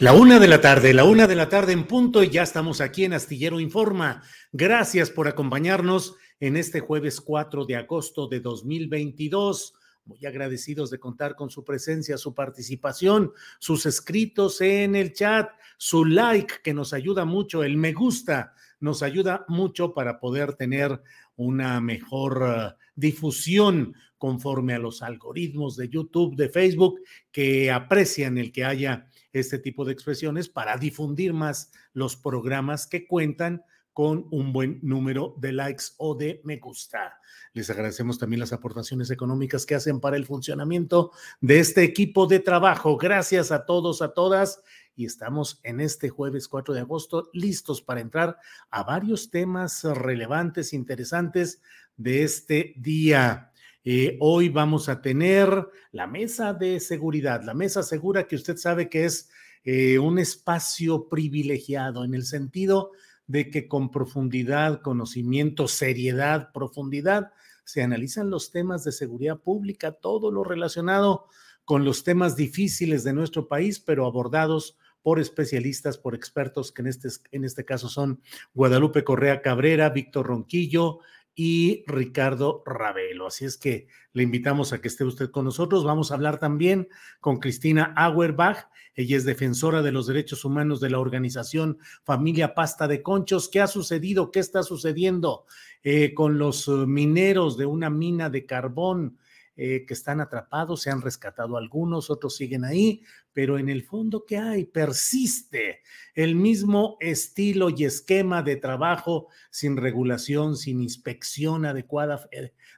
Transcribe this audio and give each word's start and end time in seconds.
La 0.00 0.12
una 0.12 0.38
de 0.38 0.46
la 0.46 0.60
tarde, 0.60 0.94
la 0.94 1.02
una 1.02 1.26
de 1.26 1.34
la 1.34 1.48
tarde 1.48 1.72
en 1.72 1.84
punto 1.84 2.22
y 2.22 2.30
ya 2.30 2.44
estamos 2.44 2.80
aquí 2.80 3.04
en 3.04 3.14
Astillero 3.14 3.58
Informa. 3.58 4.22
Gracias 4.52 5.10
por 5.10 5.26
acompañarnos 5.26 6.14
en 6.38 6.56
este 6.56 6.78
jueves 6.78 7.20
4 7.20 7.64
de 7.64 7.74
agosto 7.74 8.28
de 8.28 8.38
2022. 8.38 9.74
Muy 10.04 10.24
agradecidos 10.24 10.90
de 10.90 11.00
contar 11.00 11.34
con 11.34 11.50
su 11.50 11.64
presencia, 11.64 12.16
su 12.16 12.32
participación, 12.32 13.32
sus 13.58 13.86
escritos 13.86 14.60
en 14.60 14.94
el 14.94 15.12
chat, 15.14 15.50
su 15.78 16.04
like 16.04 16.54
que 16.62 16.74
nos 16.74 16.92
ayuda 16.92 17.24
mucho, 17.24 17.64
el 17.64 17.76
me 17.76 17.92
gusta 17.92 18.54
nos 18.80 19.02
ayuda 19.02 19.44
mucho 19.48 19.92
para 19.94 20.20
poder 20.20 20.54
tener 20.54 21.02
una 21.36 21.80
mejor 21.80 22.42
uh, 22.42 22.78
difusión 22.94 23.94
conforme 24.16 24.74
a 24.74 24.78
los 24.78 25.02
algoritmos 25.02 25.76
de 25.76 25.88
YouTube, 25.88 26.36
de 26.36 26.48
Facebook, 26.48 27.00
que 27.30 27.70
aprecian 27.70 28.38
el 28.38 28.52
que 28.52 28.64
haya 28.64 29.08
este 29.40 29.58
tipo 29.58 29.84
de 29.84 29.92
expresiones 29.92 30.48
para 30.48 30.76
difundir 30.76 31.32
más 31.32 31.72
los 31.92 32.16
programas 32.16 32.86
que 32.86 33.06
cuentan 33.06 33.62
con 33.98 34.28
un 34.30 34.52
buen 34.52 34.78
número 34.82 35.34
de 35.38 35.50
likes 35.50 35.86
o 35.96 36.14
de 36.14 36.40
me 36.44 36.58
gusta. 36.58 37.18
Les 37.52 37.68
agradecemos 37.68 38.16
también 38.16 38.38
las 38.38 38.52
aportaciones 38.52 39.10
económicas 39.10 39.66
que 39.66 39.74
hacen 39.74 39.98
para 39.98 40.16
el 40.16 40.24
funcionamiento 40.24 41.10
de 41.40 41.58
este 41.58 41.82
equipo 41.82 42.28
de 42.28 42.38
trabajo. 42.38 42.96
Gracias 42.96 43.50
a 43.50 43.66
todos, 43.66 44.00
a 44.00 44.14
todas. 44.14 44.62
Y 44.94 45.04
estamos 45.04 45.58
en 45.64 45.80
este 45.80 46.10
jueves 46.10 46.46
4 46.46 46.74
de 46.74 46.80
agosto 46.80 47.28
listos 47.32 47.82
para 47.82 48.00
entrar 48.00 48.38
a 48.70 48.84
varios 48.84 49.30
temas 49.30 49.82
relevantes, 49.82 50.72
interesantes 50.72 51.60
de 51.96 52.22
este 52.22 52.74
día. 52.76 53.47
Eh, 53.90 54.18
hoy 54.20 54.50
vamos 54.50 54.90
a 54.90 55.00
tener 55.00 55.66
la 55.92 56.06
mesa 56.06 56.52
de 56.52 56.78
seguridad, 56.78 57.42
la 57.42 57.54
mesa 57.54 57.82
segura 57.82 58.26
que 58.26 58.36
usted 58.36 58.58
sabe 58.58 58.90
que 58.90 59.06
es 59.06 59.30
eh, 59.64 59.98
un 59.98 60.18
espacio 60.18 61.08
privilegiado 61.08 62.04
en 62.04 62.12
el 62.12 62.26
sentido 62.26 62.90
de 63.26 63.48
que 63.48 63.66
con 63.66 63.90
profundidad, 63.90 64.82
conocimiento, 64.82 65.68
seriedad, 65.68 66.52
profundidad, 66.52 67.32
se 67.64 67.82
analizan 67.82 68.28
los 68.28 68.50
temas 68.50 68.84
de 68.84 68.92
seguridad 68.92 69.38
pública, 69.38 69.92
todo 69.92 70.30
lo 70.30 70.44
relacionado 70.44 71.24
con 71.64 71.86
los 71.86 72.04
temas 72.04 72.36
difíciles 72.36 73.04
de 73.04 73.14
nuestro 73.14 73.48
país, 73.48 73.80
pero 73.80 74.04
abordados 74.04 74.76
por 75.00 75.18
especialistas, 75.18 75.96
por 75.96 76.14
expertos, 76.14 76.72
que 76.72 76.82
en 76.82 76.88
este, 76.88 77.08
en 77.32 77.46
este 77.46 77.64
caso 77.64 77.88
son 77.88 78.20
Guadalupe 78.52 79.02
Correa 79.02 79.40
Cabrera, 79.40 79.88
Víctor 79.88 80.26
Ronquillo, 80.26 80.98
y 81.40 81.84
Ricardo 81.86 82.64
Ravelo. 82.66 83.28
Así 83.28 83.44
es 83.44 83.56
que 83.56 83.86
le 84.12 84.24
invitamos 84.24 84.72
a 84.72 84.80
que 84.80 84.88
esté 84.88 85.04
usted 85.04 85.30
con 85.30 85.44
nosotros. 85.44 85.84
Vamos 85.84 86.10
a 86.10 86.16
hablar 86.16 86.40
también 86.40 86.88
con 87.20 87.38
Cristina 87.38 87.94
Auerbach. 87.96 88.66
Ella 88.96 89.16
es 89.16 89.24
defensora 89.24 89.80
de 89.80 89.92
los 89.92 90.08
derechos 90.08 90.44
humanos 90.44 90.80
de 90.80 90.90
la 90.90 90.98
organización 90.98 91.78
Familia 92.02 92.56
Pasta 92.56 92.88
de 92.88 93.04
Conchos. 93.04 93.48
¿Qué 93.48 93.60
ha 93.60 93.68
sucedido? 93.68 94.32
¿Qué 94.32 94.40
está 94.40 94.64
sucediendo 94.64 95.44
eh, 95.84 96.12
con 96.12 96.38
los 96.38 96.66
eh, 96.66 96.72
mineros 96.72 97.56
de 97.56 97.66
una 97.66 97.88
mina 97.88 98.30
de 98.30 98.44
carbón? 98.44 99.16
Eh, 99.60 99.86
que 99.86 99.94
están 99.94 100.20
atrapados, 100.20 100.82
se 100.82 100.90
han 100.90 101.02
rescatado 101.02 101.56
algunos, 101.56 102.10
otros 102.10 102.36
siguen 102.36 102.64
ahí, 102.64 103.02
pero 103.32 103.58
en 103.58 103.68
el 103.68 103.82
fondo, 103.82 104.24
¿qué 104.24 104.36
hay? 104.38 104.66
Persiste 104.66 105.80
el 106.14 106.36
mismo 106.36 106.96
estilo 107.00 107.68
y 107.68 107.84
esquema 107.84 108.44
de 108.44 108.54
trabajo 108.54 109.26
sin 109.50 109.76
regulación, 109.76 110.56
sin 110.56 110.80
inspección 110.80 111.64
adecuada 111.64 112.28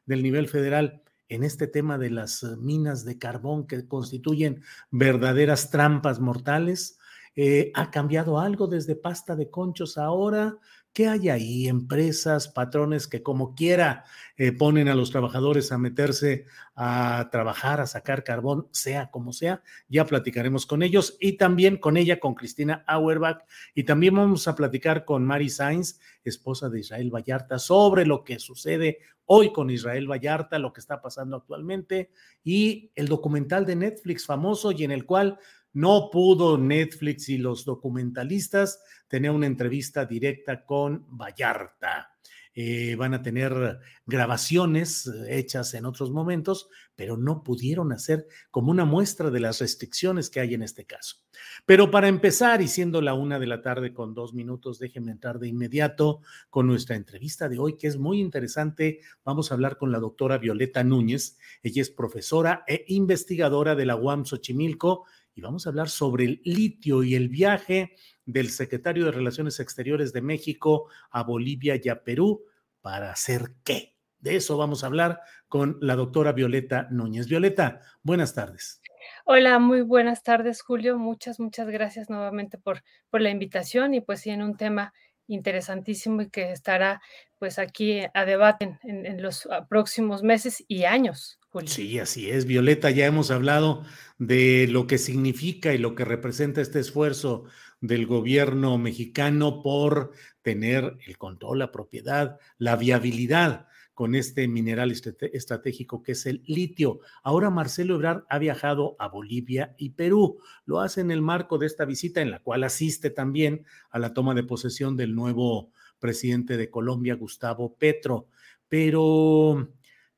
del 0.06 0.22
nivel 0.22 0.48
federal 0.48 1.02
en 1.28 1.44
este 1.44 1.66
tema 1.66 1.98
de 1.98 2.08
las 2.08 2.42
eh, 2.44 2.56
minas 2.56 3.04
de 3.04 3.18
carbón 3.18 3.66
que 3.66 3.86
constituyen 3.86 4.62
verdaderas 4.90 5.70
trampas 5.70 6.18
mortales. 6.18 6.98
Eh, 7.36 7.72
¿Ha 7.74 7.90
cambiado 7.90 8.40
algo 8.40 8.68
desde 8.68 8.96
pasta 8.96 9.36
de 9.36 9.50
conchos 9.50 9.98
ahora? 9.98 10.56
¿Qué 10.92 11.06
hay 11.06 11.28
ahí? 11.28 11.68
Empresas, 11.68 12.48
patrones 12.48 13.06
que 13.06 13.22
como 13.22 13.54
quiera 13.54 14.04
eh, 14.36 14.50
ponen 14.50 14.88
a 14.88 14.96
los 14.96 15.12
trabajadores 15.12 15.70
a 15.70 15.78
meterse 15.78 16.46
a 16.74 17.28
trabajar, 17.30 17.80
a 17.80 17.86
sacar 17.86 18.24
carbón, 18.24 18.66
sea 18.72 19.08
como 19.10 19.32
sea. 19.32 19.62
Ya 19.88 20.04
platicaremos 20.04 20.66
con 20.66 20.82
ellos 20.82 21.16
y 21.20 21.34
también 21.34 21.76
con 21.76 21.96
ella, 21.96 22.18
con 22.18 22.34
Cristina 22.34 22.84
Auerbach. 22.88 23.44
Y 23.72 23.84
también 23.84 24.16
vamos 24.16 24.48
a 24.48 24.56
platicar 24.56 25.04
con 25.04 25.24
Mari 25.24 25.48
Sainz, 25.48 26.00
esposa 26.24 26.68
de 26.68 26.80
Israel 26.80 27.14
Vallarta, 27.14 27.60
sobre 27.60 28.04
lo 28.04 28.24
que 28.24 28.40
sucede 28.40 28.98
hoy 29.32 29.52
con 29.52 29.70
Israel 29.70 30.10
Vallarta, 30.10 30.58
lo 30.58 30.72
que 30.72 30.80
está 30.80 31.00
pasando 31.00 31.36
actualmente 31.36 32.10
y 32.42 32.90
el 32.96 33.06
documental 33.06 33.64
de 33.64 33.76
Netflix 33.76 34.26
famoso 34.26 34.72
y 34.72 34.82
en 34.82 34.90
el 34.90 35.06
cual 35.06 35.38
no 35.72 36.10
pudo 36.10 36.58
Netflix 36.58 37.28
y 37.28 37.38
los 37.38 37.64
documentalistas 37.64 38.82
tener 39.08 39.30
una 39.30 39.46
entrevista 39.46 40.04
directa 40.04 40.64
con 40.64 41.06
Vallarta. 41.08 42.10
Eh, 42.52 42.96
van 42.96 43.14
a 43.14 43.22
tener 43.22 43.78
grabaciones 44.06 45.06
eh, 45.06 45.38
hechas 45.38 45.72
en 45.74 45.86
otros 45.86 46.10
momentos, 46.10 46.68
pero 46.96 47.16
no 47.16 47.44
pudieron 47.44 47.92
hacer 47.92 48.26
como 48.50 48.72
una 48.72 48.84
muestra 48.84 49.30
de 49.30 49.38
las 49.38 49.60
restricciones 49.60 50.30
que 50.30 50.40
hay 50.40 50.54
en 50.54 50.62
este 50.64 50.84
caso. 50.84 51.18
Pero 51.64 51.92
para 51.92 52.08
empezar, 52.08 52.60
y 52.60 52.66
siendo 52.66 53.00
la 53.02 53.14
una 53.14 53.38
de 53.38 53.46
la 53.46 53.62
tarde 53.62 53.94
con 53.94 54.14
dos 54.14 54.34
minutos, 54.34 54.80
déjenme 54.80 55.12
entrar 55.12 55.38
de 55.38 55.46
inmediato 55.46 56.22
con 56.50 56.66
nuestra 56.66 56.96
entrevista 56.96 57.48
de 57.48 57.60
hoy, 57.60 57.78
que 57.78 57.86
es 57.86 57.96
muy 57.96 58.20
interesante. 58.20 59.00
Vamos 59.24 59.50
a 59.50 59.54
hablar 59.54 59.78
con 59.78 59.92
la 59.92 60.00
doctora 60.00 60.36
Violeta 60.38 60.82
Núñez. 60.82 61.38
Ella 61.62 61.82
es 61.82 61.90
profesora 61.90 62.64
e 62.66 62.84
investigadora 62.88 63.76
de 63.76 63.86
la 63.86 63.94
UAM 63.94 64.24
Xochimilco 64.24 65.04
vamos 65.40 65.66
a 65.66 65.70
hablar 65.70 65.88
sobre 65.88 66.24
el 66.24 66.42
litio 66.44 67.02
y 67.02 67.14
el 67.14 67.28
viaje 67.28 67.94
del 68.24 68.50
secretario 68.50 69.04
de 69.04 69.12
Relaciones 69.12 69.60
Exteriores 69.60 70.12
de 70.12 70.22
México 70.22 70.88
a 71.10 71.22
Bolivia 71.22 71.80
y 71.82 71.88
a 71.88 72.02
Perú 72.02 72.44
para 72.80 73.10
hacer 73.10 73.52
qué. 73.64 73.96
De 74.18 74.36
eso 74.36 74.56
vamos 74.56 74.84
a 74.84 74.86
hablar 74.86 75.20
con 75.48 75.78
la 75.80 75.96
doctora 75.96 76.32
Violeta 76.32 76.86
Núñez. 76.90 77.26
Violeta, 77.26 77.80
buenas 78.02 78.34
tardes. 78.34 78.82
Hola, 79.24 79.58
muy 79.58 79.80
buenas 79.80 80.22
tardes, 80.22 80.60
Julio. 80.62 80.98
Muchas, 80.98 81.40
muchas 81.40 81.68
gracias 81.68 82.10
nuevamente 82.10 82.58
por, 82.58 82.82
por 83.08 83.22
la 83.22 83.30
invitación 83.30 83.94
y 83.94 84.02
pues 84.02 84.20
sí, 84.20 84.30
en 84.30 84.42
un 84.42 84.56
tema 84.56 84.92
interesantísimo 85.26 86.22
y 86.22 86.30
que 86.30 86.52
estará 86.52 87.00
pues 87.38 87.58
aquí 87.58 88.02
a 88.12 88.24
debate 88.24 88.78
en, 88.82 89.06
en 89.06 89.22
los 89.22 89.48
próximos 89.68 90.22
meses 90.22 90.62
y 90.68 90.84
años. 90.84 91.39
Sí, 91.66 91.98
así 91.98 92.30
es, 92.30 92.46
Violeta. 92.46 92.90
Ya 92.90 93.06
hemos 93.06 93.32
hablado 93.32 93.82
de 94.18 94.68
lo 94.70 94.86
que 94.86 94.98
significa 94.98 95.74
y 95.74 95.78
lo 95.78 95.96
que 95.96 96.04
representa 96.04 96.60
este 96.60 96.78
esfuerzo 96.78 97.44
del 97.80 98.06
gobierno 98.06 98.78
mexicano 98.78 99.60
por 99.60 100.12
tener 100.42 100.96
el 101.06 101.18
control, 101.18 101.58
la 101.58 101.72
propiedad, 101.72 102.38
la 102.58 102.76
viabilidad 102.76 103.66
con 103.94 104.14
este 104.14 104.46
mineral 104.46 104.92
estratégico 104.92 106.04
que 106.04 106.12
es 106.12 106.24
el 106.26 106.42
litio. 106.46 107.00
Ahora 107.24 107.50
Marcelo 107.50 107.96
Ebrard 107.96 108.22
ha 108.28 108.38
viajado 108.38 108.94
a 109.00 109.08
Bolivia 109.08 109.74
y 109.76 109.90
Perú. 109.90 110.38
Lo 110.64 110.80
hace 110.80 111.00
en 111.00 111.10
el 111.10 111.20
marco 111.20 111.58
de 111.58 111.66
esta 111.66 111.84
visita 111.84 112.20
en 112.20 112.30
la 112.30 112.38
cual 112.38 112.62
asiste 112.62 113.10
también 113.10 113.66
a 113.90 113.98
la 113.98 114.14
toma 114.14 114.34
de 114.34 114.44
posesión 114.44 114.96
del 114.96 115.16
nuevo 115.16 115.72
presidente 115.98 116.56
de 116.56 116.70
Colombia, 116.70 117.16
Gustavo 117.16 117.74
Petro. 117.76 118.28
Pero 118.68 119.68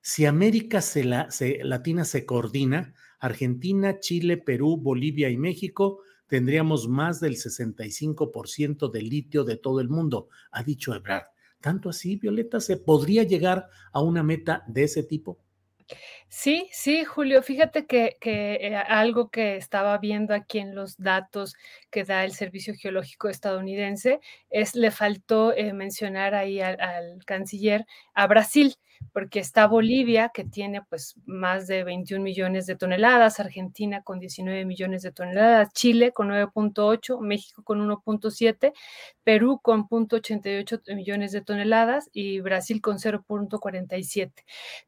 si 0.03 0.27
América 0.27 0.81
Latina 1.63 2.05
se 2.05 2.27
coordina, 2.27 2.93
Argentina, 3.21 4.01
Chile, 4.01 4.37
Perú, 4.37 4.77
Bolivia 4.77 5.31
y 5.31 5.37
México 5.37 6.01
tendríamos 6.27 6.89
más 6.89 7.21
del 7.21 7.37
65% 7.37 8.91
de 8.91 9.03
litio 9.03 9.45
de 9.45 9.57
todo 9.57 9.81
el 9.81 9.89
mundo, 9.89 10.29
ha 10.51 10.63
dicho 10.63 10.95
Ebrard. 10.95 11.27
¿Tanto 11.61 11.89
así, 11.89 12.17
Violeta? 12.17 12.59
¿Se 12.61 12.77
podría 12.79 13.23
llegar 13.23 13.69
a 13.93 14.01
una 14.01 14.23
meta 14.23 14.65
de 14.67 14.85
ese 14.85 15.05
tipo? 15.05 15.39
Sí, 16.29 16.69
sí, 16.73 17.05
Julio, 17.05 17.43
fíjate 17.43 17.87
que, 17.87 18.17
eh, 18.21 18.75
algo 18.75 19.31
que 19.31 19.57
estaba 19.57 19.99
viendo 19.99 20.35
aquí 20.35 20.59
en 20.59 20.75
los 20.75 20.97
datos 20.97 21.55
que 21.91 22.05
da 22.05 22.25
el 22.25 22.33
Servicio 22.33 22.75
Geológico 22.75 23.29
estadounidense 23.29 24.21
es, 24.51 24.75
le 24.75 24.91
faltó 24.91 25.53
eh, 25.53 25.73
mencionar 25.73 26.35
ahí 26.35 26.61
al, 26.61 26.79
canciller 27.27 27.87
a 28.15 28.27
Brasil 28.27 28.75
porque 29.13 29.41
está 29.41 29.67
Bolivia, 29.67 30.31
que 30.33 30.45
tiene 30.45 30.83
pues 30.83 31.15
más 31.27 31.67
de 31.67 31.85
21 31.85 32.23
millones 32.23 32.67
de 32.67 32.77
toneladas, 32.77 33.41
Argentina 33.41 34.03
con 34.03 34.19
19 34.19 34.65
millones 34.65 35.03
de 35.03 35.13
toneladas, 35.13 35.73
Chile 35.73 36.13
con 36.13 36.29
9.8, 36.29 37.21
México 37.21 37.63
con 37.63 37.81
1.7, 37.87 38.73
Perú 39.25 39.61
con 39.63 39.89
0.88 39.89 40.95
millones 40.95 41.33
de 41.33 41.41
toneladas 41.41 42.09
y 42.13 42.41
Brasil 42.41 42.81
con 42.81 42.99
0.47. 42.99 44.33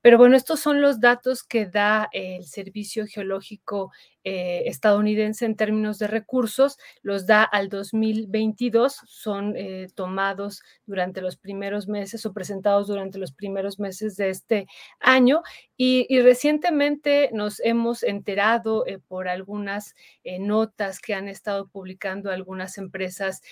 Pero 0.00 0.18
bueno, 0.18 0.36
estos 0.36 0.60
son 0.60 0.80
los 0.80 1.00
datos 1.00 1.42
que 1.42 1.66
da 1.66 2.08
el 2.12 2.44
Servicio 2.44 3.06
Geológico 3.06 3.92
eh, 4.24 4.62
estadounidense 4.66 5.44
en 5.44 5.54
términos 5.54 5.98
de 5.98 6.06
recursos, 6.06 6.78
los 7.02 7.26
da 7.26 7.42
al 7.42 7.68
2022, 7.68 9.02
son 9.06 9.54
eh, 9.56 9.88
tomados 9.94 10.62
durante 10.86 11.20
los 11.20 11.36
primeros 11.36 11.88
meses 11.88 12.24
o 12.26 12.32
presentados 12.32 12.88
durante 12.88 13.18
los 13.18 13.32
primeros 13.32 13.78
meses 13.78 14.16
de 14.16 14.30
este 14.30 14.66
año 14.98 15.42
y, 15.76 16.20
recientemente 16.20 17.30
nos 17.32 17.60
hemos 17.60 18.02
enterado 18.02 18.86
eh, 18.86 18.98
por 18.98 19.28
algunas 19.28 19.94
notas 20.40 21.00
que 21.00 21.14
han 21.14 21.28
estado 21.28 21.68
publicando 21.68 22.30
algunas 22.30 22.78
empresas 22.78 23.42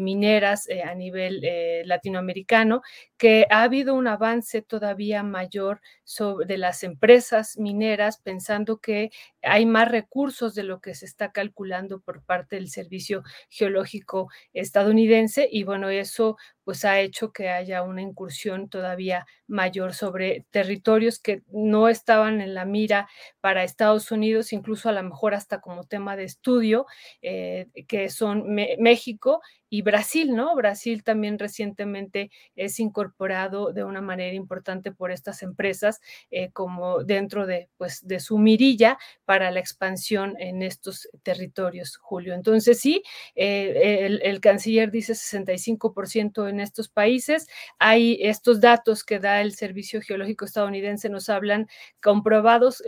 mineras 0.00 0.66
a 0.84 0.94
nivel 0.94 1.42
latinoamericano 1.84 2.80
que 3.18 3.46
ha 3.50 3.62
habido 3.62 3.94
un 3.94 4.06
avance 4.06 4.62
todavía 4.62 5.22
mayor 5.22 5.80
sobre 6.04 6.44
de 6.46 6.58
las 6.58 6.82
empresas 6.82 7.56
mineras 7.58 8.18
pensando 8.18 8.78
que 8.78 9.10
hay 9.42 9.66
más 9.66 9.90
recursos 9.90 10.54
de 10.54 10.62
lo 10.62 10.80
que 10.80 10.94
se 10.94 11.06
está 11.06 11.32
calculando 11.32 12.00
por 12.00 12.22
parte 12.24 12.56
del 12.56 12.68
Servicio 12.68 13.22
Geológico 13.48 14.28
estadounidense. 14.52 15.48
Y 15.50 15.64
bueno, 15.64 15.88
eso 15.88 16.36
pues 16.64 16.84
ha 16.84 17.00
hecho 17.00 17.32
que 17.32 17.48
haya 17.50 17.82
una 17.82 18.02
incursión 18.02 18.68
todavía 18.68 19.26
mayor 19.46 19.94
sobre 19.94 20.46
territorios 20.50 21.18
que 21.18 21.42
no 21.52 21.88
estaban 21.88 22.40
en 22.40 22.54
la 22.54 22.64
mira 22.64 23.08
para 23.40 23.64
Estados 23.64 24.10
Unidos, 24.10 24.52
incluso 24.52 24.88
a 24.88 24.92
lo 24.92 25.02
mejor 25.02 25.34
hasta 25.34 25.60
como 25.60 25.84
tema 25.84 26.16
de 26.16 26.24
estudio, 26.24 26.86
eh, 27.22 27.68
que 27.88 28.08
son 28.10 28.44
México 28.78 29.40
y 29.74 29.82
Brasil, 29.82 30.36
¿no? 30.36 30.54
Brasil 30.54 31.02
también 31.02 31.36
recientemente 31.36 32.30
es 32.54 32.78
incorporado 32.78 33.72
de 33.72 33.82
una 33.82 34.00
manera 34.00 34.32
importante 34.32 34.92
por 34.92 35.10
estas 35.10 35.42
empresas 35.42 36.00
eh, 36.30 36.52
como 36.52 37.02
dentro 37.02 37.44
de, 37.44 37.68
pues, 37.76 38.06
de 38.06 38.20
su 38.20 38.38
mirilla 38.38 38.98
para 39.24 39.50
la 39.50 39.58
expansión 39.58 40.36
en 40.38 40.62
estos 40.62 41.08
territorios, 41.24 41.96
Julio. 41.96 42.34
Entonces, 42.34 42.78
sí, 42.78 43.02
eh, 43.34 44.20
el, 44.22 44.40
canciller 44.40 44.92
dice 44.92 45.14
65% 45.14 46.48
en 46.48 46.60
estos 46.60 46.88
países. 46.88 47.48
Hay 47.80 48.18
estos 48.20 48.60
datos 48.60 49.02
que 49.02 49.18
da 49.18 49.40
el 49.40 49.54
Servicio 49.54 50.00
Geológico 50.00 50.44
estadounidense, 50.44 51.08
nos 51.08 51.28
hablan 51.28 51.66
comprobados 52.00 52.80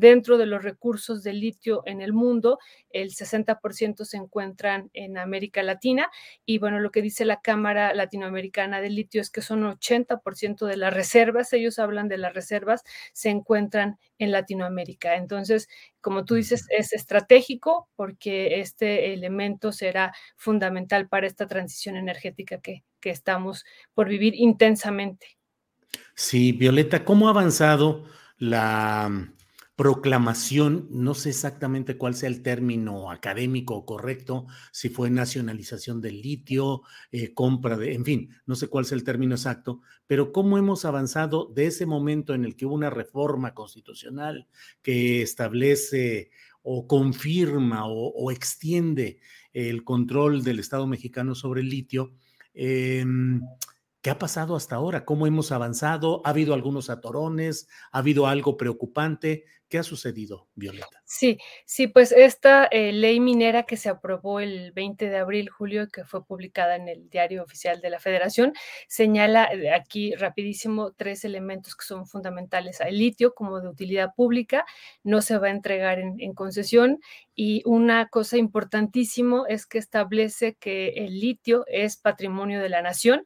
dentro 0.00 0.36
de 0.36 0.44
los 0.44 0.62
recursos 0.62 1.22
de 1.22 1.32
litio 1.32 1.82
en 1.86 2.02
el 2.02 2.12
mundo, 2.12 2.58
el 2.90 3.14
60% 3.14 4.04
se 4.04 4.16
encuentran 4.18 4.90
en 4.92 5.16
América 5.16 5.62
Latina 5.62 6.10
y 6.44 6.58
bueno, 6.58 6.80
lo 6.80 6.90
que 6.90 7.02
dice 7.02 7.24
la 7.24 7.40
Cámara 7.40 7.94
Latinoamericana 7.94 8.80
de 8.80 8.90
Litio 8.90 9.20
es 9.20 9.30
que 9.30 9.42
son 9.42 9.62
80% 9.62 10.66
de 10.66 10.76
las 10.76 10.92
reservas, 10.92 11.52
ellos 11.52 11.78
hablan 11.78 12.08
de 12.08 12.18
las 12.18 12.34
reservas, 12.34 12.82
se 13.12 13.30
encuentran 13.30 13.98
en 14.18 14.32
Latinoamérica. 14.32 15.16
Entonces, 15.16 15.68
como 16.00 16.24
tú 16.24 16.34
dices, 16.34 16.66
es 16.70 16.92
estratégico 16.92 17.88
porque 17.96 18.60
este 18.60 19.12
elemento 19.12 19.72
será 19.72 20.14
fundamental 20.36 21.08
para 21.08 21.26
esta 21.26 21.46
transición 21.46 21.96
energética 21.96 22.58
que, 22.58 22.84
que 23.00 23.10
estamos 23.10 23.64
por 23.94 24.08
vivir 24.08 24.34
intensamente. 24.34 25.38
Sí, 26.14 26.52
Violeta, 26.52 27.04
¿cómo 27.04 27.28
ha 27.28 27.30
avanzado 27.30 28.04
la 28.38 29.10
proclamación, 29.76 30.88
no 30.90 31.14
sé 31.14 31.28
exactamente 31.28 31.98
cuál 31.98 32.14
sea 32.14 32.30
el 32.30 32.42
término 32.42 33.10
académico 33.10 33.84
correcto, 33.84 34.46
si 34.72 34.88
fue 34.88 35.10
nacionalización 35.10 36.00
del 36.00 36.22
litio, 36.22 36.80
eh, 37.12 37.34
compra 37.34 37.76
de, 37.76 37.92
en 37.92 38.04
fin, 38.06 38.30
no 38.46 38.56
sé 38.56 38.68
cuál 38.68 38.86
sea 38.86 38.96
el 38.96 39.04
término 39.04 39.34
exacto, 39.34 39.82
pero 40.06 40.32
cómo 40.32 40.56
hemos 40.56 40.86
avanzado 40.86 41.52
de 41.54 41.66
ese 41.66 41.84
momento 41.84 42.32
en 42.32 42.46
el 42.46 42.56
que 42.56 42.64
hubo 42.64 42.74
una 42.74 42.88
reforma 42.88 43.52
constitucional 43.52 44.48
que 44.82 45.20
establece 45.20 46.30
o 46.62 46.86
confirma 46.88 47.86
o, 47.86 48.30
extiende 48.30 49.20
el 49.52 49.84
control 49.84 50.42
del 50.42 50.58
Estado 50.58 50.86
mexicano 50.86 51.34
sobre 51.34 51.60
el 51.60 51.68
litio. 51.68 52.12
Em, 52.54 53.42
¿Qué 54.06 54.10
ha 54.10 54.20
pasado 54.20 54.54
hasta 54.54 54.76
ahora? 54.76 55.04
¿Cómo 55.04 55.26
hemos 55.26 55.50
avanzado? 55.50 56.22
¿Ha 56.24 56.30
habido 56.30 56.54
algunos 56.54 56.90
atorones? 56.90 57.66
¿Ha 57.90 57.98
habido 57.98 58.28
algo 58.28 58.56
preocupante? 58.56 59.46
¿Qué 59.68 59.78
ha 59.78 59.82
sucedido, 59.82 60.46
Violeta? 60.54 61.02
Sí, 61.04 61.38
sí, 61.64 61.88
pues 61.88 62.12
esta 62.12 62.66
eh, 62.66 62.92
ley 62.92 63.18
minera 63.18 63.64
que 63.64 63.76
se 63.76 63.88
aprobó 63.88 64.38
el 64.38 64.70
20 64.70 65.10
de 65.10 65.16
abril, 65.16 65.48
julio, 65.50 65.88
que 65.88 66.04
fue 66.04 66.24
publicada 66.24 66.76
en 66.76 66.86
el 66.86 67.10
Diario 67.10 67.42
Oficial 67.42 67.80
de 67.80 67.90
la 67.90 67.98
Federación, 67.98 68.52
señala 68.86 69.46
eh, 69.46 69.72
aquí 69.74 70.14
rapidísimo 70.14 70.92
tres 70.92 71.24
elementos 71.24 71.74
que 71.74 71.84
son 71.84 72.06
fundamentales. 72.06 72.80
El 72.80 72.98
litio 72.98 73.34
como 73.34 73.60
de 73.60 73.66
utilidad 73.68 74.10
pública 74.14 74.64
no 75.02 75.20
se 75.20 75.36
va 75.36 75.48
a 75.48 75.50
entregar 75.50 75.98
en, 75.98 76.14
en 76.20 76.32
concesión 76.32 77.00
y 77.34 77.60
una 77.64 78.08
cosa 78.08 78.36
importantísimo 78.36 79.48
es 79.48 79.66
que 79.66 79.78
establece 79.78 80.54
que 80.54 80.90
el 80.90 81.18
litio 81.18 81.64
es 81.66 81.96
patrimonio 81.96 82.62
de 82.62 82.68
la 82.68 82.82
nación 82.82 83.24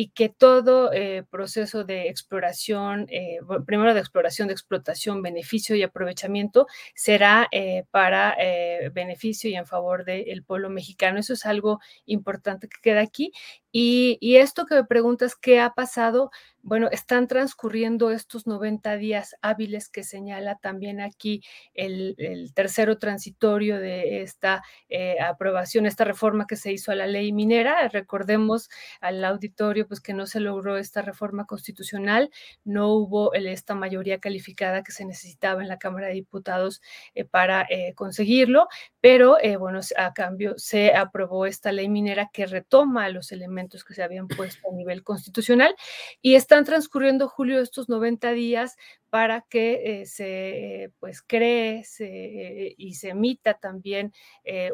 y 0.00 0.08
que 0.08 0.30
todo 0.30 0.94
eh, 0.94 1.24
proceso 1.28 1.84
de 1.84 2.08
exploración, 2.08 3.06
eh, 3.10 3.38
primero 3.66 3.92
de 3.92 4.00
exploración, 4.00 4.48
de 4.48 4.54
explotación, 4.54 5.20
beneficio 5.20 5.76
y 5.76 5.82
aprovechamiento 5.82 6.66
será 6.94 7.48
eh, 7.52 7.84
para 7.90 8.34
beneficio 8.94 9.50
y 9.50 9.56
en 9.56 9.66
favor 9.66 10.06
del 10.06 10.42
pueblo 10.42 10.70
mexicano. 10.70 11.18
Eso 11.18 11.34
es 11.34 11.44
algo 11.44 11.80
importante 12.06 12.66
que 12.66 12.80
queda 12.80 13.02
aquí. 13.02 13.30
Y, 13.72 14.16
y 14.22 14.36
esto 14.36 14.64
que 14.64 14.74
me 14.74 14.84
preguntas, 14.84 15.36
¿qué 15.36 15.60
ha 15.60 15.74
pasado? 15.74 16.30
Bueno, 16.62 16.88
están 16.90 17.26
transcurriendo 17.26 18.10
estos 18.10 18.46
90 18.46 18.96
días 18.96 19.34
hábiles 19.40 19.88
que 19.88 20.04
señala 20.04 20.56
también 20.56 21.00
aquí 21.00 21.42
el, 21.74 22.14
tercero 22.54 22.98
transitorio 22.98 23.78
de 23.78 24.22
esta 24.22 24.62
eh, 24.88 25.20
aprobación, 25.20 25.86
esta 25.86 26.04
reforma 26.04 26.46
que 26.46 26.56
se 26.56 26.72
hizo 26.72 26.92
a 26.92 26.94
la 26.94 27.06
ley 27.06 27.32
minera. 27.32 27.88
Recordemos 27.88 28.68
al 29.00 29.24
auditorio 29.24 29.86
pues 29.88 30.00
que 30.00 30.12
no 30.12 30.26
se 30.26 30.40
logró 30.40 30.76
esta 30.76 31.02
reforma 31.02 31.46
constitucional, 31.46 32.30
no 32.64 32.88
hubo 32.88 33.32
esta 33.34 33.74
mayoría 33.74 34.18
calificada 34.18 34.82
que 34.82 34.92
se 34.92 35.04
necesitaba 35.04 35.62
en 35.62 35.68
la 35.68 35.78
Cámara 35.78 36.08
de 36.08 36.14
Diputados 36.14 36.82
eh, 37.14 37.24
para 37.24 37.66
eh, 37.70 37.94
conseguirlo, 37.94 38.68
pero 39.00 39.38
bueno, 39.58 39.80
a 39.96 40.12
cambio 40.12 40.54
se 40.56 40.94
aprobó 40.94 41.46
esta 41.46 41.72
ley 41.72 41.88
minera 41.88 42.30
que 42.32 42.46
retoma 42.46 43.08
los 43.08 43.32
elementos 43.32 43.84
que 43.84 43.94
se 43.94 44.02
habían 44.02 44.28
puesto 44.28 44.68
a 44.70 44.74
nivel 44.74 45.02
constitucional 45.02 45.74
y 46.20 46.34
están 46.34 46.64
transcurriendo, 46.64 47.28
Julio, 47.28 47.60
estos 47.60 47.88
90 47.88 48.32
días 48.32 48.76
para 49.10 49.42
que 49.42 50.04
se 50.06 50.92
pues 51.00 51.22
cree 51.22 51.82
y 52.78 52.94
se 52.94 53.08
emita 53.10 53.54
también 53.54 54.12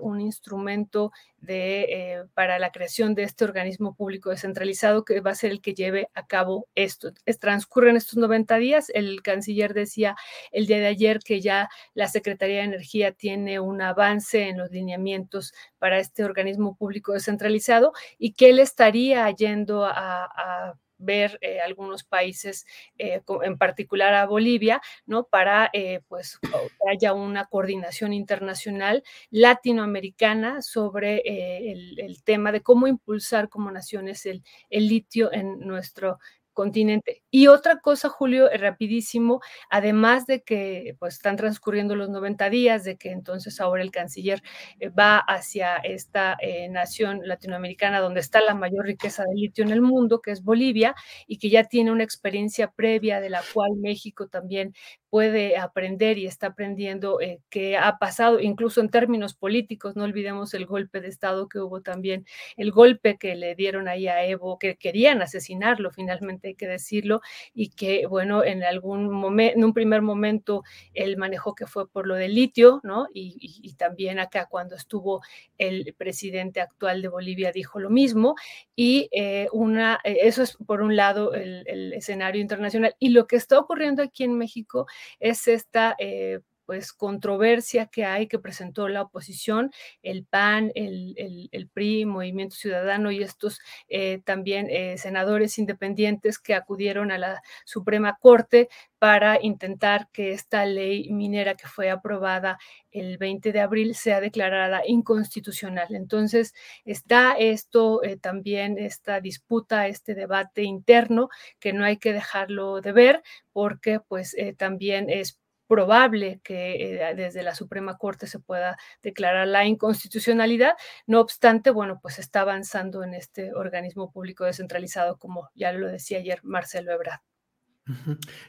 un 0.00 0.20
instrumento 0.20 1.10
de, 1.38 2.24
para 2.34 2.58
la 2.58 2.70
creación 2.70 3.14
de 3.14 3.22
este 3.22 3.44
organismo 3.44 3.94
público 3.94 4.30
descentralizado 4.30 5.04
que 5.04 5.20
va 5.20 5.30
a 5.30 5.34
ser 5.34 5.52
el 5.52 5.60
que 5.60 5.74
lleve 5.74 6.08
a 6.14 6.26
cabo 6.26 6.68
esto. 6.74 7.12
Es, 7.24 7.38
transcurren 7.38 7.96
estos 7.96 8.16
90 8.16 8.56
días. 8.56 8.90
El 8.94 9.22
canciller 9.22 9.74
decía 9.74 10.16
el 10.52 10.66
día 10.66 10.78
de 10.78 10.86
ayer 10.86 11.20
que 11.20 11.40
ya 11.40 11.68
la 11.94 12.08
Secretaría 12.08 12.58
de 12.58 12.64
Energía 12.64 13.12
tiene 13.12 13.60
un 13.60 13.80
avance 13.80 14.48
en 14.48 14.58
los 14.58 14.70
lineamientos 14.70 15.52
para 15.78 15.98
este 15.98 16.24
organismo 16.24 16.76
público 16.76 17.12
descentralizado 17.12 17.92
y 18.18 18.32
que 18.32 18.50
él 18.50 18.58
estaría 18.58 19.30
yendo 19.30 19.84
a, 19.86 20.74
ver 20.98 21.38
eh, 21.40 21.60
algunos 21.60 22.04
países, 22.04 22.66
eh, 22.98 23.22
en 23.42 23.58
particular 23.58 24.14
a 24.14 24.26
Bolivia, 24.26 24.80
¿no? 25.06 25.24
Para 25.24 25.70
eh, 25.72 26.00
pues 26.08 26.38
que 26.38 26.90
haya 26.90 27.12
una 27.12 27.46
coordinación 27.46 28.12
internacional 28.12 29.02
latinoamericana 29.30 30.62
sobre 30.62 31.22
el, 31.24 32.22
tema 32.24 32.50
de 32.50 32.62
cómo 32.62 32.86
impulsar 32.86 33.48
como 33.48 33.70
naciones 33.70 34.26
el, 34.26 34.42
el 34.70 34.88
litio 34.88 35.32
en 35.32 35.60
nuestro 35.60 36.18
continente. 36.56 37.22
Y 37.30 37.48
otra 37.48 37.80
cosa, 37.80 38.08
Julio, 38.08 38.50
eh, 38.50 38.56
rapidísimo, 38.56 39.40
además 39.68 40.26
de 40.26 40.42
que 40.42 40.96
pues 40.98 41.14
están 41.14 41.36
transcurriendo 41.36 41.94
los 41.94 42.08
90 42.08 42.48
días, 42.50 42.82
de 42.82 42.96
que 42.96 43.10
entonces 43.10 43.60
ahora 43.60 43.82
el 43.82 43.90
canciller 43.90 44.42
eh, 44.80 44.88
va 44.88 45.18
hacia 45.18 45.76
esta 45.76 46.36
eh, 46.40 46.68
nación 46.70 47.20
latinoamericana 47.24 48.00
donde 48.00 48.20
está 48.20 48.40
la 48.40 48.54
mayor 48.54 48.86
riqueza 48.86 49.24
de 49.24 49.34
litio 49.34 49.64
en 49.64 49.70
el 49.70 49.82
mundo, 49.82 50.22
que 50.22 50.30
es 50.30 50.42
Bolivia, 50.42 50.94
y 51.26 51.36
que 51.38 51.50
ya 51.50 51.64
tiene 51.64 51.92
una 51.92 52.04
experiencia 52.04 52.70
previa 52.70 53.20
de 53.20 53.28
la 53.28 53.42
cual 53.52 53.72
México 53.76 54.26
también 54.26 54.72
puede 55.16 55.56
aprender 55.56 56.18
y 56.18 56.26
está 56.26 56.48
aprendiendo 56.48 57.22
eh, 57.22 57.40
qué 57.48 57.78
ha 57.78 57.96
pasado, 57.96 58.38
incluso 58.38 58.82
en 58.82 58.90
términos 58.90 59.34
políticos, 59.34 59.96
no 59.96 60.04
olvidemos 60.04 60.52
el 60.52 60.66
golpe 60.66 61.00
de 61.00 61.08
Estado 61.08 61.48
que 61.48 61.58
hubo 61.58 61.80
también, 61.80 62.26
el 62.58 62.70
golpe 62.70 63.16
que 63.16 63.34
le 63.34 63.54
dieron 63.54 63.88
ahí 63.88 64.08
a 64.08 64.24
Evo, 64.26 64.58
que 64.58 64.76
querían 64.76 65.22
asesinarlo, 65.22 65.90
finalmente 65.90 66.45
hay 66.48 66.54
que 66.54 66.66
decirlo, 66.66 67.20
y 67.54 67.70
que, 67.70 68.06
bueno, 68.06 68.44
en 68.44 68.62
algún 68.62 69.10
momento, 69.10 69.56
en 69.56 69.64
un 69.64 69.72
primer 69.72 70.02
momento, 70.02 70.62
el 70.94 71.16
manejo 71.16 71.54
que 71.54 71.66
fue 71.66 71.88
por 71.88 72.06
lo 72.06 72.14
del 72.14 72.34
litio, 72.34 72.80
¿no? 72.82 73.06
Y, 73.12 73.74
también 73.76 74.18
acá 74.18 74.46
cuando 74.46 74.74
estuvo 74.74 75.20
el 75.58 75.94
presidente 75.98 76.60
actual 76.60 77.02
de 77.02 77.08
Bolivia 77.08 77.52
dijo 77.52 77.78
lo 77.78 77.90
mismo, 77.90 78.34
y 78.74 79.08
eh, 79.12 79.48
una, 79.52 80.00
eh, 80.04 80.18
eso 80.22 80.42
es 80.42 80.56
por 80.66 80.80
un 80.80 80.96
lado 80.96 81.34
el, 81.34 81.64
el 81.66 81.92
escenario 81.92 82.40
internacional, 82.40 82.94
y 82.98 83.10
lo 83.10 83.26
que 83.26 83.36
está 83.36 83.58
ocurriendo 83.58 84.02
aquí 84.02 84.24
en 84.24 84.38
México 84.38 84.86
es 85.20 85.48
esta 85.48 85.94
eh, 85.98 86.40
pues 86.66 86.92
controversia 86.92 87.86
que 87.86 88.04
hay 88.04 88.26
que 88.26 88.40
presentó 88.40 88.88
la 88.88 89.02
oposición, 89.02 89.70
el 90.02 90.24
PAN, 90.24 90.72
el, 90.74 91.48
el, 91.52 91.68
PRI, 91.68 92.04
Movimiento 92.04 92.56
Ciudadano 92.56 93.10
y 93.10 93.22
estos 93.22 93.60
eh, 93.88 94.20
también 94.24 94.66
eh, 94.68 94.98
senadores 94.98 95.58
independientes 95.58 96.38
que 96.38 96.54
acudieron 96.54 97.12
a 97.12 97.18
la 97.18 97.42
Suprema 97.64 98.18
Corte 98.20 98.68
para 98.98 99.40
intentar 99.40 100.08
que 100.12 100.32
esta 100.32 100.66
ley 100.66 101.08
minera 101.12 101.54
que 101.54 101.68
fue 101.68 101.90
aprobada 101.90 102.58
el 102.90 103.18
20 103.18 103.52
de 103.52 103.60
abril 103.60 103.94
sea 103.94 104.20
declarada 104.20 104.82
inconstitucional. 104.86 105.94
Entonces, 105.94 106.54
está 106.84 107.34
esto 107.38 108.00
también, 108.22 108.78
esta 108.78 109.20
disputa, 109.20 109.86
este 109.86 110.14
debate 110.14 110.62
interno 110.62 111.28
que 111.60 111.72
no 111.74 111.84
hay 111.84 111.98
que 111.98 112.14
dejarlo 112.14 112.80
de 112.80 112.92
ver 112.92 113.22
porque 113.52 114.00
pues 114.00 114.34
también 114.56 115.10
es 115.10 115.38
probable 115.66 116.40
que 116.42 116.94
eh, 116.94 117.14
desde 117.14 117.42
la 117.42 117.54
Suprema 117.54 117.96
Corte 117.98 118.26
se 118.26 118.38
pueda 118.38 118.76
declarar 119.02 119.48
la 119.48 119.66
inconstitucionalidad. 119.66 120.74
No 121.06 121.20
obstante, 121.20 121.70
bueno, 121.70 121.98
pues 122.00 122.18
está 122.18 122.42
avanzando 122.42 123.02
en 123.02 123.14
este 123.14 123.52
organismo 123.54 124.10
público 124.12 124.44
descentralizado, 124.44 125.18
como 125.18 125.50
ya 125.54 125.72
lo 125.72 125.88
decía 125.88 126.18
ayer 126.18 126.40
Marcelo 126.42 126.92
Ebrard. 126.92 127.20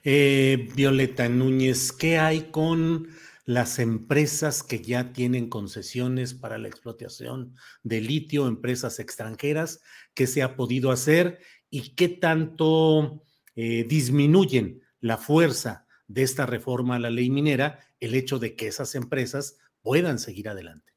Eh, 0.03 0.69
Violeta 0.75 1.29
Núñez, 1.29 1.91
¿qué 1.91 2.17
hay 2.17 2.49
con 2.51 3.07
las 3.45 3.79
empresas 3.79 4.63
que 4.63 4.81
ya 4.81 5.13
tienen 5.13 5.47
concesiones 5.47 6.33
para 6.33 6.57
la 6.57 6.67
explotación 6.67 7.55
de 7.83 8.01
litio, 8.01 8.47
empresas 8.47 8.99
extranjeras? 8.99 9.81
¿Qué 10.13 10.27
se 10.27 10.41
ha 10.41 10.55
podido 10.55 10.91
hacer 10.91 11.39
y 11.69 11.95
qué 11.95 12.09
tanto 12.09 13.23
eh, 13.55 13.85
disminuyen 13.87 14.81
la 14.99 15.17
fuerza 15.17 15.86
de 16.07 16.23
esta 16.23 16.45
reforma 16.45 16.95
a 16.95 16.99
la 16.99 17.09
ley 17.09 17.29
minera 17.29 17.79
el 17.99 18.15
hecho 18.15 18.39
de 18.39 18.55
que 18.55 18.67
esas 18.67 18.95
empresas 18.95 19.57
puedan 19.81 20.19
seguir 20.19 20.49
adelante? 20.49 20.93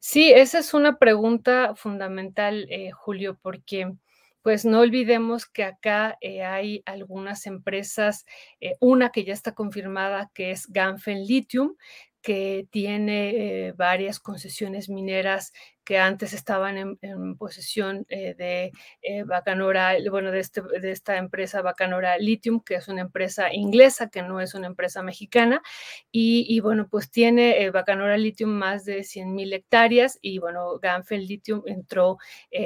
Sí, 0.00 0.30
esa 0.32 0.60
es 0.60 0.74
una 0.74 0.98
pregunta 0.98 1.74
fundamental, 1.74 2.66
eh, 2.70 2.92
Julio, 2.92 3.38
porque 3.42 3.92
pues 4.42 4.64
no 4.64 4.80
olvidemos 4.80 5.46
que 5.46 5.64
acá 5.64 6.16
eh, 6.20 6.44
hay 6.44 6.82
algunas 6.86 7.46
empresas, 7.46 8.24
eh, 8.60 8.74
una 8.80 9.10
que 9.10 9.24
ya 9.24 9.32
está 9.32 9.54
confirmada 9.54 10.30
que 10.32 10.52
es 10.52 10.66
Ganfen 10.68 11.26
Lithium, 11.26 11.74
que 12.22 12.66
tiene 12.70 13.72
varias 13.76 14.18
concesiones 14.18 14.88
mineras 14.88 15.52
que 15.88 15.98
antes 15.98 16.34
estaban 16.34 16.76
en, 16.76 17.36
posesión 17.38 18.04
eh, 18.10 18.34
de 18.34 18.72
eh, 19.00 19.22
Bacanora, 19.22 19.94
bueno, 20.10 20.30
de, 20.30 20.40
este, 20.40 20.60
de 20.60 20.90
esta 20.90 21.16
empresa 21.16 21.62
Bacanora 21.62 22.18
Lithium, 22.18 22.60
que 22.60 22.74
es 22.74 22.88
una 22.88 23.00
empresa 23.00 23.54
inglesa, 23.54 24.10
que 24.10 24.20
no 24.20 24.42
es 24.42 24.52
una 24.52 24.66
empresa 24.66 25.02
mexicana. 25.02 25.62
Y, 26.12 26.60
bueno, 26.60 26.88
pues 26.90 27.10
tiene 27.10 27.62
eh, 27.62 27.70
Bacanora 27.70 28.18
Lithium 28.18 28.50
más 28.50 28.84
de 28.84 29.02
100 29.02 29.34
mil 29.34 29.50
hectáreas 29.54 30.18
y 30.20 30.38
bueno, 30.40 30.78
Ganfel 30.78 31.26
Lithium 31.26 31.62
entró 31.64 32.18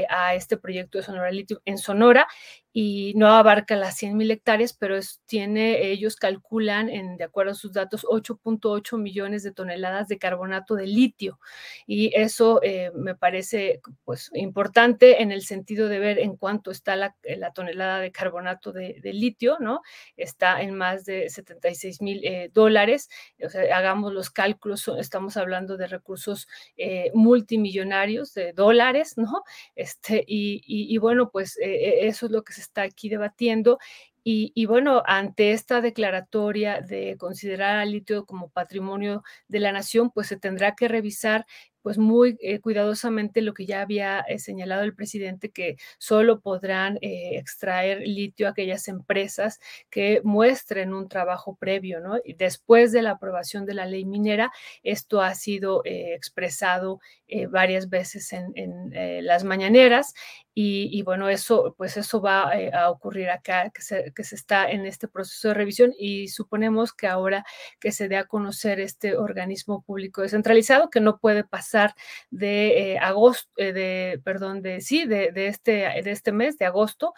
a 0.09 0.35
este 0.35 0.57
proyecto 0.57 0.99
de 0.99 1.05
Sonora 1.05 1.31
Lithium 1.31 1.61
en 1.65 1.79
Sonora 1.79 2.27
y 2.73 3.13
no 3.17 3.29
abarca 3.29 3.77
las 3.77 3.97
100 3.99 4.17
mil 4.17 4.31
hectáreas, 4.31 4.73
pero 4.73 4.99
tiene, 5.27 5.91
ellos 5.91 6.17
calculan, 6.17 6.89
en, 6.89 7.19
de 7.19 7.25
acuerdo 7.25 7.53
a 7.53 7.55
sus 7.55 7.73
datos, 7.73 8.05
8.8 8.05 8.99
millones 8.99 9.43
de 9.43 9.53
toneladas 9.53 10.09
de 10.09 10.19
carbonato 10.19 10.75
de 10.75 10.87
litio. 10.87 11.39
Y 11.87 12.13
eso 12.19 12.61
me 12.95 13.12
me 13.13 13.19
parece 13.19 13.83
pues, 14.05 14.31
importante 14.33 15.21
en 15.21 15.33
el 15.33 15.43
sentido 15.43 15.89
de 15.89 15.99
ver 15.99 16.19
en 16.19 16.37
cuánto 16.37 16.71
está 16.71 16.97
la, 16.97 17.15
eh, 17.25 17.39
tonelada 17.55 17.99
de 17.99 18.11
carbonato 18.11 18.73
de, 18.73 19.01
litio, 19.13 19.59
¿no? 19.61 19.83
Está 20.17 20.63
en 20.63 20.75
más 20.75 21.05
de 21.05 21.29
76 21.29 22.01
mil 22.01 22.25
eh, 22.25 22.51
dólares. 22.55 23.11
O 23.45 23.51
sea, 23.51 23.77
hagamos 23.77 24.15
los 24.15 24.31
cálculos, 24.31 24.89
estamos 24.99 25.37
hablando 25.37 25.77
de 25.77 25.89
recursos 25.89 26.49
eh, 26.79 27.11
multimillonarios 27.13 28.33
de 28.33 28.55
dólares, 28.55 29.19
¿no? 29.19 29.43
Este, 29.75 30.25
y, 30.27 30.63
y 30.67 30.97
bueno, 30.99 31.29
pues 31.31 31.59
eso 31.61 32.27
es 32.27 32.33
lo 32.33 32.43
que 32.43 32.55
se 32.55 32.63
está 32.63 32.83
aquí 32.83 33.11
debatiendo 33.11 33.79
y, 34.25 34.67
bueno, 34.67 35.03
ante 35.05 35.51
esta 35.51 35.81
declaratoria 35.81 36.81
de 36.81 37.17
considerar 37.19 37.79
al 37.79 37.91
litio 37.91 38.25
como 38.25 38.51
patrimonio 38.51 39.25
de 39.49 39.59
la 39.59 39.73
nación, 39.73 40.11
pues 40.11 40.29
se 40.29 40.37
tendrá 40.37 40.77
que 40.77 40.87
revisar 40.87 41.45
pues 41.83 41.99
muy 41.99 42.39
eh, 42.41 42.61
cuidadosamente 42.61 43.43
lo 43.43 43.55
que 43.55 43.67
ya 43.67 43.83
había 43.83 44.21
eh, 44.21 44.39
señalado 44.39 44.83
el 44.83 44.95
presidente, 44.95 45.51
que 45.51 45.77
solo 45.99 46.41
podrán 46.41 46.99
eh, 47.03 47.37
extraer 47.39 48.03
litio 48.07 48.49
aquellas 48.49 48.89
empresas 48.89 49.61
que 49.91 50.21
muestren 50.25 50.95
un 50.95 51.09
trabajo 51.09 51.57
previo, 51.57 52.01
¿no? 52.01 52.19
Y 52.25 52.35
después 52.35 52.93
de 52.93 53.03
la 53.03 53.13
aprobación 53.13 53.67
de 53.67 53.75
la 53.75 53.87
ley 53.87 54.05
minera, 54.05 54.53
esto 54.83 55.21
ha 55.21 55.35
sido 55.35 55.83
expresado 55.85 57.01
varias 57.51 57.89
veces 57.89 58.33
en, 58.33 58.93
las 59.25 59.43
mañaneras 59.45 60.15
y, 60.55 61.03
bueno, 61.03 61.31
eso, 61.31 61.75
pues 61.79 61.97
eso 61.97 62.21
va 62.21 62.53
a 62.75 62.91
ocurrir 62.91 63.31
acá, 63.31 63.71
que 63.71 63.81
se, 63.81 64.13
que 64.13 64.23
se, 64.23 64.35
está 64.35 64.71
en 64.71 64.85
este 64.85 65.09
proceso 65.09 65.49
de 65.49 65.55
revisión 65.55 65.95
y 65.99 66.29
suponemos 66.29 66.93
que 66.93 67.07
ahora 67.07 67.45
que 67.81 67.91
se 67.91 68.09
dé 68.09 68.17
a 68.19 68.27
conocer 68.27 68.81
este 68.81 69.17
organismo 69.17 69.83
público 69.83 70.21
descentralizado, 70.21 70.91
que 70.91 71.01
no 71.01 71.19
puede 71.19 71.45
pasar 71.45 71.72
de 72.31 72.93
eh, 72.93 72.99
agosto, 72.99 73.51
eh, 73.57 73.73
de, 73.73 74.21
perdón, 74.25 74.63
de 74.63 74.81
sí, 74.81 75.07
de, 75.07 75.33
de, 75.33 75.49
este, 75.49 75.73
de 76.03 76.11
este 76.11 76.33
mes, 76.33 76.59
de 76.59 76.67
agosto, 76.67 77.15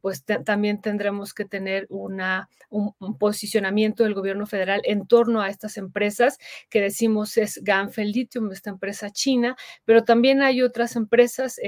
pues 0.00 0.24
también 0.44 0.80
tendremos 0.80 1.34
que 1.34 1.44
tener 1.44 1.86
una, 1.88 2.48
un, 2.70 2.92
posicionamiento 3.18 4.04
del 4.04 4.14
gobierno 4.14 4.46
federal 4.46 4.80
en 4.84 5.06
torno 5.06 5.40
a 5.40 5.48
estas 5.48 5.76
empresas 5.76 6.38
que 6.68 6.80
decimos 6.80 7.36
es 7.36 7.60
Ganfeng 7.62 8.10
Lithium, 8.10 8.52
esta 8.52 8.70
empresa 8.70 9.10
china, 9.10 9.56
pero 9.84 10.04
también 10.04 10.42
hay 10.42 10.62
otras 10.62 10.96
empresas 10.96 11.58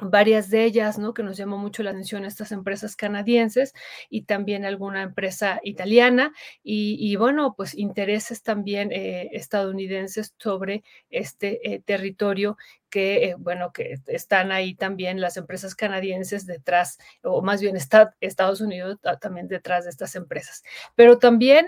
varias 0.00 0.50
de 0.50 0.64
ellas, 0.64 0.98
¿no? 0.98 1.14
Que 1.14 1.22
nos 1.22 1.36
llamó 1.36 1.58
mucho 1.58 1.82
la 1.82 1.90
atención 1.90 2.24
estas 2.24 2.52
empresas 2.52 2.96
canadienses 2.96 3.74
y 4.10 4.22
también 4.22 4.64
alguna 4.64 5.02
empresa 5.02 5.60
italiana 5.62 6.32
y, 6.62 7.16
bueno, 7.16 7.54
pues 7.56 7.74
intereses 7.74 8.42
también 8.42 8.92
eh, 8.92 9.30
estadounidenses 9.32 10.34
sobre 10.38 10.84
este 11.10 11.74
eh, 11.74 11.82
territorio 11.84 12.56
que, 12.90 13.24
eh, 13.24 13.34
bueno, 13.38 13.72
que 13.72 13.98
están 14.06 14.50
ahí 14.50 14.74
también 14.74 15.20
las 15.20 15.36
empresas 15.36 15.74
canadienses 15.74 16.46
detrás, 16.46 16.98
o 17.22 17.42
más 17.42 17.60
bien 17.60 17.76
está 17.76 18.14
Estados 18.20 18.60
Unidos 18.62 18.98
también 19.20 19.46
detrás 19.46 19.84
de 19.84 19.90
estas 19.90 20.14
empresas. 20.16 20.62
Pero 20.94 21.18
también, 21.18 21.66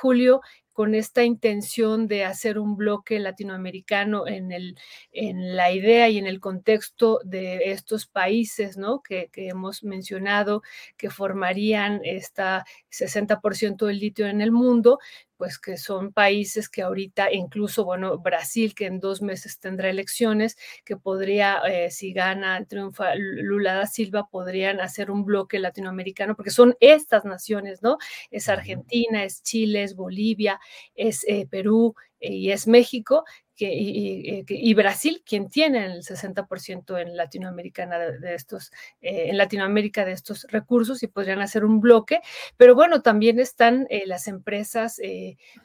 Julio, 0.00 0.40
con 0.80 0.94
esta 0.94 1.24
intención 1.24 2.06
de 2.06 2.24
hacer 2.24 2.58
un 2.58 2.74
bloque 2.74 3.18
latinoamericano 3.18 4.26
en, 4.26 4.50
el, 4.50 4.78
en 5.12 5.54
la 5.54 5.70
idea 5.72 6.08
y 6.08 6.16
en 6.16 6.26
el 6.26 6.40
contexto 6.40 7.20
de 7.22 7.70
estos 7.70 8.06
países 8.06 8.78
¿no? 8.78 9.02
que, 9.02 9.28
hemos 9.34 9.84
mencionado, 9.84 10.62
que 10.96 11.10
formarían 11.10 12.00
esta 12.02 12.64
60% 12.90 13.84
del 13.84 13.98
litio 13.98 14.26
en 14.26 14.40
el 14.40 14.52
mundo, 14.52 15.00
pues 15.40 15.58
que 15.58 15.78
son 15.78 16.12
países 16.12 16.68
que 16.68 16.82
ahorita, 16.82 17.32
incluso, 17.32 17.86
bueno, 17.86 18.18
Brasil, 18.18 18.74
que 18.74 18.84
en 18.84 19.00
dos 19.00 19.22
meses 19.22 19.58
tendrá 19.58 19.88
elecciones, 19.88 20.58
que 20.84 20.98
podría, 20.98 21.62
eh, 21.66 21.90
si 21.90 22.12
gana, 22.12 22.62
triunfa 22.66 23.14
Lula 23.14 23.72
da 23.72 23.86
Silva, 23.86 24.28
podrían 24.30 24.82
hacer 24.82 25.10
un 25.10 25.24
bloque 25.24 25.58
latinoamericano, 25.58 26.36
porque 26.36 26.50
son 26.50 26.76
estas 26.78 27.24
naciones, 27.24 27.82
¿no? 27.82 27.96
Es 28.30 28.50
Argentina, 28.50 29.24
es 29.24 29.42
Chile, 29.42 29.82
es 29.82 29.96
Bolivia, 29.96 30.60
es 30.94 31.24
eh, 31.26 31.46
Perú 31.50 31.94
eh, 32.20 32.34
y 32.34 32.52
es 32.52 32.66
México, 32.66 33.24
eh, 33.66 34.44
y, 34.48 34.74
Brasil, 34.74 35.22
quien 35.26 35.48
tiene 35.48 35.84
el 35.84 36.02
60% 36.02 37.00
en 37.00 37.16
Latinoamérica 37.16 37.86
de, 37.86 38.34
estos, 38.34 38.72
eh, 39.00 39.26
en 39.28 39.36
Latinoamérica 39.36 40.04
de 40.04 40.12
estos 40.12 40.46
recursos 40.48 41.02
y 41.02 41.08
podrían 41.08 41.40
hacer 41.40 41.64
un 41.64 41.80
bloque, 41.80 42.20
pero 42.56 42.74
bueno, 42.74 43.02
también 43.02 43.38
están 43.38 43.86
eh, 43.90 44.04
las 44.06 44.28
empresas 44.28 45.00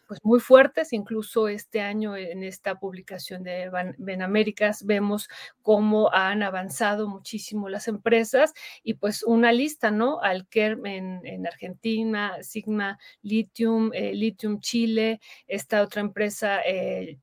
pues 0.07 0.19
muy 0.23 0.39
fuertes, 0.39 0.93
incluso 0.93 1.47
este 1.47 1.81
año 1.81 2.15
en 2.15 2.43
esta 2.43 2.75
publicación 2.79 3.43
de 3.43 3.69
Benaméricas 3.97 4.85
vemos 4.85 5.27
cómo 5.61 6.11
han 6.13 6.43
avanzado 6.43 7.07
muchísimo 7.07 7.69
las 7.69 7.87
empresas 7.87 8.53
y 8.83 8.95
pues 8.95 9.23
una 9.23 9.51
lista, 9.51 9.91
¿no? 9.91 10.21
Alker 10.21 10.79
en, 10.85 11.21
en 11.25 11.47
Argentina, 11.47 12.37
Sigma 12.41 12.97
Lithium, 13.21 13.91
Lithium 13.91 14.59
Chile, 14.59 15.19
esta 15.47 15.81
otra 15.81 16.01
empresa 16.01 16.61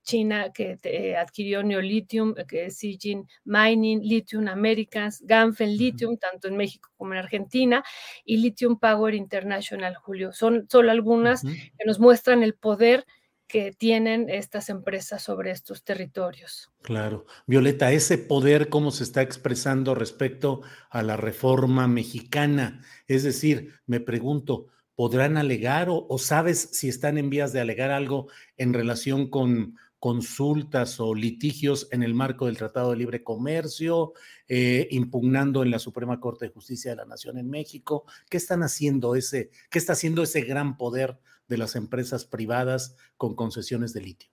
china 0.02 0.52
que 0.52 0.61
que 0.62 0.78
eh, 0.84 1.16
adquirió 1.16 1.62
Neolithium, 1.62 2.34
eh, 2.36 2.44
que 2.46 2.66
es 2.66 2.76
Sijin 2.76 3.26
Mining, 3.44 4.00
Lithium 4.02 4.48
Americans, 4.48 5.20
Ganfen 5.22 5.76
Lithium, 5.76 6.16
tanto 6.16 6.48
en 6.48 6.56
México 6.56 6.90
como 6.96 7.12
en 7.12 7.18
Argentina, 7.18 7.82
y 8.24 8.36
Lithium 8.36 8.78
Power 8.78 9.14
International, 9.14 9.94
Julio. 9.96 10.32
Son 10.32 10.66
solo 10.68 10.90
algunas 10.90 11.42
que 11.42 11.84
nos 11.86 11.98
muestran 11.98 12.42
el 12.42 12.54
poder 12.54 13.04
que 13.48 13.72
tienen 13.72 14.30
estas 14.30 14.70
empresas 14.70 15.22
sobre 15.22 15.50
estos 15.50 15.84
territorios. 15.84 16.70
Claro. 16.80 17.26
Violeta, 17.46 17.92
ese 17.92 18.16
poder, 18.16 18.70
¿cómo 18.70 18.90
se 18.90 19.04
está 19.04 19.20
expresando 19.20 19.94
respecto 19.94 20.62
a 20.88 21.02
la 21.02 21.18
reforma 21.18 21.86
mexicana? 21.86 22.80
Es 23.08 23.24
decir, 23.24 23.74
me 23.84 24.00
pregunto, 24.00 24.68
¿podrán 24.94 25.36
alegar 25.36 25.90
o, 25.90 26.06
o 26.08 26.18
sabes 26.18 26.70
si 26.72 26.88
están 26.88 27.18
en 27.18 27.28
vías 27.28 27.52
de 27.52 27.60
alegar 27.60 27.90
algo 27.90 28.28
en 28.56 28.72
relación 28.72 29.28
con 29.28 29.76
consultas 30.02 30.98
o 30.98 31.14
litigios 31.14 31.86
en 31.92 32.02
el 32.02 32.12
marco 32.12 32.46
del 32.46 32.56
Tratado 32.56 32.90
de 32.90 32.96
Libre 32.96 33.22
Comercio, 33.22 34.14
eh, 34.48 34.88
impugnando 34.90 35.62
en 35.62 35.70
la 35.70 35.78
Suprema 35.78 36.18
Corte 36.18 36.46
de 36.46 36.50
Justicia 36.50 36.90
de 36.90 36.96
la 36.96 37.04
Nación 37.04 37.38
en 37.38 37.48
México. 37.48 38.04
¿Qué 38.28 38.36
están 38.36 38.64
haciendo 38.64 39.14
ese, 39.14 39.50
qué 39.70 39.78
está 39.78 39.92
haciendo 39.92 40.24
ese 40.24 40.40
gran 40.40 40.76
poder 40.76 41.20
de 41.46 41.56
las 41.56 41.76
empresas 41.76 42.24
privadas 42.24 42.96
con 43.16 43.36
concesiones 43.36 43.92
de 43.92 44.00
litio? 44.00 44.28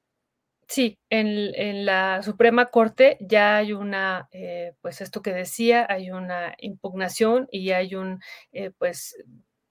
Sí, 0.67 0.97
en, 1.11 1.85
la 1.85 2.23
Suprema 2.23 2.71
Corte 2.71 3.19
ya 3.21 3.57
hay 3.57 3.71
una, 3.73 4.27
eh, 4.31 4.73
pues 4.81 5.01
esto 5.01 5.21
que 5.21 5.33
decía, 5.33 5.85
hay 5.88 6.09
una 6.09 6.55
impugnación 6.57 7.47
y 7.51 7.69
hay 7.69 7.93
un, 7.93 8.19
eh, 8.53 8.71
pues 8.75 9.15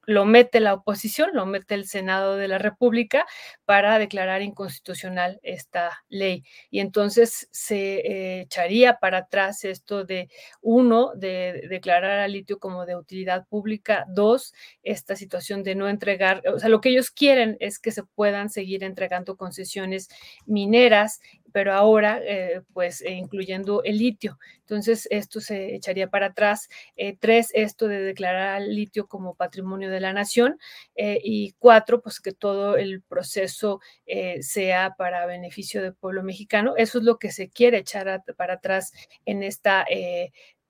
lo 0.09 0.25
mete 0.25 0.61
la 0.61 0.73
oposición, 0.73 1.33
lo 1.35 1.45
mete 1.45 1.75
el 1.75 1.87
Senado 1.87 2.37
de 2.37 2.49
la 2.49 2.57
República 2.57 3.27
para 3.67 3.99
declarar 3.99 4.41
inconstitucional 4.41 5.39
esta 5.43 6.03
ley. 6.09 6.45
Y 6.71 6.81
entonces 6.81 7.47
se 7.51 7.99
eh, 7.99 8.41
echaría 8.41 9.01
para 9.01 9.19
atrás 9.19 9.67
esto 9.67 10.05
de, 10.05 10.31
uno, 10.63 11.13
de 11.15 11.67
declarar 11.69 12.21
al 12.21 12.33
litio 12.33 12.59
como 12.59 12.87
de 12.87 12.97
utilidad 12.97 13.47
pública, 13.49 14.07
dos, 14.09 14.55
esta 14.83 15.15
situación 15.15 15.63
de 15.63 15.75
no 15.75 15.91
entregar, 15.91 16.43
o 16.55 16.59
sea, 16.59 16.71
lo 16.71 16.81
que 16.81 16.89
ellos 16.89 17.11
quieren 17.11 17.59
es 17.61 17.79
que 17.79 17.91
se 17.91 18.03
puedan 18.03 18.49
seguir 18.49 18.85
entregando 18.85 19.37
concesiones 19.37 20.09
mineras 20.47 21.21
pero 21.59 21.75
ahora 21.75 22.21
eh, 22.23 22.63
pues 22.73 23.01
eh, 23.01 23.11
incluyendo 23.15 23.83
el 23.83 23.99
litio. 23.99 24.39
Entonces 24.61 25.09
esto 25.11 25.41
se 25.41 25.75
echaría 25.75 26.09
para 26.09 26.27
atrás. 26.27 26.69
Eh, 26.95 27.17
tres, 27.19 27.51
esto 27.53 27.89
de 27.89 28.01
declarar 28.01 28.55
al 28.55 28.73
litio 28.73 29.09
como 29.09 29.35
patrimonio 29.35 29.91
de 29.91 29.99
la 29.99 30.13
nación. 30.13 30.57
y 30.97 31.55
cuatro, 31.59 32.01
pues 32.01 32.21
que 32.21 32.33
todo 32.33 32.77
el 32.77 33.03
proceso 33.03 33.81
sea 34.41 34.95
para 34.97 35.27
beneficio 35.27 35.83
del 35.83 35.95
pueblo 35.95 36.23
mexicano. 36.23 36.75
Eso 36.77 36.99
es 36.99 37.05
lo 37.05 37.19
que 37.19 37.33
se 37.33 37.49
quiere 37.51 37.79
echar 37.79 38.23
para 38.37 38.55
atrás 38.55 38.93
en 39.27 39.43
esta 39.43 39.85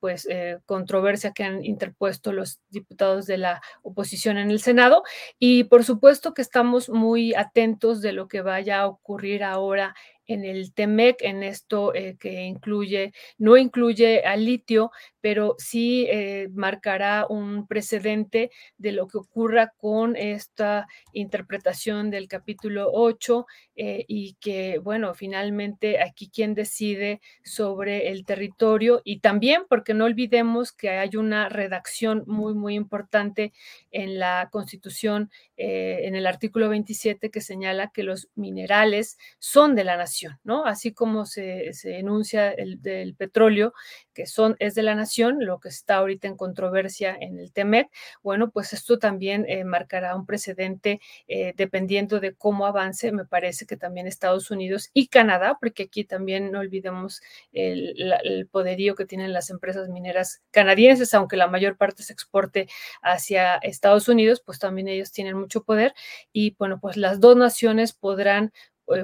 pues 0.01 0.27
eh, 0.31 0.59
controversia 0.67 1.33
que 1.33 1.45
han 1.45 1.65
interpuesto 1.65 2.33
los 2.33 2.61
diputados 2.71 3.27
de 3.27 3.39
la 3.39 3.61
oposición 3.83 4.39
en 4.39 4.51
el 4.51 4.61
Senado 4.61 5.03
y 5.39 5.65
por 5.65 5.85
supuesto 5.85 6.35
que 6.35 6.43
estamos 6.43 6.89
muy 6.89 7.35
atentos 7.35 8.01
de 8.01 8.13
lo 8.13 8.29
que 8.29 8.43
vaya 8.43 8.81
a 8.81 8.87
ocurrir 8.87 9.43
ahora 9.45 9.95
en 10.29 10.45
el 10.45 10.73
TEMEC, 10.75 11.23
en 11.23 11.43
esto 11.43 11.95
eh, 11.95 12.17
que 12.21 12.43
incluye, 12.45 13.13
no 13.39 13.57
incluye 13.57 14.23
al 14.25 14.45
litio, 14.45 14.93
pero 15.21 15.57
sí 15.59 16.07
eh, 16.09 16.49
marcará 16.53 17.27
un 17.29 17.67
precedente 17.67 18.51
de 18.77 18.93
lo 18.93 19.09
que 19.09 19.19
ocurra 19.19 19.73
con 19.79 20.17
esta 20.17 20.87
interpretación 21.13 22.11
del 22.11 22.29
capítulo 22.29 22.91
8 22.93 23.47
eh, 23.77 24.05
y 24.07 24.35
que, 24.35 24.79
bueno, 24.79 25.15
finalmente 25.15 26.01
aquí 26.01 26.31
quien 26.31 26.55
decide 26.55 27.21
sobre 27.43 28.09
el 28.11 28.27
territorio 28.27 29.01
y 29.05 29.21
también 29.21 29.63
porque 29.69 29.95
no 29.95 30.05
olvidemos 30.05 30.73
que 30.73 30.91
hay 30.91 31.17
una 31.17 31.49
redacción 31.49 32.25
muy, 32.27 32.55
muy 32.55 32.75
importante 32.75 33.53
en 33.91 34.19
la 34.19 34.49
Constitución, 34.53 35.31
en 35.57 36.15
el 36.15 36.27
artículo 36.27 36.69
27 36.69 37.31
que 37.31 37.41
señala 37.41 37.91
que 37.93 38.05
los 38.05 38.29
minerales 38.35 39.19
son 39.39 39.75
de 39.75 39.85
la 39.85 39.97
nación, 39.97 40.18
¿no? 40.45 40.65
Así 40.65 40.93
como 40.93 41.27
se, 41.27 41.73
se 41.73 41.99
enuncia 41.99 42.51
el 42.51 43.15
petróleo, 43.17 43.73
que 44.19 44.27
son, 44.27 44.57
es 44.59 44.75
de 44.75 44.83
la 44.83 44.97
nación, 44.97 45.45
lo 45.45 45.61
que 45.61 45.69
está 45.69 45.97
ahorita 45.97 46.27
en 46.27 46.37
controversia 46.37 47.17
en 47.21 47.39
el 47.39 47.53
TEMEC, 47.53 47.89
bueno, 48.21 48.51
pues 48.51 48.73
esto 48.73 48.99
también 48.99 49.45
eh, 49.49 49.63
marcará 49.65 50.17
un 50.17 50.27
precedente 50.27 51.01
eh, 51.29 51.53
dependiendo 51.57 52.19
de 52.19 52.35
cómo 52.35 52.67
avance, 52.67 53.13
me 53.13 53.25
parece 53.25 53.65
que 53.65 53.77
también 53.77 54.09
Estados 54.09 54.51
Unidos 54.51 54.91
y 54.93 55.07
Canadá, 55.07 55.57
porque 55.61 55.85
aquí 55.85 56.03
también 56.05 56.51
no 56.51 56.59
olvidemos 56.59 57.21
el, 57.53 58.49
poderío 58.51 58.95
que 58.95 59.07
tienen 59.07 59.33
las 59.33 59.51
empresas 59.51 59.89
mineras 59.89 60.43
canadienses, 60.51 61.15
aunque 61.15 61.37
la 61.37 61.47
mayor 61.47 61.77
parte 61.77 62.03
se 62.03 62.13
exporte 62.13 62.69
hacia 63.03 63.57
Estados 63.57 64.09
Unidos, 64.09 64.43
pues 64.45 64.59
también 64.59 64.89
ellos 64.89 65.13
tienen 65.13 65.39
mucho 65.39 65.63
poder 65.63 65.95
y 66.33 66.57
bueno, 66.59 66.81
pues 66.81 66.97
las 66.97 67.21
dos 67.21 67.37
naciones 67.37 67.93
podrán 67.93 68.53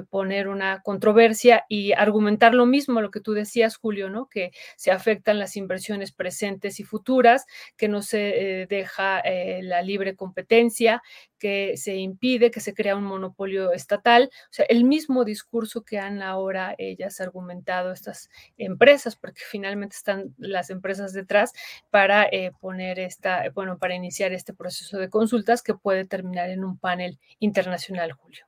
poner 0.09 0.47
una 0.47 0.81
controversia 0.81 1.65
y 1.69 1.93
argumentar 1.93 2.53
lo 2.53 2.65
mismo, 2.65 3.01
lo 3.01 3.11
que 3.11 3.21
tú 3.21 3.33
decías, 3.33 3.77
Julio, 3.77 4.09
¿no? 4.09 4.27
Que 4.27 4.51
se 4.75 4.91
afectan 4.91 5.39
las 5.39 5.55
inversiones 5.57 6.11
presentes 6.11 6.79
y 6.79 6.83
futuras, 6.83 7.45
que 7.77 7.87
no 7.87 8.01
se 8.01 8.61
eh, 8.61 8.67
deja 8.67 9.19
eh, 9.19 9.61
la 9.63 9.81
libre 9.81 10.15
competencia, 10.15 11.01
que 11.37 11.77
se 11.77 11.95
impide 11.95 12.49
que 12.49 12.61
se 12.61 12.73
crea 12.73 12.95
un 12.95 13.03
monopolio 13.03 13.71
estatal. 13.73 14.29
O 14.49 14.53
sea, 14.53 14.65
el 14.69 14.83
mismo 14.85 15.25
discurso 15.25 15.83
que 15.83 15.99
han 15.99 16.21
ahora 16.21 16.73
ellas 16.77 17.21
argumentado 17.21 17.91
estas 17.91 18.29
empresas, 18.57 19.15
porque 19.15 19.41
finalmente 19.47 19.95
están 19.95 20.33
las 20.37 20.69
empresas 20.69 21.13
detrás 21.13 21.53
para 21.91 22.29
poner 22.59 22.99
esta, 22.99 23.43
bueno, 23.53 23.77
para 23.77 23.95
iniciar 23.95 24.33
este 24.33 24.53
proceso 24.53 24.97
de 24.97 25.09
consultas 25.09 25.61
que 25.61 25.75
puede 25.75 26.05
terminar 26.05 26.49
en 26.49 26.63
un 26.63 26.77
panel 26.77 27.19
internacional, 27.39 28.13
Julio. 28.13 28.47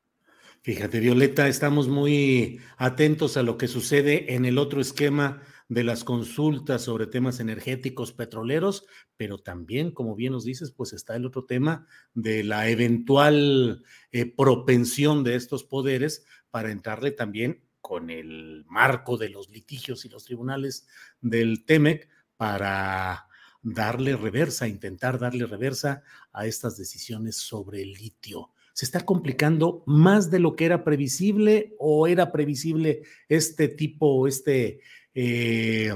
Fíjate, 0.68 1.00
Violeta, 1.00 1.48
estamos 1.48 1.88
muy 1.88 2.60
atentos 2.76 3.38
a 3.38 3.42
lo 3.42 3.58
que 3.58 3.70
sucede 3.70 4.36
en 4.36 4.44
el 4.44 4.58
otro 4.58 4.82
esquema 4.82 5.42
de 5.70 5.86
las 5.86 6.04
consultas 6.04 6.82
sobre 6.82 7.08
temas 7.08 7.40
energéticos 7.40 8.12
petroleros, 8.12 8.86
pero 9.16 9.38
también, 9.38 9.92
como 9.92 10.14
bien 10.14 10.34
nos 10.34 10.44
dices, 10.44 10.74
pues 10.74 10.92
está 10.92 11.16
el 11.16 11.26
otro 11.26 11.46
tema 11.46 11.88
de 12.14 12.44
la 12.44 12.68
eventual 12.68 13.86
eh, 14.12 14.26
propensión 14.26 15.24
de 15.24 15.36
estos 15.36 15.64
poderes 15.64 16.26
para 16.52 16.70
entrarle 16.70 17.12
también 17.12 17.64
con 17.80 18.10
el 18.10 18.66
marco 18.68 19.16
de 19.16 19.30
los 19.30 19.50
litigios 19.50 20.04
y 20.04 20.10
los 20.10 20.26
tribunales 20.26 20.86
del 21.22 21.64
TEMEC 21.64 22.10
para 22.36 23.30
darle 23.62 24.18
reversa, 24.18 24.68
intentar 24.68 25.18
darle 25.18 25.46
reversa 25.46 26.04
a 26.34 26.46
estas 26.46 26.76
decisiones 26.76 27.38
sobre 27.38 27.84
el 27.84 27.94
litio. 27.94 28.52
¿Se 28.78 28.86
está 28.86 29.04
complicando 29.04 29.82
más 29.88 30.30
de 30.30 30.38
lo 30.38 30.56
que 30.56 30.66
era 30.66 30.84
previsible 30.84 31.74
o 31.80 32.06
era 32.06 32.32
previsible 32.32 33.02
este 33.28 33.70
tipo, 33.70 34.28
este 34.28 34.82
eh, 35.16 35.96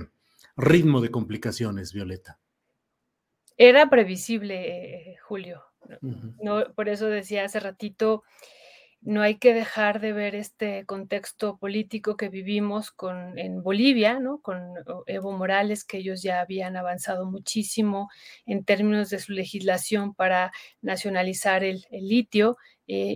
ritmo 0.57 0.99
de 0.99 1.11
complicaciones, 1.11 1.93
Violeta? 1.93 2.39
Era 3.55 3.87
previsible, 3.87 5.11
eh, 5.11 5.17
Julio. 5.17 5.61
No, 6.41 6.73
por 6.73 6.89
eso 6.89 7.05
decía 7.05 7.45
hace 7.45 7.59
ratito, 7.59 8.23
no 9.01 9.21
hay 9.21 9.37
que 9.37 9.53
dejar 9.53 9.99
de 9.99 10.13
ver 10.13 10.35
este 10.35 10.85
contexto 10.85 11.57
político 11.57 12.15
que 12.15 12.29
vivimos 12.29 12.91
con, 12.91 13.37
en 13.39 13.63
Bolivia, 13.63 14.19
¿no? 14.19 14.39
con 14.41 14.73
Evo 15.07 15.31
Morales, 15.31 15.83
que 15.83 15.97
ellos 15.97 16.21
ya 16.21 16.39
habían 16.39 16.77
avanzado 16.77 17.25
muchísimo 17.25 18.09
en 18.45 18.63
términos 18.63 19.09
de 19.09 19.19
su 19.19 19.33
legislación 19.33 20.13
para 20.13 20.51
nacionalizar 20.81 21.63
el, 21.63 21.85
el 21.89 22.07
litio. 22.07 22.57
Eh, 22.87 23.13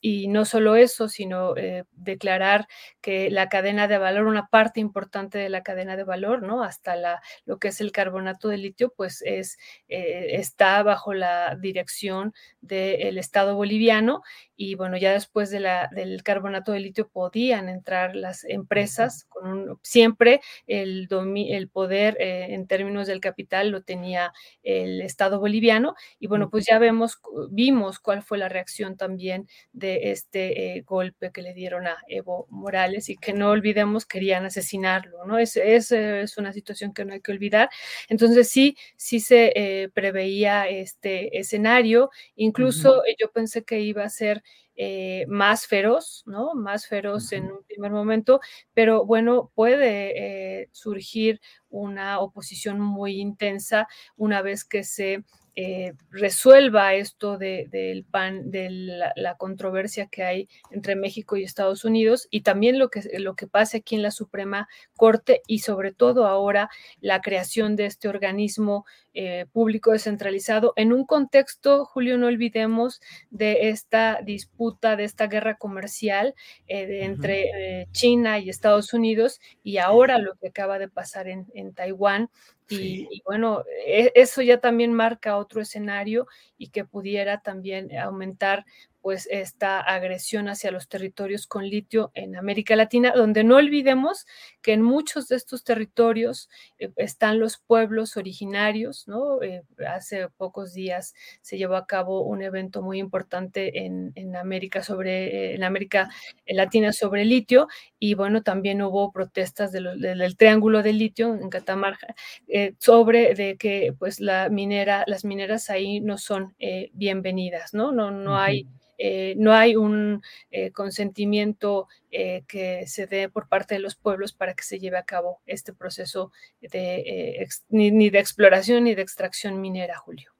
y, 0.00 0.28
no 0.28 0.44
solo 0.44 0.76
eso, 0.76 1.08
sino 1.08 1.56
eh, 1.56 1.84
declarar 1.92 2.66
que 3.00 3.30
la 3.30 3.48
cadena 3.48 3.88
de 3.88 3.98
valor, 3.98 4.26
una 4.26 4.48
parte 4.48 4.80
importante 4.80 5.38
de 5.38 5.48
la 5.48 5.62
cadena 5.62 5.96
de 5.96 6.04
valor, 6.04 6.42
¿no? 6.42 6.62
Hasta 6.62 6.94
la, 6.96 7.20
lo 7.44 7.58
que 7.58 7.68
es 7.68 7.80
el 7.80 7.90
carbonato 7.92 8.48
de 8.48 8.58
litio, 8.58 8.92
pues 8.96 9.22
es, 9.22 9.58
eh, 9.88 10.36
está 10.38 10.82
bajo 10.82 11.14
la 11.14 11.56
dirección 11.56 12.34
del 12.60 13.18
Estado 13.18 13.54
boliviano 13.56 14.22
y 14.56 14.74
bueno, 14.74 14.96
ya 14.96 15.12
después 15.12 15.50
de 15.50 15.60
la, 15.60 15.88
del 15.92 16.22
carbonato 16.22 16.72
de 16.72 16.80
litio 16.80 17.08
podían 17.08 17.68
entrar 17.68 18.14
las 18.14 18.44
empresas 18.44 19.24
con 19.28 19.78
siempre 19.82 20.40
el, 20.66 21.08
el 21.48 21.68
poder 21.68 22.16
en 22.20 22.66
términos 22.66 23.06
del 23.06 23.20
capital 23.20 23.70
lo 23.70 23.82
tenía 23.82 24.32
el 24.62 25.00
Estado 25.00 25.38
boliviano 25.40 25.94
y 26.18 26.26
bueno, 26.26 26.50
pues 26.50 26.66
ya 26.66 26.78
vemos, 26.78 27.18
vimos 27.50 27.98
cuál 28.00 28.22
fue 28.22 28.38
la 28.38 28.48
reacción 28.48 28.96
también 28.98 29.48
de 29.72 30.10
este 30.10 30.76
eh, 30.76 30.82
golpe 30.82 31.32
que 31.32 31.40
le 31.40 31.54
dieron 31.54 31.86
a 31.86 31.96
Evo 32.08 32.46
Morales 32.50 33.08
y 33.08 33.16
que 33.16 33.32
no 33.32 33.48
olvidemos 33.50 34.04
querían 34.04 34.44
asesinarlo, 34.44 35.24
¿no? 35.24 35.38
Es, 35.38 35.56
es, 35.56 35.90
es 35.92 36.36
una 36.36 36.52
situación 36.52 36.92
que 36.92 37.06
no 37.06 37.14
hay 37.14 37.22
que 37.22 37.32
olvidar. 37.32 37.70
Entonces 38.10 38.50
sí, 38.50 38.76
sí 38.96 39.20
se 39.20 39.52
eh, 39.54 39.88
preveía 39.88 40.68
este 40.68 41.38
escenario, 41.38 42.10
incluso 42.36 43.02
yo 43.18 43.30
pensé 43.32 43.64
que 43.64 43.80
iba 43.80 44.04
a 44.04 44.10
ser 44.10 44.42
eh, 44.76 45.24
más 45.28 45.66
feroz, 45.66 46.22
¿no? 46.26 46.54
Más 46.54 46.86
feroz 46.86 47.32
en 47.32 47.44
un 47.50 47.64
primer 47.64 47.90
momento, 47.90 48.40
pero 48.74 49.06
bueno, 49.06 49.50
puede 49.54 50.68
surgir 50.72 51.40
una 51.70 52.20
oposición 52.20 52.80
muy 52.80 53.20
intensa 53.20 53.88
una 54.16 54.42
vez 54.42 54.64
que 54.64 54.84
se 54.84 55.24
eh, 55.60 55.94
resuelva 56.12 56.94
esto 56.94 57.36
del 57.36 58.04
pan, 58.08 58.52
de 58.52 58.70
la, 58.70 59.34
controversia 59.34 60.06
que 60.06 60.22
hay 60.22 60.48
entre 60.70 60.94
México 60.94 61.36
y 61.36 61.42
Estados 61.42 61.84
Unidos 61.84 62.28
y 62.30 62.42
también 62.42 62.78
lo 62.78 62.90
que, 62.90 63.02
lo 63.18 63.34
que 63.34 63.48
pase 63.48 63.78
aquí 63.78 63.96
en 63.96 64.02
la 64.02 64.12
Suprema 64.12 64.68
Corte 64.94 65.42
y 65.48 65.58
sobre 65.58 65.92
todo 65.92 66.26
ahora 66.26 66.70
la 67.00 67.20
creación 67.22 67.74
de 67.74 67.86
este 67.86 68.08
organismo 68.08 68.86
eh, 69.14 69.46
público 69.52 69.90
descentralizado 69.90 70.74
en 70.76 70.92
un 70.92 71.04
contexto, 71.04 71.84
Julio, 71.86 72.18
no 72.18 72.28
olvidemos 72.28 73.00
de 73.30 73.70
esta 73.70 74.20
disputa, 74.22 74.94
de 74.94 75.02
esta 75.02 75.26
guerra 75.26 75.56
comercial 75.56 76.36
eh, 76.68 77.00
entre 77.02 77.88
China 77.90 78.38
y 78.38 78.48
Estados 78.48 78.92
Unidos 78.92 79.40
y 79.64 79.78
ahora 79.78 80.18
lo 80.18 80.36
que 80.36 80.50
acaba 80.50 80.78
de 80.78 80.88
pasar 80.88 81.26
en, 81.26 81.48
en 81.52 81.74
Taiwán 81.74 82.30
y, 82.70 83.22
bueno, 83.24 83.64
e, 83.86 84.12
eso 84.14 84.42
ya 84.42 84.60
también 84.60 84.92
marca 84.92 85.36
otro 85.36 85.60
escenario 85.60 86.26
y 86.56 86.68
que 86.68 86.84
pudiera 86.84 87.40
también 87.40 87.96
aumentar 87.96 88.64
pues 89.08 89.26
esta 89.30 89.80
agresión 89.80 90.50
hacia 90.50 90.70
los 90.70 90.86
territorios 90.86 91.46
con 91.46 91.66
litio 91.66 92.10
en 92.12 92.36
América 92.36 92.76
Latina, 92.76 93.14
donde 93.16 93.42
no 93.42 93.56
olvidemos 93.56 94.26
que 94.60 94.74
en 94.74 94.82
muchos 94.82 95.28
de 95.28 95.36
estos 95.36 95.64
territorios 95.64 96.50
eh, 96.78 96.90
están 96.96 97.40
los 97.40 97.56
pueblos 97.56 98.18
originarios, 98.18 99.08
¿no? 99.08 99.40
Eh, 99.40 99.62
hace 99.88 100.28
pocos 100.36 100.74
días 100.74 101.14
se 101.40 101.56
llevó 101.56 101.76
a 101.76 101.86
cabo 101.86 102.20
un 102.20 102.42
evento 102.42 102.82
muy 102.82 102.98
importante 102.98 103.86
en, 103.86 104.12
América 104.36 104.82
sobre, 104.82 105.54
en 105.54 105.64
América 105.64 106.10
Latina 106.46 106.92
sobre 106.92 107.24
litio 107.24 107.66
y 107.98 108.12
bueno, 108.12 108.42
también 108.42 108.82
hubo 108.82 109.10
protestas 109.10 109.72
del 109.72 110.36
Triángulo 110.36 110.82
de 110.82 110.92
Litio 110.92 111.34
en 111.34 111.48
Catamarca 111.48 112.14
eh, 112.46 112.74
sobre 112.78 113.34
de 113.34 113.56
que 113.56 113.94
pues 113.98 114.20
la 114.20 114.50
minera, 114.50 115.04
las 115.06 115.24
mineras 115.24 115.70
ahí 115.70 116.00
no 116.00 116.18
son 116.18 116.54
bienvenidas, 116.92 117.72
¿no? 117.72 117.90
No, 117.90 118.10
no 118.10 118.36
hay 118.36 118.66
eh, 118.98 119.34
no 119.38 119.54
hay 119.54 119.76
un 119.76 120.22
eh, 120.50 120.72
consentimiento 120.72 121.88
eh, 122.10 122.42
que 122.48 122.86
se 122.86 123.06
dé 123.06 123.28
por 123.28 123.48
parte 123.48 123.74
de 123.74 123.80
los 123.80 123.94
pueblos 123.94 124.32
para 124.32 124.54
que 124.54 124.64
se 124.64 124.80
lleve 124.80 124.98
a 124.98 125.04
cabo 125.04 125.40
este 125.46 125.72
proceso 125.72 126.32
de, 126.60 127.48
ni, 127.68 128.10
de 128.10 128.18
exploración 128.18 128.84
ni 128.84 128.94
de 128.94 129.02
extracción 129.02 129.60
minera, 129.60 129.96
Julio. 129.96 130.32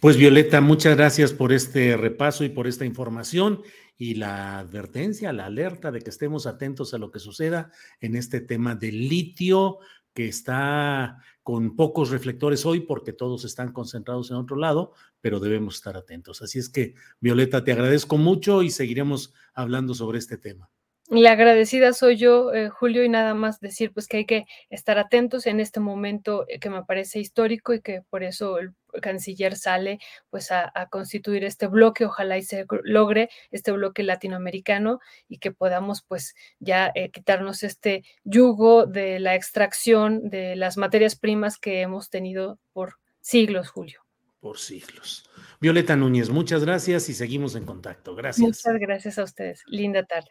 Pues 0.00 0.16
Violeta, 0.16 0.60
muchas 0.60 0.96
gracias 0.96 1.32
por 1.32 1.52
este 1.52 1.96
repaso 1.96 2.44
y 2.44 2.50
por 2.50 2.66
esta 2.66 2.84
información 2.84 3.62
y 3.96 4.14
la 4.14 4.58
advertencia, 4.58 5.32
la 5.32 5.46
alerta 5.46 5.90
de 5.90 6.00
que 6.00 6.10
estemos 6.10 6.46
atentos 6.46 6.92
a 6.92 6.98
lo 6.98 7.10
que 7.10 7.18
suceda 7.18 7.70
en 8.00 8.16
este 8.16 8.40
tema 8.40 8.74
del 8.74 9.08
litio 9.08 9.78
que 10.12 10.28
está 10.28 11.18
con 11.46 11.76
pocos 11.76 12.10
reflectores 12.10 12.66
hoy 12.66 12.80
porque 12.80 13.12
todos 13.12 13.44
están 13.44 13.72
concentrados 13.72 14.32
en 14.32 14.36
otro 14.36 14.56
lado, 14.56 14.90
pero 15.20 15.38
debemos 15.38 15.76
estar 15.76 15.96
atentos. 15.96 16.42
Así 16.42 16.58
es 16.58 16.68
que, 16.68 16.96
Violeta, 17.20 17.62
te 17.62 17.70
agradezco 17.70 18.18
mucho 18.18 18.64
y 18.64 18.70
seguiremos 18.70 19.32
hablando 19.54 19.94
sobre 19.94 20.18
este 20.18 20.38
tema. 20.38 20.68
La 21.08 21.32
agradecida 21.32 21.92
soy 21.92 22.16
yo, 22.16 22.52
eh, 22.52 22.68
Julio, 22.68 23.04
y 23.04 23.08
nada 23.08 23.32
más 23.32 23.60
decir 23.60 23.92
pues 23.92 24.08
que 24.08 24.16
hay 24.18 24.26
que 24.26 24.44
estar 24.70 24.98
atentos 24.98 25.46
en 25.46 25.60
este 25.60 25.78
momento 25.78 26.44
eh, 26.48 26.58
que 26.58 26.68
me 26.68 26.82
parece 26.82 27.20
histórico 27.20 27.72
y 27.72 27.80
que 27.80 28.02
por 28.10 28.24
eso 28.24 28.58
el 28.58 28.74
canciller 29.00 29.56
sale 29.56 30.00
pues 30.30 30.50
a, 30.50 30.72
constituir 30.90 31.44
este 31.44 31.68
bloque, 31.68 32.06
ojalá 32.06 32.38
y 32.38 32.42
se 32.42 32.66
logre 32.82 33.28
este 33.52 33.70
bloque 33.70 34.02
latinoamericano 34.02 34.98
y 35.28 35.38
que 35.38 35.52
podamos 35.52 36.02
pues 36.02 36.34
ya 36.58 36.90
eh, 36.96 37.10
quitarnos 37.12 37.62
este 37.62 38.02
yugo 38.24 38.86
de 38.86 39.20
la 39.20 39.36
extracción 39.36 40.28
de 40.28 40.56
las 40.56 40.76
materias 40.76 41.14
primas 41.14 41.56
que 41.56 41.82
hemos 41.82 42.10
tenido 42.10 42.58
por 42.72 42.94
siglos, 43.20 43.68
Julio. 43.68 44.00
Por 44.40 44.58
siglos. 44.58 45.30
Violeta 45.60 45.94
Núñez, 45.94 46.30
muchas 46.30 46.64
gracias 46.64 47.08
y 47.08 47.14
seguimos 47.14 47.54
en 47.54 47.64
contacto. 47.64 48.16
Gracias. 48.16 48.44
Muchas 48.44 48.80
gracias 48.80 49.18
a 49.18 49.22
ustedes. 49.22 49.62
Linda 49.66 50.04
tarde. 50.04 50.30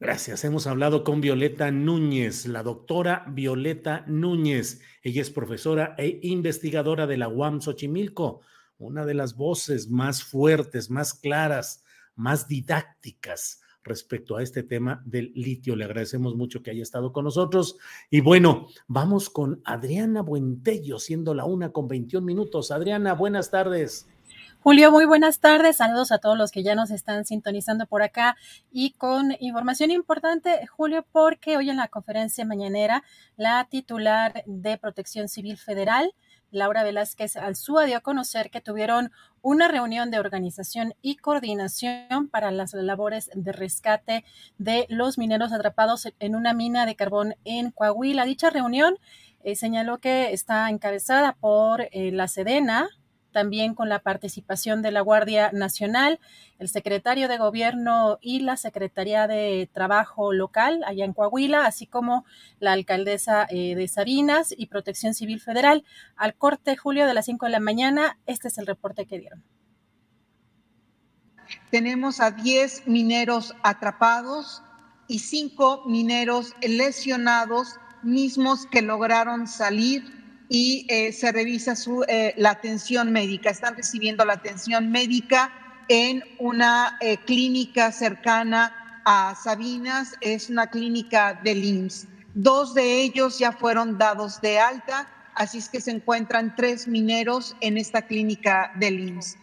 Gracias. 0.00 0.44
Hemos 0.44 0.68
hablado 0.68 1.02
con 1.02 1.20
Violeta 1.20 1.72
Núñez, 1.72 2.46
la 2.46 2.62
doctora 2.62 3.24
Violeta 3.30 4.04
Núñez. 4.06 4.80
Ella 5.02 5.20
es 5.20 5.30
profesora 5.30 5.96
e 5.98 6.20
investigadora 6.22 7.08
de 7.08 7.16
la 7.16 7.26
UAM 7.26 7.60
Xochimilco, 7.60 8.40
una 8.78 9.04
de 9.04 9.14
las 9.14 9.34
voces 9.36 9.90
más 9.90 10.22
fuertes, 10.22 10.88
más 10.88 11.14
claras, 11.14 11.82
más 12.14 12.46
didácticas 12.46 13.60
respecto 13.82 14.36
a 14.36 14.42
este 14.44 14.62
tema 14.62 15.02
del 15.04 15.32
litio. 15.34 15.74
Le 15.74 15.86
agradecemos 15.86 16.36
mucho 16.36 16.62
que 16.62 16.70
haya 16.70 16.82
estado 16.84 17.12
con 17.12 17.24
nosotros. 17.24 17.76
Y 18.08 18.20
bueno, 18.20 18.68
vamos 18.86 19.28
con 19.28 19.60
Adriana 19.64 20.22
Buentello, 20.22 21.00
siendo 21.00 21.34
la 21.34 21.44
una 21.44 21.72
con 21.72 21.88
21 21.88 22.24
minutos. 22.24 22.70
Adriana, 22.70 23.14
buenas 23.14 23.50
tardes. 23.50 24.06
Julio, 24.68 24.92
muy 24.92 25.06
buenas 25.06 25.40
tardes. 25.40 25.78
Saludos 25.78 26.12
a 26.12 26.18
todos 26.18 26.36
los 26.36 26.50
que 26.50 26.62
ya 26.62 26.74
nos 26.74 26.90
están 26.90 27.24
sintonizando 27.24 27.86
por 27.86 28.02
acá 28.02 28.36
y 28.70 28.90
con 28.90 29.34
información 29.40 29.90
importante, 29.90 30.66
Julio, 30.66 31.06
porque 31.10 31.56
hoy 31.56 31.70
en 31.70 31.78
la 31.78 31.88
conferencia 31.88 32.44
mañanera 32.44 33.02
la 33.38 33.66
titular 33.70 34.42
de 34.44 34.76
Protección 34.76 35.30
Civil 35.30 35.56
Federal, 35.56 36.12
Laura 36.50 36.82
Velázquez 36.82 37.36
Alzúa, 37.36 37.86
dio 37.86 37.96
a 37.96 38.00
conocer 38.02 38.50
que 38.50 38.60
tuvieron 38.60 39.10
una 39.40 39.68
reunión 39.68 40.10
de 40.10 40.18
organización 40.18 40.92
y 41.00 41.16
coordinación 41.16 42.28
para 42.28 42.50
las 42.50 42.74
labores 42.74 43.30
de 43.32 43.52
rescate 43.52 44.26
de 44.58 44.84
los 44.90 45.16
mineros 45.16 45.50
atrapados 45.54 46.12
en 46.18 46.36
una 46.36 46.52
mina 46.52 46.84
de 46.84 46.94
carbón 46.94 47.36
en 47.46 47.70
Coahuila. 47.70 48.26
Dicha 48.26 48.50
reunión 48.50 48.98
eh, 49.44 49.56
señaló 49.56 49.96
que 49.96 50.34
está 50.34 50.68
encabezada 50.68 51.32
por 51.32 51.88
eh, 51.90 52.10
la 52.12 52.28
Sedena, 52.28 52.90
también 53.38 53.76
con 53.76 53.88
la 53.88 54.00
participación 54.00 54.82
de 54.82 54.90
la 54.90 55.00
Guardia 55.00 55.52
Nacional, 55.52 56.18
el 56.58 56.68
secretario 56.68 57.28
de 57.28 57.38
Gobierno 57.38 58.18
y 58.20 58.40
la 58.40 58.56
Secretaría 58.56 59.28
de 59.28 59.70
Trabajo 59.72 60.32
local 60.32 60.82
allá 60.84 61.04
en 61.04 61.12
Coahuila, 61.12 61.64
así 61.64 61.86
como 61.86 62.24
la 62.58 62.72
alcaldesa 62.72 63.46
eh, 63.48 63.76
de 63.76 63.86
Sabinas 63.86 64.52
y 64.58 64.66
Protección 64.66 65.14
Civil 65.14 65.38
Federal. 65.40 65.84
Al 66.16 66.34
corte, 66.34 66.76
Julio, 66.76 67.06
de 67.06 67.14
las 67.14 67.26
5 67.26 67.46
de 67.46 67.52
la 67.52 67.60
mañana, 67.60 68.18
este 68.26 68.48
es 68.48 68.58
el 68.58 68.66
reporte 68.66 69.06
que 69.06 69.20
dieron. 69.20 69.44
Tenemos 71.70 72.18
a 72.18 72.32
10 72.32 72.88
mineros 72.88 73.54
atrapados 73.62 74.64
y 75.06 75.20
5 75.20 75.84
mineros 75.86 76.56
lesionados, 76.60 77.76
mismos 78.02 78.66
que 78.66 78.82
lograron 78.82 79.46
salir 79.46 80.17
y 80.48 80.86
eh, 80.88 81.12
se 81.12 81.30
revisa 81.30 81.76
su, 81.76 82.04
eh, 82.08 82.34
la 82.36 82.50
atención 82.50 83.12
médica. 83.12 83.50
Están 83.50 83.76
recibiendo 83.76 84.24
la 84.24 84.34
atención 84.34 84.90
médica 84.90 85.52
en 85.88 86.24
una 86.38 86.96
eh, 87.00 87.18
clínica 87.18 87.92
cercana 87.92 89.02
a 89.04 89.34
Sabinas, 89.42 90.14
es 90.20 90.50
una 90.50 90.68
clínica 90.68 91.40
del 91.42 91.64
IMSS. 91.64 92.08
Dos 92.34 92.74
de 92.74 93.02
ellos 93.02 93.38
ya 93.38 93.52
fueron 93.52 93.98
dados 93.98 94.40
de 94.40 94.58
alta, 94.58 95.08
así 95.34 95.58
es 95.58 95.68
que 95.68 95.80
se 95.80 95.90
encuentran 95.90 96.54
tres 96.56 96.86
mineros 96.86 97.56
en 97.60 97.78
esta 97.78 98.02
clínica 98.02 98.72
del 98.76 99.00
IMSS. 99.00 99.38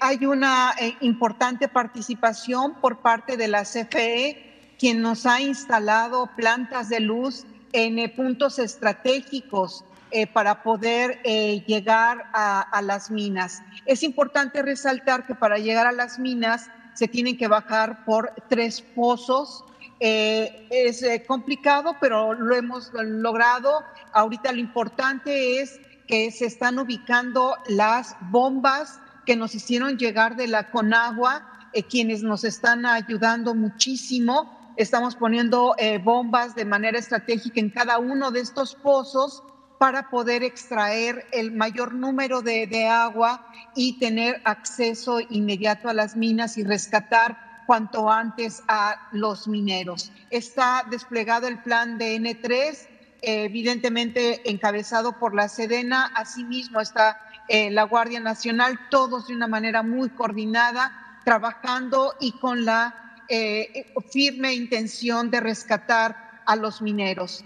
hay 0.00 0.26
una 0.26 0.74
importante 1.00 1.68
participación 1.68 2.74
por 2.80 3.00
parte 3.00 3.38
de 3.38 3.48
la 3.48 3.62
CFE, 3.62 4.74
quien 4.78 5.00
nos 5.00 5.24
ha 5.24 5.40
instalado 5.40 6.28
plantas 6.36 6.90
de 6.90 7.00
luz 7.00 7.46
en 7.72 8.14
puntos 8.14 8.58
estratégicos 8.58 9.84
eh, 10.12 10.28
para 10.28 10.62
poder 10.62 11.20
eh, 11.24 11.64
llegar 11.66 12.30
a, 12.32 12.80
las 12.80 13.10
minas. 13.10 13.60
Es 13.86 14.04
importante 14.04 14.62
resaltar 14.62 15.26
que 15.26 15.34
para 15.34 15.58
llegar 15.58 15.84
a 15.88 15.90
las 15.90 16.20
minas 16.20 16.70
se 16.94 17.08
tienen 17.08 17.36
que 17.36 17.48
bajar 17.48 18.04
por 18.04 18.32
tres 18.48 18.82
pozos. 18.94 19.64
Eh, 19.98 20.68
es 20.70 21.04
complicado, 21.26 21.96
pero 22.00 22.34
lo 22.34 22.54
hemos 22.54 22.92
logrado. 22.94 23.82
Ahorita 24.12 24.52
lo 24.52 24.60
importante 24.60 25.60
es 25.60 25.80
que 26.06 26.30
se 26.30 26.46
están 26.46 26.78
ubicando 26.78 27.56
las 27.66 28.14
bombas 28.30 29.00
que 29.24 29.34
nos 29.34 29.56
hicieron 29.56 29.98
llegar 29.98 30.36
de 30.36 30.46
la 30.46 30.70
Conagua, 30.70 31.50
quienes 31.90 32.22
nos 32.22 32.44
están 32.44 32.86
ayudando 32.86 33.56
muchísimo. 33.56 34.72
Estamos 34.76 35.16
poniendo 35.16 35.74
bombas 36.04 36.54
de 36.54 36.64
manera 36.64 36.96
estratégica 36.96 37.58
en 37.58 37.70
cada 37.70 37.98
uno 37.98 38.30
de 38.30 38.38
estos 38.38 38.76
pozos 38.76 39.42
para 39.78 40.08
poder 40.10 40.42
extraer 40.42 41.26
el 41.32 41.52
mayor 41.52 41.94
número 41.94 42.42
de, 42.42 42.86
agua 42.86 43.46
y 43.74 43.98
tener 43.98 44.40
acceso 44.44 45.20
inmediato 45.20 45.88
a 45.88 45.94
las 45.94 46.16
minas 46.16 46.56
y 46.56 46.64
rescatar 46.64 47.64
cuanto 47.66 48.10
antes 48.10 48.62
a 48.68 49.08
los 49.12 49.48
mineros. 49.48 50.12
Está 50.30 50.84
desplegado 50.88 51.48
el 51.48 51.58
plan 51.58 51.98
de 51.98 52.16
N3, 52.16 52.88
evidentemente 53.22 54.48
encabezado 54.50 55.18
por 55.18 55.34
la 55.34 55.48
Sedena, 55.48 56.12
asimismo 56.14 56.80
está 56.80 57.20
eh, 57.48 57.70
la 57.70 57.82
Guardia 57.82 58.20
Nacional, 58.20 58.78
todos 58.90 59.28
de 59.28 59.34
una 59.34 59.48
manera 59.48 59.82
muy 59.82 60.10
coordinada, 60.10 61.20
trabajando 61.24 62.14
y 62.20 62.32
con 62.38 62.64
la 62.64 63.14
eh, 63.28 63.92
firme 64.10 64.54
intención 64.54 65.30
de 65.30 65.40
rescatar 65.40 66.42
a 66.46 66.54
los 66.54 66.80
mineros. 66.80 67.44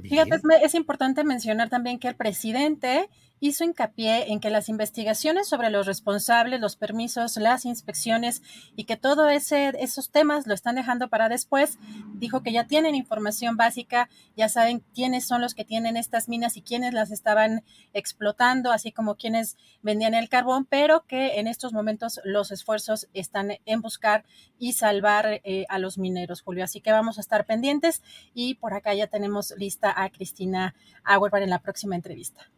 Fíjate, 0.00 0.40
es, 0.62 0.74
importante 0.74 1.24
mencionar 1.24 1.68
también 1.68 1.98
que 1.98 2.08
el 2.08 2.16
presidente 2.16 3.08
hizo 3.42 3.64
hincapié 3.64 4.30
en 4.30 4.38
que 4.38 4.50
las 4.50 4.68
investigaciones 4.68 5.48
sobre 5.48 5.68
los 5.68 5.84
responsables, 5.84 6.60
los 6.60 6.76
permisos, 6.76 7.36
las 7.36 7.64
inspecciones 7.64 8.40
y 8.76 8.84
que 8.84 8.96
todo 8.96 9.28
ese 9.28 9.72
esos 9.80 10.12
temas 10.12 10.46
lo 10.46 10.54
están 10.54 10.76
dejando 10.76 11.08
para 11.08 11.28
después. 11.28 11.76
Dijo 12.14 12.44
que 12.44 12.52
ya 12.52 12.68
tienen 12.68 12.94
información 12.94 13.56
básica, 13.56 14.08
ya 14.36 14.48
saben 14.48 14.84
quiénes 14.94 15.26
son 15.26 15.40
los 15.40 15.54
que 15.54 15.64
tienen 15.64 15.96
estas 15.96 16.28
minas 16.28 16.56
y 16.56 16.62
quiénes 16.62 16.94
las 16.94 17.10
estaban 17.10 17.64
explotando, 17.92 18.70
así 18.70 18.92
como 18.92 19.16
quienes 19.16 19.56
vendían 19.82 20.14
el 20.14 20.28
carbón, 20.28 20.64
pero 20.64 21.04
que 21.08 21.40
en 21.40 21.48
estos 21.48 21.72
momentos 21.72 22.20
los 22.22 22.52
esfuerzos 22.52 23.08
están 23.12 23.54
en 23.66 23.80
buscar 23.80 24.24
y 24.60 24.74
salvar 24.74 25.40
eh, 25.42 25.66
a 25.68 25.80
los 25.80 25.98
mineros, 25.98 26.42
Julio. 26.42 26.62
Así 26.62 26.80
que 26.80 26.92
vamos 26.92 27.18
a 27.18 27.22
estar 27.22 27.44
pendientes 27.44 28.04
y 28.34 28.54
por 28.54 28.72
acá 28.72 28.94
ya 28.94 29.08
tenemos 29.08 29.52
lista 29.58 29.92
a 30.00 30.10
Cristina 30.10 30.76
Auerbach 31.02 31.42
en 31.42 31.50
la 31.50 31.58
próxima 31.58 31.96
entrevista. 31.96 32.48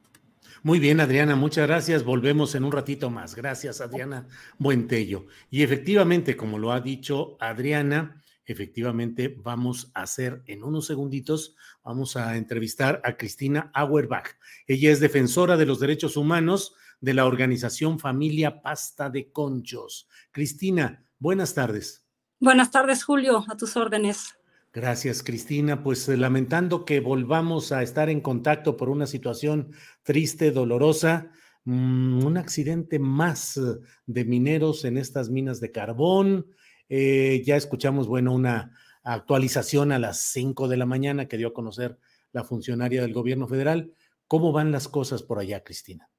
Muy 0.64 0.78
bien, 0.78 0.98
Adriana, 1.00 1.36
muchas 1.36 1.66
gracias. 1.66 2.04
Volvemos 2.04 2.54
en 2.54 2.64
un 2.64 2.72
ratito 2.72 3.10
más. 3.10 3.34
Gracias, 3.34 3.82
Adriana 3.82 4.26
Buentello. 4.56 5.26
Y 5.50 5.62
efectivamente, 5.62 6.38
como 6.38 6.58
lo 6.58 6.72
ha 6.72 6.80
dicho 6.80 7.36
Adriana, 7.38 8.22
efectivamente 8.46 9.28
vamos 9.28 9.90
a 9.92 10.00
hacer 10.00 10.42
en 10.46 10.64
unos 10.64 10.86
segunditos, 10.86 11.54
vamos 11.84 12.16
a 12.16 12.38
entrevistar 12.38 13.02
a 13.04 13.18
Cristina 13.18 13.70
Auerbach. 13.74 14.38
Ella 14.66 14.90
es 14.90 15.00
defensora 15.00 15.58
de 15.58 15.66
los 15.66 15.80
derechos 15.80 16.16
humanos 16.16 16.74
de 16.98 17.12
la 17.12 17.26
organización 17.26 17.98
Familia 17.98 18.62
Pasta 18.62 19.10
de 19.10 19.30
Conchos. 19.32 20.08
Cristina, 20.32 21.04
buenas 21.18 21.52
tardes. 21.52 22.06
Buenas 22.40 22.70
tardes, 22.70 23.04
Julio, 23.04 23.44
a 23.50 23.56
tus 23.58 23.76
órdenes. 23.76 24.34
Gracias, 24.74 25.22
Cristina. 25.22 25.84
Pues 25.84 26.08
eh, 26.08 26.16
lamentando 26.16 26.84
que 26.84 26.98
volvamos 26.98 27.70
a 27.70 27.84
estar 27.84 28.10
en 28.10 28.20
contacto 28.20 28.76
por 28.76 28.88
una 28.88 29.06
situación 29.06 29.70
triste, 30.02 30.50
dolorosa, 30.50 31.30
mm, 31.62 32.24
un 32.24 32.36
accidente 32.36 32.98
más 32.98 33.56
eh, 33.56 33.60
de 34.06 34.24
mineros 34.24 34.84
en 34.84 34.98
estas 34.98 35.30
minas 35.30 35.60
de 35.60 35.70
carbón. 35.70 36.48
Eh, 36.88 37.40
ya 37.46 37.54
escuchamos, 37.54 38.08
bueno, 38.08 38.32
una 38.34 38.76
actualización 39.04 39.92
a 39.92 40.00
las 40.00 40.18
5 40.32 40.66
de 40.66 40.76
la 40.76 40.86
mañana 40.86 41.28
que 41.28 41.36
dio 41.36 41.48
a 41.48 41.54
conocer 41.54 41.96
la 42.32 42.42
funcionaria 42.42 43.00
del 43.00 43.12
gobierno 43.12 43.46
federal. 43.46 43.92
¿Cómo 44.26 44.50
van 44.50 44.72
las 44.72 44.88
cosas 44.88 45.22
por 45.22 45.38
allá, 45.38 45.62
Cristina? 45.62 46.10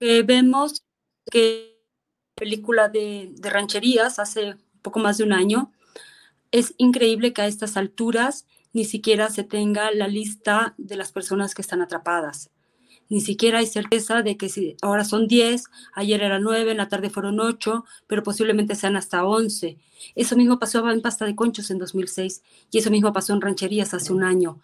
vemos 0.00 0.84
que 1.30 1.78
película 2.34 2.88
de, 2.88 3.30
de 3.36 3.50
rancherías 3.50 4.18
hace 4.18 4.56
poco 4.82 4.98
más 4.98 5.18
de 5.18 5.24
un 5.24 5.32
año 5.32 5.72
es 6.52 6.74
increíble 6.76 7.32
que 7.32 7.42
a 7.42 7.46
estas 7.46 7.76
alturas 7.76 8.46
ni 8.72 8.84
siquiera 8.84 9.30
se 9.30 9.42
tenga 9.42 9.90
la 9.90 10.06
lista 10.06 10.74
de 10.78 10.96
las 10.96 11.10
personas 11.10 11.54
que 11.54 11.62
están 11.62 11.82
atrapadas. 11.82 12.50
Ni 13.08 13.20
siquiera 13.20 13.58
hay 13.58 13.66
certeza 13.66 14.22
de 14.22 14.36
que 14.36 14.48
si 14.48 14.76
ahora 14.80 15.04
son 15.04 15.26
10, 15.26 15.64
ayer 15.94 16.22
eran 16.22 16.42
9, 16.42 16.70
en 16.70 16.76
la 16.76 16.88
tarde 16.88 17.10
fueron 17.10 17.40
8, 17.40 17.84
pero 18.06 18.22
posiblemente 18.22 18.74
sean 18.74 18.96
hasta 18.96 19.26
11. 19.26 19.76
Eso 20.14 20.36
mismo 20.36 20.58
pasó 20.58 20.88
en 20.90 21.02
Pasta 21.02 21.26
de 21.26 21.34
Conchos 21.34 21.70
en 21.70 21.78
2006 21.78 22.42
y 22.70 22.78
eso 22.78 22.90
mismo 22.90 23.12
pasó 23.12 23.34
en 23.34 23.40
Rancherías 23.40 23.92
hace 23.92 24.12
un 24.12 24.22
año. 24.22 24.60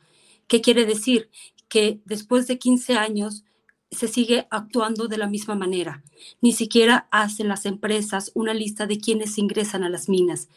¿Qué 0.47 0.61
quiere 0.63 0.87
decir? 0.87 1.29
Que 1.69 2.01
después 2.07 2.47
de 2.47 2.59
15 2.59 2.95
años 2.95 3.45
se 3.91 4.09
sigue 4.09 4.47
actuando 4.51 5.09
de 5.09 5.19
la 5.19 5.27
misma 5.27 5.55
manera. 5.55 6.03
Ni 6.41 6.53
siquiera 6.53 7.09
hacen 7.11 7.49
las 7.49 7.67
empresas 7.67 8.31
una 8.35 8.55
lista 8.55 8.87
de 8.87 8.99
quienes 8.99 9.37
ingresan 9.37 9.83
a 9.83 9.91
las 9.91 10.09
minas 10.09 10.49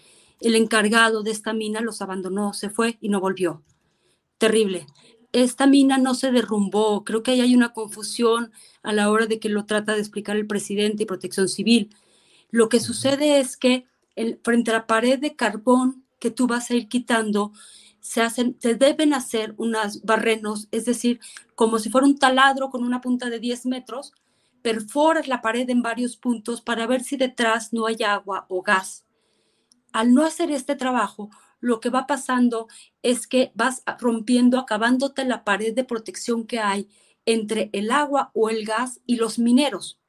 el 0.41 0.56
encargado 0.56 1.23
de 1.23 1.32
esta 1.32 1.54
mina 1.54 1.82
los 1.82 2.01
abandonó, 2.01 2.54
se 2.54 2.69
fue 2.69 2.97
y 2.99 3.10
no 3.10 3.19
volvió. 3.19 3.63
Terrible. 4.38 4.88
Esta 5.32 5.67
mina 5.67 5.97
no 5.97 6.15
se 6.15 6.32
derrumbó. 6.32 7.06
Creo 7.06 7.23
que 7.23 7.32
ahí 7.32 7.41
hay 7.41 7.56
una 7.56 7.73
confusión 7.73 8.51
a 8.82 8.91
la 8.91 9.10
hora 9.12 9.27
de 9.27 9.39
que 9.39 9.49
lo 9.49 9.65
trata 9.65 9.93
de 9.93 9.99
explicar 9.99 10.36
el 10.36 10.47
presidente 10.47 11.04
y 11.04 11.06
protección 11.06 11.47
civil. 11.47 11.95
Lo 12.49 12.69
que 12.69 12.80
sucede 12.80 13.39
es 13.39 13.56
que 13.56 13.86
frente 14.43 14.71
a 14.71 14.75
la 14.75 14.88
pared 14.88 15.19
de 15.19 15.36
carbón 15.36 16.04
que 16.19 16.32
tú 16.32 16.47
vas 16.47 16.69
a 16.69 16.75
ir 16.75 16.89
quitando, 16.89 17.54
se, 17.99 18.21
hacen, 18.21 18.58
se 18.60 18.75
deben 18.75 19.13
hacer 19.13 19.54
unos 19.58 20.01
barrenos, 20.01 20.67
es 20.71 20.86
decir, 20.86 21.19
como 21.56 21.80
si 21.80 21.89
fuera 21.89 22.08
un 22.08 22.17
taladro 22.17 22.71
con 22.71 22.84
una 22.84 22.99
punta 22.99 23.30
de 23.30 23.39
10 23.39 23.67
metros, 23.67 24.12
perforas 24.63 25.27
la 25.27 25.41
pared 25.41 25.69
en 25.69 25.82
varios 25.82 26.17
puntos 26.17 26.62
para 26.62 26.88
ver 26.88 27.04
si 27.04 27.15
detrás 27.15 27.73
no 27.73 27.86
hay 27.86 28.04
agua 28.04 28.45
o 28.49 28.62
gas 28.62 29.06
al 29.93 30.13
no 30.13 30.23
hacer 30.23 30.51
este 30.51 30.75
trabajo, 30.75 31.30
lo 31.60 31.80
que 31.80 31.89
va 31.89 32.08
pasando 32.08 32.67
es 33.04 33.27
que 33.27 33.51
vas 33.56 33.84
rompiendo, 33.99 34.60
acabándote 34.60 35.23
la 35.25 35.43
pared 35.43 35.73
de 35.73 35.84
protección 35.84 36.45
que 36.45 36.60
hay 36.60 36.89
entre 37.25 37.69
el 37.73 37.91
agua 37.91 38.32
o 38.34 38.49
el 38.49 38.65
gas 38.65 38.99
y 39.06 39.15
los 39.15 39.39
mineros. 39.39 39.99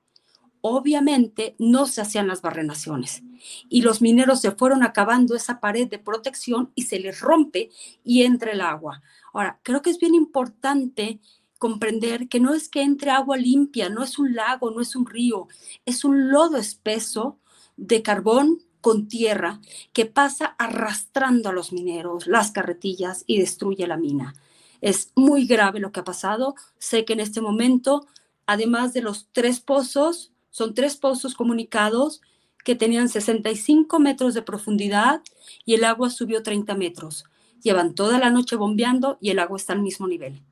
Obviamente 0.63 1.57
no 1.59 1.87
se 1.87 2.01
hacían 2.01 2.29
las 2.29 2.41
barrenaciones 2.41 3.23
y 3.69 3.83
los 3.83 4.01
mineros 4.01 4.41
se 4.41 4.53
fueron 4.53 4.83
acabando 4.83 5.35
esa 5.35 5.61
pared 5.61 5.89
de 5.89 5.99
protección 5.99 6.71
y 6.75 6.83
se 6.83 7.01
les 7.01 7.21
rompe 7.21 7.71
y 8.05 8.23
entra 8.23 8.53
el 8.53 8.61
agua. 8.61 9.03
Ahora, 9.33 9.61
creo 9.63 9.83
que 9.83 9.91
es 9.91 9.99
bien 9.99 10.15
importante 10.15 11.21
comprender 11.59 12.29
que 12.29 12.41
no 12.41 12.55
es 12.55 12.69
que 12.69 12.83
entre 12.83 13.11
agua 13.11 13.37
limpia, 13.37 13.89
no 13.89 14.03
es 14.03 14.19
un 14.19 14.35
lago, 14.35 14.71
no 14.71 14.81
es 14.81 14.97
un 14.97 15.07
río, 15.07 15.49
es 15.85 16.05
un 16.05 16.31
lodo 16.31 16.57
espeso 16.57 17.39
de 17.77 18.03
carbón 18.03 18.59
con 18.83 19.09
tierra 19.09 19.61
que 19.95 20.05
pasa 20.05 20.55
arrastrando 20.59 21.49
a 21.49 21.53
los 21.53 21.73
mineros, 21.73 22.27
las 22.27 22.51
carretillas 22.51 23.25
y 23.27 23.39
destruye 23.39 23.87
la 23.87 23.97
mina. 23.97 24.35
Es 24.83 25.13
muy 25.15 25.47
grave 25.47 25.81
lo 25.81 25.93
que 25.93 26.01
ha 26.01 26.05
pasado. 26.05 26.57
Sé 26.79 27.07
que 27.07 27.15
en 27.15 27.21
este 27.21 27.41
momento, 27.41 28.07
además 28.45 28.93
de 28.93 29.01
los 29.01 29.29
tres 29.33 29.61
pozos, 29.61 30.33
son 30.51 30.75
tres 30.75 30.97
pozos 30.97 31.35
comunicados 31.35 32.21
que 32.65 32.75
tenían 32.75 33.09
65 33.09 33.99
metros 34.01 34.35
de 34.35 34.43
profundidad 34.43 35.23
y 35.65 35.75
el 35.75 35.85
agua 35.85 36.11
subió 36.11 36.43
30 36.43 36.75
metros. 36.75 37.25
Llevan 37.63 37.95
toda 37.95 38.19
la 38.19 38.31
noche 38.31 38.57
bombeando 38.57 39.17
y 39.21 39.31
el 39.31 39.39
agua 39.39 39.57
está 39.57 39.73
al 39.73 39.83
mismo 39.83 40.09
nivel. 40.09 40.43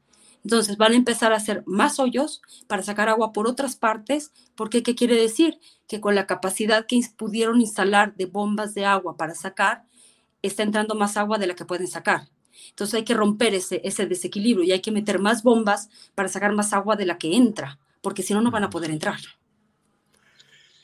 Entonces 0.44 0.76
van 0.76 0.92
a 0.92 0.96
empezar 0.96 1.32
a 1.32 1.36
hacer 1.36 1.62
más 1.66 1.98
hoyos 1.98 2.40
para 2.66 2.82
sacar 2.82 3.08
agua 3.08 3.32
por 3.32 3.46
otras 3.46 3.76
partes, 3.76 4.32
porque 4.54 4.82
¿qué 4.82 4.94
quiere 4.94 5.16
decir? 5.16 5.58
Que 5.86 6.00
con 6.00 6.14
la 6.14 6.26
capacidad 6.26 6.86
que 6.86 7.00
pudieron 7.16 7.60
instalar 7.60 8.14
de 8.16 8.26
bombas 8.26 8.74
de 8.74 8.86
agua 8.86 9.16
para 9.16 9.34
sacar, 9.34 9.84
está 10.42 10.62
entrando 10.62 10.94
más 10.94 11.16
agua 11.16 11.38
de 11.38 11.46
la 11.46 11.54
que 11.54 11.66
pueden 11.66 11.88
sacar. 11.88 12.28
Entonces 12.70 12.94
hay 12.94 13.04
que 13.04 13.14
romper 13.14 13.54
ese, 13.54 13.80
ese 13.84 14.06
desequilibrio 14.06 14.64
y 14.64 14.72
hay 14.72 14.80
que 14.80 14.92
meter 14.92 15.18
más 15.18 15.42
bombas 15.42 15.88
para 16.14 16.28
sacar 16.28 16.52
más 16.52 16.72
agua 16.72 16.96
de 16.96 17.06
la 17.06 17.18
que 17.18 17.36
entra, 17.36 17.78
porque 18.00 18.22
si 18.22 18.34
no, 18.34 18.40
no 18.40 18.50
van 18.50 18.64
a 18.64 18.70
poder 18.70 18.90
entrar. 18.90 19.18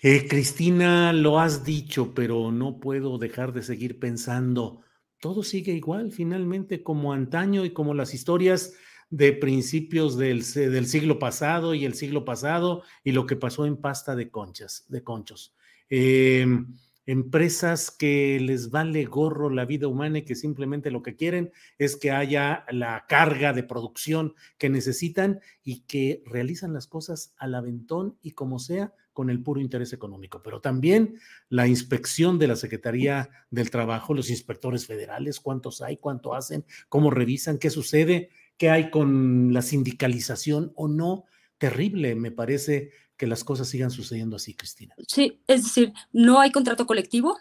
Eh, 0.03 0.29
Cristina, 0.29 1.13
lo 1.13 1.41
has 1.41 1.65
dicho, 1.65 2.15
pero 2.15 2.53
no 2.53 2.79
puedo 2.79 3.19
dejar 3.19 3.53
de 3.53 3.63
seguir 3.63 3.99
pensando. 3.99 4.83
Todo 5.21 5.43
sigue 5.43 5.73
igual, 5.73 6.13
finalmente, 6.13 6.83
como 6.83 7.13
antaño 7.13 7.65
y 7.65 7.71
como 7.71 7.95
las 7.95 8.13
historias 8.15 8.75
de 9.11 9.33
principios 9.33 10.17
del, 10.17 10.43
del, 10.53 10.87
siglo 10.87 11.19
pasado 11.19 11.75
y 11.75 11.85
el 11.85 11.95
siglo 11.95 12.25
pasado 12.25 12.83
y 13.05 13.13
lo 13.13 13.27
que 13.27 13.37
pasó 13.37 13.67
en 13.67 13.77
pasta 13.77 14.17
de 14.17 14.31
conchas, 14.31 14.85
de 14.89 15.03
conchos. 15.05 15.55
Em, 15.89 16.75
empresas 17.07 17.93
que 17.93 18.41
les 18.41 18.71
vale 18.71 19.05
gorro 19.05 19.49
la 19.49 19.65
vida 19.65 19.87
humana 19.87 20.19
y 20.19 20.23
que 20.23 20.35
simplemente 20.35 20.91
lo 20.91 21.03
que 21.03 21.15
quieren 21.15 21.53
es 21.79 21.97
que 21.97 22.11
haya 22.11 22.65
la 22.71 23.05
carga 23.09 23.53
de 23.53 23.63
producción 23.63 24.35
que 24.59 24.69
necesitan 24.69 25.41
y 25.63 25.83
que 25.83 26.23
realizan 26.27 26.73
las 26.73 26.89
cosas 26.89 27.33
al 27.39 27.55
aventón 27.55 28.19
y 28.23 28.33
como 28.33 28.59
sea 28.59 28.93
con 29.13 29.31
el 29.31 29.43
puro 29.43 29.61
interés 29.61 29.95
económico. 29.95 30.43
Pero 30.43 30.61
también 30.61 31.19
la 31.49 31.67
inspección 31.67 32.39
de 32.39 32.49
la 32.49 32.57
Secretaría 32.57 33.31
del 33.51 33.71
Trabajo, 33.71 34.13
los 34.13 34.29
inspectores 34.29 34.87
federales, 34.87 35.41
cuántos 35.41 35.81
hay, 35.81 35.97
cuánto 35.97 36.35
hacen, 36.35 36.67
cómo 36.91 37.11
revisan, 37.11 37.57
qué 37.57 37.71
sucede, 37.71 38.29
qué 38.57 38.71
hay 38.71 38.91
con 38.91 39.53
la 39.53 39.63
sindicalización 39.63 40.73
o 40.75 40.89
no. 40.89 41.25
Terrible, 41.59 42.15
me 42.15 42.31
parece 42.31 42.91
que 43.17 43.27
las 43.27 43.45
cosas 43.45 43.69
sigan 43.69 43.91
sucediendo 43.91 44.37
así, 44.37 44.55
Cristina. 44.55 44.95
Sí, 45.09 45.41
es 45.47 45.65
decir, 45.65 45.93
no 46.13 46.41
hay 46.41 46.53
contrato 46.53 46.87
colectivo 46.87 47.37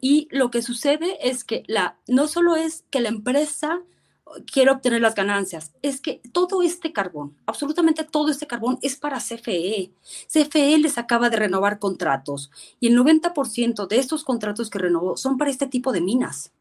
y 0.00 0.28
lo 0.30 0.50
que 0.50 0.62
sucede 0.62 1.16
es 1.28 1.44
que 1.44 1.62
la, 1.68 1.98
no 2.08 2.26
solo 2.26 2.56
es 2.56 2.84
que 2.90 3.00
la 3.00 3.08
empresa 3.08 3.82
quiere 4.50 4.70
obtener 4.70 5.00
las 5.00 5.14
ganancias, 5.14 5.72
es 5.82 6.00
que 6.00 6.20
todo 6.32 6.62
este 6.62 6.92
carbón, 6.92 7.36
absolutamente 7.46 8.04
todo 8.04 8.30
este 8.30 8.46
carbón 8.46 8.78
es 8.82 8.96
para 8.96 9.18
CFE. 9.18 9.92
CFE 10.26 10.78
les 10.78 10.98
acaba 10.98 11.30
de 11.30 11.36
renovar 11.36 11.78
contratos 11.78 12.50
y 12.80 12.88
el 12.88 12.98
90% 12.98 13.86
de 13.86 13.98
estos 13.98 14.24
contratos 14.24 14.70
que 14.70 14.78
renovó 14.78 15.16
son 15.16 15.38
para 15.38 15.50
este 15.50 15.66
tipo 15.66 15.92
de 15.92 16.00
minas. 16.00 16.52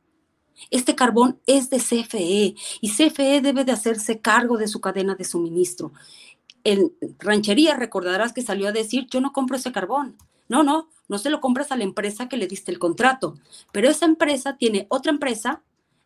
Este 0.70 0.96
carbón 0.96 1.40
es 1.48 1.70
de 1.70 1.78
CFE 1.78 2.56
y 2.82 2.90
CFE 2.90 3.42
debe 3.42 3.66
de 3.66 3.72
hacerse 3.72 4.20
cargo 4.20 4.58
de 4.58 4.68
su 4.68 4.80
cadena 4.80 5.16
de 5.16 5.24
suministro 5.24 5.92
en 6.64 6.94
ranchería 7.20 7.76
recordarás 7.76 8.34
que 8.34 8.42
salió 8.42 8.68
a 8.68 8.72
decir, 8.72 9.08
yo 9.10 9.22
no 9.22 9.34
compro 9.34 9.58
ese 9.58 9.72
carbón. 9.72 10.18
No, 10.48 10.64
no, 10.64 10.90
no 11.08 11.18
se 11.18 11.30
lo 11.30 11.40
compras 11.40 11.72
a 11.72 11.78
la 11.78 11.84
empresa 11.84 12.28
que 12.28 12.38
le 12.38 12.48
diste 12.48 12.72
el 12.72 12.80
contrato, 12.80 13.36
pero 13.72 13.90
esa 13.90 14.06
empresa 14.06 14.58
tiene 14.58 14.86
otra 14.90 15.12
empresa 15.12 15.62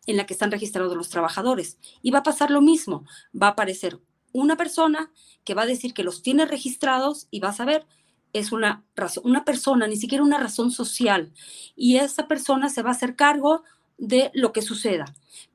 en 0.06 0.16
la 0.16 0.24
que 0.24 0.34
están 0.34 0.52
registrados 0.52 0.96
los 0.96 1.08
trabajadores. 1.08 1.78
Y 2.00 2.12
va 2.12 2.20
a 2.20 2.24
pasar 2.24 2.50
lo 2.50 2.60
mismo, 2.60 3.04
va 3.40 3.48
a 3.48 3.50
aparecer 3.50 3.98
una 4.32 4.56
persona 4.56 5.10
que 5.44 5.54
va 5.54 5.62
a 5.62 5.66
decir 5.66 5.94
que 5.94 6.04
los 6.04 6.22
tiene 6.22 6.46
registrados 6.46 7.26
y 7.30 7.40
vas 7.40 7.58
a 7.58 7.64
ver, 7.64 7.86
es 8.32 8.52
una, 8.52 8.84
razón, 8.94 9.24
una 9.26 9.44
persona, 9.44 9.88
ni 9.88 9.96
siquiera 9.96 10.22
una 10.22 10.38
razón 10.38 10.70
social, 10.70 11.32
y 11.74 11.96
esa 11.96 12.28
persona 12.28 12.68
se 12.68 12.82
va 12.82 12.90
a 12.90 12.92
hacer 12.92 13.16
cargo 13.16 13.64
de 13.98 14.30
lo 14.34 14.52
que 14.52 14.62
suceda. 14.62 15.06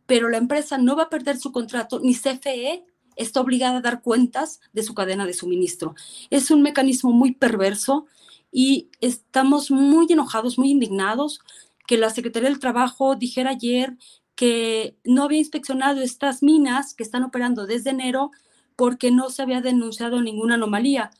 Pero 0.06 0.30
la 0.30 0.38
empresa 0.38 0.78
no 0.78 0.96
va 0.96 1.04
a 1.04 1.10
perder 1.10 1.38
su 1.38 1.52
contrato, 1.52 2.00
ni 2.00 2.16
CFE 2.16 2.84
está 3.16 3.42
obligada 3.42 3.78
a 3.78 3.82
dar 3.82 4.02
cuentas 4.02 4.60
de 4.74 4.84
su 4.84 4.94
cadena 4.94 5.26
de 5.26 5.34
suministro. 5.34 5.96
Es 6.30 6.52
un 6.52 6.62
mecanismo 6.62 7.12
muy 7.12 7.34
perverso 7.34 8.06
y 8.52 8.90
estamos 9.00 9.72
muy 9.72 10.08
enojados, 10.10 10.58
muy 10.58 10.72
indignados 10.72 11.40
que 11.88 11.98
la 11.98 12.10
Secretaría 12.10 12.50
del 12.50 12.60
Trabajo 12.60 13.16
dijera 13.16 13.52
ayer 13.52 13.98
que 14.36 14.96
no 15.04 15.24
había 15.24 15.40
inspeccionado 15.40 16.02
estas 16.02 16.42
minas 16.42 16.94
que 16.94 17.04
están 17.04 17.24
operando 17.24 17.66
desde 17.66 17.92
enero 17.92 18.32
porque 18.76 19.12
no 19.12 19.30
se 19.30 19.42
había 19.42 19.62
denunciado 19.62 20.22
ninguna 20.22 20.56
anomalía 20.56 21.12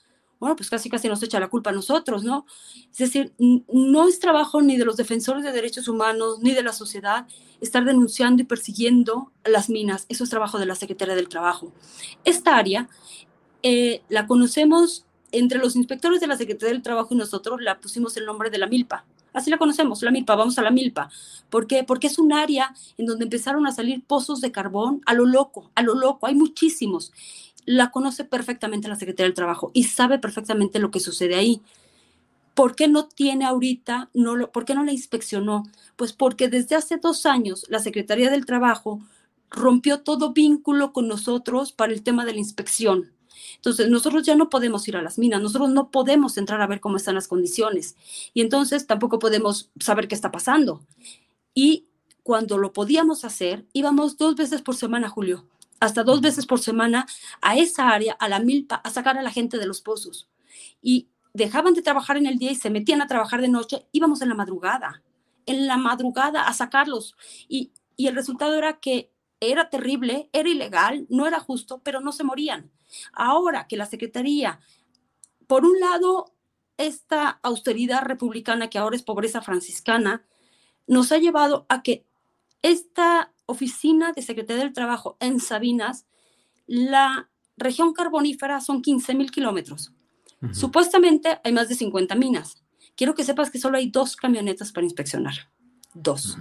bueno, 0.42 0.56
pues 0.56 0.72
casi 0.72 0.90
casi 0.90 1.08
nos 1.08 1.22
echa 1.22 1.40
la 1.40 1.50
culpa 1.50 1.70
a 1.70 1.74
nosotros, 1.74 2.24
¿no? 2.24 2.48
Es 2.92 2.98
decir, 2.98 3.32
no 3.38 4.08
es 4.08 4.20
trabajo 4.20 4.60
ni 4.60 4.76
de 4.76 4.86
los 4.86 4.98
defensores 4.98 5.44
de 5.44 5.52
derechos 5.52 5.88
humanos 5.88 6.40
ni 6.42 6.52
de 6.52 6.64
la 6.64 6.74
sociedad 6.74 7.28
estar 7.62 7.86
denunciando 7.86 8.42
y 8.42 8.46
persiguiendo 8.46 9.32
las 9.46 9.70
minas. 9.70 10.08
Eso 10.10 10.24
es 10.24 10.32
trabajo 10.32 10.58
de 10.58 10.66
la 10.66 10.74
Secretaría 10.74 11.14
del 11.14 11.30
Trabajo. 11.30 11.72
Esta 12.26 12.58
área 12.58 12.90
eh, 13.62 14.02
la 14.10 14.26
conocemos 14.26 15.06
entre 15.32 15.60
los 15.60 15.76
inspectores 15.76 16.20
de 16.20 16.26
la 16.26 16.38
Secretaría 16.38 16.74
del 16.74 16.82
Trabajo 16.82 17.14
y 17.14 17.18
nosotros, 17.18 17.62
la 17.62 17.80
pusimos 17.80 18.18
el 18.18 18.26
nombre 18.26 18.50
de 18.50 18.58
la 18.58 18.66
milpa. 18.66 19.06
Así 19.34 19.52
la 19.52 19.60
conocemos, 19.60 20.02
la 20.02 20.10
milpa, 20.10 20.36
vamos 20.36 20.58
a 20.58 20.64
la 20.64 20.72
milpa. 20.72 21.12
¿Por 21.52 21.68
qué? 21.68 21.84
Porque 21.84 22.08
es 22.08 22.18
un 22.18 22.34
área 22.34 22.74
en 22.98 23.06
donde 23.06 23.26
empezaron 23.26 23.68
a 23.68 23.72
salir 23.72 24.04
pozos 24.04 24.42
de 24.42 24.52
carbón 24.52 25.04
a 25.06 25.14
lo 25.14 25.28
loco, 25.28 25.70
a 25.76 25.84
lo 25.84 25.94
loco, 25.94 26.26
hay 26.26 26.34
muchísimos 26.34 27.14
la 27.66 27.92
conoce 27.92 28.24
perfectamente 28.24 28.88
la 28.88 28.96
Secretaría 28.96 29.28
del 29.28 29.36
Trabajo 29.36 29.72
y 29.74 29.86
sabe 29.86 30.20
perfectamente 30.20 30.80
lo 30.80 30.92
que 30.92 31.00
sucede 31.00 31.36
ahí. 31.36 31.62
¿Por 32.54 32.76
qué 32.76 32.88
no 32.88 33.08
tiene 33.08 33.46
ahorita, 33.46 34.10
no 34.14 34.36
lo, 34.36 34.52
por 34.52 34.66
qué 34.66 34.76
no 34.76 34.84
la 34.84 34.92
inspeccionó? 34.92 35.64
Pues 35.96 36.14
porque 36.14 36.50
desde 36.50 36.76
hace 36.76 36.98
dos 36.98 37.26
años 37.26 37.66
la 37.70 37.80
Secretaría 37.80 38.30
del 38.30 38.46
Trabajo 38.46 39.02
rompió 39.50 40.02
todo 40.02 40.34
vínculo 40.34 40.94
con 40.94 41.08
nosotros 41.08 41.72
para 41.72 41.94
el 41.94 42.04
tema 42.04 42.26
de 42.26 42.34
la 42.34 42.40
inspección. 42.40 43.12
Entonces, 43.56 43.90
nosotros 43.90 44.24
ya 44.24 44.36
no 44.36 44.50
podemos 44.50 44.88
ir 44.88 44.98
a 44.98 45.02
las 45.02 45.18
minas, 45.18 45.42
nosotros 45.42 45.70
no 45.70 45.92
podemos 45.92 46.38
entrar 46.38 46.62
a 46.62 46.68
ver 46.68 46.80
cómo 46.80 46.98
están 46.98 47.16
las 47.16 47.28
condiciones 47.28 47.96
y 48.34 48.42
entonces 48.42 48.88
tampoco 48.88 49.20
podemos 49.20 49.70
saber 49.80 50.08
qué 50.08 50.16
está 50.16 50.32
pasando. 50.32 50.82
Y 51.54 51.86
cuando 52.24 52.58
lo 52.58 52.74
podíamos 52.74 53.26
hacer, 53.26 53.66
íbamos 53.74 54.18
dos 54.18 54.36
veces 54.36 54.62
por 54.62 54.76
semana, 54.76 55.10
Julio 55.10 55.46
hasta 55.82 56.04
dos 56.04 56.22
veces 56.22 56.46
por 56.46 56.60
semana 56.60 57.08
a 57.42 57.58
esa 57.58 57.90
área, 57.90 58.14
a 58.14 58.30
la 58.30 58.40
milpa, 58.40 58.76
a 58.76 58.90
sacar 58.92 59.18
a 59.18 59.24
la 59.24 59.32
gente 59.32 59.58
de 59.58 59.66
los 59.66 59.82
pozos. 59.82 60.30
Y 60.82 61.10
dejaban 61.34 61.74
de 61.74 61.82
trabajar 61.82 62.18
en 62.18 62.28
el 62.28 62.38
día 62.38 62.52
y 62.52 62.56
se 62.56 62.70
metían 62.70 63.02
a 63.02 63.08
trabajar 63.08 63.42
de 63.42 63.50
noche, 63.50 63.88
íbamos 63.92 64.22
en 64.22 64.30
la 64.30 64.36
madrugada, 64.36 65.02
en 65.48 65.66
la 65.66 65.78
madrugada 65.78 66.44
a 66.44 66.54
sacarlos. 66.54 67.16
Y, 67.50 67.72
y 67.98 68.08
el 68.08 68.16
resultado 68.16 68.56
era 68.56 68.80
que 68.80 69.12
era 69.40 69.72
terrible, 69.72 70.30
era 70.34 70.48
ilegal, 70.48 71.08
no 71.10 71.26
era 71.26 71.40
justo, 71.40 71.82
pero 71.84 72.00
no 72.00 72.12
se 72.12 72.24
morían. 72.24 72.72
Ahora 73.12 73.66
que 73.68 73.76
la 73.76 73.88
Secretaría, 73.88 74.60
por 75.48 75.66
un 75.66 75.80
lado, 75.80 76.32
esta 76.78 77.40
austeridad 77.42 78.04
republicana 78.04 78.70
que 78.70 78.78
ahora 78.78 78.96
es 78.96 79.02
pobreza 79.02 79.42
franciscana, 79.42 80.24
nos 80.86 81.12
ha 81.12 81.18
llevado 81.18 81.66
a 81.70 81.82
que 81.82 82.06
esta 82.62 83.34
oficina 83.52 84.12
de 84.14 84.22
Secretaría 84.22 84.64
del 84.64 84.74
Trabajo 84.74 85.18
en 85.20 85.40
Sabinas, 85.40 86.06
la 86.68 87.30
región 87.58 87.94
carbonífera 87.94 88.62
son 88.62 88.82
15 88.82 89.14
mil 89.16 89.32
kilómetros. 89.32 89.94
Supuestamente 90.52 91.40
hay 91.44 91.52
más 91.52 91.70
de 91.70 91.76
50 91.76 92.16
minas. 92.16 92.64
Quiero 92.96 93.14
que 93.14 93.24
sepas 93.24 93.52
que 93.52 93.60
solo 93.60 93.78
hay 93.78 93.92
dos 93.92 94.16
camionetas 94.16 94.72
para 94.72 94.86
inspeccionar. 94.86 95.34
Dos. 95.94 96.38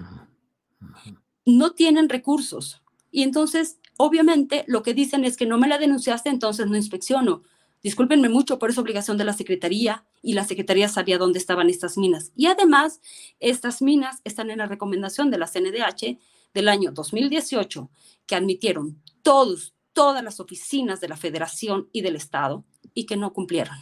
No 1.45 1.73
tienen 1.73 2.09
recursos. 2.09 2.83
Y 3.11 3.23
entonces, 3.23 3.79
obviamente, 3.99 4.65
lo 4.67 4.83
que 4.83 4.95
dicen 4.95 5.25
es 5.25 5.37
que 5.37 5.47
no 5.47 5.59
me 5.59 5.69
la 5.69 5.79
denunciaste, 5.79 6.31
entonces 6.31 6.67
no 6.67 6.77
inspecciono. 6.77 7.43
Discúlpenme 7.83 8.29
mucho, 8.29 8.59
por 8.59 8.71
esa 8.71 8.81
obligación 8.81 9.17
de 9.17 9.25
la 9.25 9.33
Secretaría 9.33 10.05
y 10.23 10.35
la 10.35 10.45
Secretaría 10.45 10.89
sabía 10.89 11.19
dónde 11.19 11.39
estaban 11.39 11.69
estas 11.71 11.97
minas. 11.97 12.33
Y 12.37 12.47
además, 12.47 13.01
estas 13.39 13.81
minas 13.81 14.21
están 14.25 14.51
en 14.51 14.59
la 14.59 14.67
recomendación 14.67 15.31
de 15.31 15.39
la 15.39 15.47
CNDH 15.47 16.19
del 16.55 16.69
año 16.69 16.93
2018 16.93 17.91
que 18.27 18.35
admitieron 18.35 19.03
todos, 19.23 19.75
todas 19.93 20.23
las 20.23 20.41
oficinas 20.41 21.01
de 21.01 21.09
la 21.09 21.17
Federación 21.17 21.89
y 21.93 22.03
del 22.03 22.17
Estado 22.17 22.65
y 22.95 23.07
que 23.07 23.17
no 23.17 23.33
cumplieron. 23.33 23.77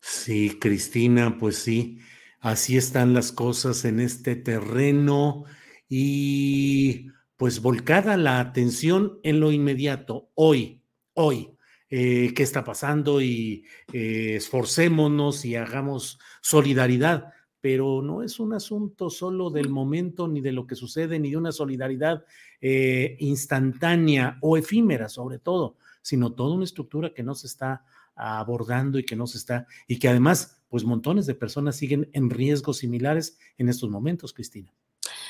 Sí, 0.00 0.58
Cristina, 0.60 1.38
pues 1.38 1.58
sí, 1.58 1.98
así 2.40 2.76
están 2.76 3.14
las 3.14 3.32
cosas 3.32 3.84
en 3.84 4.00
este 4.00 4.36
terreno 4.36 5.44
y 5.88 7.08
pues 7.36 7.60
volcada 7.60 8.16
la 8.16 8.40
atención 8.40 9.20
en 9.22 9.40
lo 9.40 9.52
inmediato, 9.52 10.30
hoy, 10.34 10.82
hoy, 11.14 11.56
eh, 11.90 12.32
qué 12.34 12.42
está 12.42 12.64
pasando 12.64 13.20
y 13.22 13.64
eh, 13.92 14.34
esforcémonos 14.36 15.44
y 15.44 15.56
hagamos 15.56 16.18
solidaridad 16.42 17.32
pero 17.60 18.02
no 18.02 18.22
es 18.22 18.38
un 18.38 18.52
asunto 18.52 19.10
solo 19.10 19.50
del 19.50 19.68
momento, 19.68 20.28
ni 20.28 20.40
de 20.40 20.52
lo 20.52 20.66
que 20.66 20.76
sucede, 20.76 21.18
ni 21.18 21.30
de 21.30 21.36
una 21.36 21.52
solidaridad 21.52 22.24
eh, 22.60 23.16
instantánea 23.20 24.38
o 24.40 24.56
efímera 24.56 25.08
sobre 25.08 25.38
todo, 25.38 25.76
sino 26.02 26.32
toda 26.32 26.54
una 26.54 26.64
estructura 26.64 27.12
que 27.12 27.22
no 27.22 27.34
se 27.34 27.46
está 27.46 27.84
abordando 28.14 28.98
y 28.98 29.04
que 29.04 29.16
no 29.16 29.26
se 29.26 29.38
está, 29.38 29.66
y 29.86 29.98
que 29.98 30.08
además, 30.08 30.60
pues 30.68 30.84
montones 30.84 31.26
de 31.26 31.34
personas 31.34 31.76
siguen 31.76 32.10
en 32.12 32.30
riesgos 32.30 32.78
similares 32.78 33.38
en 33.58 33.68
estos 33.68 33.90
momentos, 33.90 34.32
Cristina. 34.32 34.72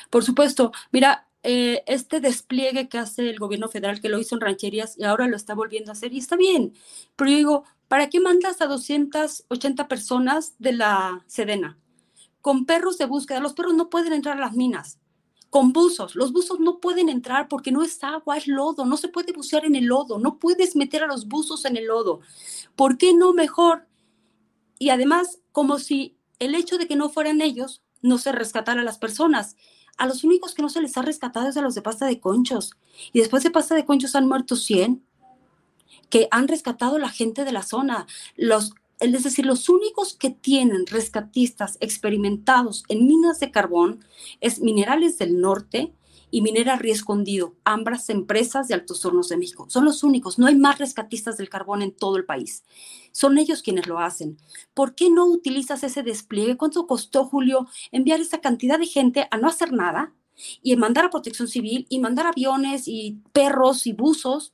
Por 0.09 0.23
supuesto, 0.23 0.71
mira, 0.91 1.27
eh, 1.43 1.83
este 1.85 2.19
despliegue 2.19 2.89
que 2.89 2.97
hace 2.97 3.29
el 3.29 3.37
gobierno 3.37 3.69
federal, 3.69 4.01
que 4.01 4.09
lo 4.09 4.19
hizo 4.19 4.35
en 4.35 4.41
rancherías 4.41 4.97
y 4.97 5.03
ahora 5.03 5.27
lo 5.27 5.35
está 5.35 5.53
volviendo 5.53 5.91
a 5.91 5.93
hacer, 5.93 6.13
y 6.13 6.17
está 6.17 6.35
bien, 6.35 6.73
pero 7.15 7.29
yo 7.29 7.37
digo, 7.37 7.63
¿para 7.87 8.09
qué 8.09 8.19
mandas 8.19 8.61
a 8.61 8.65
280 8.65 9.87
personas 9.87 10.55
de 10.57 10.73
la 10.73 11.23
Sedena? 11.27 11.77
Con 12.41 12.65
perros 12.65 12.97
de 12.97 13.05
búsqueda. 13.05 13.39
Los 13.39 13.53
perros 13.53 13.73
no 13.73 13.89
pueden 13.89 14.13
entrar 14.13 14.37
a 14.37 14.41
las 14.41 14.53
minas. 14.53 14.99
con 15.49 15.73
buzos. 15.73 16.15
Los 16.15 16.31
buzos 16.31 16.59
no 16.59 16.79
pueden 16.79 17.09
entrar 17.09 17.47
porque 17.47 17.71
no 17.71 17.81
es 17.83 18.03
agua, 18.03 18.37
es 18.37 18.47
lodo. 18.47 18.85
No 18.85 18.97
se 18.97 19.07
puede 19.07 19.33
bucear 19.33 19.65
en 19.65 19.75
el 19.75 19.85
lodo. 19.85 20.19
No 20.19 20.37
puedes 20.37 20.75
meter 20.75 21.03
a 21.03 21.07
los 21.07 21.27
buzos 21.27 21.65
en 21.65 21.75
el 21.75 21.85
lodo. 21.87 22.19
¿Por 22.75 22.97
qué 22.99 23.13
no 23.13 23.33
mejor? 23.33 23.87
Y 24.77 24.89
además, 24.89 25.39
como 25.51 25.79
si 25.79 26.17
el 26.37 26.55
hecho 26.55 26.77
de 26.77 26.87
que 26.87 26.95
no 26.95 27.09
fueran 27.09 27.41
ellos 27.41 27.81
no 28.01 28.17
se 28.17 28.31
rescatara 28.31 28.81
a 28.81 28.83
las 28.83 28.99
personas. 28.99 29.55
A 29.97 30.05
los 30.05 30.23
únicos 30.23 30.53
que 30.53 30.61
no 30.61 30.69
se 30.69 30.81
les 30.81 30.95
ha 30.97 31.01
rescatado 31.01 31.49
es 31.49 31.57
a 31.57 31.61
los 31.61 31.75
de 31.75 31.81
pasta 31.81 32.05
de 32.05 32.19
conchos. 32.19 32.71
Y 33.11 33.19
después 33.19 33.43
de 33.43 33.51
pasta 33.51 33.75
de 33.75 33.85
conchos 33.85 34.15
han 34.15 34.27
muerto 34.27 34.55
100 34.55 35.03
que 36.09 36.27
han 36.31 36.47
rescatado 36.47 36.97
la 36.97 37.09
gente 37.09 37.43
de 37.43 37.51
la 37.51 37.63
zona. 37.63 38.07
Los 38.35 38.73
es 38.99 39.23
decir, 39.23 39.45
los 39.45 39.69
únicos 39.69 40.13
que 40.13 40.29
tienen 40.29 40.85
rescatistas 40.85 41.77
experimentados 41.79 42.83
en 42.89 43.07
minas 43.07 43.39
de 43.39 43.51
carbón 43.51 44.03
es 44.41 44.59
Minerales 44.59 45.17
del 45.17 45.39
Norte 45.39 45.93
y 46.31 46.41
Minera 46.41 46.75
Río 46.75 46.93
Escondido, 46.93 47.55
ambas 47.63 48.09
empresas 48.09 48.67
de 48.67 48.75
Altos 48.75 49.03
Hornos 49.03 49.29
de 49.29 49.37
México. 49.37 49.65
Son 49.69 49.85
los 49.85 50.03
únicos, 50.03 50.37
no 50.37 50.47
hay 50.47 50.55
más 50.55 50.77
rescatistas 50.77 51.37
del 51.37 51.49
carbón 51.49 51.81
en 51.81 51.91
todo 51.91 52.17
el 52.17 52.25
país. 52.25 52.63
Son 53.11 53.37
ellos 53.37 53.61
quienes 53.61 53.87
lo 53.87 53.99
hacen. 53.99 54.37
¿Por 54.73 54.95
qué 54.95 55.09
no 55.09 55.25
utilizas 55.25 55.83
ese 55.83 56.03
despliegue? 56.03 56.57
¿Cuánto 56.57 56.85
costó, 56.85 57.25
Julio, 57.25 57.67
enviar 57.91 58.19
esa 58.19 58.41
cantidad 58.41 58.77
de 58.77 58.85
gente 58.85 59.27
a 59.31 59.37
no 59.37 59.47
hacer 59.47 59.71
nada 59.71 60.13
y 60.61 60.75
mandar 60.75 61.05
a 61.05 61.09
protección 61.09 61.47
civil 61.47 61.87
y 61.89 61.99
mandar 61.99 62.27
aviones 62.27 62.87
y 62.87 63.21
perros 63.33 63.87
y 63.87 63.93
buzos 63.93 64.53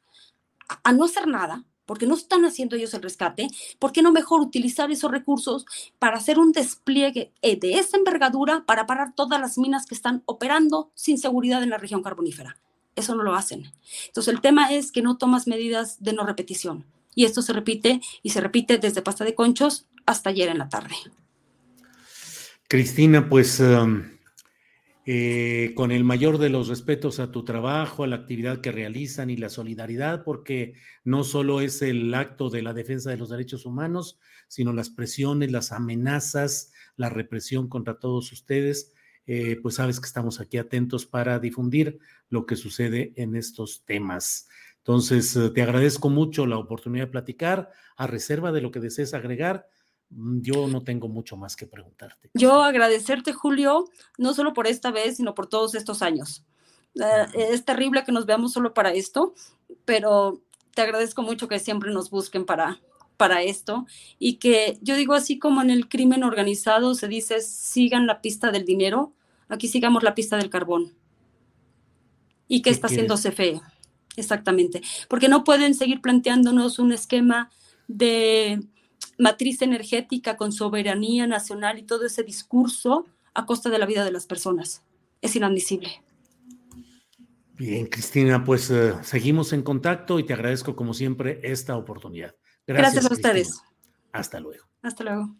a 0.84 0.94
no 0.94 1.04
hacer 1.04 1.28
nada? 1.28 1.66
Porque 1.86 2.08
no 2.08 2.16
están 2.16 2.46
haciendo 2.46 2.76
ellos 2.76 2.94
el 2.94 3.02
rescate, 3.02 3.48
¿por 3.80 3.92
qué 3.92 4.02
no 4.02 4.12
mejor 4.12 4.42
utilizar 4.42 4.92
esos 4.92 5.12
recursos 5.12 5.66
para 6.00 6.18
hacer 6.18 6.40
un 6.40 6.52
despliegue 6.52 7.32
eh, 7.42 7.60
de 7.60 7.80
esa 7.80 7.98
envergadura 7.98 8.66
para 8.66 8.86
parar 8.86 9.14
todas 9.16 9.40
las 9.40 9.58
minas 9.58 9.86
que 9.86 9.96
están 9.96 10.24
operando 10.26 10.92
sin 10.96 11.18
seguridad 11.18 11.64
en 11.64 11.70
la 11.70 11.78
región 11.78 12.04
carbonífera? 12.04 12.58
Eso 12.96 13.16
no 13.16 13.24
lo 13.24 13.36
hacen. 13.36 13.72
Entonces 14.08 14.34
el 14.34 14.42
tema 14.42 14.74
es 14.74 14.92
que 14.92 15.02
no 15.02 15.18
tomas 15.18 15.48
medidas 15.48 16.02
de 16.02 16.14
no 16.14 16.26
repetición. 16.26 16.86
Y 17.14 17.26
esto 17.26 17.42
se 17.42 17.54
repite 17.54 18.02
y 18.24 18.30
se 18.30 18.42
repite 18.42 18.78
desde 18.78 19.02
pasta 19.02 19.24
de 19.24 19.36
conchos 19.36 19.88
hasta 20.06 20.30
ayer 20.30 20.50
en 20.50 20.58
la 20.58 20.70
tarde. 20.70 20.96
Cristina, 22.68 23.30
pues... 23.30 23.60
Um, 23.60 24.15
eh, 25.08 25.74
con 25.76 25.92
el 25.92 26.04
mayor 26.04 26.40
de 26.40 26.50
los 26.50 26.68
respetos 26.68 27.20
a 27.20 27.32
tu 27.32 27.46
trabajo, 27.46 28.04
a 28.04 28.08
la 28.08 28.16
actividad 28.16 28.60
que 28.60 28.72
realizan 28.72 29.30
y 29.30 29.38
la 29.38 29.50
solidaridad, 29.50 30.24
porque 30.24 30.74
no 31.04 31.24
solo 31.24 31.62
es 31.62 31.84
el 31.84 32.12
acto 32.16 32.50
de 32.50 32.64
la 32.64 32.74
defensa 32.74 33.12
de 33.12 33.18
los 33.18 33.30
derechos 33.30 33.68
humanos, 33.68 34.20
sino 34.48 34.74
las 34.74 34.90
presiones, 34.90 35.52
las 35.52 35.72
amenazas, 35.72 36.72
la 36.98 37.10
represión 37.10 37.70
contra 37.70 38.00
todos 38.00 38.32
ustedes. 38.32 38.94
Eh, 39.28 39.60
pues 39.62 39.76
sabes 39.76 40.00
que 40.00 40.08
estamos 40.08 40.40
aquí 40.40 40.58
atentos 40.58 41.06
para 41.06 41.38
difundir 41.40 42.00
lo 42.30 42.48
que 42.48 42.56
sucede 42.56 43.14
en 43.16 43.36
estos 43.36 43.84
temas. 43.86 44.48
Entonces, 44.78 45.36
eh, 45.36 45.52
te 45.52 45.62
agradezco 45.62 46.10
mucho 46.10 46.48
la 46.48 46.58
oportunidad 46.58 47.06
de 47.06 47.12
platicar, 47.12 47.72
a 47.96 48.08
reserva 48.08 48.52
de 48.52 48.62
lo 48.62 48.72
que 48.72 48.80
desees 48.80 49.14
agregar 49.14 49.68
yo 50.16 50.68
no 50.68 50.82
tengo 50.84 51.08
mucho 51.08 51.36
más 51.36 51.56
que 51.56 51.68
preguntarte. 51.68 52.30
Yo 52.34 52.62
agradecerte, 52.62 53.34
Julio, 53.34 53.90
no 54.18 54.34
solo 54.34 54.54
por 54.54 54.68
esta 54.68 54.92
vez, 54.92 55.18
sino 55.18 55.36
por 55.36 55.48
todos 55.48 55.76
estos 55.76 56.02
años. 56.02 56.46
Eh, 56.96 57.26
es 57.52 57.66
terrible 57.66 58.04
que 58.06 58.12
nos 58.12 58.26
veamos 58.26 58.54
solo 58.54 58.74
para 58.74 58.94
esto, 58.94 59.34
pero 59.84 60.42
te 60.74 60.82
agradezco 60.82 61.22
mucho 61.22 61.48
que 61.48 61.60
siempre 61.60 61.92
nos 61.92 62.10
busquen 62.10 62.46
para, 62.46 62.80
para 63.18 63.42
esto 63.44 63.86
y 64.20 64.36
que 64.36 64.78
yo 64.82 64.96
digo 64.96 65.14
así 65.14 65.38
como 65.38 65.62
en 65.62 65.70
el 65.70 65.90
crimen 65.90 66.24
organizado 66.24 66.96
se 66.96 67.08
dice 67.08 67.42
sigan 67.42 68.08
la 68.08 68.22
pista 68.22 68.52
del 68.52 68.66
dinero, 68.66 69.14
aquí 69.50 69.68
sigamos 69.68 70.04
la 70.04 70.16
pista 70.16 70.38
del 70.38 70.50
carbón. 70.50 70.94
¿Y 72.48 72.62
qué, 72.62 72.70
está 72.70 72.88
haciendo 72.88 73.16
CFE? 73.16 73.60
Exactamente, 74.18 74.82
porque 75.10 75.28
no 75.28 75.44
pueden 75.44 75.74
seguir 75.74 76.00
planteándonos 76.00 76.80
un 76.80 76.94
esquema 76.94 77.50
de 77.88 78.62
matriz 79.18 79.62
energética 79.62 80.38
con 80.38 80.52
soberanía 80.52 81.28
nacional 81.28 81.80
y 81.80 81.84
todo 81.84 82.06
ese 82.06 82.24
discurso 82.24 83.06
a 83.34 83.46
costa 83.46 83.70
de 83.70 83.80
la 83.80 83.86
vida 83.86 84.04
de 84.04 84.12
las 84.12 84.26
personas. 84.26 84.84
Es 85.22 85.36
inadmisible. 85.36 86.02
Bien, 87.58 87.88
Cristina, 87.88 88.44
pues 88.44 88.70
eh, 88.70 88.94
seguimos 89.02 89.54
en 89.54 89.64
contacto 89.64 90.20
y 90.20 90.26
te 90.26 90.34
agradezco 90.34 90.76
como 90.76 90.94
siempre 90.94 91.40
esta 91.44 91.78
oportunidad. 91.78 92.36
Gracias, 92.68 93.10
a 93.10 93.14
ustedes. 93.14 93.62
Hasta 94.12 94.40
luego. 94.40 94.66
Hasta 94.82 95.04
luego. 95.04 95.36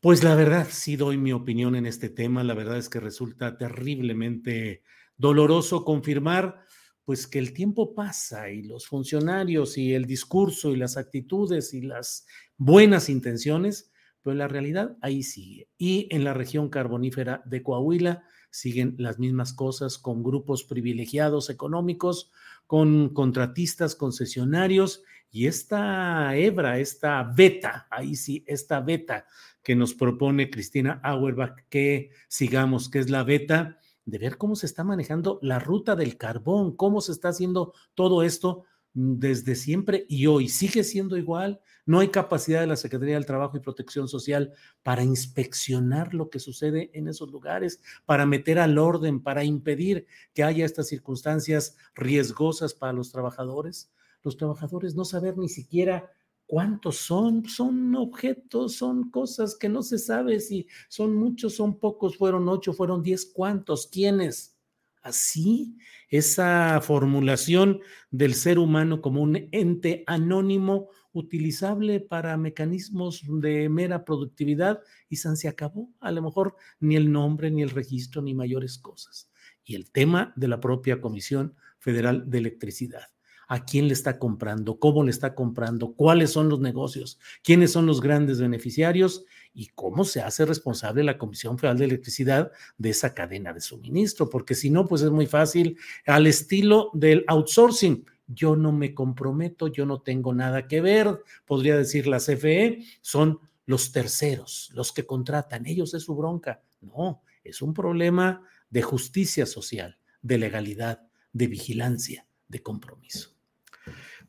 Pues 0.00 0.24
la 0.24 0.34
verdad, 0.34 0.66
sí 0.70 0.96
doy 0.96 1.16
mi 1.16 1.32
opinión 1.32 1.76
en 1.76 1.86
este 1.86 2.08
tema. 2.08 2.42
La 2.42 2.54
verdad 2.54 2.78
es 2.78 2.88
que 2.88 3.00
resulta 3.00 3.58
terriblemente 3.58 4.82
doloroso 5.16 5.84
confirmar 5.84 6.64
pues 7.04 7.26
que 7.26 7.38
el 7.38 7.54
tiempo 7.54 7.94
pasa 7.94 8.50
y 8.50 8.62
los 8.62 8.86
funcionarios 8.86 9.78
y 9.78 9.94
el 9.94 10.04
discurso 10.04 10.72
y 10.72 10.76
las 10.76 10.96
actitudes 10.96 11.72
y 11.72 11.80
las 11.80 12.26
buenas 12.58 13.08
intenciones, 13.08 13.90
pero 14.22 14.36
la 14.36 14.48
realidad 14.48 14.98
ahí 15.00 15.22
sigue. 15.22 15.68
Y 15.78 16.08
en 16.14 16.24
la 16.24 16.34
región 16.34 16.68
carbonífera 16.68 17.42
de 17.46 17.62
Coahuila 17.62 18.24
siguen 18.50 18.94
las 18.98 19.18
mismas 19.18 19.52
cosas 19.52 19.98
con 19.98 20.22
grupos 20.22 20.64
privilegiados 20.64 21.48
económicos, 21.50 22.30
con 22.66 23.10
contratistas, 23.14 23.94
concesionarios 23.94 25.02
y 25.30 25.46
esta 25.46 26.34
hebra, 26.36 26.78
esta 26.78 27.22
beta, 27.22 27.86
ahí 27.90 28.16
sí, 28.16 28.44
esta 28.46 28.80
beta 28.80 29.26
que 29.62 29.76
nos 29.76 29.94
propone 29.94 30.50
Cristina 30.50 31.00
Auerbach 31.02 31.64
que 31.68 32.10
sigamos, 32.28 32.88
que 32.88 32.98
es 32.98 33.10
la 33.10 33.22
beta 33.22 33.78
de 34.04 34.18
ver 34.18 34.38
cómo 34.38 34.56
se 34.56 34.66
está 34.66 34.84
manejando 34.84 35.38
la 35.42 35.58
ruta 35.58 35.94
del 35.94 36.16
carbón, 36.16 36.74
cómo 36.74 37.02
se 37.02 37.12
está 37.12 37.28
haciendo 37.28 37.74
todo 37.94 38.22
esto 38.22 38.64
desde 39.00 39.54
siempre 39.54 40.06
y 40.08 40.26
hoy 40.26 40.48
sigue 40.48 40.82
siendo 40.82 41.16
igual. 41.16 41.60
No 41.86 42.00
hay 42.00 42.08
capacidad 42.08 42.60
de 42.60 42.66
la 42.66 42.74
Secretaría 42.74 43.14
del 43.14 43.26
Trabajo 43.26 43.56
y 43.56 43.60
Protección 43.60 44.08
Social 44.08 44.52
para 44.82 45.04
inspeccionar 45.04 46.14
lo 46.14 46.30
que 46.30 46.40
sucede 46.40 46.90
en 46.94 47.06
esos 47.06 47.30
lugares, 47.30 47.80
para 48.06 48.26
meter 48.26 48.58
al 48.58 48.76
orden, 48.76 49.22
para 49.22 49.44
impedir 49.44 50.06
que 50.34 50.42
haya 50.42 50.64
estas 50.64 50.88
circunstancias 50.88 51.76
riesgosas 51.94 52.74
para 52.74 52.92
los 52.92 53.12
trabajadores. 53.12 53.92
Los 54.24 54.36
trabajadores 54.36 54.96
no 54.96 55.04
saber 55.04 55.38
ni 55.38 55.48
siquiera 55.48 56.10
¿Cuántos 56.48 56.96
son? 56.96 57.44
Son 57.44 57.94
objetos, 57.94 58.76
son 58.76 59.10
cosas 59.10 59.54
que 59.54 59.68
no 59.68 59.82
se 59.82 59.98
sabe 59.98 60.40
si 60.40 60.66
son 60.88 61.14
muchos, 61.14 61.54
son 61.56 61.78
pocos, 61.78 62.16
fueron 62.16 62.48
ocho, 62.48 62.72
fueron 62.72 63.02
diez, 63.02 63.26
¿cuántos? 63.26 63.86
¿Quiénes? 63.86 64.57
Así, 65.02 65.76
esa 66.08 66.80
formulación 66.80 67.80
del 68.10 68.34
ser 68.34 68.58
humano 68.58 69.00
como 69.00 69.22
un 69.22 69.48
ente 69.52 70.04
anónimo 70.06 70.88
utilizable 71.12 72.00
para 72.00 72.36
mecanismos 72.36 73.22
de 73.26 73.68
mera 73.68 74.04
productividad 74.04 74.80
y 75.08 75.16
se 75.16 75.48
acabó. 75.48 75.90
A 76.00 76.12
lo 76.12 76.22
mejor 76.22 76.56
ni 76.80 76.96
el 76.96 77.10
nombre, 77.10 77.50
ni 77.50 77.62
el 77.62 77.70
registro, 77.70 78.22
ni 78.22 78.34
mayores 78.34 78.78
cosas. 78.78 79.30
Y 79.64 79.74
el 79.74 79.90
tema 79.90 80.32
de 80.36 80.48
la 80.48 80.60
propia 80.60 81.00
Comisión 81.00 81.54
Federal 81.78 82.28
de 82.30 82.38
Electricidad. 82.38 83.08
A 83.50 83.64
quién 83.64 83.88
le 83.88 83.94
está 83.94 84.18
comprando, 84.18 84.78
cómo 84.78 85.02
le 85.04 85.10
está 85.10 85.34
comprando, 85.34 85.94
cuáles 85.94 86.30
son 86.30 86.50
los 86.50 86.60
negocios, 86.60 87.18
quiénes 87.42 87.72
son 87.72 87.86
los 87.86 88.02
grandes 88.02 88.40
beneficiarios 88.40 89.24
y 89.58 89.66
cómo 89.74 90.04
se 90.04 90.20
hace 90.20 90.46
responsable 90.46 91.02
la 91.02 91.18
Comisión 91.18 91.58
Federal 91.58 91.78
de 91.78 91.86
Electricidad 91.86 92.52
de 92.76 92.90
esa 92.90 93.12
cadena 93.12 93.52
de 93.52 93.60
suministro, 93.60 94.30
porque 94.30 94.54
si 94.54 94.70
no, 94.70 94.86
pues 94.86 95.02
es 95.02 95.10
muy 95.10 95.26
fácil 95.26 95.76
al 96.06 96.28
estilo 96.28 96.90
del 96.94 97.24
outsourcing. 97.26 98.06
Yo 98.28 98.54
no 98.54 98.70
me 98.70 98.94
comprometo, 98.94 99.66
yo 99.66 99.84
no 99.84 100.00
tengo 100.00 100.32
nada 100.32 100.68
que 100.68 100.80
ver, 100.80 101.24
podría 101.44 101.76
decir 101.76 102.06
la 102.06 102.18
CFE, 102.18 102.84
son 103.00 103.40
los 103.66 103.90
terceros, 103.90 104.70
los 104.74 104.92
que 104.92 105.04
contratan, 105.04 105.66
ellos 105.66 105.92
es 105.92 106.04
su 106.04 106.14
bronca. 106.14 106.62
No, 106.80 107.22
es 107.42 107.60
un 107.60 107.74
problema 107.74 108.44
de 108.70 108.82
justicia 108.82 109.44
social, 109.44 109.98
de 110.22 110.38
legalidad, 110.38 111.02
de 111.32 111.48
vigilancia, 111.48 112.28
de 112.46 112.62
compromiso. 112.62 113.37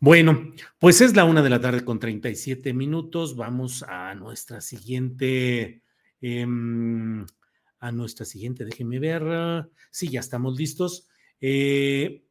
Bueno, 0.01 0.53
pues 0.79 1.01
es 1.01 1.13
la 1.13 1.25
una 1.25 1.41
de 1.41 1.49
la 1.49 1.59
tarde 1.59 1.83
con 1.83 1.99
37 1.99 2.73
minutos. 2.73 3.35
Vamos 3.35 3.83
a 3.83 4.15
nuestra 4.15 4.61
siguiente, 4.61 5.83
em, 6.21 7.25
a 7.79 7.91
nuestra 7.91 8.25
siguiente, 8.25 8.63
déjenme 8.63 8.99
ver. 8.99 9.69
Sí, 9.91 10.07
ya 10.07 10.21
estamos 10.21 10.57
listos. 10.57 11.09
Eh, 11.41 12.23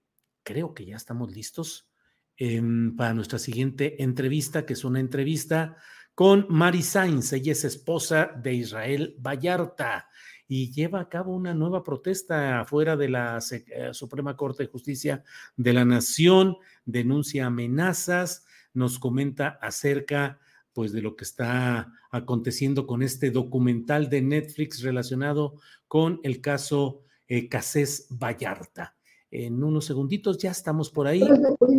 creo 0.42 0.72
que 0.72 0.86
ya 0.86 0.96
estamos 0.96 1.30
listos 1.30 1.90
em, 2.38 2.96
para 2.96 3.12
nuestra 3.12 3.38
siguiente 3.38 4.02
entrevista, 4.02 4.64
que 4.64 4.72
es 4.72 4.84
una 4.84 5.00
entrevista 5.00 5.76
con 6.14 6.46
Mari 6.48 6.82
Sainz. 6.82 7.34
Ella 7.34 7.52
es 7.52 7.64
esposa 7.64 8.32
de 8.34 8.54
Israel 8.54 9.14
Vallarta 9.18 10.08
y 10.48 10.72
lleva 10.72 11.00
a 11.00 11.08
cabo 11.10 11.34
una 11.36 11.52
nueva 11.52 11.84
protesta 11.84 12.60
afuera 12.60 12.96
de 12.96 13.10
la 13.10 13.38
eh, 13.50 13.90
Suprema 13.92 14.36
Corte 14.36 14.64
de 14.64 14.70
Justicia 14.70 15.22
de 15.56 15.74
la 15.74 15.84
Nación, 15.84 16.56
denuncia 16.86 17.46
amenazas, 17.46 18.46
nos 18.72 18.98
comenta 18.98 19.58
acerca 19.60 20.40
pues 20.72 20.92
de 20.92 21.02
lo 21.02 21.16
que 21.16 21.24
está 21.24 21.92
aconteciendo 22.10 22.86
con 22.86 23.02
este 23.02 23.30
documental 23.30 24.08
de 24.08 24.22
Netflix 24.22 24.80
relacionado 24.82 25.54
con 25.86 26.20
el 26.22 26.40
caso 26.40 27.02
eh, 27.26 27.48
Casés 27.48 28.06
Vallarta. 28.10 28.94
En 29.30 29.62
unos 29.62 29.84
segunditos 29.84 30.38
ya 30.38 30.50
estamos 30.50 30.88
por 30.88 31.06
ahí. 31.06 31.22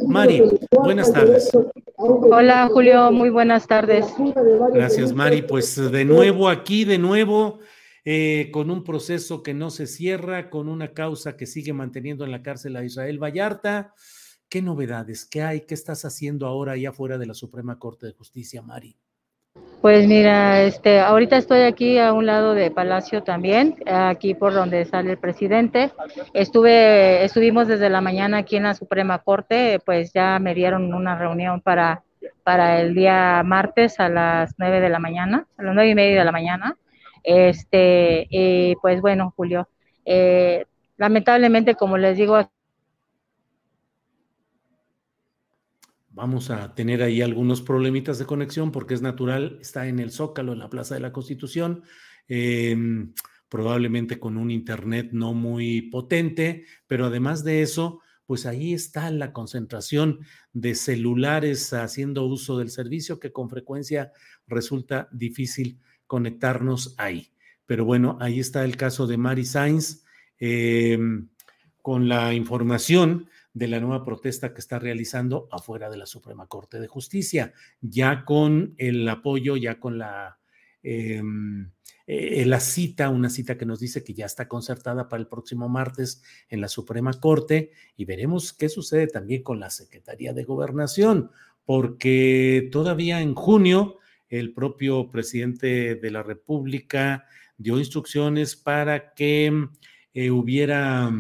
Mari, 0.08 0.44
buenas 0.84 1.12
tardes. 1.12 1.50
Hola 1.96 2.70
Julio, 2.72 3.12
muy 3.12 3.32
buenas 3.32 3.66
tardes. 3.66 4.06
Gracias 4.74 5.14
Mari. 5.14 5.42
Pues 5.42 5.76
de 5.92 6.06
nuevo 6.06 6.48
aquí, 6.48 6.86
de 6.86 7.00
nuevo, 7.00 7.60
eh, 8.12 8.50
con 8.50 8.72
un 8.72 8.84
proceso 8.84 9.44
que 9.44 9.54
no 9.54 9.70
se 9.70 9.86
cierra, 9.86 10.50
con 10.50 10.68
una 10.68 10.94
causa 10.94 11.38
que 11.38 11.46
sigue 11.46 11.74
manteniendo 11.74 12.26
en 12.26 12.32
la 12.32 12.42
cárcel 12.42 12.76
a 12.76 12.84
Israel 12.84 13.22
Vallarta. 13.22 13.94
¿Qué 14.50 14.64
novedades? 14.64 15.28
¿Qué 15.28 15.44
hay? 15.44 15.62
¿Qué 15.62 15.76
estás 15.76 16.06
haciendo 16.06 16.48
ahora 16.48 16.72
allá 16.72 16.90
afuera 16.90 17.20
de 17.20 17.28
la 17.28 17.36
Suprema 17.36 17.78
Corte 17.78 18.08
de 18.08 18.14
Justicia, 18.14 18.64
Mari? 18.64 18.98
Pues 19.80 20.08
mira, 20.08 20.64
este, 20.64 21.00
ahorita 21.00 21.38
estoy 21.38 21.60
aquí 21.60 22.00
a 22.00 22.12
un 22.14 22.26
lado 22.26 22.56
de 22.56 22.72
Palacio 22.72 23.22
también, 23.22 23.76
aquí 23.86 24.34
por 24.34 24.56
donde 24.56 24.86
sale 24.86 25.12
el 25.12 25.20
presidente. 25.20 25.92
Estuve, 26.34 27.24
estuvimos 27.24 27.68
desde 27.68 27.92
la 27.92 28.02
mañana 28.02 28.40
aquí 28.40 28.56
en 28.56 28.64
la 28.64 28.74
Suprema 28.74 29.20
Corte, 29.20 29.80
pues 29.86 30.12
ya 30.14 30.40
me 30.40 30.56
dieron 30.56 30.96
una 30.96 31.16
reunión 31.16 31.62
para, 31.62 32.02
para 32.42 32.82
el 32.82 32.96
día 32.96 33.44
martes 33.46 34.00
a 34.00 34.10
las 34.10 34.56
nueve 34.58 34.80
de 34.82 34.90
la 34.90 34.98
mañana, 34.98 35.46
a 35.58 35.62
las 35.62 35.76
nueve 35.76 35.92
y 35.92 35.96
media 35.96 36.18
de 36.18 36.26
la 36.26 36.32
mañana. 36.32 36.76
Este, 37.24 38.28
y 38.30 38.76
pues 38.78 39.02
bueno, 39.02 39.34
Julio, 39.36 39.68
eh, 40.06 40.66
lamentablemente, 40.98 41.76
como 41.76 41.98
les 41.98 42.18
digo, 42.18 42.38
Vamos 46.12 46.50
a 46.50 46.76
tener 46.76 47.02
ahí 47.02 47.22
algunos 47.22 47.62
problemitas 47.62 48.20
de 48.20 48.26
conexión 48.26 48.74
porque 48.74 48.94
es 48.94 49.02
natural, 49.02 49.58
está 49.62 49.88
en 49.88 50.00
el 50.00 50.12
Zócalo, 50.12 50.52
en 50.52 50.60
la 50.60 50.70
Plaza 50.70 50.96
de 50.96 51.00
la 51.00 51.14
Constitución, 51.14 51.84
em, 52.28 53.14
probablemente 53.48 54.20
con 54.20 54.36
un 54.36 54.52
internet 54.52 55.12
no 55.14 55.34
muy 55.34 55.84
potente, 55.84 56.66
pero 56.88 57.06
además 57.06 57.46
de 57.46 57.62
eso, 57.62 58.02
pues 58.26 58.46
ahí 58.46 58.74
está 58.74 59.10
la 59.12 59.32
concentración 59.32 60.20
de 60.52 60.76
celulares 60.76 61.72
haciendo 61.72 62.26
uso 62.26 62.58
del 62.58 62.70
servicio 62.70 63.18
que 63.18 63.32
con 63.32 63.50
frecuencia 63.50 64.12
resulta 64.46 65.08
difícil 65.14 65.80
conectarnos 66.10 66.96
ahí. 66.98 67.32
Pero 67.68 67.86
bueno, 67.86 68.18
ahí 68.20 68.40
está 68.40 68.66
el 68.66 68.76
caso 68.78 69.06
de 69.06 69.18
Mari 69.18 69.46
Sainz 69.46 70.04
em, 70.40 71.30
con 71.84 72.10
la 72.10 72.34
información 72.34 73.30
de 73.54 73.68
la 73.68 73.80
nueva 73.80 74.04
protesta 74.04 74.52
que 74.52 74.60
está 74.60 74.80
realizando 74.80 75.48
afuera 75.52 75.88
de 75.88 75.98
la 75.98 76.08
Suprema 76.08 76.48
Corte 76.48 76.80
de 76.80 76.88
Justicia, 76.88 77.54
ya 77.80 78.26
con 78.26 78.74
el 78.78 79.08
apoyo, 79.08 79.56
ya 79.56 79.80
con 79.80 80.00
la, 80.00 80.40
em, 80.82 81.72
eh, 82.08 82.44
la 82.48 82.60
cita, 82.60 83.10
una 83.10 83.30
cita 83.30 83.56
que 83.56 83.68
nos 83.68 83.80
dice 83.80 84.04
que 84.04 84.16
ya 84.16 84.26
está 84.26 84.48
concertada 84.48 85.08
para 85.10 85.22
el 85.22 85.28
próximo 85.28 85.70
martes 85.70 86.24
en 86.50 86.62
la 86.62 86.70
Suprema 86.70 87.14
Corte 87.20 87.70
y 87.96 88.06
veremos 88.06 88.52
qué 88.52 88.68
sucede 88.68 89.06
también 89.06 89.44
con 89.44 89.60
la 89.60 89.70
Secretaría 89.70 90.34
de 90.34 90.44
Gobernación, 90.44 91.30
porque 91.66 92.68
todavía 92.72 93.22
en 93.22 93.36
junio 93.36 94.00
el 94.30 94.54
propio 94.54 95.10
presidente 95.10 95.96
de 95.96 96.12
la 96.12 96.24
República 96.24 97.26
dio 97.58 97.78
instrucciones 97.78 98.56
para 98.56 99.14
que 99.14 99.68
eh, 100.14 100.32
hubiera 100.32 101.12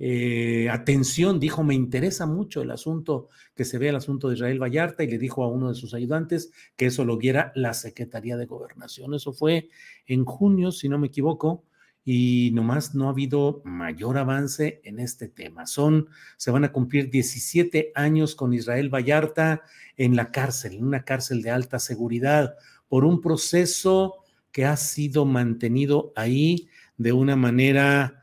eh, 0.00 0.68
atención, 0.70 1.40
dijo, 1.40 1.64
me 1.64 1.74
interesa 1.74 2.24
mucho 2.24 2.62
el 2.62 2.70
asunto, 2.70 3.28
que 3.54 3.64
se 3.64 3.78
vea 3.78 3.90
el 3.90 3.96
asunto 3.96 4.28
de 4.28 4.34
Israel 4.34 4.62
Vallarta 4.62 5.02
y 5.02 5.08
le 5.08 5.18
dijo 5.18 5.42
a 5.42 5.48
uno 5.48 5.68
de 5.68 5.74
sus 5.74 5.92
ayudantes 5.92 6.52
que 6.76 6.86
eso 6.86 7.04
lo 7.04 7.16
viera 7.16 7.52
la 7.56 7.74
Secretaría 7.74 8.36
de 8.36 8.46
Gobernación. 8.46 9.14
Eso 9.14 9.32
fue 9.32 9.68
en 10.06 10.24
junio, 10.24 10.70
si 10.70 10.88
no 10.88 10.98
me 10.98 11.08
equivoco, 11.08 11.64
y 12.04 12.50
nomás 12.54 12.94
no 12.94 13.06
ha 13.06 13.10
habido 13.10 13.62
mayor 13.64 14.18
avance 14.18 14.80
en 14.84 14.98
este 14.98 15.28
tema. 15.28 15.66
Son, 15.66 16.08
se 16.36 16.50
van 16.50 16.64
a 16.64 16.72
cumplir 16.72 17.10
17 17.10 17.92
años 17.94 18.34
con 18.34 18.52
Israel 18.54 18.88
Vallarta 18.92 19.62
en 19.96 20.16
la 20.16 20.30
cárcel, 20.30 20.74
en 20.74 20.84
una 20.84 21.04
cárcel 21.04 21.42
de 21.42 21.50
alta 21.50 21.78
seguridad, 21.78 22.56
por 22.88 23.04
un 23.04 23.20
proceso 23.20 24.24
que 24.52 24.64
ha 24.64 24.76
sido 24.76 25.24
mantenido 25.24 26.12
ahí 26.16 26.68
de 26.96 27.12
una 27.12 27.36
manera 27.36 28.18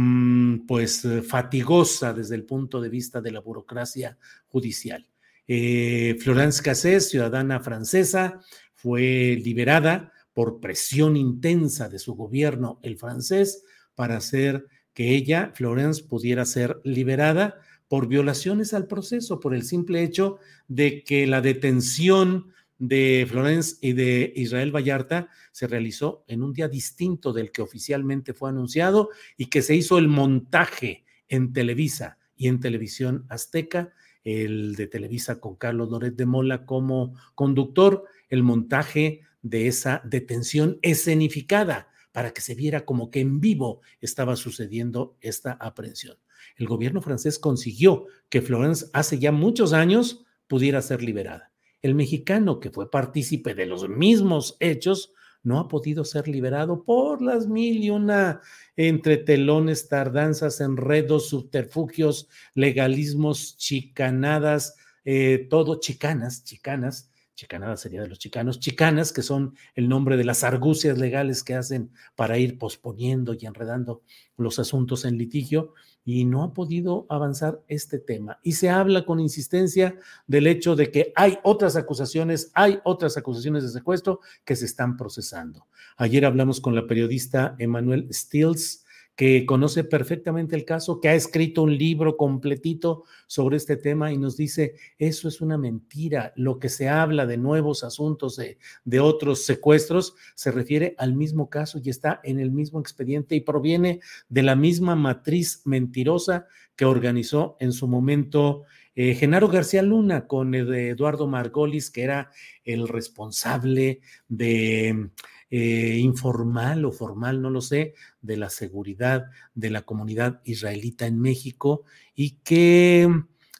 Mm, 0.00 0.64
pues 0.68 1.04
eh, 1.04 1.22
fatigosa 1.22 2.12
desde 2.12 2.36
el 2.36 2.44
punto 2.44 2.80
de 2.80 2.88
vista 2.88 3.20
de 3.20 3.32
la 3.32 3.40
burocracia 3.40 4.16
judicial. 4.46 5.04
Eh, 5.48 6.16
Florence 6.20 6.62
Cassés, 6.62 7.08
ciudadana 7.10 7.58
francesa, 7.58 8.40
fue 8.76 9.36
liberada 9.42 10.12
por 10.38 10.60
presión 10.60 11.16
intensa 11.16 11.88
de 11.88 11.98
su 11.98 12.14
gobierno, 12.14 12.78
el 12.84 12.96
francés, 12.96 13.64
para 13.96 14.18
hacer 14.18 14.68
que 14.94 15.16
ella, 15.16 15.50
Florence, 15.56 16.04
pudiera 16.04 16.44
ser 16.44 16.80
liberada 16.84 17.56
por 17.88 18.06
violaciones 18.06 18.72
al 18.72 18.86
proceso, 18.86 19.40
por 19.40 19.52
el 19.52 19.64
simple 19.64 20.04
hecho 20.04 20.38
de 20.68 21.02
que 21.02 21.26
la 21.26 21.40
detención 21.40 22.52
de 22.78 23.26
Florence 23.28 23.78
y 23.80 23.94
de 23.94 24.32
Israel 24.36 24.70
Vallarta 24.70 25.28
se 25.50 25.66
realizó 25.66 26.22
en 26.28 26.44
un 26.44 26.52
día 26.52 26.68
distinto 26.68 27.32
del 27.32 27.50
que 27.50 27.62
oficialmente 27.62 28.32
fue 28.32 28.50
anunciado 28.50 29.08
y 29.36 29.46
que 29.46 29.60
se 29.60 29.74
hizo 29.74 29.98
el 29.98 30.06
montaje 30.06 31.04
en 31.26 31.52
Televisa 31.52 32.16
y 32.36 32.46
en 32.46 32.60
Televisión 32.60 33.26
Azteca, 33.28 33.92
el 34.22 34.76
de 34.76 34.86
Televisa 34.86 35.40
con 35.40 35.56
Carlos 35.56 35.90
Loret 35.90 36.14
de 36.14 36.26
Mola 36.26 36.64
como 36.64 37.16
conductor, 37.34 38.04
el 38.28 38.44
montaje 38.44 39.22
de 39.42 39.66
esa 39.66 40.02
detención 40.04 40.78
escenificada 40.82 41.88
para 42.12 42.32
que 42.32 42.40
se 42.40 42.54
viera 42.54 42.84
como 42.84 43.10
que 43.10 43.20
en 43.20 43.40
vivo 43.40 43.80
estaba 44.00 44.36
sucediendo 44.36 45.16
esta 45.20 45.52
aprehensión. 45.52 46.18
El 46.56 46.66
gobierno 46.66 47.02
francés 47.02 47.38
consiguió 47.38 48.06
que 48.28 48.42
Florence 48.42 48.86
hace 48.92 49.18
ya 49.18 49.32
muchos 49.32 49.72
años 49.72 50.24
pudiera 50.46 50.82
ser 50.82 51.02
liberada 51.02 51.48
el 51.82 51.94
mexicano, 51.94 52.60
que 52.60 52.70
fue 52.70 52.90
partícipe 52.90 53.54
de 53.54 53.66
los 53.66 53.88
mismos 53.88 54.56
hechos, 54.60 55.12
no 55.44 55.60
ha 55.60 55.68
podido 55.68 56.04
ser 56.04 56.26
liberado 56.26 56.84
por 56.84 57.22
las 57.22 57.46
mil 57.46 57.82
y 57.82 57.90
una 57.90 58.40
entre 58.76 59.16
telones, 59.16 59.88
tardanzas, 59.88 60.60
enredos, 60.60 61.28
subterfugios, 61.28 62.28
legalismos, 62.54 63.56
chicanadas, 63.56 64.76
eh, 65.04 65.46
todo 65.48 65.78
chicanas, 65.78 66.42
chicanas, 66.44 67.07
chicanadas 67.38 67.80
sería 67.80 68.02
de 68.02 68.08
los 68.08 68.18
chicanos, 68.18 68.58
chicanas, 68.58 69.12
que 69.12 69.22
son 69.22 69.54
el 69.76 69.88
nombre 69.88 70.16
de 70.16 70.24
las 70.24 70.42
argucias 70.42 70.98
legales 70.98 71.44
que 71.44 71.54
hacen 71.54 71.92
para 72.16 72.36
ir 72.36 72.58
posponiendo 72.58 73.32
y 73.32 73.46
enredando 73.46 74.02
los 74.36 74.58
asuntos 74.58 75.04
en 75.04 75.16
litigio, 75.16 75.72
y 76.04 76.24
no 76.24 76.42
ha 76.42 76.52
podido 76.52 77.06
avanzar 77.08 77.62
este 77.68 78.00
tema. 78.00 78.40
Y 78.42 78.52
se 78.52 78.70
habla 78.70 79.04
con 79.04 79.20
insistencia 79.20 79.96
del 80.26 80.48
hecho 80.48 80.74
de 80.74 80.90
que 80.90 81.12
hay 81.14 81.38
otras 81.44 81.76
acusaciones, 81.76 82.50
hay 82.54 82.80
otras 82.82 83.16
acusaciones 83.16 83.62
de 83.62 83.68
secuestro 83.68 84.18
que 84.44 84.56
se 84.56 84.64
están 84.64 84.96
procesando. 84.96 85.66
Ayer 85.96 86.24
hablamos 86.24 86.60
con 86.60 86.74
la 86.74 86.88
periodista 86.88 87.54
Emanuel 87.60 88.08
Stills, 88.12 88.84
que 89.18 89.44
conoce 89.46 89.82
perfectamente 89.82 90.54
el 90.54 90.64
caso, 90.64 91.00
que 91.00 91.08
ha 91.08 91.14
escrito 91.16 91.64
un 91.64 91.76
libro 91.76 92.16
completito 92.16 93.02
sobre 93.26 93.56
este 93.56 93.76
tema 93.76 94.12
y 94.12 94.16
nos 94.16 94.36
dice, 94.36 94.76
eso 94.96 95.26
es 95.26 95.40
una 95.40 95.58
mentira, 95.58 96.32
lo 96.36 96.60
que 96.60 96.68
se 96.68 96.88
habla 96.88 97.26
de 97.26 97.36
nuevos 97.36 97.82
asuntos 97.82 98.36
de, 98.36 98.58
de 98.84 99.00
otros 99.00 99.44
secuestros 99.44 100.14
se 100.36 100.52
refiere 100.52 100.94
al 100.98 101.16
mismo 101.16 101.50
caso 101.50 101.80
y 101.82 101.90
está 101.90 102.20
en 102.22 102.38
el 102.38 102.52
mismo 102.52 102.78
expediente 102.78 103.34
y 103.34 103.40
proviene 103.40 103.98
de 104.28 104.44
la 104.44 104.54
misma 104.54 104.94
matriz 104.94 105.62
mentirosa 105.64 106.46
que 106.76 106.84
organizó 106.84 107.56
en 107.58 107.72
su 107.72 107.88
momento 107.88 108.66
eh, 108.94 109.16
Genaro 109.16 109.48
García 109.48 109.82
Luna 109.82 110.28
con 110.28 110.54
Eduardo 110.54 111.26
Margolis, 111.26 111.90
que 111.90 112.02
era 112.02 112.30
el 112.64 112.86
responsable 112.86 114.00
de 114.28 115.10
eh, 115.50 115.98
informal 116.00 116.84
o 116.84 116.92
formal, 116.92 117.40
no 117.40 117.50
lo 117.50 117.60
sé, 117.60 117.94
de 118.20 118.36
la 118.36 118.50
seguridad 118.50 119.26
de 119.54 119.70
la 119.70 119.82
comunidad 119.82 120.40
israelita 120.44 121.06
en 121.06 121.20
México 121.20 121.84
y 122.14 122.38
que 122.44 123.08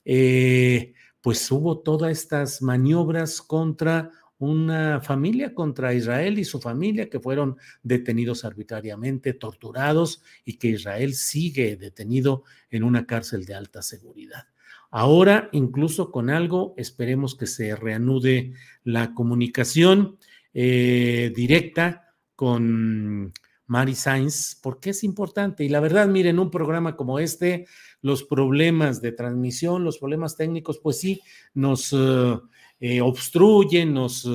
eh, 0.05 0.95
pues 1.21 1.51
hubo 1.51 1.79
todas 1.81 2.13
estas 2.13 2.63
maniobras 2.63 3.41
contra 3.43 4.11
una 4.39 5.01
familia 5.01 5.53
contra 5.53 5.95
Israel 5.95 6.39
y 6.39 6.45
su 6.45 6.61
familia 6.61 7.11
que 7.11 7.21
fueron 7.21 7.57
detenidos 7.83 8.45
arbitrariamente, 8.45 9.33
torturados 9.33 10.23
y 10.45 10.59
que 10.59 10.69
Israel 10.69 11.15
sigue 11.15 11.77
detenido 11.77 12.45
en 12.71 12.85
una 12.85 13.07
cárcel 13.07 13.45
de 13.47 13.55
alta 13.55 13.83
seguridad. 13.83 14.47
Ahora, 14.91 15.51
incluso 15.53 16.11
con 16.11 16.31
algo, 16.31 16.75
esperemos 16.79 17.35
que 17.35 17.47
se 17.47 17.77
reanude 17.77 18.55
la 18.85 19.13
comunicación 19.13 20.19
eh, 20.53 21.33
directa 21.35 22.15
con 22.35 23.33
Mari 23.67 23.95
Sainz, 23.95 24.59
porque 24.63 24.91
es 24.91 25.05
importante. 25.05 25.65
Y 25.65 25.69
la 25.69 25.81
verdad, 25.81 26.09
miren, 26.09 26.39
un 26.39 26.51
programa 26.51 26.97
como 26.97 27.19
este, 27.19 27.67
los 28.01 28.25
problemas 28.25 29.01
de 29.01 29.13
transmisión, 29.13 29.85
los 29.85 29.99
problemas 29.99 30.37
técnicos, 30.37 30.79
pues 30.83 30.99
sí, 30.99 31.21
nos 31.55 31.93
eh, 31.93 32.39
eh, 32.81 33.01
obstruyen, 33.01 33.93
nos 33.93 34.29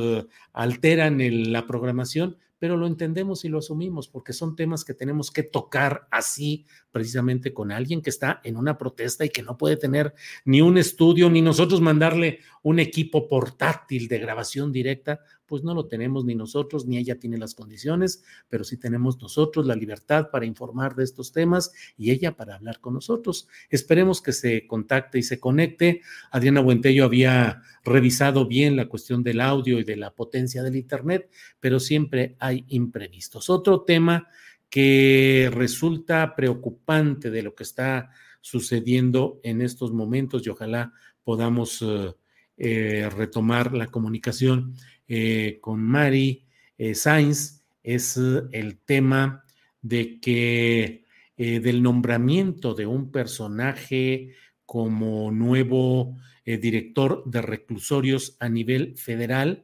alteran 0.53 1.19
la 1.51 1.65
programación, 1.65 2.37
pero 2.63 2.77
lo 2.77 2.87
entendemos 2.87 3.43
y 3.43 3.49
lo 3.49 3.57
asumimos 3.57 4.07
porque 4.07 4.31
son 4.31 4.55
temas 4.55 4.85
que 4.85 4.93
tenemos 4.93 5.31
que 5.31 5.43
tocar 5.43 6.07
así 6.09 6.65
precisamente 6.91 7.53
con 7.53 7.73
alguien 7.73 8.01
que 8.01 8.09
está 8.09 8.39
en 8.45 8.55
una 8.55 8.77
protesta 8.77 9.25
y 9.25 9.29
que 9.31 9.43
no 9.43 9.57
puede 9.57 9.75
tener 9.75 10.13
ni 10.45 10.61
un 10.61 10.77
estudio 10.77 11.29
ni 11.29 11.41
nosotros 11.41 11.81
mandarle 11.81 12.39
un 12.61 12.79
equipo 12.79 13.27
portátil 13.27 14.07
de 14.07 14.17
grabación 14.17 14.71
directa, 14.71 15.19
pues 15.53 15.63
no 15.63 15.75
lo 15.75 15.85
tenemos 15.85 16.25
ni 16.25 16.33
nosotros 16.33 16.87
ni 16.87 16.97
ella 16.97 17.19
tiene 17.19 17.37
las 17.37 17.53
condiciones, 17.53 18.23
pero 18.49 18.63
sí 18.63 18.75
tenemos 18.75 19.21
nosotros 19.21 19.67
la 19.67 19.75
libertad 19.75 20.31
para 20.31 20.47
informar 20.47 20.95
de 20.95 21.03
estos 21.03 21.31
temas 21.31 21.71
y 21.95 22.09
ella 22.09 22.35
para 22.35 22.55
hablar 22.55 22.79
con 22.79 22.95
nosotros. 22.95 23.47
Esperemos 23.69 24.19
que 24.19 24.31
se 24.31 24.65
contacte 24.65 25.19
y 25.19 25.21
se 25.21 25.39
conecte. 25.39 26.01
Adriana 26.31 26.59
Buentello 26.59 27.05
había 27.05 27.61
revisado 27.83 28.47
bien 28.47 28.75
la 28.75 28.89
cuestión 28.89 29.21
del 29.21 29.41
audio 29.41 29.79
y 29.79 29.83
de 29.83 29.95
la 29.95 30.09
potencia 30.09 30.63
del 30.63 30.75
Internet, 30.75 31.29
pero 31.59 31.79
siempre 31.79 32.35
hay 32.39 32.65
imprevistos. 32.69 33.51
Otro 33.51 33.81
tema 33.81 34.27
que 34.71 35.51
resulta 35.53 36.33
preocupante 36.35 37.29
de 37.29 37.43
lo 37.43 37.53
que 37.53 37.61
está 37.61 38.09
sucediendo 38.41 39.39
en 39.43 39.61
estos 39.61 39.93
momentos 39.93 40.47
y 40.47 40.49
ojalá 40.49 40.93
podamos 41.23 41.79
eh, 41.83 42.15
eh, 42.57 43.09
retomar 43.15 43.73
la 43.73 43.87
comunicación 43.87 44.75
eh, 45.07 45.57
con 45.61 45.81
Mari 45.81 46.45
Sainz 46.93 47.61
es 47.83 48.17
el 48.17 48.77
tema 48.79 49.43
de 49.81 50.19
que 50.19 51.03
del 51.37 51.81
nombramiento 51.83 52.73
de 52.73 52.85
un 52.85 53.11
personaje 53.11 54.33
como 54.65 55.31
nuevo 55.31 56.17
eh, 56.45 56.57
director 56.57 57.23
de 57.25 57.41
reclusorios 57.41 58.35
a 58.39 58.49
nivel 58.49 58.97
federal, 58.97 59.63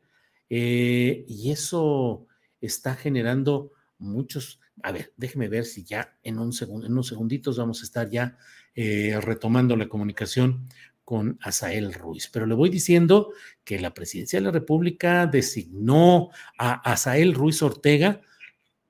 eh, 0.49 1.25
y 1.27 1.51
eso 1.51 2.25
está 2.61 2.95
generando 2.95 3.71
muchos. 3.97 4.61
A 4.81 4.93
ver, 4.93 5.11
déjeme 5.17 5.49
ver 5.49 5.65
si 5.65 5.83
ya 5.83 6.17
en, 6.23 6.39
un 6.39 6.53
segundo, 6.53 6.85
en 6.85 6.93
unos 6.93 7.07
segunditos 7.07 7.57
vamos 7.57 7.81
a 7.81 7.83
estar 7.83 8.09
ya 8.09 8.37
eh, 8.75 9.19
retomando 9.21 9.75
la 9.75 9.89
comunicación 9.89 10.69
con 11.09 11.39
Asael 11.41 11.91
Ruiz. 11.91 12.29
Pero 12.31 12.45
le 12.45 12.53
voy 12.53 12.69
diciendo 12.69 13.33
que 13.63 13.79
la 13.79 13.95
presidencia 13.95 14.37
de 14.37 14.45
la 14.45 14.51
República 14.51 15.25
designó 15.25 16.29
a 16.59 16.73
Asael 16.91 17.33
Ruiz 17.33 17.63
Ortega 17.63 18.21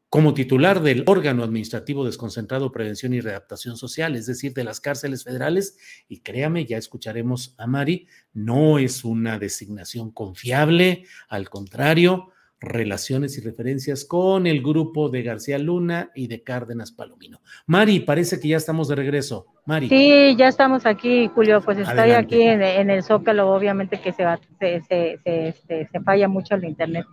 como 0.10 0.34
titular 0.34 0.82
del 0.82 1.06
órgano 1.08 1.46
administrativo 1.46 2.04
desconcentrado 2.04 2.74
Prevención 2.74 3.14
y 3.14 3.22
Readaptación 3.22 3.78
Social, 3.78 4.18
es 4.18 4.26
decir, 4.26 4.54
de 4.54 4.66
las 4.66 4.82
cárceles 4.82 5.24
federales, 5.24 5.78
y 6.10 6.20
créame, 6.20 6.66
ya 6.66 6.78
escucharemos 6.78 7.56
a 7.58 7.68
Mari, 7.68 8.10
no 8.34 8.80
es 8.80 9.06
una 9.06 9.40
designación 9.40 10.12
confiable, 10.12 11.06
al 11.30 11.50
contrario, 11.50 12.34
relaciones 12.62 13.38
y 13.38 13.42
referencias 13.42 14.04
con 14.04 14.46
el 14.46 14.62
grupo 14.62 15.10
de 15.10 15.24
García 15.24 15.58
Luna 15.58 16.12
y 16.14 16.28
de 16.28 16.44
Cárdenas 16.44 16.92
Palomino. 16.92 17.42
Mari, 17.68 18.02
parece 18.02 18.40
que 18.40 18.50
ya 18.50 18.58
estamos 18.58 18.88
de 18.88 18.96
regreso. 18.96 19.48
Mari. 19.66 19.88
Sí, 19.88 20.36
ya 20.38 20.48
estamos 20.48 20.86
aquí, 20.86 21.30
Julio, 21.34 21.62
pues 21.62 21.78
estoy 21.78 22.12
aquí 22.12 22.42
en, 22.42 22.90
el 22.90 23.04
Zócalo, 23.04 23.50
obviamente 23.54 24.02
que 24.02 24.12
se, 24.12 24.26
se, 24.60 25.20
este, 25.24 25.90
se 25.92 26.00
falla 26.02 26.28
mucho 26.28 26.56
el 26.56 26.66
internet. 26.66 27.06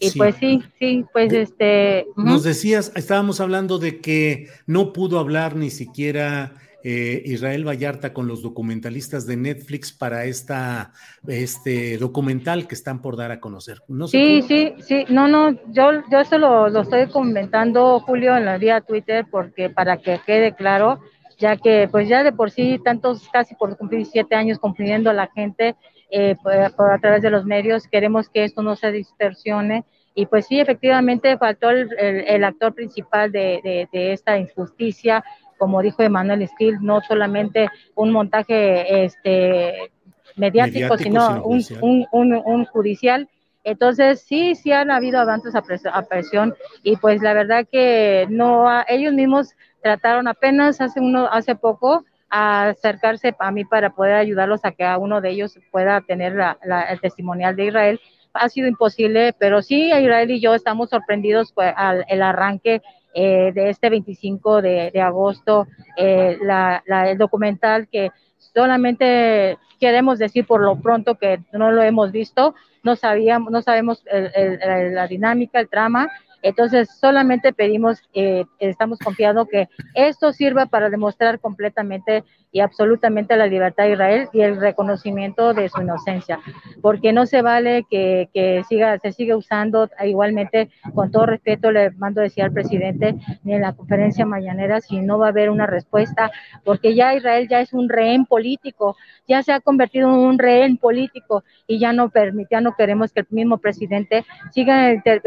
Y 0.00 0.12
pues 0.12 0.36
sí, 0.36 0.62
sí, 0.78 1.04
pues 1.12 1.32
este... 1.32 2.06
Nos 2.16 2.44
decías, 2.44 2.92
estábamos 2.94 3.40
hablando 3.40 3.78
de 3.78 4.00
que 4.00 4.48
no 4.66 4.92
pudo 4.92 5.18
hablar 5.18 5.56
ni 5.56 5.70
siquiera 5.70 6.52
eh, 6.84 7.22
Israel 7.24 7.66
Vallarta 7.66 8.12
con 8.12 8.28
los 8.28 8.42
documentalistas 8.42 9.26
de 9.26 9.36
Netflix 9.36 9.92
para 9.92 10.24
esta, 10.24 10.92
este 11.26 11.98
documental 11.98 12.66
que 12.68 12.74
están 12.74 13.02
por 13.02 13.16
dar 13.16 13.30
a 13.30 13.40
conocer. 13.40 13.78
¿No 13.88 14.06
sí, 14.06 14.42
sí, 14.42 14.74
sí, 14.80 15.04
no, 15.08 15.28
no, 15.28 15.52
yo, 15.72 16.02
yo 16.10 16.20
esto 16.20 16.38
lo, 16.38 16.68
lo, 16.68 16.82
estoy 16.82 17.08
comentando, 17.08 18.00
Julio, 18.00 18.36
en 18.36 18.44
la 18.44 18.58
vía 18.58 18.80
Twitter, 18.80 19.26
porque 19.30 19.70
para 19.70 19.96
que 19.96 20.20
quede 20.24 20.54
claro, 20.54 21.00
ya 21.38 21.56
que 21.56 21.88
pues 21.90 22.08
ya 22.08 22.22
de 22.22 22.32
por 22.32 22.50
sí, 22.50 22.80
tantos, 22.84 23.28
casi 23.32 23.54
por 23.54 23.76
cumplir 23.76 24.06
siete 24.06 24.34
años 24.34 24.58
cumpliendo 24.58 25.10
a 25.10 25.14
la 25.14 25.28
gente, 25.28 25.76
eh, 26.10 26.36
por, 26.42 26.90
a 26.90 26.98
través 26.98 27.22
de 27.22 27.30
los 27.30 27.44
medios. 27.44 27.86
Queremos 27.86 28.28
que 28.28 28.44
esto 28.44 28.62
no 28.62 28.76
se 28.76 28.90
distorsione. 28.92 29.84
Y 30.14 30.26
pues 30.26 30.46
sí, 30.46 30.58
efectivamente 30.58 31.36
faltó 31.36 31.70
el, 31.70 31.88
el, 31.98 32.42
actor 32.42 32.74
principal 32.74 33.30
de, 33.30 33.88
de, 33.92 34.12
esta 34.12 34.36
injusticia, 34.36 35.22
como 35.58 35.82
dijo 35.82 36.02
Emanuel 36.02 36.42
Esquil, 36.42 36.78
no 36.80 37.00
solamente 37.02 37.68
un 37.94 38.12
montaje 38.12 39.04
este, 39.04 39.90
mediático, 40.36 40.96
sino, 40.96 41.42
un, 41.44 41.62
un, 41.80 42.06
un, 42.12 42.34
un, 42.34 42.64
judicial. 42.66 43.28
Entonces, 43.64 44.22
sí, 44.22 44.54
sí 44.54 44.72
han 44.72 44.90
habido 44.90 45.20
avances 45.20 45.54
a, 45.54 46.02
presión 46.02 46.54
y 46.82 46.96
pues 46.96 47.20
la 47.20 47.34
verdad 47.34 47.66
que 47.70 48.26
no, 48.30 48.66
ellos 48.88 49.12
mismos 49.12 49.50
trataron 49.82 50.26
apenas 50.28 50.80
hace, 50.80 51.00
uno, 51.00 51.28
hace 51.30 51.54
poco 51.54 52.04
a 52.30 52.68
acercarse 52.68 53.34
a 53.38 53.50
mí 53.50 53.64
para 53.64 53.90
poder 53.90 54.14
ayudarlos 54.14 54.64
a 54.64 54.72
que 54.72 54.84
a 54.84 54.98
uno 54.98 55.20
de 55.20 55.30
ellos 55.30 55.58
pueda 55.70 56.00
tener 56.00 56.34
la, 56.34 56.56
el 56.88 57.00
testimonial 57.00 57.56
de 57.56 57.66
Israel. 57.66 58.00
Ha 58.32 58.48
sido 58.48 58.68
imposible, 58.68 59.34
pero 59.38 59.62
sí, 59.62 59.86
Israel 59.86 60.30
y 60.30 60.40
yo 60.40 60.54
estamos 60.54 60.90
sorprendidos 60.90 61.52
pues, 61.52 61.72
al 61.76 62.04
el 62.08 62.22
arranque 62.22 62.82
eh, 63.20 63.50
de 63.52 63.70
este 63.70 63.90
25 63.90 64.62
de, 64.62 65.00
agosto, 65.00 65.66
eh, 65.96 66.38
la, 66.40 66.82
el 67.10 67.18
documental 67.18 67.88
que 67.88 68.10
solamente 68.36 69.58
queremos 69.80 70.20
decir 70.20 70.46
por 70.46 70.60
lo 70.60 70.76
pronto 70.80 71.16
que 71.16 71.40
no 71.52 71.72
lo 71.72 71.82
hemos 71.82 72.12
visto, 72.12 72.54
no 72.84 72.94
sabíamos, 72.94 73.50
no 73.50 73.60
sabemos 73.60 74.04
la 74.06 75.06
dinámica, 75.08 75.58
el 75.58 75.68
trama, 75.68 76.08
entonces, 76.42 76.88
solamente 77.00 77.52
pedimos, 77.52 78.00
eh, 78.14 78.44
estamos 78.60 78.98
confiados 79.00 79.48
que 79.48 79.68
esto 79.94 80.32
sirva 80.32 80.66
para 80.66 80.88
demostrar 80.88 81.40
completamente 81.40 82.24
y 82.50 82.60
absolutamente 82.60 83.36
la 83.36 83.46
libertad 83.46 83.84
de 83.84 83.92
Israel 83.92 84.28
y 84.32 84.40
el 84.40 84.60
reconocimiento 84.60 85.54
de 85.54 85.68
su 85.68 85.82
inocencia, 85.82 86.40
porque 86.80 87.12
no 87.12 87.26
se 87.26 87.42
vale 87.42 87.84
que, 87.90 88.28
que 88.32 88.64
siga, 88.68 88.98
se 88.98 89.12
siga 89.12 89.36
usando 89.36 89.88
igualmente, 90.04 90.70
con 90.94 91.10
todo 91.10 91.26
respeto 91.26 91.70
le 91.70 91.90
mando 91.92 92.20
decir 92.20 92.44
al 92.44 92.52
presidente, 92.52 93.14
en 93.44 93.60
la 93.60 93.72
conferencia 93.72 94.24
mañanera, 94.24 94.80
si 94.80 95.00
no 95.00 95.18
va 95.18 95.26
a 95.26 95.30
haber 95.30 95.50
una 95.50 95.66
respuesta, 95.66 96.30
porque 96.64 96.94
ya 96.94 97.14
Israel 97.14 97.48
ya 97.48 97.60
es 97.60 97.72
un 97.72 97.88
rehén 97.88 98.24
político, 98.24 98.96
ya 99.26 99.42
se 99.42 99.52
ha 99.52 99.60
convertido 99.60 100.08
en 100.08 100.18
un 100.18 100.38
rehén 100.38 100.76
político 100.76 101.44
y 101.66 101.78
ya 101.78 101.92
no, 101.92 102.10
ya 102.50 102.60
no 102.60 102.74
queremos 102.74 103.12
que 103.12 103.20
el 103.20 103.26
mismo 103.30 103.58
presidente 103.58 104.24
siga 104.52 104.90
este, 104.90 105.20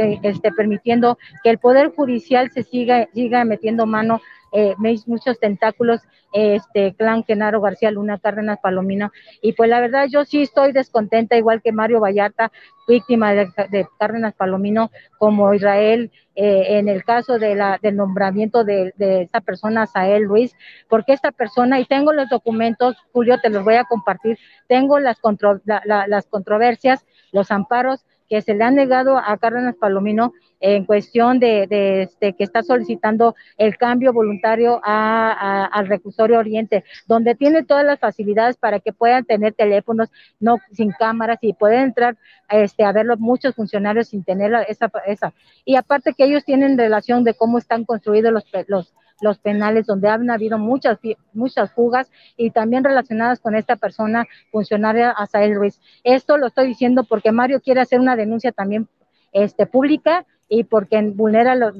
permitiendo 0.56 1.18
que 1.44 1.50
el 1.50 1.60
Poder 1.60 1.94
Judicial 1.96 2.52
se 2.52 2.64
siga, 2.64 3.08
siga 3.14 3.46
metiendo 3.46 3.86
mano 3.86 4.22
eh, 4.52 4.76
muchos 5.06 5.40
tentáculos, 5.40 6.02
este 6.34 6.94
clan 6.94 7.24
Genaro 7.24 7.62
García 7.62 7.92
Luna, 7.92 8.20
Cárdenas 8.20 8.60
Palomino, 8.62 9.12
y 9.42 9.54
pues 9.54 9.70
la 9.70 9.80
verdad 9.80 10.08
yo 10.10 10.26
sí 10.26 10.42
estoy 10.42 10.72
descontenta, 10.72 11.38
igual 11.38 11.62
que 11.62 11.72
Mario 11.72 12.00
Vallarta, 12.00 12.52
víctima 12.88 13.34
de, 13.34 13.88
Cárdenas 14.00 14.34
Palomino, 14.34 14.92
como 15.18 15.54
Israel, 15.54 16.12
eh, 16.36 16.80
en 16.80 16.88
el 16.88 17.04
caso 17.04 17.40
de 17.40 17.56
la, 17.56 17.80
del 17.82 17.96
nombramiento 17.96 18.64
de, 18.64 18.94
de 18.98 19.24
esta 19.24 19.42
persona, 19.42 19.86
Sael 19.88 20.24
Luis, 20.24 20.56
porque 20.90 21.14
esta 21.14 21.32
persona, 21.32 21.80
y 21.80 21.86
tengo 21.86 22.14
los 22.14 22.30
documentos, 22.30 22.96
Julio, 23.12 23.40
te 23.42 23.50
los 23.50 23.64
voy 23.64 23.76
a 23.76 23.84
compartir, 23.86 24.38
tengo 24.68 25.00
las, 25.00 25.18
las 25.66 26.28
controversias, 26.28 27.06
los 27.32 27.52
amparos 27.52 28.06
que 28.32 28.42
se 28.42 28.54
le 28.54 28.64
han 28.64 28.76
negado 28.76 29.18
a 29.18 29.38
Cárdenas 29.38 29.76
Palomino 29.76 30.32
en 30.62 30.86
cuestión 30.86 31.38
de, 31.38 31.68
este, 32.04 32.32
que 32.32 32.46
está 32.46 32.64
solicitando 32.64 33.36
el 33.58 33.76
cambio 33.76 34.14
voluntario 34.14 34.80
al 34.86 35.88
reclusorio 35.88 36.40
Oriente, 36.40 36.86
donde 37.08 37.36
tiene 37.36 37.64
todas 37.64 37.84
las 37.84 38.00
facilidades 38.00 38.56
para 38.56 38.80
que 38.80 38.94
puedan 38.94 39.26
tener 39.26 39.52
teléfonos 39.52 40.08
no 40.40 40.60
sin 40.72 40.92
cámaras 40.92 41.40
y 41.42 41.52
pueden 41.52 41.82
entrar 41.82 42.16
este, 42.50 42.86
a 42.86 42.94
verlo 42.94 43.18
muchos 43.18 43.54
funcionarios 43.54 44.08
sin 44.08 44.24
tener 44.24 44.54
esa, 44.70 44.90
esa. 45.08 45.34
Y 45.66 45.76
aparte 45.76 46.14
que 46.14 46.24
ellos 46.24 46.46
tienen 46.46 46.78
relación 46.78 47.26
de 47.26 47.34
cómo 47.34 47.58
están 47.58 47.84
construidos 47.84 48.32
los, 48.32 48.46
los, 48.68 48.94
los 49.22 49.40
penales 49.40 49.86
donde 49.86 50.10
han 50.10 50.30
habido 50.30 50.58
muchas, 50.58 51.00
muchas 51.34 51.72
fugas 51.72 52.12
y 52.36 52.52
también 52.52 52.84
relacionadas 52.84 53.40
con 53.40 53.56
esta 53.56 53.76
persona 53.76 54.26
funcionaria 54.52 55.12
Asael 55.12 55.56
Ruiz. 55.56 55.80
Esto 56.04 56.38
lo 56.38 56.48
estoy 56.48 56.68
diciendo 56.68 57.04
porque 57.04 57.32
Mario 57.32 57.62
quiere 57.62 57.82
hacer 57.82 58.00
una 58.00 58.16
denuncia 58.16 58.52
también 58.52 58.88
este, 59.32 59.66
pública 59.66 60.26
y 60.50 60.66
porque 60.66 61.02
vulnera 61.02 61.56
los, 61.56 61.76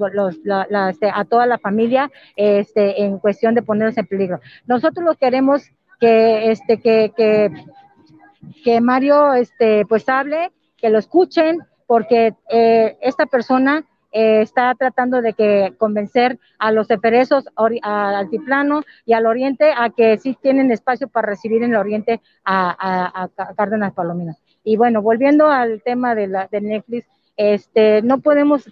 este, 0.90 1.12
a 1.14 1.26
toda 1.26 1.46
la 1.46 1.58
familia 1.58 2.10
este, 2.38 3.04
en 3.04 3.20
cuestión 3.20 3.54
de 3.54 3.64
ponerlos 3.64 3.98
en 3.98 4.08
peligro. 4.08 4.40
Nosotros 4.66 5.04
lo 5.04 5.16
queremos 5.16 5.64
que, 6.00 6.52
este, 6.52 6.80
que, 6.80 7.12
que, 7.16 7.52
que 8.64 8.80
Mario 8.80 9.34
este, 9.34 9.86
pues 9.86 10.08
hable, 10.08 10.52
que 10.78 10.90
lo 10.90 11.00
escuchen, 11.00 11.60
porque 11.86 12.34
eh, 12.50 12.98
esta 13.02 13.26
persona 13.26 13.84
eh, 14.12 14.42
está 14.42 14.76
tratando 14.76 15.22
de 15.22 15.34
que 15.34 15.74
convencer 15.78 16.38
a 16.60 16.72
los 16.72 16.90
eferesos 16.92 17.46
al 17.56 18.16
altiplano 18.16 18.84
y 19.06 19.14
al 19.14 19.26
oriente 19.26 19.72
a 19.76 19.90
que 19.90 20.18
sí 20.18 20.38
tienen 20.42 20.72
espacio 20.72 21.08
para 21.08 21.28
recibir 21.28 21.64
en 21.64 21.72
el 21.72 21.78
oriente 21.78 22.22
a, 22.44 23.24
a, 23.38 23.54
Cárdenas 23.56 23.94
Palomino. 23.94 24.38
Y 24.64 24.76
bueno, 24.76 25.02
volviendo 25.02 25.48
al 25.48 25.82
tema 25.82 26.14
de, 26.14 26.28
la, 26.28 26.48
de 26.52 26.62
Netflix, 26.62 27.08
este, 27.38 28.02
no 28.02 28.20
podemos 28.20 28.66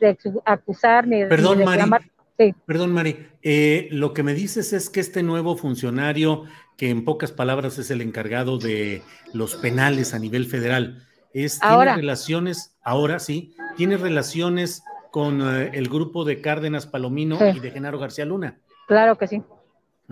acusar 0.45 1.07
ni, 1.07 1.25
Perdón, 1.25 1.59
reclamar. 1.59 2.01
Sí. 2.37 2.53
Perdón, 2.65 2.93
Mari. 2.93 3.27
Eh, 3.41 3.87
lo 3.91 4.13
que 4.13 4.23
me 4.23 4.33
dices 4.33 4.73
es 4.73 4.89
que 4.89 4.99
este 4.99 5.23
nuevo 5.23 5.55
funcionario, 5.57 6.43
que 6.77 6.89
en 6.89 7.03
pocas 7.03 7.31
palabras 7.31 7.77
es 7.77 7.91
el 7.91 8.01
encargado 8.01 8.57
de 8.57 9.01
los 9.33 9.55
penales 9.55 10.13
a 10.13 10.19
nivel 10.19 10.45
federal, 10.45 11.05
es, 11.33 11.59
tiene 11.59 11.95
relaciones, 11.95 12.75
ahora 12.81 13.19
sí, 13.19 13.53
tiene 13.75 13.97
relaciones 13.97 14.83
con 15.11 15.41
eh, 15.41 15.71
el 15.73 15.89
grupo 15.89 16.23
de 16.23 16.41
Cárdenas 16.41 16.85
Palomino 16.85 17.37
y 17.53 17.59
de 17.59 17.71
Genaro 17.71 17.99
García 17.99 18.25
Luna. 18.25 18.57
Claro 18.87 19.17
que 19.17 19.27
sí, 19.27 19.43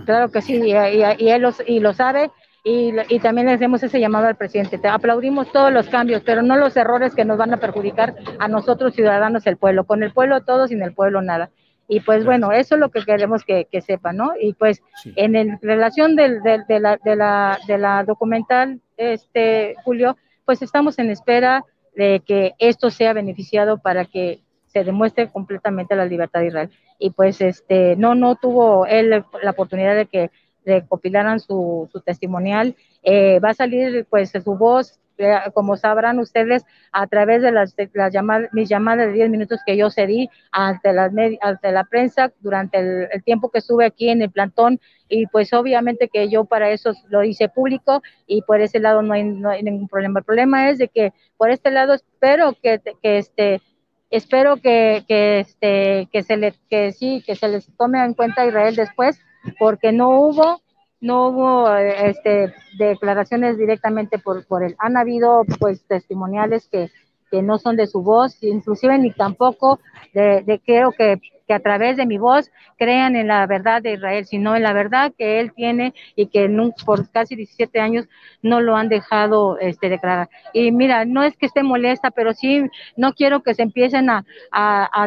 claro 0.06 0.30
que 0.32 0.42
sí, 0.42 0.56
y, 0.56 0.72
él 0.72 1.46
y 1.66 1.80
lo 1.80 1.94
sabe 1.94 2.32
y, 2.64 2.94
y, 3.10 3.20
también 3.20 3.48
le 3.48 3.54
hacemos 3.54 3.82
ese 3.82 4.00
llamado 4.00 4.28
al 4.28 4.36
presidente. 4.36 4.78
Te 4.78 4.88
aplaudimos 4.88 5.52
todos 5.52 5.72
los 5.72 5.88
cambios, 5.88 6.22
pero 6.26 6.42
no 6.42 6.58
los 6.58 6.76
errores 6.76 7.16
que 7.16 7.24
nos 7.24 7.38
van 7.38 7.54
a 7.54 7.58
perjudicar 7.58 8.16
a 8.40 8.48
nosotros 8.50 8.94
ciudadanos, 8.94 9.48
el 9.48 9.58
pueblo. 9.58 9.86
Con 9.86 10.04
el 10.04 10.12
pueblo 10.12 10.42
todo, 10.44 10.68
sin 10.68 10.82
el 10.82 10.94
pueblo 10.94 11.22
nada. 11.22 11.50
Y 11.88 12.02
pues 12.02 12.26
bueno, 12.26 12.52
eso 12.52 12.76
es 12.76 12.82
lo 12.82 12.92
que 12.92 13.06
queremos 13.06 13.46
que, 13.46 13.66
que 13.72 13.80
sepan, 13.82 14.18
¿no? 14.18 14.34
Y 14.40 14.54
pues 14.54 14.82
en 15.16 15.58
relación 15.62 16.18
del, 16.18 16.42
de, 16.44 16.80
la, 16.82 16.98
de, 16.98 17.16
la, 17.16 17.58
de 17.66 17.78
la 17.78 18.04
documental, 18.04 18.82
este 18.98 19.76
Julio, 19.86 20.18
pues 20.44 20.62
estamos 20.62 21.00
en 21.00 21.10
espera 21.10 21.64
de 21.96 22.22
que 22.26 22.54
esto 22.60 22.90
sea 22.90 23.14
beneficiado 23.14 23.78
para 23.78 24.04
que 24.04 24.42
demuestre 24.84 25.30
completamente 25.30 25.96
la 25.96 26.06
libertad 26.06 26.42
de 26.42 26.48
Israel. 26.48 26.70
Y 27.00 27.12
pues 27.12 27.42
este 27.42 27.96
no 27.96 28.16
no 28.16 28.36
tuvo 28.36 28.86
él 28.86 29.10
la 29.10 29.52
oportunidad 29.52 29.96
de 29.96 30.06
que 30.08 30.32
recopilaran 30.66 31.40
su, 31.40 31.90
su 31.92 32.02
testimonial. 32.02 32.76
Eh, 33.04 33.40
va 33.40 33.52
a 33.52 33.54
salir 33.54 34.06
pues 34.10 34.32
su 34.32 34.58
voz 34.58 35.00
como 35.54 35.78
sabrán 35.78 36.20
ustedes, 36.20 36.64
a 36.92 37.08
través 37.08 37.42
de 37.42 37.52
las, 37.52 37.76
las 37.94 38.14
llamadas, 38.14 38.50
mis 38.54 38.70
llamadas 38.70 39.08
de 39.08 39.14
10 39.14 39.30
minutos 39.30 39.60
que 39.66 39.78
yo 39.78 39.90
cedí 39.90 40.30
ante, 40.52 40.94
las 40.94 41.12
ante 41.42 41.72
la 41.72 41.84
prensa 41.86 42.32
durante 42.40 42.78
el, 42.80 43.24
tiempo 43.24 43.50
que 43.50 43.60
estuve 43.60 43.86
aquí 43.86 44.10
en 44.10 44.22
el 44.22 44.32
plantón 44.32 44.80
y 45.10 45.26
pues 45.28 45.54
obviamente 45.54 46.10
que 46.10 46.30
yo 46.30 46.46
para 46.46 46.70
eso 46.70 46.94
lo 47.10 47.24
hice 47.24 47.50
público 47.50 48.02
y 48.26 48.42
por 48.44 48.62
ese 48.62 48.80
lado 48.80 49.02
no 49.02 49.14
hay, 49.14 49.24
no 49.24 49.50
hay 49.50 49.64
ningún 49.64 49.88
problema. 49.88 50.20
El 50.20 50.26
problema 50.26 50.70
es 50.70 50.78
de 50.78 50.88
que 50.88 51.14
por 51.38 51.50
este 51.50 51.72
lado 51.72 51.94
espero 51.94 52.56
que, 52.62 52.80
que 53.02 53.18
este 53.18 53.62
espero 54.10 54.58
que, 54.58 55.04
que 55.08 55.40
este 55.42 56.08
que 56.12 56.24
se 56.24 56.38
le 56.38 56.54
que 56.70 56.92
sí 56.92 57.24
que 57.26 57.36
se 57.36 57.48
les 57.48 57.68
tome 57.78 58.04
en 58.04 58.14
cuenta 58.14 58.46
Israel 58.46 58.76
después 58.76 59.20
porque 59.60 59.92
no 59.92 60.10
hubo 60.10 60.62
no 61.00 61.28
hubo 61.28 61.76
este, 61.76 62.54
declaraciones 62.78 63.58
directamente 63.58 64.18
por, 64.18 64.46
por 64.46 64.64
él. 64.64 64.76
Han 64.80 64.98
habido 64.98 65.44
pues 65.60 65.86
testimoniales 65.86 66.68
que, 66.68 66.90
que 67.30 67.42
no 67.42 67.60
son 67.60 67.76
de 67.76 67.88
su 67.88 68.02
voz, 68.02 68.42
inclusive 68.44 68.98
ni 68.98 69.12
tampoco 69.12 69.80
de, 70.14 70.42
de 70.44 70.60
creo 70.60 70.92
que 70.92 71.22
que 71.48 71.54
a 71.54 71.60
través 71.60 71.98
de 71.98 72.06
mi 72.06 72.18
voz 72.18 72.52
crean 72.78 73.16
en 73.16 73.28
la 73.28 73.46
verdad 73.48 73.82
de 73.82 73.94
Israel, 73.94 74.26
sino 74.26 74.56
en 74.56 74.64
la 74.64 74.74
verdad 74.74 75.14
que 75.18 75.40
él 75.40 75.54
tiene 75.54 75.94
y 76.16 76.28
que 76.28 76.50
por 76.86 77.10
casi 77.10 77.36
17 77.36 77.80
años 77.80 78.08
no 78.42 78.62
lo 78.62 78.76
han 78.76 78.90
dejado 78.90 79.58
este, 79.60 79.90
declarar. 79.90 80.30
Y 80.54 80.72
mira, 80.72 81.06
no 81.06 81.24
es 81.24 81.38
que 81.38 81.46
esté 81.46 81.64
molesta, 81.64 82.12
pero 82.12 82.34
sí 82.34 82.66
no 82.96 83.14
quiero 83.14 83.42
que 83.42 83.54
se 83.54 83.64
empiecen 83.64 84.10
a, 84.10 84.26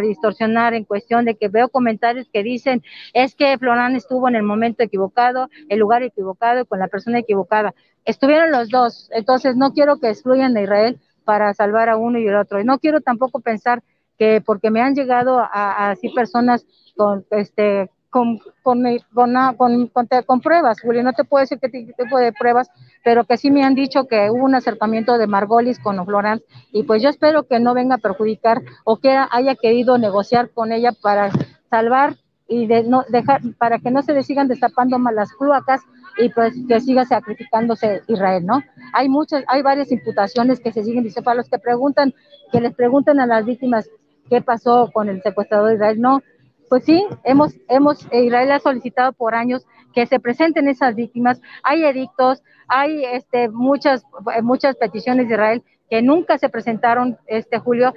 distorsionar 0.00 0.72
en 0.72 0.84
cuestión 0.84 1.24
de 1.24 1.34
que 1.34 1.48
veo 1.48 1.68
comentarios 1.68 2.28
que 2.32 2.42
dicen 2.42 2.82
es 3.12 3.34
que 3.34 3.58
Florán 3.58 3.96
estuvo 3.96 4.28
en 4.28 4.36
el 4.36 4.42
momento 4.42 4.82
equivocado, 4.82 5.48
el 5.68 5.78
lugar 5.78 6.02
equivocado, 6.02 6.64
con 6.64 6.78
la 6.78 6.88
persona 6.88 7.18
equivocada. 7.18 7.74
Estuvieron 8.04 8.50
los 8.50 8.70
dos, 8.70 9.10
entonces 9.12 9.56
no 9.56 9.72
quiero 9.72 9.98
que 9.98 10.08
excluyan 10.08 10.56
a 10.56 10.62
Israel 10.62 10.98
para 11.24 11.52
salvar 11.54 11.88
a 11.88 11.96
uno 11.96 12.18
y 12.18 12.26
el 12.26 12.36
otro. 12.36 12.60
Y 12.60 12.64
no 12.64 12.78
quiero 12.78 13.00
tampoco 13.00 13.40
pensar 13.40 13.82
que 14.20 14.42
porque 14.44 14.70
me 14.70 14.82
han 14.82 14.94
llegado 14.94 15.38
a, 15.38 15.90
así 15.90 16.10
personas 16.10 16.66
con 16.94 17.24
este 17.30 17.90
con, 18.10 18.38
con, 18.62 18.84
con, 19.14 19.90
con, 20.26 20.40
pruebas, 20.40 20.80
Julio, 20.82 21.02
no 21.02 21.12
te 21.12 21.24
puedo 21.24 21.40
decir 21.40 21.58
qué 21.58 21.68
tipo 21.68 22.18
de 22.18 22.32
pruebas, 22.32 22.68
pero 23.02 23.24
que 23.24 23.38
sí 23.38 23.50
me 23.50 23.64
han 23.64 23.74
dicho 23.74 24.08
que 24.08 24.28
hubo 24.30 24.44
un 24.44 24.56
acercamiento 24.56 25.16
de 25.16 25.26
Margolis 25.28 25.78
con 25.78 26.04
Florence 26.04 26.44
y 26.72 26.82
pues 26.82 27.02
yo 27.02 27.08
espero 27.08 27.44
que 27.44 27.60
no 27.60 27.72
venga 27.72 27.94
a 27.94 27.98
perjudicar 27.98 28.60
o 28.84 28.98
que 28.98 29.16
haya 29.30 29.54
querido 29.54 29.96
negociar 29.96 30.50
con 30.50 30.72
ella 30.72 30.92
para 31.00 31.30
salvar 31.70 32.16
y 32.46 32.66
de 32.66 32.82
no 32.82 33.04
dejar, 33.08 33.40
para 33.56 33.78
que 33.78 33.92
no 33.92 34.02
se 34.02 34.12
le 34.12 34.24
sigan 34.24 34.48
destapando 34.48 34.98
más 34.98 35.14
las 35.14 35.32
cloacas 35.32 35.80
y 36.18 36.28
pues 36.30 36.52
que 36.68 36.80
siga 36.80 37.04
sacrificándose 37.04 38.02
Israel, 38.08 38.44
¿no? 38.44 38.60
Hay 38.92 39.08
muchas, 39.08 39.44
hay 39.46 39.62
varias 39.62 39.92
imputaciones 39.92 40.60
que 40.60 40.72
se 40.72 40.82
siguen, 40.82 41.04
dice, 41.04 41.22
para 41.22 41.36
los 41.36 41.48
que 41.48 41.58
preguntan, 41.58 42.12
que 42.50 42.60
les 42.60 42.74
pregunten 42.74 43.20
a 43.20 43.26
las 43.26 43.44
víctimas 43.44 43.88
qué 44.30 44.40
pasó 44.40 44.90
con 44.92 45.10
el 45.10 45.20
secuestrador 45.22 45.68
de 45.68 45.74
Israel. 45.74 46.00
No, 46.00 46.22
pues 46.70 46.84
sí, 46.84 47.04
hemos, 47.24 47.52
hemos, 47.68 48.06
Israel 48.12 48.52
ha 48.52 48.60
solicitado 48.60 49.12
por 49.12 49.34
años 49.34 49.66
que 49.92 50.06
se 50.06 50.20
presenten 50.20 50.68
esas 50.68 50.94
víctimas. 50.94 51.42
Hay 51.64 51.84
edictos, 51.84 52.42
hay 52.68 53.04
este, 53.04 53.48
muchas, 53.48 54.04
muchas 54.42 54.76
peticiones 54.76 55.28
de 55.28 55.34
Israel 55.34 55.62
que 55.90 56.00
nunca 56.00 56.38
se 56.38 56.48
presentaron, 56.48 57.18
este 57.26 57.58
Julio, 57.58 57.92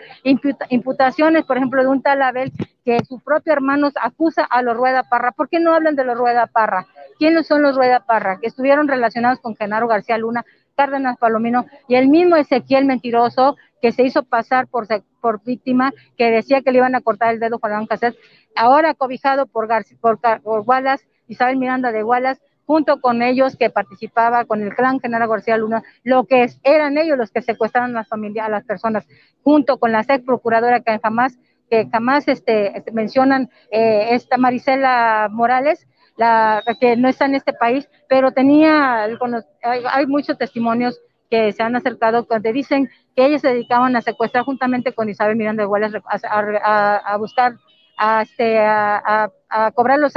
imputaciones, 0.70 1.46
por 1.46 1.58
ejemplo, 1.58 1.84
de 1.84 1.90
un 1.90 2.02
tal 2.02 2.24
Abel 2.24 2.52
que 2.84 2.98
su 3.08 3.20
propio 3.20 3.54
hermano 3.54 3.92
acusa 4.02 4.44
a 4.44 4.64
los 4.64 4.76
Rueda 4.76 5.04
Parra. 5.04 5.32
¿Por 5.32 5.48
qué 5.48 5.60
no 5.60 5.76
hablan 5.76 5.96
de 5.96 6.04
los 6.04 6.18
Rueda 6.18 6.48
Parra? 6.48 6.88
¿Quiénes 7.20 7.46
son 7.46 7.62
los 7.62 7.76
Rueda 7.76 8.00
Parra? 8.00 8.40
Que 8.42 8.48
estuvieron 8.48 8.88
relacionados 8.88 9.40
con 9.40 9.56
Genaro 9.56 9.88
García 9.88 10.18
Luna, 10.18 10.44
Cárdenas 10.76 11.18
Palomino 11.20 11.68
y 11.88 11.94
el 11.94 12.08
mismo 12.08 12.36
Ezequiel 12.36 12.86
Mentiroso 12.86 13.58
que 13.84 13.92
se 13.92 14.04
hizo 14.04 14.24
pasar 14.24 14.68
por, 14.68 14.88
por 15.20 15.44
víctima, 15.44 15.92
que 16.18 16.32
decía 16.32 16.62
que 16.62 16.72
le 16.72 16.78
iban 16.78 16.96
a 16.96 17.02
cortar 17.02 17.34
el 17.34 17.42
dedo 17.42 17.60
Juan 17.60 17.86
Cassés, 17.86 18.16
ahora 18.56 18.94
cobijado 18.94 19.46
por, 19.46 19.68
por, 20.00 20.22
por 20.42 20.62
Wallace, 20.62 21.06
Isabel 21.28 21.58
Miranda 21.58 21.92
de 21.92 22.02
Wallace, 22.02 22.42
junto 22.66 23.02
con 23.02 23.22
ellos 23.22 23.58
que 23.58 23.70
participaba 23.70 24.46
con 24.46 24.62
el 24.62 24.74
clan 24.74 25.02
Genaro 25.02 25.28
García 25.28 25.58
Luna, 25.58 25.84
lo 26.06 26.24
que 26.24 26.50
eran 26.64 26.98
ellos 26.98 27.18
los 27.18 27.30
que 27.30 27.42
secuestraron 27.42 27.90
a 27.90 28.00
las 28.00 28.08
familias, 28.08 28.48
a 28.48 28.50
las 28.50 28.64
personas, 28.64 29.06
junto 29.44 29.78
con 29.78 29.92
la 29.92 30.00
ex 30.00 30.24
procuradora 30.24 30.80
que 30.80 30.98
jamás, 31.04 31.38
que 31.70 31.90
jamás 31.92 32.30
este, 32.30 32.78
este 32.78 32.94
mencionan, 32.94 33.50
eh, 33.70 34.12
esta 34.12 34.38
Marisela 34.38 35.28
Morales, 35.30 35.86
la 36.16 36.64
que 36.80 36.96
no 36.96 37.10
está 37.10 37.26
en 37.26 37.36
este 37.36 37.52
país, 37.52 37.90
pero 38.08 38.32
tenía, 38.32 39.04
hay, 39.04 39.84
hay 39.92 40.08
muchos 40.08 40.38
testimonios 40.38 41.02
que 41.34 41.52
se 41.52 41.64
han 41.64 41.76
acercado 41.76 42.28
donde 42.30 42.54
dicen 42.54 42.92
que 43.16 43.26
ellos 43.26 43.42
se 43.42 43.50
dedicaban 43.50 43.96
a 43.96 44.02
secuestrar 44.02 44.44
juntamente 44.44 44.94
con 44.94 45.10
Isabel 45.10 45.36
Miranda 45.36 45.64
de 45.64 45.68
Wallace 45.68 46.02
a, 46.06 47.18
buscar, 47.18 47.56
a, 47.98 48.22
este, 48.24 48.60
a, 48.60 49.30
cobrar 49.76 50.00
los, 50.00 50.14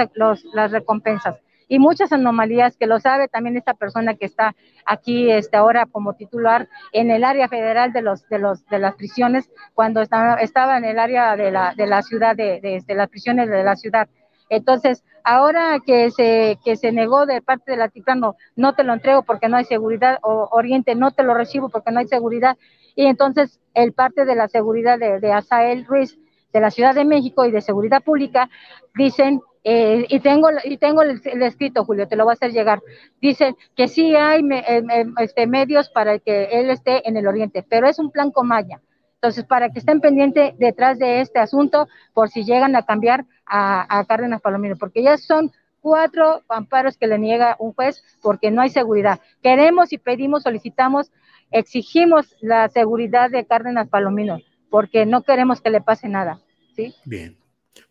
las 0.55 0.73
recompensas. 0.73 1.37
Y 1.69 1.79
muchas 1.79 2.13
anomalías 2.13 2.77
que 2.77 2.87
lo 2.87 3.01
sabe 3.01 3.29
también 3.29 3.57
esta 3.57 3.75
persona 3.75 4.15
que 4.15 4.27
está 4.27 4.55
aquí 4.85 5.31
este, 5.31 5.57
ahora 5.57 5.87
como 5.87 6.15
titular 6.15 6.69
en 6.93 7.11
el 7.11 7.25
área 7.25 7.49
federal 7.49 7.93
de, 7.93 8.03
los, 8.03 8.29
de, 8.29 8.39
los, 8.39 8.65
de 8.67 8.79
las 8.79 8.95
prisiones, 8.95 9.51
cuando 9.75 10.01
estaba, 10.01 10.37
estaba 10.37 10.79
en 10.79 10.85
el 10.85 10.99
área 10.99 11.37
de 11.37 11.51
la, 11.51 11.75
de 11.75 11.87
la 11.87 12.03
ciudad, 12.03 12.37
de, 12.37 12.61
de, 12.87 12.95
las 12.95 13.09
prisiones 13.09 13.51
de 13.51 13.65
la 13.65 13.75
ciudad. 13.75 14.09
Entonces, 14.49 15.03
ahora 15.25 15.81
que 15.85 16.13
se, 16.13 16.57
que 16.65 16.77
se 16.77 16.93
negó 16.93 17.27
de 17.27 17.43
parte 17.43 17.73
del 17.73 17.83
Altiplano, 17.83 18.37
no 18.55 18.75
te 18.75 18.85
lo 18.85 18.93
entrego 18.93 19.23
porque 19.23 19.49
no 19.49 19.57
hay 19.57 19.65
seguridad, 19.65 20.21
o 20.23 20.49
Oriente, 20.53 20.95
no 20.95 21.11
te 21.11 21.25
lo 21.25 21.35
recibo 21.35 21.69
porque 21.69 21.91
no 21.91 21.99
hay 21.99 22.07
seguridad, 22.07 22.57
y 22.97 23.07
entonces 23.07 23.61
el 23.75 23.93
parte 23.93 24.25
de 24.25 24.35
la 24.35 24.49
seguridad 24.49 24.99
de, 24.99 25.21
de 25.21 25.33
Asael 25.33 25.85
Ruiz, 25.85 26.19
de 26.53 26.61
la 26.61 26.73
Ciudad 26.73 26.95
de 26.95 27.05
México 27.05 27.45
y 27.45 27.53
de 27.53 27.61
Seguridad 27.61 28.03
Pública, 28.03 28.51
dicen, 28.95 29.41
eh, 29.69 30.07
y 30.09 30.21
tengo, 30.21 30.49
y 30.63 30.77
tengo 30.79 31.03
el, 31.03 31.21
escrito, 31.43 31.85
Julio, 31.85 32.07
te 32.07 32.15
lo 32.15 32.23
voy 32.23 32.31
a 32.31 32.35
hacer 32.35 32.53
llegar, 32.53 32.81
dicen 33.21 33.57
que 33.75 33.89
sí 33.89 34.15
hay 34.15 34.41
eh, 34.53 34.85
este, 35.19 35.49
medios 35.49 35.91
para 35.91 36.21
que 36.21 36.45
él 36.53 36.71
esté 36.71 37.09
en 37.09 37.17
el 37.17 37.27
Oriente, 37.27 37.65
pero 37.69 37.89
es 37.89 37.99
un 37.99 38.13
plan 38.13 38.31
Comaya. 38.31 38.81
Entonces, 39.15 39.45
para 39.45 39.71
que 39.71 39.81
estén 39.81 40.01
pendientes 40.01 40.57
detrás 40.57 41.01
de 41.01 41.21
este 41.21 41.41
asunto, 41.41 41.89
por 42.15 42.29
si 42.29 42.45
llegan 42.45 42.77
a 42.77 42.85
cambiar 42.85 43.25
a, 43.45 44.05
Cárdenas 44.07 44.41
Palomino, 44.41 44.77
porque 44.79 45.03
ya 45.03 45.19
son 45.19 45.51
cuatro 45.81 46.43
amparos 46.49 46.97
que 46.97 47.09
le 47.09 47.19
niega 47.19 47.57
un 47.59 47.73
juez 47.73 48.05
porque 48.23 48.53
no 48.53 48.63
hay 48.63 48.71
seguridad. 48.71 49.19
Queremos 49.43 49.93
y 49.93 49.99
pedimos, 49.99 50.45
solicitamos, 50.45 51.11
exigimos 51.51 52.27
la 52.41 52.69
seguridad 52.69 53.31
de 53.31 53.47
Cárdenas 53.47 53.89
Palomino, 53.89 54.41
porque 54.71 55.07
no 55.07 55.23
queremos 55.23 55.61
que 55.61 55.71
le 55.71 55.81
pase 55.81 56.09
nada. 56.09 56.41
¿sí? 56.75 56.95
Bien. 57.05 57.37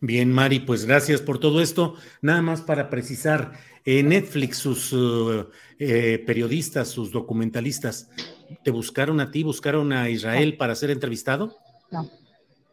Bien, 0.00 0.32
Mari, 0.32 0.60
pues 0.60 0.84
gracias 0.84 1.20
por 1.22 1.38
todo 1.38 1.60
esto. 1.60 1.94
Nada 2.20 2.42
más 2.42 2.60
para 2.60 2.90
precisar, 2.90 3.52
en 3.84 4.08
Netflix 4.08 4.58
sus 4.58 4.92
uh, 4.92 5.48
eh, 5.78 6.22
periodistas, 6.26 6.88
sus 6.88 7.12
documentalistas, 7.12 8.10
¿te 8.64 8.72
buscaron 8.72 9.20
a 9.20 9.30
ti, 9.30 9.44
buscaron 9.44 9.92
a 9.92 10.10
Israel 10.10 10.56
para 10.56 10.74
ser 10.74 10.90
entrevistado? 10.90 11.56
No 11.92 12.10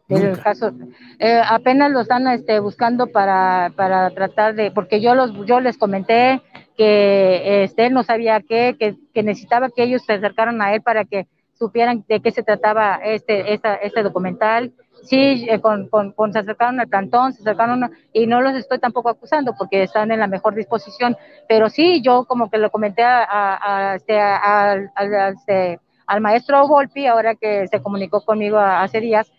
el 0.08 0.38
caso 0.38 0.72
eh, 1.18 1.40
apenas 1.48 1.90
lo 1.90 2.00
están 2.00 2.28
este, 2.28 2.60
buscando 2.60 3.06
para, 3.06 3.72
para 3.74 4.10
tratar 4.10 4.54
de 4.54 4.70
porque 4.70 5.00
yo 5.00 5.14
los 5.14 5.32
yo 5.46 5.60
les 5.60 5.78
comenté 5.78 6.42
que 6.76 7.64
este 7.64 7.86
él 7.86 7.94
no 7.94 8.02
sabía 8.02 8.40
qué 8.40 8.76
que, 8.78 8.96
que 9.14 9.22
necesitaba 9.22 9.70
que 9.70 9.82
ellos 9.82 10.02
se 10.04 10.12
acercaran 10.12 10.60
a 10.60 10.74
él 10.74 10.82
para 10.82 11.04
que 11.04 11.26
supieran 11.54 12.04
de 12.08 12.20
qué 12.20 12.30
se 12.30 12.42
trataba 12.42 12.96
este, 13.02 13.54
este 13.54 14.02
documental. 14.02 14.72
Sí, 15.02 15.46
eh, 15.50 15.60
con, 15.60 15.88
con, 15.88 16.32
se 16.32 16.38
acercaron 16.38 16.80
al 16.80 16.88
plantón, 16.88 17.34
se 17.34 17.42
acercaron 17.42 17.90
y 18.14 18.26
no 18.26 18.40
los 18.40 18.54
estoy 18.54 18.78
tampoco 18.78 19.10
acusando 19.10 19.52
porque 19.58 19.82
están 19.82 20.10
en 20.10 20.18
la 20.18 20.26
mejor 20.26 20.54
disposición, 20.54 21.14
pero 21.46 21.68
sí, 21.68 22.00
yo 22.00 22.24
como 22.24 22.48
que 22.48 22.56
lo 22.56 22.70
comenté 22.70 23.02
a, 23.02 23.26
a, 23.28 23.96
este, 23.96 24.18
al, 24.18 24.90
este, 25.34 25.78
al 26.06 26.20
maestro 26.22 26.66
Volpi, 26.66 27.06
ahora 27.06 27.34
que 27.34 27.68
se 27.68 27.82
comunicó 27.82 28.22
conmigo 28.22 28.58
hace 28.58 29.00
días, 29.00 29.30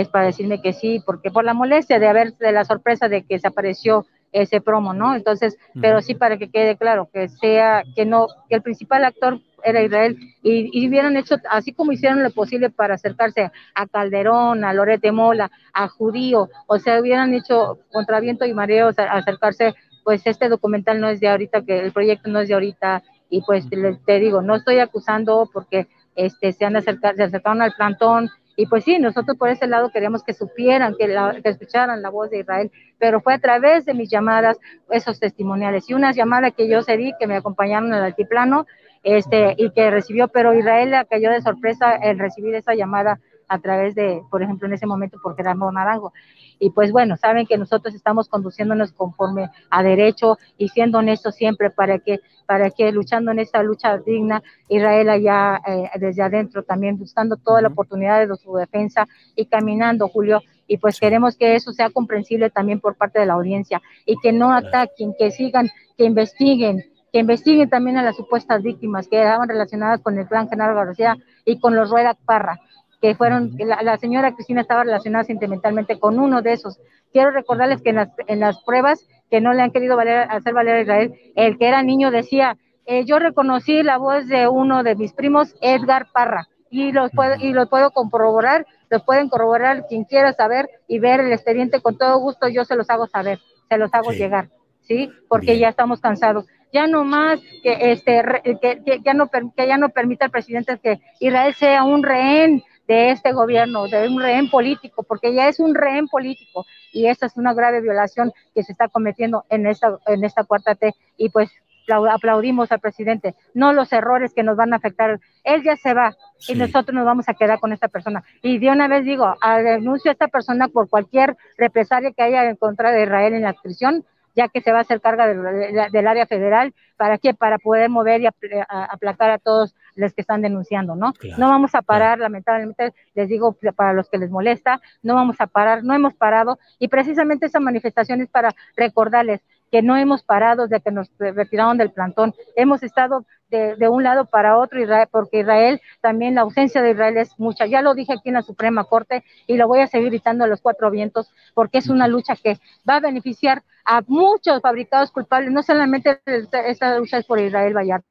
es 0.00 0.08
para 0.08 0.26
decirme 0.26 0.60
que 0.60 0.72
sí, 0.72 1.00
porque 1.06 1.30
por 1.30 1.44
la 1.44 1.54
molestia 1.54 2.00
de 2.00 2.08
haber, 2.08 2.34
de 2.34 2.50
la 2.50 2.64
sorpresa 2.64 3.08
de 3.08 3.22
que 3.22 3.38
se 3.38 3.46
apareció 3.46 4.06
ese 4.32 4.60
promo, 4.60 4.92
¿no? 4.92 5.14
Entonces, 5.14 5.56
pero 5.80 6.02
sí 6.02 6.16
para 6.16 6.36
que 6.36 6.50
quede 6.50 6.76
claro 6.76 7.08
que 7.12 7.28
sea, 7.28 7.84
que 7.94 8.04
no, 8.04 8.26
que 8.48 8.56
el 8.56 8.62
principal 8.62 9.04
actor 9.04 9.40
era 9.62 9.82
Israel 9.82 10.18
y, 10.42 10.68
y 10.72 10.88
hubieran 10.88 11.16
hecho, 11.16 11.36
así 11.48 11.72
como 11.72 11.92
hicieron 11.92 12.24
lo 12.24 12.30
posible 12.32 12.70
para 12.70 12.94
acercarse 12.94 13.52
a 13.76 13.86
Calderón, 13.86 14.64
a 14.64 14.72
Lorete 14.72 15.12
Mola, 15.12 15.52
a 15.72 15.86
Judío, 15.86 16.48
o 16.66 16.78
sea, 16.80 17.00
hubieran 17.00 17.32
hecho 17.32 17.78
contra 17.92 18.18
viento 18.18 18.44
y 18.44 18.52
mareo 18.52 18.88
acercarse, 18.88 19.74
pues 20.02 20.26
este 20.26 20.48
documental 20.48 21.00
no 21.00 21.08
es 21.08 21.20
de 21.20 21.28
ahorita, 21.28 21.62
que 21.62 21.78
el 21.78 21.92
proyecto 21.92 22.28
no 22.30 22.40
es 22.40 22.48
de 22.48 22.54
ahorita, 22.54 23.04
y 23.30 23.42
pues 23.42 23.66
te, 23.68 24.18
digo, 24.18 24.42
no 24.42 24.56
estoy 24.56 24.80
acusando 24.80 25.48
porque 25.52 25.86
este, 26.16 26.52
se 26.52 26.64
han 26.64 26.74
acercado, 26.74 27.14
se 27.14 27.22
acercaron 27.22 27.62
al 27.62 27.72
plantón, 27.72 28.30
y 28.56 28.66
pues 28.66 28.84
sí, 28.84 28.98
nosotros 28.98 29.36
por 29.36 29.48
ese 29.48 29.66
lado 29.66 29.90
queríamos 29.90 30.22
que 30.22 30.32
supieran, 30.32 30.94
que, 30.96 31.06
escucharan 31.44 32.02
la 32.02 32.10
voz 32.10 32.30
de 32.30 32.40
Israel, 32.40 32.70
pero 32.98 33.20
fue 33.20 33.34
a 33.34 33.38
través 33.38 33.84
de 33.84 33.94
mis 33.94 34.10
llamadas, 34.10 34.58
esos 34.90 35.18
testimoniales. 35.18 35.88
Y 35.90 35.94
una 35.94 36.12
llamada 36.12 36.50
que 36.50 36.68
yo 36.68 36.82
cedí, 36.82 37.12
que 37.18 37.26
me 37.26 37.36
acompañaron 37.36 37.92
al 37.92 38.04
altiplano, 38.04 38.66
este, 39.02 39.54
y 39.58 39.70
que 39.70 39.90
recibió, 39.90 40.28
pero 40.28 40.54
Israel 40.54 40.94
cayó 41.10 41.30
de 41.30 41.42
sorpresa 41.42 41.96
el 41.96 42.18
recibir 42.18 42.54
esa 42.54 42.74
llamada 42.74 43.20
a 43.48 43.58
través 43.58 43.94
de, 43.94 44.22
por 44.30 44.42
ejemplo, 44.42 44.66
en 44.66 44.74
ese 44.74 44.86
momento 44.86 45.18
por 45.22 45.36
Gerardo 45.36 45.70
Naranjo. 45.70 46.12
Y 46.58 46.70
pues 46.70 46.92
bueno, 46.92 47.16
saben 47.16 47.46
que 47.46 47.58
nosotros 47.58 47.94
estamos 47.94 48.28
conduciéndonos 48.28 48.92
conforme 48.92 49.50
a 49.70 49.82
derecho 49.82 50.38
y 50.56 50.68
siendo 50.68 50.98
honestos 50.98 51.34
siempre 51.34 51.70
para 51.70 51.98
que, 51.98 52.20
para 52.46 52.70
que 52.70 52.92
luchando 52.92 53.32
en 53.32 53.40
esta 53.40 53.62
lucha 53.62 53.98
digna, 53.98 54.42
Israel 54.68 55.08
allá 55.08 55.60
eh, 55.66 55.90
desde 55.98 56.22
adentro 56.22 56.62
también 56.62 56.98
buscando 56.98 57.36
toda 57.36 57.60
la 57.60 57.68
oportunidad 57.68 58.26
de 58.26 58.36
su 58.36 58.54
defensa 58.54 59.06
y 59.34 59.46
caminando, 59.46 60.08
Julio, 60.08 60.40
y 60.66 60.78
pues 60.78 60.98
queremos 60.98 61.36
que 61.36 61.54
eso 61.54 61.72
sea 61.72 61.90
comprensible 61.90 62.50
también 62.50 62.80
por 62.80 62.96
parte 62.96 63.20
de 63.20 63.26
la 63.26 63.34
audiencia 63.34 63.82
y 64.06 64.16
que 64.18 64.32
no 64.32 64.52
ataquen, 64.52 65.14
que 65.18 65.30
sigan, 65.30 65.68
que 65.96 66.04
investiguen, 66.04 66.84
que 67.12 67.18
investiguen 67.18 67.68
también 67.68 67.98
a 67.98 68.02
las 68.02 68.16
supuestas 68.16 68.62
víctimas 68.62 69.08
que 69.08 69.20
estaban 69.20 69.48
relacionadas 69.48 70.00
con 70.00 70.18
el 70.18 70.26
clan 70.26 70.48
Genaro 70.48 70.74
García 70.74 71.16
y 71.44 71.60
con 71.60 71.76
los 71.76 71.90
Rueda 71.90 72.16
Parra 72.24 72.58
que 73.04 73.14
fueron, 73.14 73.54
la, 73.58 73.98
señora 73.98 74.34
Cristina 74.34 74.62
estaba 74.62 74.82
relacionada 74.82 75.24
sentimentalmente 75.24 76.00
con 76.00 76.18
uno 76.18 76.40
de 76.40 76.54
esos. 76.54 76.78
Quiero 77.12 77.32
recordarles 77.32 77.82
que 77.82 77.90
en 77.90 77.96
las, 77.96 78.08
en 78.28 78.40
las 78.40 78.62
pruebas 78.64 79.06
que 79.30 79.42
no 79.42 79.52
le 79.52 79.60
han 79.60 79.72
querido 79.72 79.94
valer, 79.94 80.26
hacer 80.30 80.54
valer 80.54 80.76
a 80.76 80.80
Israel, 80.80 81.14
el 81.36 81.58
que 81.58 81.68
era 81.68 81.82
niño 81.82 82.10
decía, 82.10 82.56
eh, 82.86 83.04
yo 83.04 83.18
reconocí 83.18 83.82
la 83.82 83.98
voz 83.98 84.26
de 84.26 84.48
uno 84.48 84.82
de 84.82 84.96
mis 84.96 85.12
primos, 85.12 85.54
Edgar 85.60 86.06
Parra, 86.14 86.48
y 86.70 86.92
los 86.92 87.10
puedo, 87.10 87.34
y 87.38 87.52
lo 87.52 87.68
puedo 87.68 87.90
corroborar, 87.90 88.66
los 88.88 89.02
pueden 89.02 89.28
corroborar 89.28 89.84
quien 89.86 90.04
quiera 90.04 90.32
saber 90.32 90.70
y 90.88 90.98
ver 90.98 91.20
el 91.20 91.30
expediente 91.30 91.82
con 91.82 91.98
todo 91.98 92.18
gusto, 92.20 92.48
yo 92.48 92.64
se 92.64 92.74
los 92.74 92.88
hago 92.88 93.06
saber, 93.06 93.38
se 93.68 93.76
los 93.76 93.92
hago 93.92 94.12
llegar, 94.12 94.48
¿sí? 94.80 95.10
Porque 95.28 95.58
ya 95.58 95.68
estamos 95.68 96.00
cansados. 96.00 96.46
Ya 96.72 96.86
no 96.86 97.04
más 97.04 97.38
que 97.62 97.92
este 97.92 98.22
que, 98.42 98.80
que, 98.82 99.00
ya 99.04 99.12
no 99.12 99.28
que 99.28 99.68
ya 99.68 99.76
no 99.76 99.90
permita 99.90 100.24
al 100.24 100.30
presidente 100.30 100.78
que 100.82 101.00
Israel 101.20 101.54
sea 101.54 101.84
un 101.84 102.02
rehén 102.02 102.64
de 102.86 103.10
este 103.10 103.32
gobierno, 103.32 103.88
de 103.88 104.08
un 104.08 104.20
rehén 104.20 104.50
político, 104.50 105.02
porque 105.02 105.34
ya 105.34 105.48
es 105.48 105.60
un 105.60 105.74
rehén 105.74 106.08
político 106.08 106.66
y 106.92 107.06
esa 107.06 107.26
es 107.26 107.36
una 107.36 107.54
grave 107.54 107.80
violación 107.80 108.32
que 108.54 108.62
se 108.62 108.72
está 108.72 108.88
cometiendo 108.88 109.44
en 109.48 109.66
esta, 109.66 109.98
en 110.06 110.24
esta 110.24 110.44
cuarta 110.44 110.74
T 110.74 110.94
y 111.16 111.30
pues 111.30 111.50
aplaudimos 111.92 112.72
al 112.72 112.80
presidente, 112.80 113.34
no 113.52 113.72
los 113.72 113.92
errores 113.92 114.32
que 114.32 114.42
nos 114.42 114.56
van 114.56 114.72
a 114.72 114.76
afectar. 114.76 115.20
Él 115.42 115.62
ya 115.62 115.76
se 115.76 115.94
va 115.94 116.16
y 116.48 116.54
nosotros 116.54 116.94
nos 116.94 117.04
vamos 117.04 117.28
a 117.28 117.34
quedar 117.34 117.60
con 117.60 117.72
esta 117.72 117.88
persona. 117.88 118.24
Y 118.42 118.58
de 118.58 118.70
una 118.70 118.88
vez 118.88 119.04
digo, 119.04 119.34
denuncio 119.62 120.10
a 120.10 120.12
esta 120.12 120.28
persona 120.28 120.68
por 120.68 120.88
cualquier 120.88 121.36
represalia 121.58 122.12
que 122.12 122.22
haya 122.22 122.48
en 122.48 122.56
contra 122.56 122.90
de 122.90 123.02
Israel 123.02 123.34
en 123.34 123.42
la 123.42 123.52
prisión, 123.54 124.04
ya 124.34 124.48
que 124.48 124.60
se 124.60 124.72
va 124.72 124.78
a 124.78 124.82
hacer 124.82 125.00
carga 125.00 125.26
del 125.26 126.06
área 126.06 126.26
federal, 126.26 126.74
¿para 126.96 127.18
qué? 127.18 127.34
Para 127.34 127.58
poder 127.58 127.88
mover 127.88 128.20
y 128.20 128.26
aplacar 128.26 129.30
a 129.30 129.38
todos 129.38 129.74
los 129.94 130.12
que 130.12 130.20
están 130.20 130.42
denunciando, 130.42 130.96
¿no? 130.96 131.12
no 131.38 131.48
vamos 131.48 131.74
a 131.74 131.82
parar, 131.82 132.18
lamentablemente, 132.18 132.92
les 133.14 133.28
digo 133.28 133.56
para 133.76 133.92
los 133.92 134.08
que 134.08 134.18
les 134.18 134.30
molesta, 134.30 134.80
no 135.02 135.14
vamos 135.14 135.40
a 135.40 135.46
parar, 135.46 135.84
no 135.84 135.94
hemos 135.94 136.14
parado, 136.14 136.58
y 136.78 136.88
precisamente 136.88 137.46
esa 137.46 137.60
manifestación 137.60 138.20
es 138.20 138.28
para 138.28 138.54
recordarles 138.76 139.40
que 139.74 139.82
no 139.82 139.96
hemos 139.96 140.22
parado 140.22 140.68
desde 140.68 140.80
que 140.84 140.92
nos 140.92 141.10
retiraron 141.18 141.76
del 141.78 141.90
plantón, 141.90 142.32
hemos 142.54 142.84
estado 142.84 143.26
de, 143.50 143.88
un 143.88 144.04
lado 144.04 144.26
para 144.26 144.56
otro, 144.56 144.78
porque 145.10 145.40
Israel, 145.40 145.80
también 146.00 146.36
la 146.36 146.42
ausencia 146.42 146.80
de 146.80 146.92
Israel 146.92 147.16
es 147.16 147.36
mucha. 147.38 147.66
Ya 147.66 147.82
lo 147.82 147.92
dije 147.92 148.12
aquí 148.12 148.28
en 148.28 148.34
la 148.34 148.42
Suprema 148.42 148.84
Corte 148.84 149.24
y 149.48 149.56
lo 149.56 149.66
voy 149.66 149.80
a 149.80 149.88
seguir 149.88 150.10
gritando 150.10 150.44
a 150.44 150.46
los 150.46 150.60
cuatro 150.60 150.92
vientos, 150.92 151.28
porque 151.54 151.78
es 151.78 151.88
una 151.88 152.06
lucha 152.06 152.36
que 152.36 152.60
va 152.88 152.98
a 152.98 153.00
beneficiar 153.00 153.64
a 153.84 154.00
muchos 154.06 154.62
fabricados 154.62 155.10
culpables, 155.10 155.50
no 155.50 155.64
solamente 155.64 156.20
esta 156.24 156.96
lucha 156.96 157.18
es 157.18 157.26
por 157.26 157.40
Israel 157.40 157.74
Vallarta. 157.74 158.06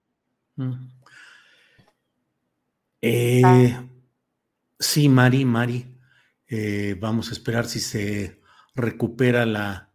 Eh, 3.00 3.74
sí, 4.78 5.08
Mari, 5.08 5.46
Mari, 5.46 5.98
eh, 6.46 6.98
vamos 7.00 7.30
a 7.30 7.32
esperar 7.32 7.68
si 7.68 7.80
se 7.80 8.42
recupera 8.76 9.46
la, 9.46 9.93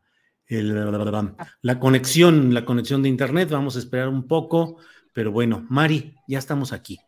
la 0.49 1.79
conexión, 1.79 2.55
la 2.55 2.65
conexión 2.65 3.03
de 3.03 3.09
internet, 3.09 3.51
vamos 3.51 3.77
a 3.77 3.79
esperar 3.79 4.09
un 4.09 4.27
poco. 4.27 4.79
Pero 5.13 5.33
bueno, 5.33 5.67
Mari, 5.69 6.15
ya 6.27 6.39
estamos 6.39 6.73
aquí. 6.73 6.99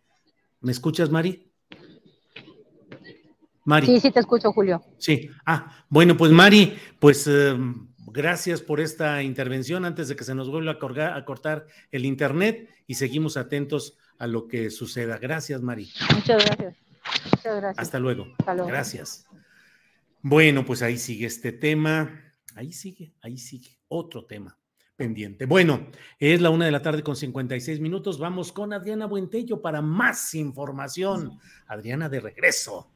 ¿Me 0.60 0.72
escuchas, 0.72 1.10
Mari? 1.10 1.50
Mari. 3.64 3.86
Sí, 3.86 4.00
sí, 4.00 4.10
te 4.10 4.20
escucho, 4.20 4.52
Julio. 4.52 4.82
Sí. 4.98 5.30
Ah, 5.46 5.84
bueno, 5.88 6.16
pues 6.16 6.32
Mari, 6.32 6.76
pues 6.98 7.26
eh, 7.26 7.56
gracias 8.06 8.60
por 8.60 8.80
esta 8.80 9.22
intervención 9.22 9.84
antes 9.84 10.08
de 10.08 10.16
que 10.16 10.24
se 10.24 10.34
nos 10.34 10.50
vuelva 10.50 10.72
a, 10.72 11.16
a, 11.16 11.24
cortar 11.24 11.66
el 11.92 12.04
internet 12.04 12.68
y 12.86 12.94
seguimos 12.94 13.36
atentos 13.36 13.96
a 14.18 14.26
lo 14.26 14.48
que 14.48 14.70
suceda. 14.70 15.18
Gracias, 15.18 15.62
Mari. 15.62 15.90
Muchas 16.14 16.44
gracias. 16.44 16.76
Muchas 17.24 17.56
gracias. 17.56 17.78
Hasta 17.78 17.98
luego. 17.98 18.26
Hasta 18.38 18.54
luego. 18.54 18.68
Gracias. 18.68 19.26
Bueno, 20.22 20.66
pues 20.66 20.82
ahí 20.82 20.98
sigue 20.98 21.26
este 21.26 21.52
tema. 21.52 22.29
Ahí 22.56 22.72
sigue, 22.72 23.14
ahí 23.22 23.38
sigue. 23.38 23.78
Otro 23.88 24.24
tema 24.24 24.56
pendiente. 25.00 25.46
Bueno, 25.46 25.86
es 26.18 26.42
la 26.42 26.50
una 26.50 26.66
de 26.66 26.70
la 26.72 26.82
tarde 26.82 27.02
con 27.02 27.16
56 27.16 27.80
minutos. 27.80 28.18
Vamos 28.18 28.52
con 28.52 28.74
Adriana 28.74 29.06
Buentello 29.06 29.62
para 29.62 29.80
más 29.80 30.34
información. 30.34 31.40
Adriana, 31.66 32.10
de 32.10 32.20
regreso. 32.20 32.90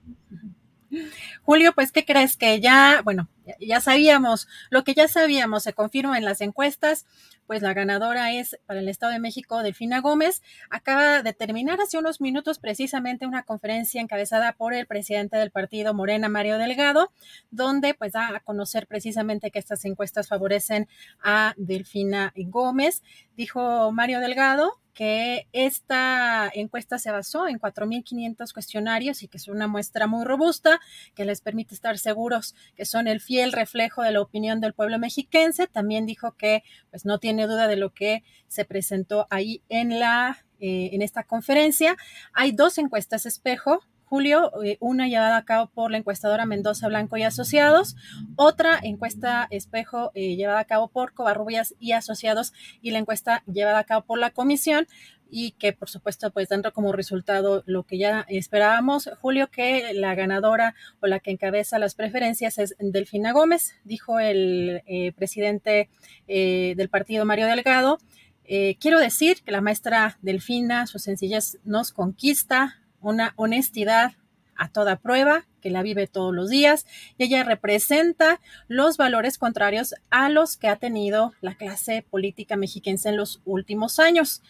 Julio, 1.43 1.73
pues, 1.75 1.93
¿qué 1.93 2.05
crees? 2.05 2.37
Que 2.37 2.61
ya, 2.61 3.01
bueno, 3.03 3.31
ya 3.59 3.81
sabíamos, 3.81 4.49
lo 4.69 4.85
que 4.85 4.93
ya 4.93 5.09
sabíamos 5.09 5.63
se 5.63 5.73
confirma 5.73 6.19
en 6.19 6.27
las 6.27 6.43
encuestas, 6.43 7.07
pues 7.47 7.63
la 7.63 7.75
ganadora 7.75 8.33
es 8.33 8.59
para 8.67 8.81
el 8.81 8.89
Estado 8.89 9.13
de 9.13 9.19
México 9.19 9.63
Delfina 9.63 10.01
Gómez. 10.01 10.43
Acaba 10.71 11.23
de 11.23 11.33
terminar 11.33 11.81
hace 11.81 11.99
unos 11.99 12.21
minutos 12.21 12.59
precisamente 12.59 13.27
una 13.27 13.43
conferencia 13.43 14.01
encabezada 14.01 14.53
por 14.53 14.75
el 14.75 14.87
presidente 14.87 15.37
del 15.37 15.51
partido 15.51 15.95
Morena, 15.95 16.29
Mario 16.29 16.59
Delgado, 16.59 17.13
donde 17.51 17.95
pues 17.95 18.13
da 18.13 18.29
a 18.29 18.41
conocer 18.41 18.87
precisamente 18.87 19.51
que 19.51 19.59
estas 19.59 19.85
encuestas 19.85 20.29
favorecen 20.29 20.89
a 21.23 21.55
Delfina 21.57 22.33
Gómez. 22.37 23.03
Dijo 23.37 23.91
Mario 23.93 24.21
Delgado 24.21 24.84
que 24.95 25.49
esta 25.53 26.51
encuesta 26.55 26.99
se 26.99 27.11
basó 27.11 27.49
en 27.49 27.59
4.500 27.59 28.53
cuestionarios 28.53 29.23
y 29.23 29.29
que 29.29 29.39
es 29.39 29.49
una 29.49 29.67
muestra 29.67 30.07
muy 30.07 30.25
robusta 30.25 30.81
que 31.15 31.25
les 31.25 31.41
permite 31.41 31.75
estar 31.75 31.99
seguros 31.99 32.55
que 32.77 32.85
son 32.85 33.09
el 33.09 33.21
fiel 33.21 33.53
reflejo 33.53 34.03
de 34.03 34.13
la 34.13 34.21
opinión 34.21 34.61
del 34.61 34.73
pueblo 34.73 34.99
mexiquense. 34.99 35.67
También 35.67 36.07
dijo 36.07 36.33
que 36.33 36.63
pues 36.91 37.05
no 37.05 37.19
tiene 37.19 37.47
duda 37.47 37.67
de 37.67 37.77
lo 37.77 37.93
que 37.93 38.23
se 38.49 38.65
presentó 38.65 39.27
ahí 39.31 39.63
en 39.69 39.99
la 39.99 40.45
eh, 40.61 40.91
en 40.93 41.03
esta 41.03 41.25
conferencia. 41.25 41.97
Hay 42.33 42.53
dos 42.53 42.79
encuestas 42.79 43.27
espejo, 43.27 43.81
Julio, 44.05 44.53
eh, 44.63 44.77
una 44.81 45.09
llevada 45.09 45.37
a 45.37 45.45
cabo 45.45 45.69
por 45.69 45.91
la 45.91 45.99
encuestadora 45.99 46.47
Mendoza 46.47 46.89
Blanco 46.89 47.17
y 47.17 47.23
Asociados, 47.23 47.97
otra 48.37 48.79
encuesta 48.83 49.47
espejo 49.51 50.11
eh, 50.15 50.37
llevada 50.37 50.61
a 50.61 50.65
cabo 50.67 50.89
por 50.89 51.15
Covarrubias 51.15 51.75
y 51.79 51.93
Asociados 51.93 52.53
y 52.83 52.91
la 52.91 52.99
encuesta 52.99 53.43
llevada 53.47 53.79
a 53.79 53.85
cabo 53.85 54.05
por 54.05 54.19
la 54.19 54.31
comisión 54.31 54.87
y 55.31 55.53
que 55.53 55.73
por 55.73 55.89
supuesto 55.89 56.31
pues 56.31 56.49
dando 56.49 56.73
como 56.73 56.93
resultado 56.93 57.65
lo 57.67 57.85
que 57.85 57.99
ya 57.99 58.25
esperábamos, 58.29 59.11
Julio, 59.21 59.51
que 59.51 59.93
la 59.95 60.15
ganadora 60.15 60.75
o 61.01 61.07
la 61.07 61.19
que 61.19 61.31
encabeza 61.31 61.79
las 61.79 61.95
preferencias 61.95 62.59
es 62.59 62.77
Delfina 62.79 63.33
Gómez, 63.33 63.75
dijo 63.85 64.21
el 64.21 64.83
eh, 64.87 65.13
presidente 65.13 65.89
del 66.29 66.89
partido 66.89 67.25
Mario 67.25 67.47
Delgado. 67.47 67.99
quiero 68.45 69.01
decir 69.01 69.43
que 69.43 69.51
la 69.51 69.61
maestra 69.61 70.19
Delfina, 70.23 70.87
su 70.87 70.99
sencillez 70.99 71.59
nos 71.65 71.91
conquista, 71.91 72.84
una 73.11 73.33
honestidad 73.37 74.13
a 74.57 74.69
toda 74.69 74.97
prueba, 74.97 75.47
que 75.61 75.71
la 75.71 75.83
vive 75.83 76.07
todos 76.07 76.35
los 76.35 76.51
días, 76.51 76.87
y 77.19 77.25
ella 77.25 77.45
representa 77.45 78.41
los 78.69 78.97
valores 78.97 79.39
contrarios 79.39 79.95
a 80.11 80.29
los 80.29 80.57
que 80.57 80.69
ha 80.69 80.77
tenido 80.77 81.33
la 81.41 81.57
clase 81.57 82.05
política 82.09 82.57
mexiquense 82.57 83.09
en 83.09 83.17
los 83.17 83.41
últimos 83.45 83.99
años. 83.99 84.43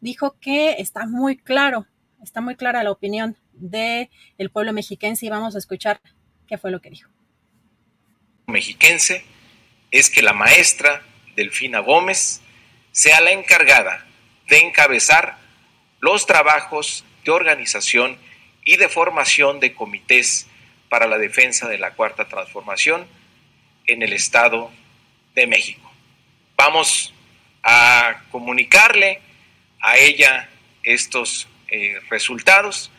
Dijo 0.00 0.36
que 0.40 0.72
está 0.78 1.06
muy 1.06 1.36
claro, 1.36 1.86
está 2.22 2.40
muy 2.40 2.56
clara 2.56 2.82
la 2.82 2.90
opinión 2.90 3.36
del 3.52 4.10
el 4.38 4.50
pueblo 4.50 4.72
mexiquense 4.72 5.26
y 5.26 5.30
vamos 5.30 5.54
a 5.54 5.58
escuchar 5.58 6.00
qué 6.46 6.58
fue 6.58 6.70
lo 6.70 6.80
que 6.80 6.90
dijo. 6.90 7.10
Mexiquense 8.46 9.24
es 9.90 10.10
que 10.10 10.22
la 10.22 10.32
maestra 10.32 11.02
Delfina 11.36 11.80
Gómez 11.80 12.40
sea 12.90 13.20
la 13.20 13.30
encargada 13.30 14.06
de 14.48 14.58
encabezar 14.58 15.38
los 16.00 16.26
trabajos 16.26 17.04
de 17.24 17.30
organización 17.30 18.18
y 18.64 18.76
de 18.76 18.88
formación 18.88 19.60
de 19.60 19.74
comités 19.74 20.46
para 20.88 21.06
la 21.06 21.18
defensa 21.18 21.68
de 21.68 21.78
la 21.78 21.92
cuarta 21.92 22.28
transformación 22.28 23.06
en 23.86 24.02
el 24.02 24.12
Estado 24.12 24.70
de 25.34 25.46
México. 25.46 25.90
Vamos 26.56 27.12
a 27.62 28.22
comunicarle 28.30 29.20
a 29.80 29.96
ella 29.98 30.48
estos 30.82 31.48
eh, 31.68 31.98
resultados. 32.10 32.90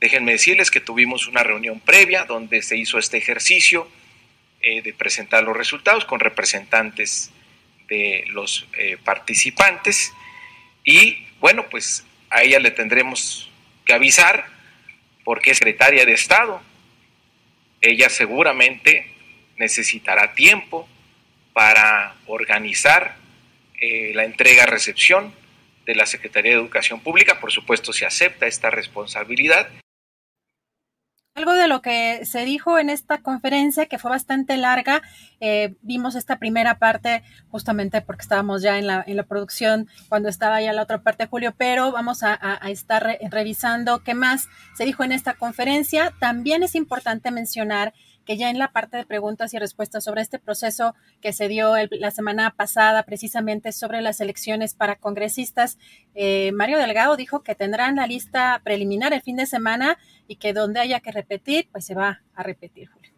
Déjenme 0.00 0.32
decirles 0.32 0.70
que 0.70 0.80
tuvimos 0.80 1.26
una 1.26 1.42
reunión 1.42 1.80
previa 1.80 2.24
donde 2.24 2.62
se 2.62 2.76
hizo 2.76 2.98
este 2.98 3.18
ejercicio 3.18 3.90
eh, 4.62 4.82
de 4.82 4.92
presentar 4.92 5.42
los 5.42 5.56
resultados 5.56 6.04
con 6.04 6.20
representantes 6.20 7.30
de 7.88 8.24
los 8.28 8.66
eh, 8.74 8.96
participantes 9.02 10.12
y 10.84 11.26
bueno, 11.40 11.68
pues 11.68 12.04
a 12.30 12.42
ella 12.42 12.60
le 12.60 12.70
tendremos 12.70 13.49
que 13.90 13.94
avisar 13.94 14.46
porque 15.24 15.50
es 15.50 15.58
secretaria 15.58 16.06
de 16.06 16.12
Estado. 16.12 16.62
Ella 17.80 18.08
seguramente 18.08 19.12
necesitará 19.56 20.32
tiempo 20.32 20.88
para 21.52 22.14
organizar 22.26 23.16
eh, 23.80 24.12
la 24.14 24.24
entrega-recepción 24.24 25.34
de 25.86 25.96
la 25.96 26.06
Secretaría 26.06 26.52
de 26.52 26.58
Educación 26.58 27.00
Pública. 27.00 27.40
Por 27.40 27.50
supuesto, 27.50 27.92
se 27.92 28.06
acepta 28.06 28.46
esta 28.46 28.70
responsabilidad 28.70 29.68
algo 31.34 31.52
de 31.52 31.68
lo 31.68 31.80
que 31.80 32.24
se 32.26 32.44
dijo 32.44 32.78
en 32.78 32.90
esta 32.90 33.18
conferencia, 33.18 33.86
que 33.86 33.98
fue 33.98 34.10
bastante 34.10 34.56
larga, 34.56 35.00
eh, 35.40 35.74
vimos 35.80 36.16
esta 36.16 36.38
primera 36.38 36.78
parte 36.78 37.22
justamente 37.50 38.02
porque 38.02 38.22
estábamos 38.22 38.62
ya 38.62 38.78
en 38.78 38.86
la, 38.86 39.04
en 39.06 39.16
la, 39.16 39.22
producción 39.22 39.88
cuando 40.08 40.28
estaba 40.28 40.60
ya 40.60 40.72
la 40.72 40.82
otra 40.82 41.02
parte, 41.02 41.26
Julio, 41.26 41.54
pero 41.56 41.92
vamos 41.92 42.22
a, 42.22 42.34
estar 42.68 43.18
revisando 43.30 44.02
qué 44.02 44.14
más 44.14 44.48
se 44.76 44.84
dijo 44.84 45.04
en 45.04 45.12
esta 45.12 45.34
conferencia. 45.34 46.12
También 46.18 46.62
es 46.62 46.74
importante 46.74 47.30
mencionar 47.30 47.94
que 48.24 48.36
ya 48.36 48.50
en 48.50 48.58
la 48.58 48.72
parte 48.72 48.96
de 48.96 49.06
preguntas 49.06 49.54
y 49.54 49.58
respuestas 49.58 50.04
sobre 50.04 50.22
este 50.22 50.38
proceso 50.38 50.94
que 51.20 51.32
se 51.32 51.48
dio 51.48 51.74
la 51.90 52.10
semana 52.10 52.50
pasada 52.50 53.04
precisamente 53.04 53.72
sobre 53.72 54.02
las 54.02 54.20
elecciones 54.20 54.74
para 54.74 54.96
congresistas, 54.96 55.78
eh, 56.14 56.52
Mario 56.52 56.78
Delgado 56.78 57.16
dijo 57.16 57.42
que 57.42 57.54
tendrán 57.54 57.96
la 57.96 58.06
lista 58.06 58.60
preliminar 58.62 59.12
el 59.12 59.22
fin 59.22 59.36
de 59.36 59.46
semana 59.46 59.98
y 60.30 60.36
que 60.36 60.52
donde 60.52 60.78
haya 60.78 61.00
que 61.00 61.10
repetir, 61.10 61.68
pues 61.72 61.84
se 61.84 61.96
va 61.96 62.22
a 62.36 62.42
repetir, 62.44 62.88
Julio. 62.88 63.10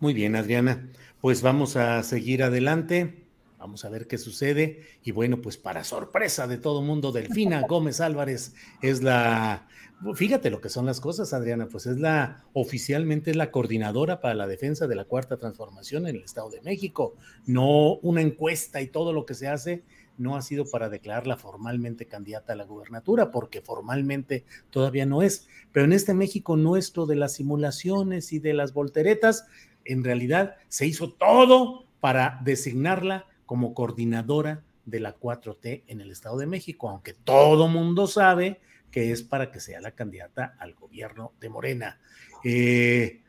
Muy 0.00 0.14
bien, 0.14 0.34
Adriana. 0.34 0.88
Pues 1.20 1.42
vamos 1.42 1.76
a 1.76 2.02
seguir 2.04 2.42
adelante. 2.42 3.26
Vamos 3.58 3.84
a 3.84 3.90
ver 3.90 4.06
qué 4.06 4.16
sucede. 4.16 4.80
Y 5.04 5.10
bueno, 5.10 5.42
pues 5.42 5.58
para 5.58 5.84
sorpresa 5.84 6.46
de 6.46 6.56
todo 6.56 6.80
mundo, 6.80 7.12
Delfina 7.12 7.60
Gómez 7.68 8.00
Álvarez 8.00 8.54
es 8.80 9.02
la 9.02 9.68
Fíjate 10.14 10.50
lo 10.50 10.60
que 10.60 10.68
son 10.68 10.84
las 10.84 11.00
cosas, 11.00 11.32
Adriana, 11.32 11.68
pues 11.68 11.86
es 11.86 11.98
la, 11.98 12.44
oficialmente 12.52 13.30
es 13.30 13.36
la 13.36 13.50
coordinadora 13.50 14.20
para 14.20 14.34
la 14.34 14.46
defensa 14.46 14.86
de 14.86 14.94
la 14.94 15.04
cuarta 15.04 15.38
transformación 15.38 16.06
en 16.06 16.16
el 16.16 16.22
Estado 16.22 16.50
de 16.50 16.60
México. 16.60 17.16
No 17.46 17.94
una 17.96 18.20
encuesta 18.20 18.82
y 18.82 18.88
todo 18.88 19.14
lo 19.14 19.24
que 19.24 19.34
se 19.34 19.48
hace 19.48 19.84
no 20.18 20.36
ha 20.36 20.42
sido 20.42 20.64
para 20.66 20.88
declararla 20.88 21.36
formalmente 21.36 22.06
candidata 22.06 22.52
a 22.52 22.56
la 22.56 22.64
gubernatura, 22.64 23.30
porque 23.30 23.60
formalmente 23.60 24.44
todavía 24.70 25.06
no 25.06 25.22
es. 25.22 25.48
Pero 25.72 25.84
en 25.84 25.92
este 25.92 26.14
México 26.14 26.56
nuestro 26.56 27.06
de 27.06 27.16
las 27.16 27.34
simulaciones 27.34 28.32
y 28.32 28.38
de 28.38 28.54
las 28.54 28.72
volteretas, 28.72 29.46
en 29.84 30.04
realidad 30.04 30.56
se 30.68 30.86
hizo 30.86 31.12
todo 31.12 31.86
para 32.00 32.40
designarla 32.44 33.26
como 33.46 33.74
coordinadora 33.74 34.62
de 34.84 35.00
la 35.00 35.16
4T 35.16 35.82
en 35.86 36.00
el 36.00 36.10
Estado 36.10 36.38
de 36.38 36.46
México, 36.46 36.88
aunque 36.88 37.12
todo 37.12 37.68
mundo 37.68 38.06
sabe 38.06 38.60
que 38.90 39.12
es 39.12 39.22
para 39.22 39.50
que 39.50 39.60
sea 39.60 39.80
la 39.80 39.90
candidata 39.90 40.56
al 40.58 40.74
gobierno 40.74 41.32
de 41.40 41.48
Morena. 41.48 42.00
Eh, 42.44 43.22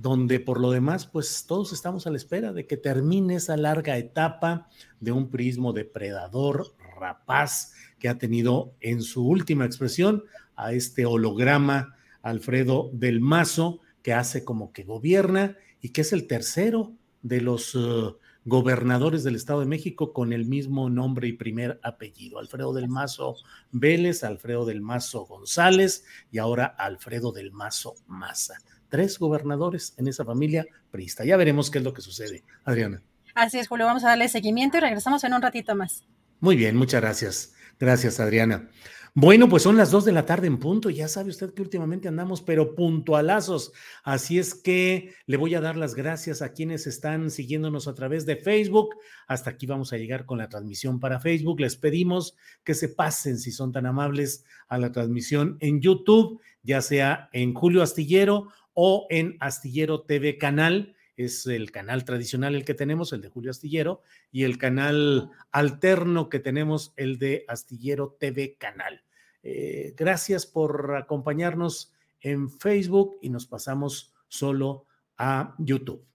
donde 0.00 0.40
por 0.40 0.60
lo 0.60 0.70
demás, 0.70 1.06
pues 1.06 1.44
todos 1.46 1.72
estamos 1.72 2.06
a 2.06 2.10
la 2.10 2.16
espera 2.16 2.52
de 2.52 2.66
que 2.66 2.78
termine 2.78 3.34
esa 3.34 3.56
larga 3.56 3.98
etapa 3.98 4.68
de 4.98 5.12
un 5.12 5.28
prismo 5.30 5.74
depredador, 5.74 6.74
rapaz, 6.98 7.74
que 7.98 8.08
ha 8.08 8.16
tenido 8.16 8.74
en 8.80 9.02
su 9.02 9.26
última 9.26 9.66
expresión 9.66 10.24
a 10.56 10.72
este 10.72 11.04
holograma 11.04 11.96
Alfredo 12.22 12.90
del 12.94 13.20
Mazo, 13.20 13.80
que 14.02 14.14
hace 14.14 14.42
como 14.42 14.72
que 14.72 14.84
gobierna 14.84 15.56
y 15.82 15.90
que 15.90 16.00
es 16.00 16.14
el 16.14 16.26
tercero 16.26 16.94
de 17.20 17.42
los 17.42 17.74
uh, 17.74 18.16
gobernadores 18.46 19.22
del 19.22 19.36
Estado 19.36 19.60
de 19.60 19.66
México 19.66 20.14
con 20.14 20.32
el 20.32 20.46
mismo 20.46 20.88
nombre 20.88 21.28
y 21.28 21.34
primer 21.34 21.78
apellido. 21.82 22.38
Alfredo 22.38 22.72
del 22.72 22.88
Mazo 22.88 23.36
Vélez, 23.70 24.24
Alfredo 24.24 24.64
del 24.64 24.80
Mazo 24.80 25.26
González 25.26 26.04
y 26.30 26.38
ahora 26.38 26.64
Alfredo 26.64 27.32
del 27.32 27.52
Mazo 27.52 27.96
Maza. 28.06 28.56
Tres 28.90 29.18
gobernadores 29.18 29.94
en 29.96 30.08
esa 30.08 30.24
familia 30.24 30.66
prista. 30.90 31.24
Ya 31.24 31.38
veremos 31.38 31.70
qué 31.70 31.78
es 31.78 31.84
lo 31.84 31.94
que 31.94 32.02
sucede. 32.02 32.44
Adriana. 32.64 33.02
Así 33.34 33.58
es, 33.58 33.68
Julio. 33.68 33.86
Vamos 33.86 34.04
a 34.04 34.08
darle 34.08 34.28
seguimiento 34.28 34.76
y 34.76 34.80
regresamos 34.80 35.24
en 35.24 35.32
un 35.32 35.40
ratito 35.40 35.74
más. 35.74 36.04
Muy 36.40 36.56
bien, 36.56 36.76
muchas 36.76 37.00
gracias. 37.00 37.54
Gracias, 37.78 38.20
Adriana. 38.20 38.68
Bueno, 39.14 39.48
pues 39.48 39.64
son 39.64 39.76
las 39.76 39.90
dos 39.90 40.04
de 40.04 40.12
la 40.12 40.24
tarde 40.24 40.46
en 40.46 40.58
punto. 40.58 40.88
Ya 40.88 41.08
sabe 41.08 41.30
usted 41.30 41.52
que 41.52 41.62
últimamente 41.62 42.06
andamos, 42.06 42.42
pero 42.42 42.76
puntualazos. 42.76 43.72
Así 44.04 44.38
es 44.38 44.54
que 44.54 45.14
le 45.26 45.36
voy 45.36 45.56
a 45.56 45.60
dar 45.60 45.76
las 45.76 45.96
gracias 45.96 46.42
a 46.42 46.52
quienes 46.52 46.86
están 46.86 47.30
siguiéndonos 47.30 47.88
a 47.88 47.94
través 47.94 48.24
de 48.24 48.36
Facebook. 48.36 48.90
Hasta 49.26 49.50
aquí 49.50 49.66
vamos 49.66 49.92
a 49.92 49.96
llegar 49.96 50.26
con 50.26 50.38
la 50.38 50.48
transmisión 50.48 51.00
para 51.00 51.18
Facebook. 51.18 51.58
Les 51.58 51.74
pedimos 51.74 52.36
que 52.62 52.74
se 52.74 52.88
pasen, 52.88 53.38
si 53.38 53.50
son 53.50 53.72
tan 53.72 53.86
amables, 53.86 54.44
a 54.68 54.78
la 54.78 54.92
transmisión 54.92 55.56
en 55.58 55.80
YouTube, 55.80 56.40
ya 56.62 56.80
sea 56.80 57.30
en 57.32 57.52
Julio 57.52 57.82
Astillero 57.82 58.52
o 58.74 59.06
en 59.10 59.36
Astillero 59.40 60.02
TV 60.02 60.38
Canal 60.38 60.94
es 61.24 61.46
el 61.46 61.70
canal 61.70 62.04
tradicional 62.04 62.54
el 62.54 62.64
que 62.64 62.74
tenemos, 62.74 63.12
el 63.12 63.20
de 63.20 63.28
Julio 63.28 63.50
Astillero, 63.50 64.00
y 64.32 64.44
el 64.44 64.58
canal 64.58 65.30
alterno 65.52 66.28
que 66.28 66.38
tenemos, 66.38 66.94
el 66.96 67.18
de 67.18 67.44
Astillero 67.46 68.16
TV 68.18 68.56
Canal. 68.58 69.04
Eh, 69.42 69.94
gracias 69.96 70.46
por 70.46 70.96
acompañarnos 70.96 71.92
en 72.20 72.50
Facebook 72.50 73.18
y 73.20 73.30
nos 73.30 73.46
pasamos 73.46 74.14
solo 74.28 74.86
a 75.16 75.54
YouTube. 75.58 76.06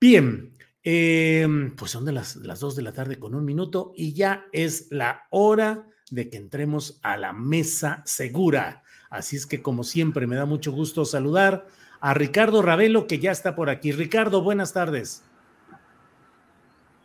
Bien, 0.00 0.56
em, 0.82 1.74
pues 1.74 1.90
son 1.90 2.04
de 2.04 2.12
las, 2.12 2.36
las 2.36 2.60
dos 2.60 2.76
de 2.76 2.82
la 2.82 2.92
tarde 2.92 3.18
con 3.18 3.34
un 3.34 3.44
minuto 3.44 3.92
y 3.96 4.12
ya 4.14 4.46
es 4.52 4.88
la 4.90 5.26
hora 5.30 5.86
de 6.10 6.30
que 6.30 6.36
entremos 6.36 7.00
a 7.02 7.16
la 7.16 7.32
mesa 7.32 8.02
segura. 8.06 8.82
Así 9.10 9.36
es 9.36 9.46
que 9.46 9.62
como 9.62 9.84
siempre 9.84 10.26
me 10.26 10.36
da 10.36 10.46
mucho 10.46 10.72
gusto 10.72 11.04
saludar 11.04 11.66
a 12.00 12.14
Ricardo 12.14 12.62
Ravelo, 12.62 13.06
que 13.06 13.18
ya 13.18 13.30
está 13.30 13.54
por 13.54 13.70
aquí. 13.70 13.92
Ricardo, 13.92 14.42
buenas 14.42 14.72
tardes. 14.72 15.24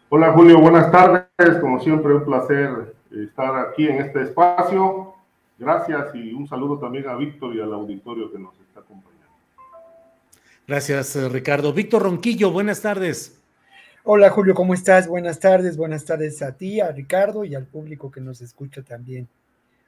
Hola 0.09 0.33
Julio, 0.33 0.59
buenas 0.59 0.91
tardes. 0.91 1.57
Como 1.61 1.79
siempre, 1.79 2.13
un 2.13 2.25
placer 2.25 2.95
estar 3.11 3.55
aquí 3.67 3.87
en 3.87 4.01
este 4.01 4.23
espacio. 4.23 5.13
Gracias 5.57 6.13
y 6.15 6.33
un 6.33 6.47
saludo 6.47 6.79
también 6.79 7.07
a 7.07 7.15
Víctor 7.15 7.55
y 7.55 7.61
al 7.61 7.73
auditorio 7.73 8.31
que 8.31 8.39
nos 8.39 8.59
está 8.59 8.81
acompañando. 8.81 9.11
Gracias, 10.67 11.15
eh, 11.15 11.29
Ricardo. 11.29 11.71
Víctor 11.71 12.03
Ronquillo, 12.03 12.51
buenas 12.51 12.81
tardes. 12.81 13.41
Hola 14.03 14.31
Julio, 14.31 14.55
¿cómo 14.55 14.73
estás? 14.73 15.07
Buenas 15.07 15.39
tardes, 15.39 15.77
buenas 15.77 16.03
tardes 16.05 16.41
a 16.41 16.57
ti, 16.57 16.81
a 16.81 16.91
Ricardo 16.91 17.45
y 17.45 17.53
al 17.53 17.67
público 17.67 18.09
que 18.09 18.19
nos 18.19 18.41
escucha 18.41 18.81
también. 18.81 19.29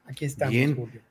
Aquí 0.05 0.25
estamos, 0.25 0.53
Julio. 0.53 1.01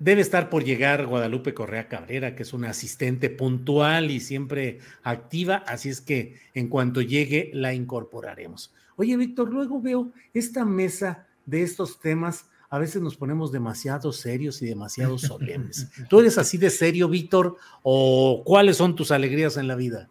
Debe 0.00 0.22
estar 0.22 0.48
por 0.48 0.64
llegar 0.64 1.06
Guadalupe 1.06 1.52
Correa 1.52 1.86
Cabrera, 1.86 2.34
que 2.34 2.42
es 2.42 2.54
una 2.54 2.70
asistente 2.70 3.28
puntual 3.28 4.10
y 4.10 4.20
siempre 4.20 4.78
activa, 5.02 5.56
así 5.66 5.90
es 5.90 6.00
que 6.00 6.36
en 6.54 6.68
cuanto 6.68 7.02
llegue 7.02 7.50
la 7.52 7.74
incorporaremos. 7.74 8.72
Oye, 8.96 9.14
Víctor, 9.18 9.52
luego 9.52 9.82
veo 9.82 10.10
esta 10.32 10.64
mesa 10.64 11.26
de 11.44 11.62
estos 11.62 12.00
temas, 12.00 12.46
a 12.70 12.78
veces 12.78 13.02
nos 13.02 13.18
ponemos 13.18 13.52
demasiado 13.52 14.10
serios 14.14 14.62
y 14.62 14.66
demasiado 14.66 15.18
solemnes. 15.18 15.90
¿Tú 16.08 16.20
eres 16.20 16.38
así 16.38 16.56
de 16.56 16.70
serio, 16.70 17.06
Víctor, 17.10 17.56
o 17.82 18.42
cuáles 18.42 18.78
son 18.78 18.96
tus 18.96 19.10
alegrías 19.10 19.58
en 19.58 19.68
la 19.68 19.74
vida? 19.74 20.08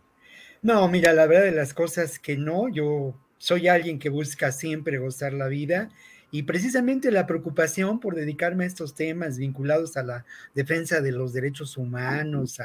No, 0.61 0.87
mira, 0.87 1.13
la 1.13 1.25
verdad 1.25 1.45
de 1.45 1.51
las 1.51 1.73
cosas 1.73 2.19
que 2.19 2.37
no, 2.37 2.69
yo 2.69 3.15
soy 3.39 3.67
alguien 3.67 3.97
que 3.97 4.09
busca 4.09 4.51
siempre 4.51 4.99
gozar 4.99 5.33
la 5.33 5.47
vida 5.47 5.89
Y 6.31 6.43
precisamente 6.43 7.11
la 7.11 7.25
preocupación 7.25 7.99
por 7.99 8.15
dedicarme 8.15 8.63
a 8.63 8.67
estos 8.67 8.93
temas 8.93 9.37
vinculados 9.37 9.97
a 9.97 10.03
la 10.03 10.25
defensa 10.53 11.01
de 11.01 11.11
los 11.11 11.33
derechos 11.33 11.75
humanos, 11.77 12.59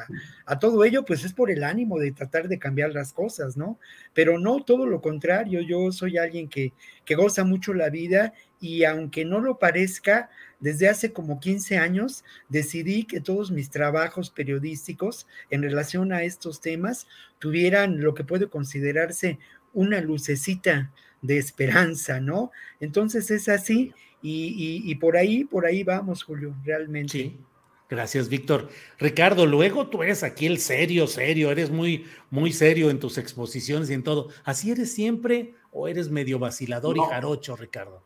a, 0.47 0.59
todo 0.59 0.85
ello, 0.85 1.05
pues 1.05 1.25
es 1.25 1.33
por 1.33 1.51
el 1.51 1.65
ánimo 1.65 1.99
de 1.99 2.13
tratar 2.13 2.49
de 2.49 2.59
cambiar 2.59 2.93
las 2.93 3.13
cosas, 3.13 3.57
¿no? 3.57 3.79
Pero 4.13 4.39
no 4.39 4.63
todo 4.63 4.87
lo 4.87 5.01
contrario, 5.01 5.61
yo 5.63 5.93
soy 5.93 6.19
alguien 6.19 6.49
que, 6.49 6.73
que 7.05 7.15
goza 7.15 7.45
mucho 7.45 7.73
la 7.73 7.89
vida 7.89 8.35
y 8.61 8.85
aunque 8.85 9.25
no 9.25 9.41
lo 9.41 9.59
parezca, 9.59 10.31
desde 10.61 10.89
hace 10.89 11.13
como 11.13 11.41
15 11.41 11.77
años 11.77 12.25
decidí 12.49 13.05
que 13.05 13.21
todos 13.21 13.51
mis 13.51 13.71
trabajos 13.71 14.31
periodísticos 14.31 15.27
en 15.51 15.63
relación 15.63 16.13
a 16.13 16.23
estos 16.23 16.61
temas 16.61 17.07
tuvieran 17.39 18.01
lo 18.01 18.15
que 18.15 18.25
puede 18.25 18.49
considerarse 18.49 19.39
una 19.75 20.01
lucecita 20.01 20.91
de 21.25 21.39
esperanza, 21.39 22.21
¿no? 22.21 22.53
Entonces 22.81 23.31
es 23.31 23.49
así 23.49 23.93
y, 24.21 24.95
por 24.97 25.17
ahí, 25.17 25.45
por 25.45 25.67
ahí 25.67 25.83
vamos, 25.83 26.23
Julio, 26.23 26.55
realmente. 26.65 27.13
Sí. 27.13 27.41
Gracias, 27.89 28.29
Víctor. 28.29 28.69
Ricardo, 28.99 29.47
luego 29.47 29.89
tú 29.89 30.03
eres 30.03 30.23
aquí 30.23 30.47
el 30.47 30.59
serio, 30.59 31.07
serio, 31.07 31.51
eres 31.51 31.71
muy, 31.71 32.07
muy 32.31 32.53
serio 32.53 32.91
en 32.91 32.99
tus 32.99 33.19
exposiciones 33.19 33.91
y 33.91 33.95
en 33.95 34.03
todo. 34.03 34.29
¿Así 34.45 34.71
eres 34.71 34.93
siempre 34.93 35.55
o 35.71 35.89
eres 35.89 36.11
medio 36.11 36.39
vacilador 36.39 36.97
y 36.97 37.01
jarocho, 37.01 37.57
Ricardo? 37.57 38.03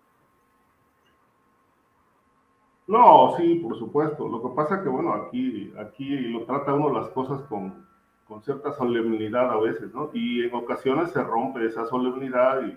No, 2.87 3.35
sí, 3.37 3.57
por 3.57 3.79
supuesto. 3.79 4.29
Lo 4.29 4.43
que 4.43 4.55
pasa 4.55 4.77
es 4.77 4.83
que, 4.83 4.89
bueno, 4.89 5.13
aquí, 5.15 5.73
aquí 5.79 6.09
lo 6.09 6.45
trata 6.45 6.75
uno 6.75 7.01
las 7.01 7.09
cosas 7.11 7.43
con, 7.43 7.87
con 8.27 8.43
cierta 8.43 8.73
solemnidad 8.73 9.51
a 9.51 9.61
veces, 9.61 9.93
¿no? 9.95 10.11
Y 10.13 10.43
en 10.43 10.55
ocasiones 10.55 11.11
se 11.13 11.23
rompe 11.23 11.65
esa 11.65 11.87
solemnidad 11.87 12.63
y 12.67 12.77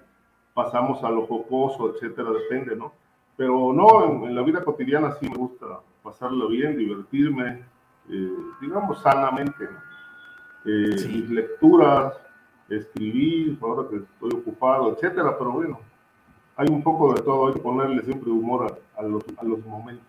pasamos 0.54 1.04
a 1.04 1.10
lo 1.10 1.26
jocoso, 1.26 1.94
etcétera, 1.94 2.30
depende, 2.32 2.76
¿no? 2.76 2.94
Pero 3.38 3.74
no, 3.74 4.26
en, 4.26 4.36
la 4.36 4.42
vida 4.42 4.64
cotidiana 4.64 5.16
sí 5.20 5.30
me 5.30 5.38
gusta 5.38 5.66
pasarlo 6.04 6.50
bien, 6.50 6.78
divertirme, 6.78 7.64
eh, 8.10 8.32
digamos 8.62 9.02
sanamente, 9.02 9.66
eh, 10.66 11.08
Mis 11.08 11.30
lecturas, 11.30 12.14
escribir, 12.70 13.58
ahora 13.62 13.90
que 13.90 13.98
estoy 13.98 14.40
ocupado, 14.40 14.94
etcétera, 14.94 15.38
pero 15.38 15.52
bueno, 15.52 15.80
hay 16.56 16.68
un 16.70 16.84
poco 16.84 17.14
de 17.14 17.22
todo, 17.22 17.48
hay 17.48 17.54
que 17.54 17.60
ponerle 17.60 18.04
siempre 18.04 18.30
humor 18.30 18.78
a, 18.96 19.02
los, 19.02 19.24
a 19.38 19.44
los 19.44 19.66
momentos. 19.66 20.06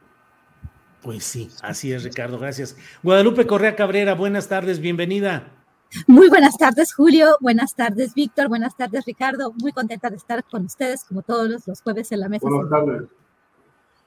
Pues 1.00 1.24
sí, 1.24 1.48
así 1.62 1.92
es, 1.92 2.04
Ricardo, 2.04 2.38
gracias. 2.38 2.76
Guadalupe 3.02 3.46
Correa 3.46 3.74
Cabrera, 3.74 4.14
buenas 4.14 4.48
tardes, 4.48 4.78
bienvenida. 4.78 5.44
Muy 6.06 6.28
buenas 6.28 6.56
tardes, 6.56 6.94
Julio. 6.94 7.36
Buenas 7.40 7.74
tardes, 7.74 8.14
Víctor. 8.14 8.48
Buenas 8.48 8.76
tardes, 8.76 9.04
Ricardo. 9.04 9.52
Muy 9.60 9.72
contenta 9.72 10.10
de 10.10 10.16
estar 10.16 10.44
con 10.44 10.64
ustedes, 10.64 11.04
como 11.04 11.22
todos 11.22 11.66
los, 11.66 11.82
jueves 11.82 12.12
en 12.12 12.20
la 12.20 12.28
mesa. 12.28 12.48
Buenas 12.48 12.70
tardes. 12.70 13.02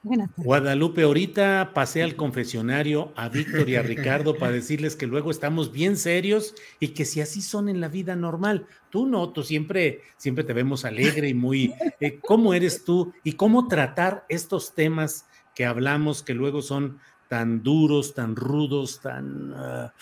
Buenas 0.02 0.30
tardes. 0.30 0.44
Guadalupe, 0.44 1.02
ahorita 1.02 1.72
pasé 1.74 2.02
al 2.02 2.16
confesionario 2.16 3.12
a 3.16 3.28
Víctor 3.28 3.68
y 3.68 3.76
a 3.76 3.82
Ricardo 3.82 4.36
para 4.36 4.52
decirles 4.52 4.96
que 4.96 5.06
luego 5.06 5.30
estamos 5.30 5.72
bien 5.72 5.96
serios 5.96 6.54
y 6.80 6.88
que 6.88 7.04
si 7.04 7.20
así 7.20 7.42
son 7.42 7.68
en 7.68 7.80
la 7.80 7.88
vida 7.88 8.16
normal. 8.16 8.66
Tú 8.90 9.06
no, 9.06 9.30
tú 9.30 9.42
siempre, 9.42 10.02
siempre 10.16 10.44
te 10.44 10.52
vemos 10.52 10.84
alegre 10.84 11.28
y 11.28 11.34
muy. 11.34 11.74
Eh, 12.00 12.18
¿Cómo 12.20 12.54
eres 12.54 12.84
tú 12.84 13.12
y 13.24 13.32
cómo 13.32 13.68
tratar 13.68 14.24
estos 14.28 14.74
temas 14.74 15.26
que 15.54 15.64
hablamos 15.64 16.22
que 16.22 16.34
luego 16.34 16.62
son 16.62 16.98
tan 17.28 17.62
duros, 17.62 18.14
tan 18.14 18.36
rudos, 18.36 19.00
tan 19.00 19.52
ah, 19.54 19.92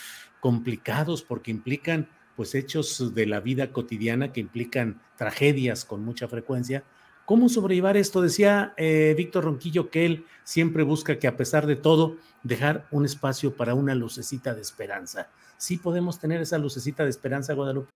complicados 0.44 1.22
porque 1.22 1.50
implican 1.50 2.06
pues 2.36 2.54
hechos 2.54 3.14
de 3.14 3.24
la 3.24 3.40
vida 3.40 3.72
cotidiana 3.72 4.30
que 4.30 4.40
implican 4.40 5.00
tragedias 5.16 5.86
con 5.86 6.04
mucha 6.04 6.28
frecuencia. 6.28 6.84
¿Cómo 7.24 7.48
sobrellevar 7.48 7.96
esto? 7.96 8.20
Decía 8.20 8.74
eh, 8.76 9.14
Víctor 9.16 9.44
Ronquillo 9.44 9.88
que 9.88 10.04
él 10.04 10.26
siempre 10.42 10.82
busca 10.82 11.18
que 11.18 11.28
a 11.28 11.38
pesar 11.38 11.66
de 11.66 11.76
todo 11.76 12.18
dejar 12.42 12.86
un 12.90 13.06
espacio 13.06 13.56
para 13.56 13.72
una 13.72 13.94
lucecita 13.94 14.52
de 14.52 14.60
esperanza. 14.60 15.30
¿Sí 15.56 15.78
podemos 15.78 16.18
tener 16.18 16.42
esa 16.42 16.58
lucecita 16.58 17.04
de 17.04 17.08
esperanza, 17.08 17.54
Guadalupe? 17.54 17.88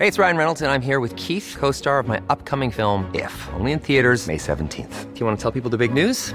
Hey, 0.00 0.08
it's 0.08 0.18
Ryan 0.18 0.36
Reynolds 0.36 0.62
and 0.62 0.72
I'm 0.72 0.82
here 0.82 0.98
with 0.98 1.14
Keith, 1.14 1.54
co-star 1.60 2.00
of 2.00 2.08
my 2.08 2.20
upcoming 2.28 2.72
film 2.72 3.08
If, 3.14 3.32
only 3.54 3.70
in 3.70 3.78
theaters 3.78 4.26
May 4.26 4.36
17th. 4.36 5.14
Do 5.14 5.20
you 5.20 5.26
want 5.26 5.38
to 5.38 5.40
tell 5.40 5.52
people 5.52 5.70
the 5.70 5.78
big 5.78 5.92
news? 5.92 6.34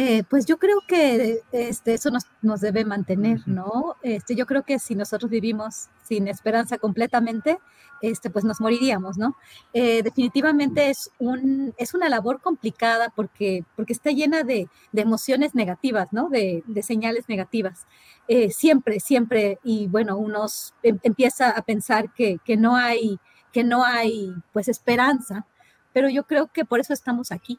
Eh, 0.00 0.22
pues 0.30 0.46
yo 0.46 0.58
creo 0.58 0.80
que 0.86 1.42
este, 1.50 1.94
eso 1.94 2.12
nos, 2.12 2.22
nos, 2.40 2.60
debe 2.60 2.84
mantener, 2.84 3.40
¿no? 3.46 3.96
Este, 4.02 4.36
yo 4.36 4.46
creo 4.46 4.62
que 4.62 4.78
si 4.78 4.94
nosotros 4.94 5.28
vivimos 5.28 5.88
sin 6.04 6.28
esperanza 6.28 6.78
completamente, 6.78 7.58
este, 8.00 8.30
pues 8.30 8.44
nos 8.44 8.60
moriríamos, 8.60 9.18
¿no? 9.18 9.36
Eh, 9.72 10.04
definitivamente 10.04 10.90
es, 10.90 11.10
un, 11.18 11.74
es 11.78 11.94
una 11.94 12.08
labor 12.08 12.40
complicada 12.40 13.12
porque, 13.16 13.64
porque 13.74 13.92
está 13.92 14.12
llena 14.12 14.44
de, 14.44 14.68
de 14.92 15.02
emociones 15.02 15.56
negativas, 15.56 16.12
¿no? 16.12 16.28
De, 16.28 16.62
de 16.68 16.82
señales 16.84 17.28
negativas. 17.28 17.88
Eh, 18.28 18.52
siempre, 18.52 19.00
siempre, 19.00 19.58
y 19.64 19.88
bueno, 19.88 20.16
uno 20.16 20.46
em, 20.84 21.00
empieza 21.02 21.50
a 21.50 21.62
pensar 21.62 22.12
que, 22.14 22.38
que, 22.44 22.56
no 22.56 22.76
hay, 22.76 23.18
que 23.52 23.64
no 23.64 23.84
hay, 23.84 24.32
pues, 24.52 24.68
esperanza, 24.68 25.44
pero 25.92 26.08
yo 26.08 26.22
creo 26.22 26.46
que 26.52 26.64
por 26.64 26.78
eso 26.78 26.92
estamos 26.92 27.32
aquí, 27.32 27.58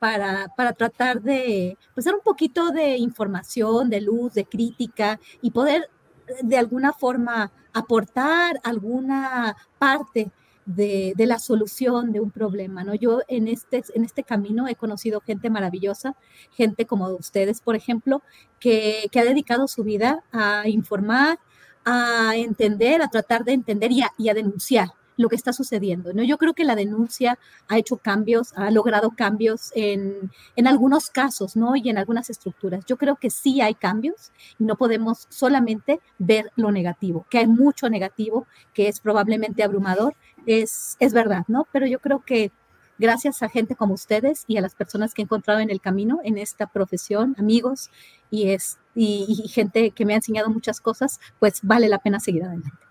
para, 0.00 0.48
para 0.56 0.72
tratar 0.72 1.20
de 1.22 1.78
pues, 1.94 2.06
dar 2.06 2.14
un 2.14 2.22
poquito 2.22 2.70
de 2.70 2.96
información, 2.96 3.90
de 3.90 4.00
luz, 4.00 4.32
de 4.32 4.46
crítica 4.46 5.20
y 5.42 5.52
poder 5.52 5.90
eh, 6.26 6.34
de 6.42 6.56
alguna 6.56 6.92
forma 6.92 7.52
aportar 7.72 8.58
alguna 8.64 9.54
parte 9.78 10.32
de, 10.64 11.12
de, 11.16 11.26
la 11.26 11.38
solución 11.38 12.12
de 12.12 12.20
un 12.20 12.30
problema, 12.30 12.82
¿no? 12.82 12.94
Yo 12.94 13.20
en 13.28 13.46
este, 13.46 13.82
en 13.94 14.04
este 14.04 14.24
camino 14.24 14.68
he 14.68 14.74
conocido 14.74 15.20
gente 15.20 15.50
maravillosa, 15.50 16.16
gente 16.52 16.86
como 16.86 17.08
ustedes, 17.10 17.60
por 17.60 17.76
ejemplo, 17.76 18.22
que, 18.58 19.06
que 19.12 19.20
ha 19.20 19.24
dedicado 19.24 19.68
su 19.68 19.84
vida 19.84 20.24
a 20.32 20.68
informar, 20.68 21.38
a 21.84 22.36
entender, 22.36 23.02
a 23.02 23.08
tratar 23.08 23.44
de 23.44 23.52
entender 23.52 23.92
y 23.92 24.02
a, 24.02 24.12
y 24.16 24.28
a 24.30 24.34
denunciar 24.34 24.88
lo 25.20 25.28
que 25.28 25.36
está 25.36 25.52
sucediendo. 25.52 26.12
¿no? 26.12 26.22
Yo 26.22 26.38
creo 26.38 26.54
que 26.54 26.64
la 26.64 26.74
denuncia 26.74 27.38
ha 27.68 27.78
hecho 27.78 27.98
cambios, 27.98 28.52
ha 28.56 28.70
logrado 28.70 29.10
cambios 29.10 29.70
en, 29.74 30.30
en 30.56 30.66
algunos 30.66 31.10
casos 31.10 31.56
¿no? 31.56 31.76
y 31.76 31.90
en 31.90 31.98
algunas 31.98 32.30
estructuras. 32.30 32.84
Yo 32.86 32.96
creo 32.96 33.16
que 33.16 33.30
sí 33.30 33.60
hay 33.60 33.74
cambios 33.74 34.32
y 34.58 34.64
no 34.64 34.76
podemos 34.76 35.26
solamente 35.28 36.00
ver 36.18 36.50
lo 36.56 36.72
negativo, 36.72 37.26
que 37.28 37.38
hay 37.38 37.46
mucho 37.46 37.90
negativo, 37.90 38.46
que 38.72 38.88
es 38.88 39.00
probablemente 39.00 39.62
abrumador, 39.62 40.14
es, 40.46 40.96
es 41.00 41.12
verdad, 41.12 41.44
¿no? 41.48 41.66
Pero 41.70 41.86
yo 41.86 41.98
creo 41.98 42.24
que 42.24 42.50
gracias 42.98 43.42
a 43.42 43.48
gente 43.50 43.76
como 43.76 43.94
ustedes 43.94 44.44
y 44.46 44.56
a 44.56 44.62
las 44.62 44.74
personas 44.74 45.12
que 45.12 45.20
he 45.20 45.24
encontrado 45.24 45.60
en 45.60 45.70
el 45.70 45.82
camino, 45.82 46.20
en 46.24 46.38
esta 46.38 46.66
profesión, 46.66 47.36
amigos 47.38 47.90
y, 48.30 48.50
es, 48.50 48.78
y, 48.94 49.26
y 49.28 49.48
gente 49.48 49.90
que 49.90 50.06
me 50.06 50.14
ha 50.14 50.16
enseñado 50.16 50.48
muchas 50.48 50.80
cosas, 50.80 51.20
pues 51.38 51.60
vale 51.62 51.88
la 51.88 51.98
pena 51.98 52.20
seguir 52.20 52.44
adelante. 52.44 52.89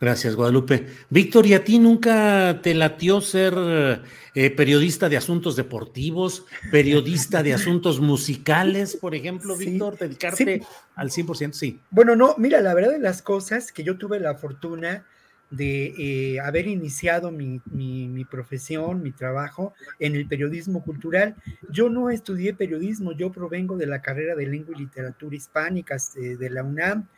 Gracias, 0.00 0.34
Guadalupe. 0.34 0.86
Víctor, 1.08 1.46
¿y 1.46 1.54
a 1.54 1.64
ti 1.64 1.78
nunca 1.78 2.60
te 2.62 2.74
latió 2.74 3.20
ser 3.20 3.54
eh, 4.34 4.50
periodista 4.50 5.08
de 5.08 5.16
asuntos 5.16 5.56
deportivos, 5.56 6.44
periodista 6.70 7.42
de 7.42 7.54
asuntos 7.54 8.00
musicales, 8.00 8.96
por 8.96 9.14
ejemplo, 9.14 9.56
Víctor? 9.56 9.96
¿Dedicarte 9.98 10.62
al 10.96 11.10
100%? 11.10 11.52
Sí. 11.52 11.80
Bueno, 11.90 12.16
no, 12.16 12.34
mira, 12.38 12.60
la 12.60 12.74
verdad 12.74 12.92
de 12.92 12.98
las 12.98 13.22
cosas 13.22 13.72
que 13.72 13.84
yo 13.84 13.96
tuve 13.96 14.20
la 14.20 14.34
fortuna 14.34 15.06
de 15.56 15.94
eh, 15.98 16.40
haber 16.40 16.66
iniciado 16.66 17.30
mi, 17.30 17.60
profesión, 18.30 19.02
mi 19.02 19.12
trabajo 19.12 19.74
en 19.98 20.16
el 20.16 20.26
periodismo 20.26 20.82
cultural. 20.82 21.36
Yo 21.70 21.88
no 21.88 22.10
estudié 22.10 22.54
periodismo, 22.54 23.12
yo 23.12 23.30
provengo 23.30 23.76
de 23.76 23.86
la 23.86 24.02
carrera 24.02 24.34
de 24.34 24.46
lengua 24.46 24.74
y 24.76 24.80
literatura 24.80 25.36
hispánicas 25.36 26.14
de, 26.14 26.36
de 26.36 26.50
la 26.50 26.62
UNAM. 26.62 27.08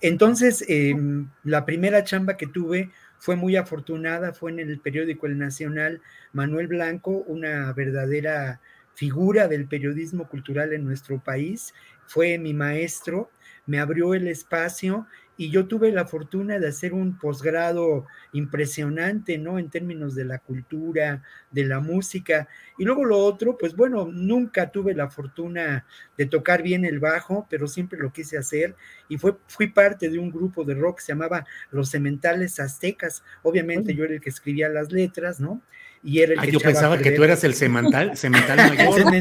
Entonces, 0.00 0.64
em, 0.68 1.28
la 1.44 1.64
primera 1.64 2.02
chamba 2.04 2.36
que 2.36 2.46
tuve 2.46 2.90
fue 3.18 3.36
muy 3.36 3.56
afortunada, 3.56 4.32
fue 4.32 4.50
en 4.50 4.58
el 4.58 4.80
periódico 4.80 5.26
El 5.26 5.38
Nacional, 5.38 6.02
Manuel 6.32 6.66
Blanco, 6.66 7.24
una 7.26 7.72
verdadera 7.72 8.60
figura 8.94 9.48
del 9.48 9.66
periodismo 9.66 10.28
cultural 10.28 10.72
en 10.72 10.84
nuestro 10.84 11.22
país, 11.22 11.74
fue 12.06 12.38
mi 12.38 12.54
maestro, 12.54 13.30
me 13.66 13.78
abrió 13.78 14.14
el 14.14 14.28
espacio 14.28 15.06
y 15.36 15.50
yo 15.50 15.66
tuve 15.66 15.90
la 15.90 16.06
fortuna 16.06 16.58
de 16.58 16.68
hacer 16.68 16.92
un 16.92 17.18
posgrado 17.18 18.06
impresionante, 18.32 19.36
¿no? 19.36 19.58
En 19.58 19.68
términos 19.68 20.14
de 20.14 20.24
la 20.24 20.38
cultura, 20.38 21.22
de 21.50 21.64
la 21.64 21.80
música. 21.80 22.48
Y 22.78 22.84
luego 22.84 23.04
lo 23.04 23.18
otro, 23.18 23.58
pues 23.58 23.74
bueno, 23.74 24.06
nunca 24.06 24.70
tuve 24.70 24.94
la 24.94 25.10
fortuna 25.10 25.86
de 26.16 26.26
tocar 26.26 26.62
bien 26.62 26.84
el 26.84 27.00
bajo, 27.00 27.46
pero 27.50 27.66
siempre 27.66 27.98
lo 27.98 28.12
quise 28.12 28.38
hacer. 28.38 28.76
Y 29.08 29.18
fue, 29.18 29.36
fui 29.48 29.68
parte 29.68 30.08
de 30.08 30.18
un 30.18 30.30
grupo 30.30 30.64
de 30.64 30.74
rock 30.74 30.98
que 30.98 31.04
se 31.04 31.12
llamaba 31.12 31.44
Los 31.72 31.90
Cementales 31.90 32.60
Aztecas. 32.60 33.24
Obviamente 33.42 33.94
yo 33.94 34.04
era 34.04 34.14
el 34.14 34.20
que 34.20 34.30
escribía 34.30 34.68
las 34.68 34.92
letras, 34.92 35.40
¿no? 35.40 35.62
Y 36.04 36.20
era 36.20 36.34
el 36.34 36.40
que 36.40 36.52
yo 36.52 36.60
pensaba 36.60 36.98
que 36.98 37.12
tú 37.12 37.24
eras 37.24 37.42
el 37.42 37.54
cemental, 37.54 38.16
cemental 38.16 38.56
mayor. 38.76 39.12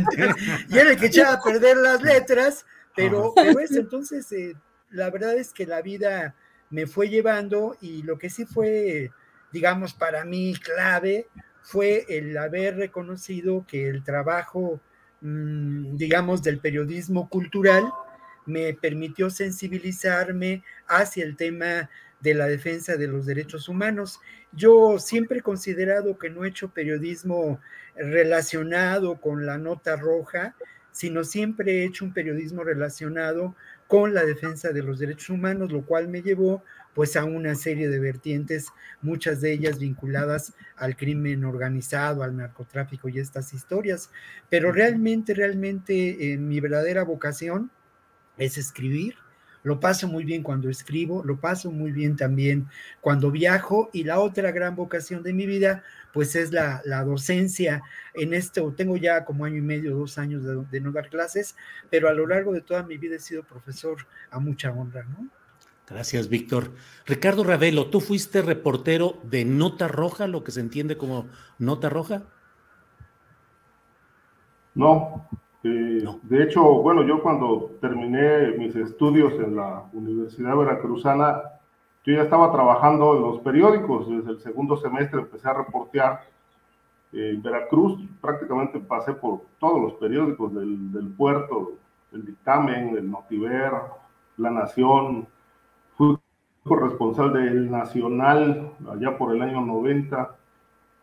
y 0.70 0.78
era 0.78 0.92
el 0.92 0.98
que 0.98 1.08
echaba 1.08 1.34
a 1.34 1.42
perder 1.42 1.78
las 1.78 2.04
letras, 2.04 2.66
pero, 2.96 3.34
entonces... 3.72 4.32
Eh, 4.32 4.54
la 4.94 5.10
verdad 5.10 5.36
es 5.36 5.52
que 5.54 5.66
la 5.66 5.82
vida 5.82 6.36
me 6.70 6.88
fue 6.88 7.10
llevando 7.10 7.76
y 7.82 8.04
lo 8.04 8.18
que 8.18 8.30
sí 8.30 8.46
fue, 8.46 9.12
digamos, 9.52 9.94
para 9.94 10.24
mí 10.24 10.54
clave 10.56 11.28
fue 11.62 12.06
el 12.10 12.38
haber 12.38 12.78
reconocido 12.78 13.66
que 13.68 13.88
el 13.90 14.04
trabajo, 14.04 14.80
mm, 15.22 15.96
digamos, 15.98 16.44
del 16.44 16.60
periodismo 16.60 17.28
cultural 17.28 17.84
me 18.46 18.74
permitió 18.74 19.30
sensibilizarme 19.30 20.64
hacia 20.88 21.24
el 21.24 21.36
tema 21.38 21.90
de 22.20 22.34
la 22.36 22.48
defensa 22.48 22.96
de 22.96 23.08
los 23.08 23.26
derechos 23.26 23.70
humanos. 23.70 24.20
Yo 24.52 25.00
siempre 25.00 25.40
he 25.40 25.42
considerado 25.42 26.18
que 26.18 26.30
no 26.30 26.46
he 26.46 26.50
hecho 26.50 26.70
periodismo 26.70 27.60
relacionado 27.96 29.20
con 29.20 29.46
la 29.46 29.58
nota 29.58 29.96
roja, 29.96 30.56
sino 30.92 31.24
siempre 31.24 31.82
he 31.82 31.86
hecho 31.86 32.06
un 32.06 32.14
periodismo 32.14 32.64
relacionado 32.64 33.56
con 33.94 34.16
la 34.16 34.26
defensa 34.26 34.72
de 34.72 34.82
los 34.82 34.98
derechos 34.98 35.30
humanos, 35.30 35.72
lo 35.72 35.86
cual 35.86 36.08
me 36.08 36.24
llevó 36.24 36.64
pues 36.96 37.16
a 37.16 37.26
una 37.26 37.54
serie 37.54 37.90
de 37.90 38.00
vertientes, 38.00 38.70
muchas 39.04 39.40
de 39.40 39.54
ellas 39.54 39.78
vinculadas 39.78 40.56
al 40.78 40.98
crimen 40.98 41.46
organizado, 41.46 42.24
al 42.24 42.36
narcotráfico 42.36 43.08
y 43.08 43.20
estas 43.20 43.54
historias. 43.54 44.10
Pero 44.50 44.72
realmente, 44.72 45.36
realmente 45.36 46.34
eh, 46.34 46.40
mi 46.40 46.60
verdadera 46.60 47.04
vocación 47.04 47.70
es 48.38 48.58
escribir, 48.58 49.14
lo 49.64 49.80
paso 49.80 50.08
muy 50.08 50.26
bien 50.26 50.44
cuando 50.44 50.70
escribo, 50.70 51.24
lo 51.24 51.40
paso 51.40 51.72
muy 51.72 51.92
bien 51.92 52.16
también 52.16 52.68
cuando 53.02 53.32
viajo 53.32 53.90
y 53.94 54.04
la 54.04 54.20
otra 54.20 54.52
gran 54.52 54.76
vocación 54.76 55.24
de 55.24 55.34
mi 55.34 55.46
vida 55.46 55.84
pues 56.12 56.36
es 56.36 56.52
la, 56.52 56.82
docencia. 57.06 57.82
En 58.14 58.34
esto 58.34 58.72
tengo 58.78 58.98
ya 58.98 59.26
como 59.26 59.46
año 59.46 59.58
y 59.58 59.62
medio, 59.62 59.96
dos 59.96 60.18
años 60.18 60.44
de, 60.44 60.64
de, 60.70 60.80
no 60.80 60.92
dar 60.92 61.10
clases, 61.10 61.56
pero 61.90 62.08
a 62.08 62.14
lo 62.14 62.28
largo 62.28 62.54
de 62.54 62.62
toda 62.62 62.84
mi 62.84 62.98
vida 62.98 63.16
he 63.16 63.20
sido 63.20 63.44
profesor 63.44 64.06
a 64.30 64.40
mucha 64.40 64.72
honra, 64.72 65.04
¿no? 65.04 65.28
Gracias, 65.88 66.30
Víctor. 66.30 66.72
Ricardo 67.06 67.44
Ravelo, 67.44 67.90
¿tú 67.90 68.00
fuiste 68.00 68.42
reportero 68.42 69.20
de 69.24 69.44
Nota 69.44 69.88
Roja, 69.88 70.28
lo 70.28 70.44
que 70.44 70.52
se 70.52 70.62
entiende 70.62 70.98
como 70.98 71.28
Nota 71.58 71.90
Roja? 71.90 72.24
No, 74.76 75.28
eh, 75.64 76.04
de 76.24 76.44
hecho, 76.44 76.62
bueno, 76.62 77.04
yo 77.04 77.22
cuando 77.22 77.72
terminé 77.80 78.50
mis 78.58 78.76
estudios 78.76 79.34
en 79.36 79.56
la 79.56 79.86
Universidad 79.94 80.58
Veracruzana, 80.58 81.42
yo 82.06 82.14
ya 82.16 82.24
estaba 82.24 82.52
trabajando 82.52 83.16
en 83.16 83.22
los 83.22 83.40
periódicos. 83.40 84.10
Desde 84.10 84.32
el 84.32 84.40
segundo 84.40 84.76
semestre 84.76 85.22
empecé 85.22 85.48
a 85.48 85.54
reportear 85.54 86.22
en 87.14 87.42
Veracruz. 87.42 87.98
Prácticamente 88.20 88.80
pasé 88.82 89.14
por 89.14 89.44
todos 89.58 89.82
los 89.82 89.94
periódicos 89.94 90.54
del, 90.54 91.14
puerto, 91.18 91.72
el 92.12 92.26
Dictamen, 92.26 92.98
el 92.98 93.10
Notiver, 93.10 93.72
La 94.36 94.52
Nación. 94.52 95.28
Fui 95.96 96.18
corresponsal 96.66 97.32
del 97.32 97.72
Nacional 97.72 98.70
allá 98.92 99.18
por 99.18 99.34
el 99.34 99.42
año 99.42 99.62
90. 99.62 100.36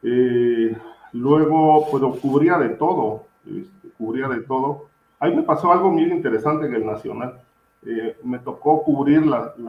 Eh, 0.03 0.77
luego, 1.13 1.87
pues 1.91 2.03
cubría 2.21 2.59
de 2.59 2.71
todo 2.71 3.30
este, 3.47 3.89
cubría 3.97 4.29
de 4.29 4.41
todo. 4.41 4.87
Ahí 5.19 5.35
me 5.35 5.43
pasó 5.43 5.73
algo 5.73 5.91
muy 5.91 6.05
interesante 6.05 6.67
en 6.67 6.75
el 6.75 6.87
Nacional. 6.87 7.43
Eh, 7.83 8.17
me 8.25 8.39
tocó 8.39 8.83
cubrir 8.83 9.25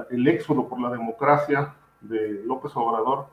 el 0.09 0.27
éxodo 0.27 0.67
por 0.67 0.81
la 0.81 0.89
democracia 0.89 1.73
de 2.01 2.43
López 2.45 2.75
Obrador 2.75 3.27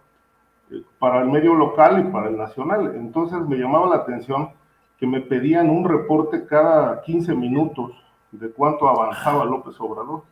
eh, 0.70 0.82
para 1.00 1.20
el 1.22 1.28
medio 1.28 1.54
local 1.54 2.06
y 2.06 2.12
para 2.12 2.28
el 2.28 2.36
nacional. 2.36 2.94
Entonces 2.94 3.40
me 3.48 3.56
llamaba 3.56 3.88
la 3.88 3.96
atención 3.96 4.50
que 4.98 5.06
me 5.06 5.20
pedían 5.20 5.70
un 5.70 5.84
reporte 5.84 6.46
cada 6.46 7.02
15 7.02 7.34
minutos 7.34 7.92
de 8.30 8.50
cuánto 8.50 8.88
avanzaba 8.88 9.44
López 9.44 9.74
Obrador. 9.80 10.22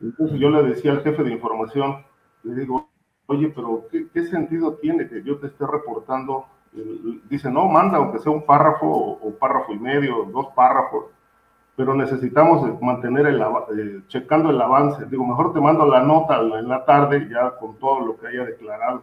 Entonces 0.00 0.38
yo 0.38 0.50
le 0.50 0.62
decía 0.62 0.92
al 0.92 1.02
jefe 1.02 1.22
de 1.22 1.32
información, 1.32 2.04
le 2.42 2.54
digo, 2.54 2.88
oye, 3.26 3.52
pero 3.54 3.86
¿qué, 3.90 4.08
qué 4.12 4.24
sentido 4.26 4.74
tiene 4.74 5.08
que 5.08 5.22
yo 5.22 5.38
te 5.38 5.48
esté 5.48 5.66
reportando 5.66 6.46
dice, 7.28 7.50
no, 7.50 7.68
manda 7.68 7.98
aunque 7.98 8.18
sea 8.18 8.32
un 8.32 8.44
párrafo 8.44 8.86
o, 8.86 9.30
párrafo 9.34 9.72
y 9.72 9.78
medio, 9.78 10.24
dos 10.24 10.48
párrafos, 10.54 11.06
pero 11.76 11.94
necesitamos 11.94 12.80
mantener 12.80 13.26
el, 13.26 13.40
eh, 13.40 14.00
checando 14.08 14.50
el 14.50 14.60
avance. 14.60 15.06
Digo, 15.06 15.26
mejor 15.26 15.52
te 15.52 15.60
mando 15.60 15.86
la 15.86 16.02
nota 16.02 16.40
en 16.40 16.68
la 16.68 16.84
tarde 16.84 17.28
ya 17.28 17.56
con 17.58 17.76
todo 17.78 18.00
lo 18.00 18.16
que 18.16 18.28
haya 18.28 18.44
declarado. 18.44 19.02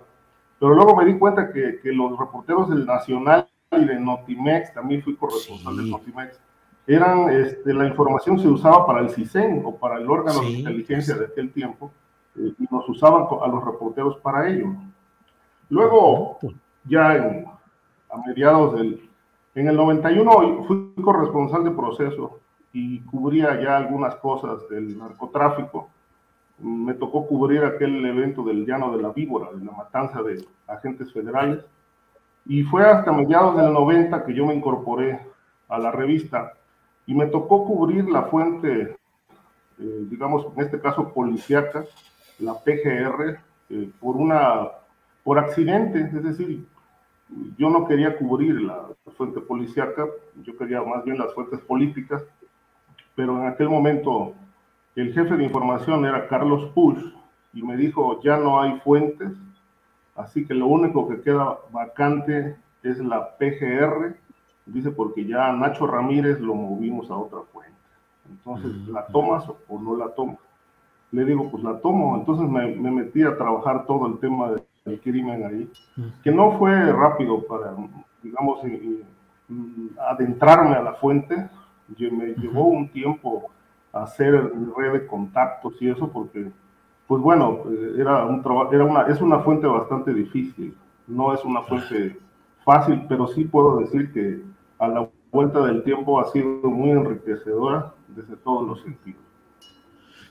Pero 0.59 0.75
luego 0.75 0.95
me 0.95 1.05
di 1.05 1.17
cuenta 1.17 1.51
que, 1.51 1.79
que 1.81 1.91
los 1.91 2.17
reporteros 2.17 2.69
del 2.69 2.85
Nacional 2.85 3.47
y 3.71 3.85
de 3.85 3.99
Notimex, 3.99 4.73
también 4.73 5.01
fui 5.01 5.15
corresponsal 5.15 5.77
de 5.77 5.83
Notimex, 5.89 6.39
eran, 6.87 7.29
este, 7.29 7.73
la 7.73 7.87
información 7.87 8.39
se 8.39 8.47
usaba 8.47 8.85
para 8.85 8.99
el 8.99 9.09
CISEN 9.09 9.61
o 9.65 9.75
para 9.77 9.97
el 9.97 10.09
órgano 10.09 10.41
de 10.41 10.49
inteligencia 10.49 11.15
de 11.15 11.25
aquel 11.25 11.51
tiempo, 11.51 11.91
eh, 12.35 12.53
y 12.59 12.67
nos 12.69 12.87
usaban 12.89 13.25
a 13.41 13.47
los 13.47 13.63
reporteros 13.63 14.17
para 14.17 14.49
ello. 14.49 14.73
Luego, 15.69 16.39
ya 16.85 17.15
en, 17.15 17.45
a 18.11 18.17
mediados 18.27 18.75
del... 18.75 19.09
En 19.53 19.67
el 19.67 19.75
91 19.75 20.63
fui 20.65 20.93
corresponsal 21.03 21.63
de 21.63 21.71
proceso 21.71 22.39
y 22.73 23.01
cubría 23.01 23.61
ya 23.61 23.77
algunas 23.77 24.15
cosas 24.15 24.67
del 24.69 24.97
narcotráfico. 24.97 25.89
Me 26.59 26.93
tocó 26.93 27.27
cubrir 27.27 27.63
aquel 27.63 28.05
evento 28.05 28.43
del 28.43 28.65
llano 28.65 28.95
de 28.95 29.01
la 29.01 29.09
víbora, 29.09 29.51
de 29.51 29.65
la 29.65 29.71
matanza 29.71 30.21
de 30.21 30.45
agentes 30.67 31.11
federales. 31.11 31.65
Y 32.45 32.63
fue 32.63 32.87
hasta 32.87 33.11
mediados 33.11 33.57
del 33.57 33.73
90 33.73 34.25
que 34.25 34.33
yo 34.33 34.45
me 34.45 34.55
incorporé 34.55 35.19
a 35.67 35.77
la 35.77 35.91
revista 35.91 36.53
y 37.05 37.13
me 37.13 37.25
tocó 37.27 37.65
cubrir 37.65 38.09
la 38.09 38.23
fuente, 38.23 38.95
eh, 39.79 40.05
digamos, 40.09 40.47
en 40.55 40.63
este 40.63 40.79
caso 40.79 41.13
policíaca, 41.13 41.83
la 42.39 42.53
PGR, 42.53 43.39
eh, 43.69 43.89
por 43.99 44.15
una, 44.15 44.69
por 45.23 45.39
accidente, 45.39 45.99
es 45.99 46.23
decir, 46.23 46.65
yo 47.57 47.69
no 47.69 47.87
quería 47.87 48.17
cubrir 48.17 48.61
la, 48.61 48.87
fuente 49.17 49.41
policíaca, 49.41 50.07
yo 50.43 50.55
quería 50.57 50.81
más 50.81 51.03
bien 51.03 51.17
las 51.17 51.33
fuentes 51.33 51.59
políticas, 51.61 52.23
pero 53.15 53.37
en 53.39 53.47
aquel 53.47 53.69
momento 53.69 54.33
el 54.95 55.13
jefe 55.13 55.35
de 55.35 55.43
información 55.43 56.05
era 56.05 56.27
Carlos 56.27 56.71
Push 56.73 57.03
y 57.53 57.61
me 57.61 57.75
dijo, 57.77 58.21
ya 58.21 58.37
no 58.37 58.61
hay 58.61 58.79
fuentes, 58.79 59.31
así 60.15 60.45
que 60.45 60.53
lo 60.53 60.67
único 60.67 61.07
que 61.07 61.21
queda 61.21 61.57
vacante 61.71 62.55
es 62.83 62.99
la 62.99 63.37
PGR, 63.37 64.15
dice 64.65 64.91
porque 64.91 65.25
ya 65.25 65.51
Nacho 65.51 65.87
Ramírez 65.87 66.39
lo 66.39 66.55
movimos 66.55 67.11
a 67.11 67.15
otra 67.15 67.41
fuente. 67.51 67.71
Entonces, 68.29 68.87
¿la 68.87 69.05
tomas 69.07 69.45
o 69.67 69.79
no 69.79 69.95
la 69.97 70.09
tomas? 70.15 70.37
Le 71.11 71.25
digo, 71.25 71.51
pues 71.51 71.63
la 71.63 71.79
tomo. 71.79 72.15
Entonces 72.15 72.49
me, 72.49 72.75
me 72.75 72.89
metí 72.89 73.23
a 73.23 73.37
trabajar 73.37 73.85
todo 73.85 74.07
el 74.07 74.19
tema 74.19 74.51
de 74.51 74.63
el 74.85 74.99
crimen 74.99 75.43
ahí, 75.45 75.71
que 76.23 76.31
no 76.31 76.57
fue 76.57 76.91
rápido 76.91 77.45
para, 77.45 77.75
digamos, 78.23 78.59
adentrarme 80.09 80.75
a 80.75 80.81
la 80.81 80.93
fuente, 80.93 81.49
me 81.97 82.33
llevó 82.35 82.67
un 82.67 82.89
tiempo 82.89 83.51
hacer 83.91 84.51
red 84.77 84.93
de 84.93 85.07
contactos 85.07 85.73
y 85.81 85.89
eso 85.89 86.09
porque, 86.09 86.51
pues 87.07 87.21
bueno, 87.21 87.63
eh, 87.69 87.95
era 87.97 88.25
un 88.25 88.41
era 88.71 88.85
una, 88.85 89.01
es 89.03 89.21
una 89.21 89.39
fuente 89.39 89.67
bastante 89.67 90.13
difícil, 90.13 90.75
no 91.07 91.33
es 91.33 91.43
una 91.43 91.61
fuente 91.63 92.17
fácil, 92.63 93.05
pero 93.09 93.27
sí 93.27 93.45
puedo 93.45 93.79
decir 93.79 94.11
que 94.13 94.41
a 94.79 94.87
la 94.87 95.09
vuelta 95.31 95.65
del 95.65 95.83
tiempo 95.83 96.19
ha 96.19 96.25
sido 96.31 96.69
muy 96.69 96.91
enriquecedora 96.91 97.93
desde 98.07 98.35
todos 98.37 98.67
los 98.67 98.81
sentidos. 98.81 99.21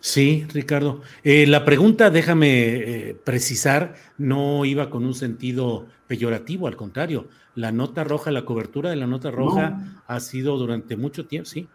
Sí, 0.00 0.46
Ricardo. 0.52 1.02
Eh, 1.22 1.46
la 1.46 1.64
pregunta, 1.64 2.10
déjame 2.10 2.48
eh, 2.48 3.16
precisar, 3.22 3.94
no 4.16 4.64
iba 4.64 4.88
con 4.88 5.04
un 5.04 5.14
sentido 5.14 5.86
peyorativo, 6.06 6.66
al 6.66 6.76
contrario. 6.76 7.28
La 7.54 7.70
nota 7.70 8.02
roja, 8.02 8.30
la 8.30 8.44
cobertura 8.44 8.90
de 8.90 8.96
la 8.96 9.06
nota 9.06 9.30
roja 9.30 10.02
ha 10.06 10.20
sido 10.20 10.56
durante 10.56 10.96
mucho 10.96 11.26
tiempo, 11.26 11.46
sí. 11.48 11.68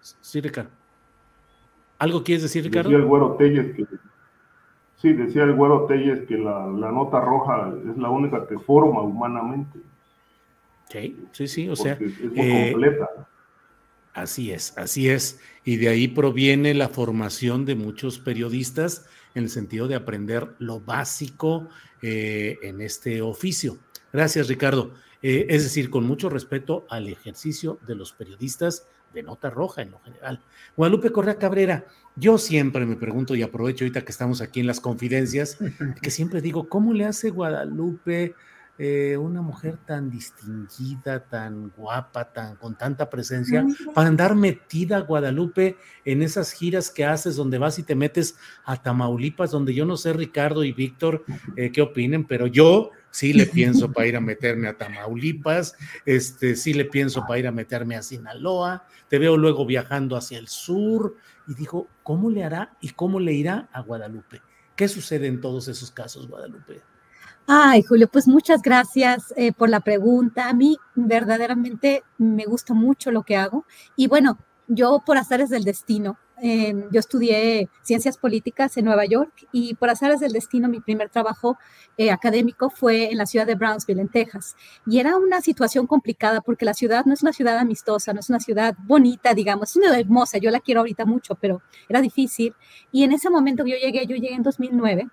Sí, 0.00 0.40
Ricardo. 0.40 0.70
¿Algo 1.98 2.24
quieres 2.24 2.42
decir, 2.42 2.64
Ricardo? 2.64 2.90
Decía 2.90 3.02
el 3.02 3.08
güero 3.08 3.36
Telles 3.36 3.76
que, 3.76 3.86
sí, 4.96 5.12
decía 5.12 5.44
el 5.44 5.54
güero 5.54 5.86
Telles 5.86 6.26
que 6.26 6.36
la, 6.36 6.66
nota 6.66 7.20
roja 7.20 7.72
es 7.88 7.96
la 7.96 8.10
única 8.10 8.44
que 8.48 8.58
forma 8.58 9.02
humanamente. 9.02 9.78
Sí, 10.88 11.16
sí, 11.30 11.46
sí, 11.46 11.68
o 11.68 11.76
sea. 11.76 11.92
Es 11.92 12.20
muy 12.20 12.40
eh, 12.40 12.70
completa. 12.72 13.08
Así 14.14 14.52
es, 14.52 14.74
así 14.76 15.08
es. 15.08 15.40
Y 15.64 15.76
de 15.76 15.88
ahí 15.88 16.08
proviene 16.08 16.74
la 16.74 16.88
formación 16.88 17.64
de 17.64 17.74
muchos 17.74 18.18
periodistas 18.18 19.06
en 19.34 19.44
el 19.44 19.50
sentido 19.50 19.88
de 19.88 19.94
aprender 19.94 20.54
lo 20.58 20.80
básico 20.80 21.68
eh, 22.02 22.58
en 22.62 22.80
este 22.80 23.22
oficio. 23.22 23.78
Gracias, 24.12 24.48
Ricardo. 24.48 24.94
Eh, 25.22 25.46
es 25.48 25.62
decir, 25.62 25.88
con 25.88 26.04
mucho 26.04 26.28
respeto 26.28 26.84
al 26.90 27.08
ejercicio 27.08 27.78
de 27.86 27.94
los 27.94 28.12
periodistas 28.12 28.86
de 29.14 29.22
nota 29.22 29.50
roja 29.50 29.82
en 29.82 29.92
lo 29.92 30.00
general. 30.00 30.42
Guadalupe 30.76 31.10
Correa 31.10 31.38
Cabrera, 31.38 31.86
yo 32.16 32.38
siempre 32.38 32.84
me 32.86 32.96
pregunto 32.96 33.34
y 33.34 33.42
aprovecho 33.42 33.84
ahorita 33.84 34.04
que 34.04 34.12
estamos 34.12 34.40
aquí 34.40 34.60
en 34.60 34.66
las 34.66 34.80
confidencias, 34.80 35.58
que 36.02 36.10
siempre 36.10 36.40
digo, 36.40 36.68
¿cómo 36.68 36.92
le 36.92 37.04
hace 37.04 37.30
Guadalupe? 37.30 38.34
Eh, 38.78 39.18
una 39.18 39.42
mujer 39.42 39.76
tan 39.86 40.10
distinguida, 40.10 41.28
tan 41.28 41.70
guapa, 41.76 42.32
tan 42.32 42.56
con 42.56 42.74
tanta 42.74 43.10
presencia, 43.10 43.66
para 43.94 44.08
andar 44.08 44.34
metida 44.34 45.00
Guadalupe 45.00 45.76
en 46.06 46.22
esas 46.22 46.52
giras 46.52 46.90
que 46.90 47.04
haces 47.04 47.36
donde 47.36 47.58
vas 47.58 47.78
y 47.78 47.82
te 47.82 47.94
metes 47.94 48.34
a 48.64 48.82
Tamaulipas, 48.82 49.50
donde 49.50 49.74
yo 49.74 49.84
no 49.84 49.98
sé 49.98 50.14
Ricardo 50.14 50.64
y 50.64 50.72
Víctor 50.72 51.22
eh, 51.54 51.70
qué 51.70 51.82
opinen, 51.82 52.26
pero 52.26 52.46
yo 52.46 52.92
sí 53.10 53.34
le 53.34 53.44
pienso 53.44 53.92
para 53.92 54.06
ir 54.06 54.16
a 54.16 54.20
meterme 54.20 54.68
a 54.68 54.78
Tamaulipas, 54.78 55.76
este, 56.06 56.56
sí 56.56 56.72
le 56.72 56.86
pienso 56.86 57.26
para 57.26 57.38
ir 57.40 57.46
a 57.46 57.52
meterme 57.52 57.96
a 57.96 58.02
Sinaloa, 58.02 58.86
te 59.08 59.18
veo 59.18 59.36
luego 59.36 59.66
viajando 59.66 60.16
hacia 60.16 60.38
el 60.38 60.48
sur 60.48 61.14
y 61.46 61.54
digo, 61.54 61.88
¿cómo 62.02 62.30
le 62.30 62.42
hará 62.42 62.74
y 62.80 62.88
cómo 62.88 63.20
le 63.20 63.34
irá 63.34 63.68
a 63.70 63.82
Guadalupe? 63.82 64.40
¿Qué 64.74 64.88
sucede 64.88 65.26
en 65.26 65.42
todos 65.42 65.68
esos 65.68 65.90
casos, 65.90 66.26
Guadalupe? 66.26 66.80
Ay, 67.46 67.82
Julio, 67.82 68.08
pues 68.08 68.28
muchas 68.28 68.62
gracias 68.62 69.34
eh, 69.36 69.52
por 69.52 69.68
la 69.68 69.80
pregunta. 69.80 70.48
A 70.48 70.54
mí 70.54 70.76
verdaderamente 70.94 72.04
me 72.16 72.44
gusta 72.44 72.72
mucho 72.72 73.10
lo 73.10 73.24
que 73.24 73.36
hago. 73.36 73.66
Y 73.96 74.06
bueno, 74.06 74.38
yo 74.68 75.02
por 75.04 75.16
azares 75.16 75.50
del 75.50 75.64
destino, 75.64 76.18
em, 76.40 76.88
yo 76.92 77.00
estudié 77.00 77.68
ciencias 77.82 78.16
políticas 78.16 78.76
en 78.76 78.84
Nueva 78.84 79.04
York 79.06 79.32
y 79.52 79.74
por 79.74 79.90
azares 79.90 80.20
del 80.20 80.32
destino 80.32 80.68
mi 80.68 80.80
primer 80.80 81.08
trabajo 81.10 81.58
eh, 81.96 82.10
académico 82.10 82.70
fue 82.70 83.10
en 83.10 83.18
la 83.18 83.26
ciudad 83.26 83.46
de 83.46 83.56
Brownsville, 83.56 84.00
en 84.00 84.08
Texas. 84.08 84.54
Y 84.86 85.00
era 85.00 85.16
una 85.16 85.40
situación 85.40 85.86
complicada 85.86 86.40
porque 86.42 86.64
la 86.64 86.74
ciudad 86.74 87.04
no 87.06 87.12
es 87.12 87.22
una 87.22 87.32
ciudad 87.32 87.58
amistosa, 87.58 88.12
no 88.12 88.20
es 88.20 88.30
una 88.30 88.40
ciudad 88.40 88.76
bonita, 88.86 89.34
digamos, 89.34 89.70
es 89.70 89.76
una 89.76 89.86
ciudad 89.86 90.00
hermosa, 90.00 90.38
yo 90.38 90.50
la 90.50 90.60
quiero 90.60 90.80
ahorita 90.80 91.04
mucho, 91.06 91.34
pero 91.34 91.60
era 91.88 92.00
difícil. 92.00 92.54
Y 92.92 93.02
en 93.02 93.12
ese 93.12 93.30
momento 93.30 93.64
que 93.64 93.72
yo 93.72 93.76
llegué, 93.76 94.06
yo 94.06 94.14
llegué 94.16 94.34
en 94.34 94.42
2009 94.44 95.08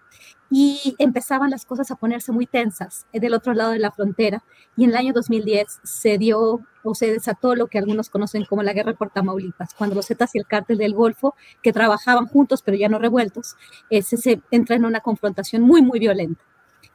y 0.52 0.96
empezaban 0.98 1.52
las 1.52 1.66
cosas 1.66 1.92
a 1.92 1.96
ponerse 1.96 2.32
muy 2.32 2.46
tensas 2.48 3.06
eh, 3.14 3.20
del 3.20 3.34
otro 3.34 3.54
lado 3.54 3.72
de 3.72 3.80
la 3.80 3.92
frontera. 3.92 4.44
Y 4.76 4.84
en 4.84 4.92
el 4.92 4.96
año 4.96 5.14
2010 5.14 5.80
se 5.84 6.18
dio 6.18 6.62
o 6.84 6.96
se 6.96 7.12
desató 7.12 7.56
lo 7.56 7.68
que 7.68 7.78
algunos 7.78 8.10
conocen 8.10 8.46
como 8.46 8.64
la 8.64 8.74
guerra 8.74 8.94
por 8.94 9.12
Tamaulipas, 9.12 9.74
cuando 9.74 9.96
los 9.96 10.08
Zetas 10.08 10.34
y 10.34 10.40
el 10.40 10.48
cártel 10.48 10.78
del 10.78 10.94
Golfo, 10.94 11.36
que 11.62 11.74
trabajaban 11.74 12.26
juntos 12.26 12.62
pero 12.64 12.78
ya 12.78 12.90
no 12.90 13.00
revueltos, 13.00 13.56
ese 13.90 14.18
se 14.18 14.42
entra 14.50 14.76
en 14.76 14.86
una 14.86 15.02
confrontación 15.02 15.62
muy, 15.62 15.82
muy 15.82 16.00
violenta. 16.00 16.44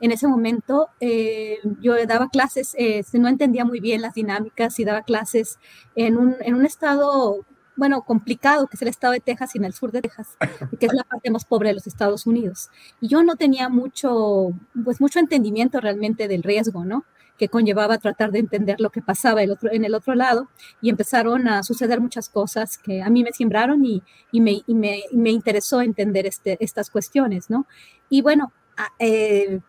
En 0.01 0.11
ese 0.11 0.27
momento 0.27 0.89
eh, 1.01 1.59
yo 1.81 1.95
daba 2.07 2.29
clases, 2.29 2.75
eh, 2.79 3.05
no 3.13 3.29
entendía 3.29 3.65
muy 3.65 3.81
bien 3.81 4.03
las 4.03 4.15
dinámicas 4.15 4.79
y 4.81 4.85
daba 4.85 5.03
clases 5.03 5.59
en 5.95 6.17
un, 6.17 6.37
en 6.41 6.55
un 6.55 6.67
estado 6.67 7.45
bueno, 7.77 8.03
complicado, 8.03 8.67
que 8.67 8.77
es 8.77 8.83
el 8.83 8.89
estado 8.89 9.13
de 9.13 9.21
Texas 9.21 9.55
y 9.55 9.59
en 9.59 9.65
el 9.65 9.73
sur 9.73 9.93
de 9.93 10.03
Texas, 10.03 10.37
que 10.79 10.87
es 10.87 10.93
la 10.93 11.05
parte 11.05 11.31
más 11.31 11.45
pobre 11.45 11.69
de 11.69 11.75
los 11.75 11.87
Estados 11.87 12.27
Unidos. 12.27 12.71
Y 13.01 13.09
yo 13.09 13.23
no 13.23 13.37
tenía 13.37 13.69
mucho, 13.69 14.53
pues 14.85 15.01
mucho 15.01 15.19
entendimiento 15.19 15.81
realmente 15.81 16.29
del 16.29 16.43
riesgo, 16.43 16.85
¿no? 16.85 17.05
que 17.39 17.49
conllevaba 17.49 17.99
tratar 17.99 18.31
de 18.31 18.39
entender 18.39 18.81
lo 18.81 18.91
que 18.91 19.03
pasaba 19.03 19.43
en 19.43 19.85
el 19.85 19.95
otro 19.95 20.15
lado 20.15 20.49
y 20.81 20.89
empezaron 20.89 21.49
a 21.49 21.63
suceder 21.63 22.01
muchas 22.01 22.29
cosas 22.29 22.79
que 22.79 23.03
a 23.03 23.11
mí 23.11 23.25
me 23.25 23.33
sembraron 23.33 23.85
y, 23.85 24.03
me, 24.33 24.63
me, 24.69 25.03
me, 25.13 25.31
interesó 25.31 25.81
entender 25.81 26.27
este, 26.27 26.57
estas 26.61 26.91
cuestiones, 26.91 27.51
¿no? 27.51 27.67
Y 28.09 28.23
bueno, 28.23 28.53
eh, 29.01 29.61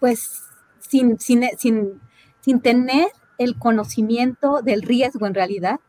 pues 0.00 0.42
sin, 0.80 1.18
sin, 1.18 1.44
sin, 1.58 2.00
sin 2.40 2.60
tener 2.60 3.08
el 3.38 3.58
conocimiento 3.58 4.62
del 4.62 4.82
riesgo 4.82 5.26
en 5.26 5.34
realidad, 5.34 5.80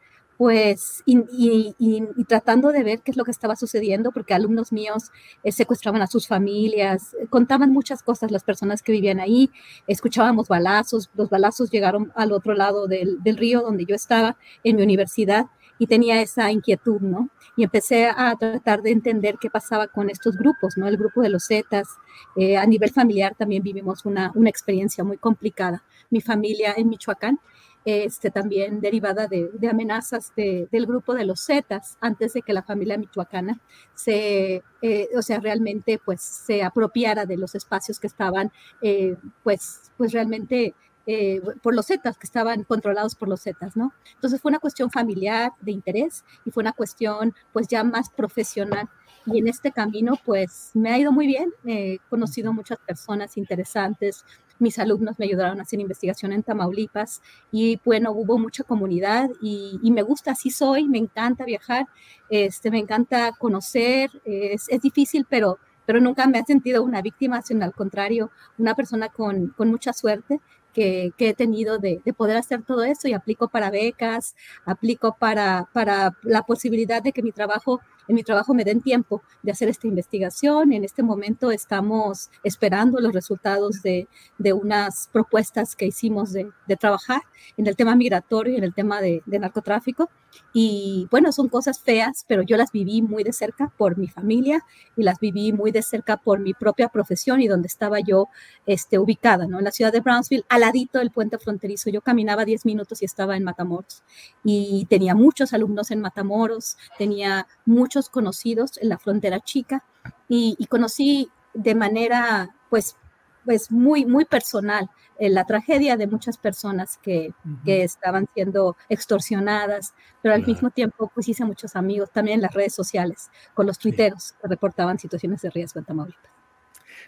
pues, 0.44 1.04
y, 1.06 2.04
tratando 2.28 2.74
de 2.74 2.84
ver 2.84 3.00
qué 3.00 3.12
es 3.12 3.18
lo 3.18 3.24
que 3.24 3.32
estaba 3.32 3.56
sucediendo, 3.56 4.12
porque 4.12 4.34
alumnos 4.34 4.74
míos 4.74 5.10
eh, 5.42 5.54
secuestraban 5.54 6.02
a 6.02 6.08
sus 6.08 6.28
familias, 6.28 7.14
eh, 7.14 7.28
contaban 7.30 7.72
muchas 7.72 8.04
cosas 8.04 8.30
las 8.30 8.44
personas 8.44 8.84
que 8.84 8.92
vivían 8.92 9.22
ahí, 9.22 9.50
escuchábamos 9.88 10.50
balazos, 10.50 11.10
los 11.16 11.30
balazos 11.30 11.72
llegaron 11.72 12.12
al 12.14 12.34
otro 12.34 12.56
lado 12.56 12.88
del, 12.88 13.22
río 13.24 13.62
donde 13.62 13.86
yo 13.86 13.96
estaba 13.96 14.36
en 14.66 14.76
mi 14.76 14.84
universidad 14.84 15.46
y 15.80 15.88
tenía 15.88 16.22
esa 16.22 16.52
inquietud, 16.52 17.00
¿no? 17.00 17.30
Y 17.56 17.64
empecé 17.64 18.08
a 18.08 18.36
tratar 18.36 18.82
de 18.82 18.92
entender 18.92 19.38
qué 19.40 19.50
pasaba 19.50 19.88
con 19.88 20.10
estos 20.10 20.36
grupos, 20.36 20.76
¿no? 20.76 20.90
El 20.90 20.98
grupo 20.98 21.22
de 21.22 21.30
los 21.30 21.48
Zetas. 21.48 21.88
Eh, 22.36 22.58
a 22.58 22.66
nivel 22.66 22.92
familiar 22.92 23.34
también 23.38 23.64
vivimos 23.64 24.04
una, 24.04 24.34
una 24.36 24.50
experiencia 24.50 25.06
muy 25.06 25.18
complicada. 25.18 25.86
Mi 26.10 26.20
familia 26.20 26.74
en 26.76 26.90
Michoacán 26.90 27.40
este, 27.86 28.32
también 28.32 28.80
derivada 28.80 29.28
de, 29.28 29.50
amenazas 29.70 30.34
del 30.36 30.86
grupo 30.86 31.14
de 31.14 31.26
los 31.26 31.46
Zetas, 31.46 31.98
antes 32.02 32.34
de 32.34 32.42
que 32.42 32.54
la 32.54 32.64
familia 32.64 32.98
michoacana 32.98 33.60
se, 33.94 34.64
eh, 34.82 35.10
o 35.18 35.22
sea, 35.22 35.40
realmente 35.40 36.00
pues 36.04 36.22
se 36.22 36.64
apropiara 36.64 37.26
de 37.26 37.38
los 37.38 37.56
espacios 37.56 38.00
que 38.00 38.08
estaban, 38.08 38.52
eh, 38.82 39.16
pues, 39.44 39.92
pues 39.98 40.12
realmente 40.14 40.76
eh, 41.06 41.42
por 41.62 41.76
los 41.76 41.88
Zetas, 41.88 42.18
que 42.18 42.26
estaban 42.26 42.64
controlados 42.64 43.16
por 43.16 43.28
los 43.28 43.42
Zetas, 43.42 43.76
¿no? 43.76 43.92
Entonces 44.16 44.40
fue 44.42 44.50
una 44.50 44.60
cuestión 44.60 44.90
familiar, 44.90 45.52
de 45.60 45.72
interés, 45.74 46.24
y 46.46 46.52
fue 46.52 46.62
una 46.62 46.72
cuestión 46.72 47.34
pues 47.52 47.68
ya 47.68 47.84
más 47.84 48.10
profesional. 48.10 48.90
Y 49.26 49.40
en 49.40 49.48
este 49.48 49.72
camino 49.72 50.14
pues 50.26 50.72
me 50.74 50.92
ha 50.92 50.98
ido 50.98 51.12
muy 51.12 51.28
bien, 51.28 51.52
he 51.66 52.00
conocido 52.10 52.54
muchas 52.54 52.78
personas 52.80 53.38
interesantes, 53.38 54.26
mis 54.60 54.80
alumnos 54.80 55.20
me 55.20 55.26
ayudaron 55.26 55.60
a 55.60 55.64
hacer 55.64 55.80
investigación 55.80 56.32
en 56.32 56.44
Tamaulipas 56.44 57.22
y 57.52 57.80
bueno, 57.84 58.12
hubo 58.12 58.38
mucha 58.38 58.64
comunidad 58.64 59.30
y, 59.42 59.80
me 59.92 60.02
gusta, 60.02 60.32
así 60.32 60.50
soy, 60.50 60.88
me 60.88 60.98
encanta 60.98 61.46
viajar, 61.46 61.88
este, 62.30 62.72
me 62.72 62.80
encanta 62.80 63.32
conocer, 63.38 64.10
es, 64.26 64.66
es 64.70 64.82
difícil, 64.82 65.26
pero, 65.30 65.60
pero 65.86 66.00
nunca 66.00 66.28
me 66.28 66.40
he 66.40 66.44
sentido 66.44 66.84
una 66.84 67.02
víctima, 67.02 67.42
sino 67.42 67.66
al 67.66 67.74
contrario, 67.74 68.32
una 68.58 68.74
persona 68.76 69.10
con, 69.10 69.50
con 69.50 69.70
mucha 69.70 69.94
suerte 69.94 70.40
que, 70.74 71.12
que, 71.18 71.30
he 71.30 71.34
tenido 71.34 71.78
de, 71.78 72.02
de, 72.04 72.14
poder 72.14 72.38
hacer 72.38 72.64
todo 72.64 72.84
eso 72.84 73.08
y 73.08 73.14
aplico 73.14 73.48
para 73.48 73.70
becas, 73.70 74.36
aplico 74.66 75.16
para, 75.20 75.70
para 75.72 76.18
la 76.24 76.42
posibilidad 76.44 77.02
de 77.04 77.12
que 77.12 77.22
mi 77.22 77.32
trabajo 77.32 77.80
en 78.08 78.16
mi 78.16 78.24
trabajo 78.24 78.54
me 78.54 78.64
den 78.64 78.82
tiempo 78.82 79.22
de 79.42 79.52
hacer 79.52 79.70
esta 79.70 79.88
investigación. 79.88 80.74
En 80.74 80.84
este 80.84 81.04
momento 81.04 81.52
estamos 81.52 82.30
esperando 82.44 83.00
los 83.00 83.14
resultados 83.14 83.82
de, 83.82 84.08
de 84.38 84.54
unas 84.54 85.10
propuestas 85.12 85.76
que 85.76 85.86
hicimos 85.86 86.34
de, 86.34 86.50
de, 86.68 86.76
trabajar 86.76 87.22
en 87.58 87.68
el 87.68 87.76
tema 87.76 87.96
migratorio 87.96 88.54
y 88.54 88.58
en 88.58 88.64
el 88.64 88.74
tema 88.74 89.02
de, 89.02 89.22
de, 89.26 89.40
narcotráfico. 89.40 90.10
Y 90.54 91.08
bueno, 91.10 91.32
son 91.32 91.50
cosas 91.50 91.80
feas, 91.80 92.26
pero 92.28 92.44
yo 92.44 92.58
las 92.58 92.72
viví 92.72 93.02
muy 93.02 93.24
de 93.24 93.34
cerca 93.34 93.72
por 93.78 93.98
mi 93.98 94.08
familia 94.08 94.64
y 94.96 95.04
las 95.04 95.20
viví 95.20 95.52
muy 95.52 95.72
de 95.72 95.82
cerca 95.82 96.18
por 96.18 96.40
mi 96.40 96.54
propia 96.54 96.90
profesión 96.90 97.42
y 97.42 97.48
donde 97.48 97.68
estaba 97.68 98.00
yo 98.00 98.28
este, 98.66 99.00
ubicada, 99.00 99.48
¿no? 99.48 99.60
En 99.60 99.66
la 99.66 99.72
ciudad 99.72 99.92
de 99.92 100.02
Brownsville, 100.02 100.46
al 100.50 100.62
ladito 100.62 101.00
del 101.00 101.12
puente 101.12 101.38
fronterizo. 101.38 101.90
Yo 101.90 102.02
caminaba 102.02 102.46
10 102.46 102.66
minutos 102.66 103.02
y 103.02 103.06
estaba 103.06 103.36
en 103.36 103.44
Matamoros. 103.44 104.04
Y 104.44 104.86
tenía 104.90 105.16
muchos 105.16 105.54
alumnos 105.54 105.92
en 105.92 106.02
Matamoros, 106.02 106.78
tenía 106.98 107.48
muchos 107.66 108.10
conocidos 108.10 108.78
en 108.82 108.90
la 108.90 108.98
frontera 108.98 109.40
chica 109.40 109.84
y, 110.28 110.66
conocí 110.68 111.30
de 111.54 111.76
manera 111.76 112.56
pues, 112.70 112.96
pues 113.46 113.72
muy, 113.72 114.06
muy 114.06 114.26
personal 114.26 114.90
eh, 115.20 115.30
la 115.30 115.46
tragedia 115.46 115.96
de 115.96 116.08
muchas 116.08 116.38
personas 116.38 116.98
que, 117.02 117.34
que, 117.66 117.84
estaban 117.84 118.28
siendo 118.34 118.76
extorsionadas, 118.90 119.94
pero 120.22 120.34
al 120.34 120.46
mismo 120.46 120.70
tiempo 120.72 121.12
pues 121.14 121.28
hice 121.28 121.46
muchos 121.46 121.76
amigos 121.76 122.10
también 122.12 122.36
en 122.36 122.42
las 122.42 122.54
redes 122.54 122.74
sociales 122.74 123.30
con 123.54 123.68
los 123.68 123.78
tuiteros 123.78 124.34
que 124.42 124.48
reportaban 124.48 124.98
situaciones 124.98 125.42
de 125.42 125.50
riesgo 125.52 125.80
en 125.80 125.86
Tamaulipas. 125.86 126.32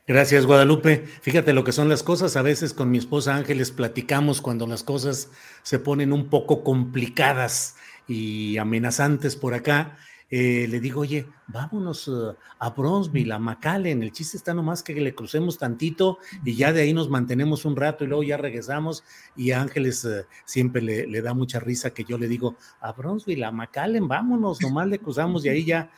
Gracias, 0.07 0.45
Guadalupe. 0.45 1.03
Fíjate 1.21 1.51
lo 1.51 1.63
que 1.63 1.71
son 1.71 1.89
las 1.89 2.03
cosas. 2.03 2.35
A 2.35 2.43
veces 2.43 2.73
con 2.73 2.91
mi 2.91 2.99
esposa 2.99 3.35
Ángeles 3.35 3.71
platicamos 3.71 4.39
cuando 4.39 4.67
las 4.67 4.83
cosas 4.83 5.31
se 5.63 5.79
ponen 5.79 6.13
un 6.13 6.29
poco 6.29 6.63
complicadas 6.63 7.75
y 8.07 8.57
amenazantes 8.57 9.35
por 9.35 9.55
acá 9.55 9.97
eh, 10.29 10.67
le 10.67 10.79
digo, 10.79 11.01
oye, 11.01 11.27
vámonos 11.47 12.07
uh, 12.07 12.35
a 12.57 12.69
Bronzeville, 12.71 13.31
a 13.31 13.39
McAllen. 13.39 14.01
El 14.01 14.11
chiste 14.11 14.37
está 14.37 14.53
nomás 14.53 14.81
que 14.81 14.93
le 14.93 15.13
crucemos 15.13 15.57
tantito 15.57 16.17
y 16.43 16.55
ya 16.55 16.73
de 16.73 16.81
ahí 16.81 16.93
nos 16.93 17.09
mantenemos 17.09 17.63
un 17.63 17.75
rato 17.75 18.03
y 18.03 18.07
luego 18.07 18.23
ya 18.23 18.37
regresamos. 18.37 19.03
Y 19.35 19.51
a 19.51 19.61
Ángeles 19.61 20.03
uh, 20.03 20.25
siempre 20.45 20.81
le, 20.81 21.05
le, 21.05 21.21
da 21.21 21.33
mucha 21.33 21.59
risa 21.59 21.93
que 21.93 22.03
yo 22.03 22.17
le 22.17 22.27
digo, 22.27 22.55
a 22.81 22.91
Bronzeville, 22.91 23.45
a 23.45 23.51
McAllen, 23.51 24.07
vámonos, 24.07 24.61
nomás 24.61 24.87
le 24.87 24.99
cruzamos 24.99 25.45
y 25.45 25.49
ahí 25.49 25.63
ya, 25.63 25.91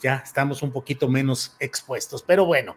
ya 0.00 0.16
estamos 0.16 0.62
un 0.62 0.72
poquito 0.72 1.08
menos 1.08 1.56
expuestos. 1.60 2.22
Pero 2.22 2.44
bueno, 2.44 2.76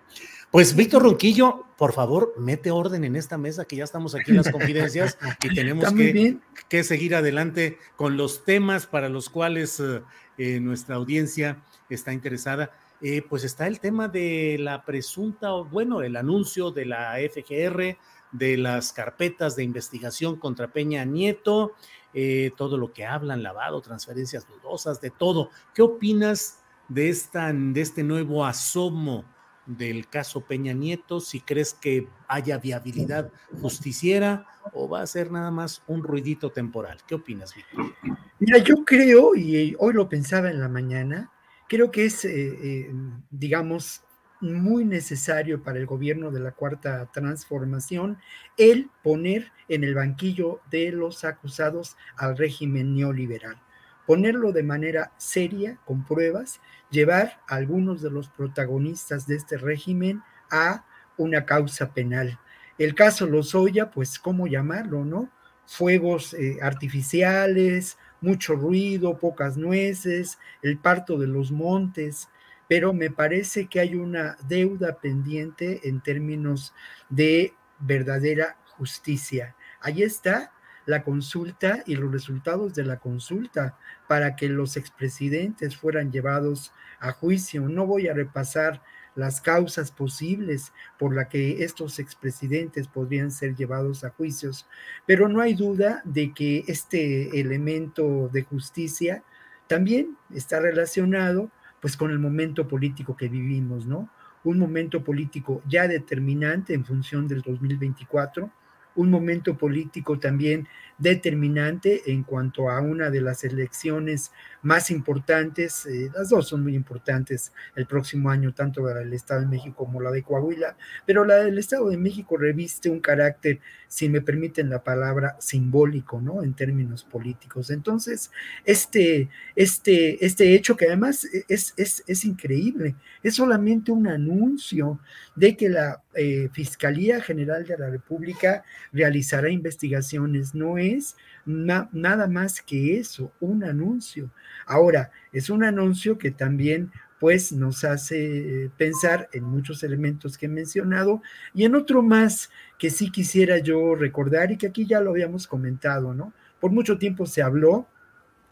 pues 0.51 0.75
Víctor 0.75 1.03
Ronquillo, 1.03 1.65
por 1.77 1.93
favor, 1.93 2.33
mete 2.37 2.71
orden 2.71 3.03
en 3.03 3.15
esta 3.15 3.37
mesa 3.37 3.65
que 3.65 3.77
ya 3.77 3.83
estamos 3.83 4.15
aquí 4.15 4.31
en 4.31 4.37
las 4.37 4.51
confidencias 4.51 5.17
y 5.43 5.49
tenemos 5.55 5.93
que, 5.93 6.37
que, 6.67 6.83
seguir 6.83 7.15
adelante 7.15 7.77
con 7.95 8.17
los 8.17 8.43
temas 8.43 8.85
para 8.85 9.09
los 9.09 9.29
cuales 9.29 9.79
uh, 9.79 10.01
eh, 10.37 10.59
nuestra 10.59 10.95
audiencia 10.95 11.63
está 11.89 12.13
interesada. 12.13 12.71
Eh, 13.01 13.21
pues 13.21 13.45
está 13.45 13.67
el 13.67 13.79
tema 13.79 14.09
de 14.09 14.57
la 14.59 14.83
presunta, 14.83 15.51
bueno, 15.51 16.01
el 16.01 16.17
anuncio 16.17 16.71
de 16.71 16.85
la 16.85 17.15
FGR, 17.15 17.97
de 18.31 18.57
las 18.57 18.91
carpetas 18.91 19.55
de 19.55 19.63
investigación 19.63 20.37
contra 20.37 20.67
Peña 20.67 21.05
Nieto, 21.05 21.73
eh, 22.13 22.51
todo 22.57 22.77
lo 22.77 22.91
que 22.91 23.05
hablan, 23.05 23.43
lavado, 23.43 23.81
transferencias 23.81 24.47
dudosas, 24.47 24.99
de 24.99 25.11
todo. 25.11 25.49
¿Qué 25.73 25.81
opinas 25.81 26.58
de, 26.89 27.09
esta, 27.09 27.53
de 27.53 27.81
este 27.81 28.03
nuevo 28.03 28.45
asomo 28.45 29.25
del 29.65 30.07
caso 30.07 30.41
Peña 30.41 30.73
Nieto? 30.73 31.19
Si 31.19 31.39
crees 31.39 31.73
que 31.73 32.07
haya 32.27 32.57
viabilidad 32.57 33.31
justiciera 33.61 34.45
o 34.73 34.89
va 34.89 35.01
a 35.01 35.07
ser 35.07 35.31
nada 35.31 35.51
más 35.51 35.81
un 35.87 36.03
ruidito 36.03 36.51
temporal. 36.51 36.97
¿Qué 37.07 37.15
opinas, 37.15 37.55
Víctor? 37.55 37.93
Mira, 38.39 38.57
yo 38.59 38.83
creo, 38.85 39.35
y 39.35 39.75
hoy 39.79 39.93
lo 39.93 40.09
pensaba 40.09 40.49
en 40.49 40.59
la 40.59 40.69
mañana, 40.69 41.31
creo 41.67 41.91
que 41.91 42.05
es, 42.05 42.25
eh, 42.25 42.31
eh, 42.31 42.91
digamos, 43.29 44.03
muy 44.41 44.85
necesario 44.85 45.61
para 45.61 45.79
el 45.79 45.85
gobierno 45.85 46.31
de 46.31 46.39
la 46.39 46.51
cuarta 46.51 47.09
transformación 47.11 48.17
el 48.57 48.89
poner 49.03 49.51
en 49.67 49.83
el 49.83 49.95
banquillo 49.95 50.61
de 50.71 50.91
los 50.91 51.25
acusados 51.25 51.97
al 52.15 52.37
régimen 52.37 52.95
neoliberal, 52.95 53.61
ponerlo 54.09 54.51
de 54.51 54.63
manera 54.63 55.11
seria, 55.17 55.77
con 55.85 56.03
pruebas, 56.03 56.61
llevar 56.89 57.41
a 57.47 57.57
algunos 57.57 58.01
de 58.01 58.09
los 58.09 58.27
protagonistas 58.27 59.27
de 59.27 59.35
este 59.35 59.55
régimen 59.55 60.23
a 60.49 60.83
una 61.15 61.45
causa 61.45 61.93
penal. 61.93 62.39
El 62.79 62.95
caso 62.95 63.27
Lozoya, 63.27 63.91
pues, 63.91 64.17
¿cómo 64.17 64.47
llamarlo, 64.47 65.05
no? 65.05 65.29
Fuegos 65.67 66.33
eh, 66.33 66.57
artificiales, 66.59 67.99
mucho 68.19 68.55
ruido, 68.55 69.19
pocas 69.19 69.57
nueces, 69.57 70.39
el 70.63 70.79
parto 70.79 71.19
de 71.19 71.27
los 71.27 71.51
montes, 71.51 72.29
pero 72.67 72.93
me 72.93 73.11
parece 73.11 73.67
que 73.67 73.79
hay 73.79 73.93
una 73.93 74.37
deuda 74.47 74.97
pendiente 74.99 75.87
en 75.87 76.01
términos 76.01 76.73
de 77.09 77.53
verdadera 77.77 78.57
justicia. 78.75 79.55
Ahí 79.81 80.01
está 80.01 80.51
la 80.89 81.03
consulta 81.03 81.83
y 81.85 81.95
los 81.95 82.11
resultados 82.11 82.73
de 82.73 82.83
la 82.83 82.97
consulta 82.97 83.77
para 84.07 84.35
que 84.35 84.49
los 84.49 84.75
expresidentes 84.75 85.77
fueran 85.77 86.11
llevados 86.11 86.73
a 86.99 87.11
juicio. 87.11 87.69
No 87.69 87.85
voy 87.85 88.07
a 88.07 88.15
repasar 88.15 88.81
las 89.13 89.39
causas 89.39 89.91
posibles 89.91 90.73
por 90.97 91.13
las 91.13 91.27
que 91.27 91.63
estos 91.63 91.99
expresidentes 91.99 92.87
podrían 92.87 93.29
ser 93.29 93.55
llevados 93.55 94.03
a 94.03 94.09
juicios, 94.09 94.67
pero 95.05 95.29
no 95.29 95.41
hay 95.41 95.53
duda 95.53 96.01
de 96.05 96.33
que 96.33 96.63
este 96.67 97.39
elemento 97.39 98.27
de 98.33 98.41
justicia 98.41 99.23
también 99.67 100.17
está 100.33 100.59
relacionado 100.59 101.51
pues 101.81 101.95
con 101.95 102.09
el 102.09 102.17
momento 102.17 102.67
político 102.67 103.15
que 103.15 103.29
vivimos, 103.29 103.85
¿no? 103.85 104.09
Un 104.43 104.57
momento 104.57 105.03
político 105.03 105.61
ya 105.67 105.87
determinante 105.87 106.73
en 106.73 106.83
función 106.83 107.27
del 107.27 107.41
2024, 107.41 108.51
un 108.99 109.09
momento 109.09 109.57
político 109.57 110.19
también 110.19 110.67
determinante 110.97 112.11
en 112.11 112.23
cuanto 112.23 112.69
a 112.69 112.81
una 112.81 113.09
de 113.09 113.21
las 113.21 113.45
elecciones 113.45 114.31
más 114.61 114.91
importantes, 114.91 115.85
eh, 115.85 116.11
las 116.13 116.27
dos 116.27 116.49
son 116.49 116.63
muy 116.63 116.75
importantes 116.75 117.53
el 117.77 117.85
próximo 117.85 118.29
año, 118.29 118.53
tanto 118.53 118.85
la 118.85 118.95
del 118.95 119.13
Estado 119.13 119.39
de 119.39 119.47
México 119.47 119.85
como 119.85 120.01
la 120.01 120.11
de 120.11 120.21
Coahuila, 120.21 120.75
pero 121.05 121.23
la 121.23 121.35
del 121.35 121.57
Estado 121.57 121.89
de 121.89 121.97
México 121.97 122.35
reviste 122.35 122.89
un 122.89 122.99
carácter, 122.99 123.61
si 123.87 124.09
me 124.09 124.19
permiten 124.19 124.69
la 124.69 124.83
palabra, 124.83 125.37
simbólico, 125.39 126.19
¿no? 126.19 126.43
En 126.43 126.53
términos 126.53 127.05
políticos. 127.05 127.69
Entonces, 127.71 128.31
este, 128.65 129.29
este, 129.55 130.23
este 130.25 130.53
hecho 130.53 130.75
que 130.75 130.87
además 130.87 131.25
es, 131.47 131.73
es, 131.77 132.03
es 132.05 132.25
increíble, 132.25 132.95
es 133.23 133.35
solamente 133.35 133.93
un 133.93 134.07
anuncio 134.07 134.99
de 135.35 135.55
que 135.55 135.69
la 135.69 136.03
eh, 136.19 136.49
Fiscalía 136.51 137.21
General 137.21 137.65
de 137.65 137.77
la 137.77 137.89
República 137.89 138.63
realizará 138.91 139.49
investigaciones, 139.49 140.53
no 140.53 140.77
es 140.77 141.15
nada 141.45 142.27
más 142.27 142.61
que 142.61 142.99
eso, 142.99 143.31
un 143.39 143.63
anuncio. 143.63 144.29
Ahora, 144.65 145.11
es 145.31 145.49
un 145.49 145.63
anuncio 145.63 146.17
que 146.17 146.31
también 146.31 146.91
pues 147.19 147.51
nos 147.51 147.83
hace 147.83 148.65
eh, 148.65 148.69
pensar 148.77 149.29
en 149.33 149.43
muchos 149.43 149.83
elementos 149.83 150.37
que 150.37 150.47
he 150.47 150.49
mencionado 150.49 151.21
y 151.53 151.65
en 151.65 151.75
otro 151.75 152.01
más 152.01 152.49
que 152.77 152.89
sí 152.89 153.11
quisiera 153.11 153.59
yo 153.59 153.95
recordar 153.95 154.51
y 154.51 154.57
que 154.57 154.67
aquí 154.67 154.85
ya 154.85 155.01
lo 155.01 155.11
habíamos 155.11 155.47
comentado, 155.47 156.13
¿no? 156.13 156.33
Por 156.59 156.71
mucho 156.71 156.97
tiempo 156.97 157.25
se 157.25 157.41
habló 157.41 157.87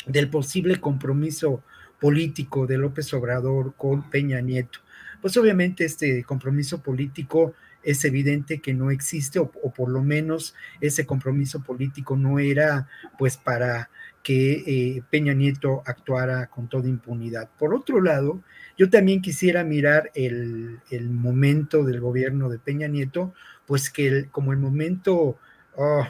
del 0.06 0.30
posible 0.30 0.80
compromiso 0.80 1.64
político 1.99 2.68
de 2.68 2.77
López 2.77 3.14
Obrador 3.14 3.73
con 3.76 4.10
Peña 4.10 4.41
Nieto. 4.41 4.80
Pues 5.22 5.35
obviamente 5.38 5.85
este 5.85 6.23
compromiso 6.23 6.81
político 6.81 7.53
es 7.84 8.03
evidente 8.06 8.60
que 8.60 8.73
no 8.73 8.91
existe 8.91 9.39
o, 9.39 9.49
por 9.49 9.89
lo 9.89 10.03
menos 10.03 10.56
ese 10.81 11.06
compromiso 11.06 11.61
político 11.64 12.18
no 12.18 12.39
era 12.39 12.88
pues 13.18 13.38
para 13.38 13.89
que 14.23 14.64
eh, 14.68 15.03
Peña 15.10 15.34
Nieto 15.34 15.84
actuara 15.85 16.48
con 16.48 16.68
toda 16.68 16.89
impunidad. 16.89 17.49
Por 17.57 17.73
otro 17.73 18.02
lado, 18.02 18.41
yo 18.77 18.89
también 18.89 19.22
quisiera 19.22 19.64
mirar 19.64 20.11
el, 20.15 20.81
momento 21.10 21.85
del 21.85 22.02
gobierno 22.02 22.49
de 22.49 22.60
Peña 22.60 22.89
Nieto, 22.89 23.34
pues 23.65 23.89
que 23.89 24.27
como 24.30 24.52
el 24.52 24.60
momento, 24.60 25.38
oh, 25.76 26.06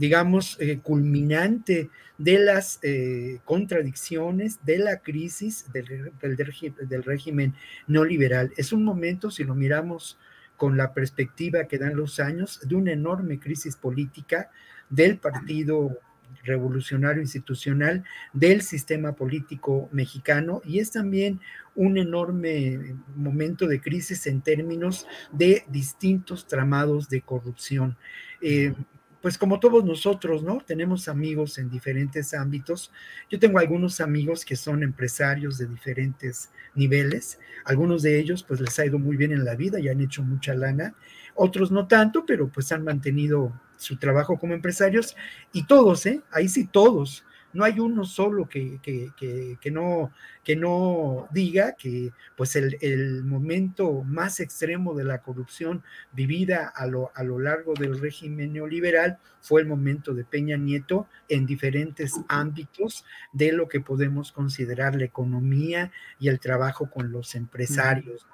digamos, 0.00 0.56
eh, 0.60 0.78
culminante 0.78 1.90
de 2.16 2.38
las 2.38 2.78
eh, 2.82 3.38
contradicciones, 3.44 4.58
de 4.64 4.78
la 4.78 5.00
crisis 5.00 5.70
del, 5.74 6.10
del, 6.22 7.04
régimen 7.04 7.52
neoliberal. 7.86 8.50
Es 8.56 8.72
un 8.72 8.82
momento, 8.82 9.30
si 9.30 9.44
lo 9.44 9.54
miramos 9.54 10.18
con 10.56 10.78
la 10.78 10.94
perspectiva 10.94 11.68
que 11.68 11.76
dan 11.76 11.96
los 11.96 12.18
años 12.18 12.60
de 12.66 12.76
una 12.76 12.92
enorme 12.92 13.38
crisis 13.38 13.76
política 13.76 14.50
del 14.88 15.18
Partido 15.18 15.98
Revolucionario 16.44 17.20
Institucional, 17.20 18.02
del 18.32 18.62
sistema 18.62 19.12
político 19.12 19.90
mexicano 19.92 20.62
y 20.64 20.78
es 20.78 20.92
también 20.92 21.40
un 21.74 21.98
enorme 21.98 22.96
momento 23.16 23.66
de 23.66 23.82
crisis 23.82 24.26
en 24.26 24.40
términos 24.40 25.06
de 25.30 25.64
distintos 25.68 26.46
tramados 26.46 27.10
de 27.10 27.20
corrupción. 27.20 27.98
Eh, 28.40 28.72
pues 29.20 29.36
como 29.36 29.60
todos 29.60 29.84
nosotros, 29.84 30.42
¿no? 30.42 30.58
Tenemos 30.66 31.08
amigos 31.08 31.58
en 31.58 31.70
diferentes 31.70 32.32
ámbitos. 32.34 32.90
Yo 33.28 33.38
tengo 33.38 33.58
algunos 33.58 34.00
amigos 34.00 34.44
que 34.44 34.56
son 34.56 34.82
empresarios 34.82 35.58
de 35.58 35.66
diferentes 35.66 36.50
niveles. 36.74 37.38
Algunos 37.64 38.02
de 38.02 38.18
ellos 38.18 38.42
pues 38.42 38.60
les 38.60 38.78
ha 38.78 38.86
ido 38.86 38.98
muy 38.98 39.16
bien 39.16 39.32
en 39.32 39.44
la 39.44 39.54
vida 39.54 39.78
y 39.78 39.88
han 39.88 40.00
hecho 40.00 40.22
mucha 40.22 40.54
lana. 40.54 40.94
Otros 41.34 41.70
no 41.70 41.86
tanto, 41.86 42.24
pero 42.26 42.48
pues 42.48 42.72
han 42.72 42.84
mantenido 42.84 43.52
su 43.76 43.96
trabajo 43.96 44.38
como 44.38 44.54
empresarios 44.54 45.16
y 45.52 45.66
todos, 45.66 46.04
¿eh? 46.06 46.22
Ahí 46.30 46.48
sí 46.48 46.66
todos 46.66 47.24
no 47.52 47.64
hay 47.64 47.80
uno 47.80 48.04
solo 48.04 48.48
que, 48.48 48.78
que, 48.82 49.70
no, 49.70 50.12
que 50.44 50.56
no 50.56 51.28
diga 51.32 51.74
que 51.74 52.12
pues 52.36 52.54
el, 52.56 53.24
momento 53.24 54.02
más 54.02 54.40
extremo 54.40 54.94
de 54.94 55.04
la 55.04 55.22
corrupción 55.22 55.82
vivida 56.12 56.68
a 56.68 56.86
lo, 56.86 57.10
a 57.14 57.24
lo 57.24 57.38
largo 57.38 57.74
del 57.74 58.00
régimen 58.00 58.52
neoliberal 58.52 59.18
fue 59.40 59.62
el 59.62 59.66
momento 59.66 60.14
de 60.14 60.24
Peña 60.24 60.56
Nieto 60.56 61.08
en 61.28 61.46
diferentes 61.46 62.14
ámbitos 62.28 63.04
de 63.32 63.52
lo 63.52 63.68
que 63.68 63.80
podemos 63.80 64.32
considerar 64.32 64.94
la 64.94 65.04
economía 65.04 65.90
y 66.18 66.28
el 66.28 66.40
trabajo 66.40 66.90
con 66.90 67.10
los 67.10 67.34
empresarios. 67.34 68.26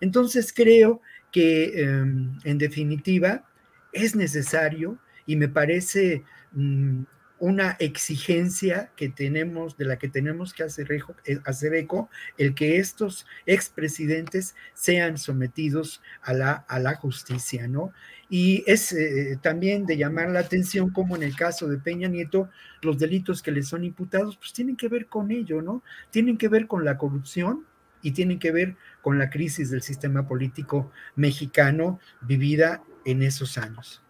Entonces 0.00 0.52
creo 0.52 1.00
que 1.30 1.82
em, 1.82 2.38
en 2.44 2.58
definitiva 2.58 3.44
es 3.92 4.16
necesario 4.16 4.98
y 5.26 5.36
me 5.36 5.48
parece... 5.48 6.24
Mm, 6.52 7.02
una 7.42 7.72
exigencia 7.80 8.92
que 8.94 9.08
tenemos, 9.08 9.76
de 9.76 9.84
la 9.84 9.98
que 9.98 10.08
tenemos 10.08 10.54
que 10.54 10.62
hacer, 10.62 10.88
eh, 11.24 11.40
hacer 11.44 11.74
eco, 11.74 12.08
el 12.38 12.54
que 12.54 12.78
estos 12.78 13.26
expresidentes 13.46 14.54
sean 14.74 15.18
sometidos 15.18 16.02
a 16.22 16.34
la, 16.34 16.52
a 16.52 16.78
la 16.78 16.94
justicia, 16.94 17.66
¿no? 17.66 17.92
Y 18.30 18.62
es 18.68 18.92
eh, 18.92 19.40
también 19.42 19.86
de 19.86 19.96
llamar 19.96 20.30
la 20.30 20.38
atención 20.38 20.90
como 20.90 21.16
en 21.16 21.24
el 21.24 21.34
caso 21.34 21.66
de 21.66 21.78
Peña 21.78 22.06
Nieto, 22.06 22.48
los 22.80 22.96
delitos 23.00 23.42
que 23.42 23.50
le 23.50 23.64
son 23.64 23.82
imputados, 23.82 24.36
pues 24.36 24.52
tienen 24.52 24.76
que 24.76 24.86
ver 24.86 25.06
con 25.06 25.32
ello, 25.32 25.62
¿no? 25.62 25.82
Tienen 26.10 26.38
que 26.38 26.46
ver 26.46 26.68
con 26.68 26.84
la 26.84 26.96
corrupción 26.96 27.66
y 28.02 28.12
tienen 28.12 28.38
que 28.38 28.52
ver 28.52 28.76
con 29.00 29.18
la 29.18 29.30
crisis 29.30 29.68
del 29.68 29.82
sistema 29.82 30.28
político 30.28 30.92
mexicano 31.16 31.98
vivida 32.20 32.84
en 33.04 33.24
esos 33.24 33.58
años. 33.58 34.00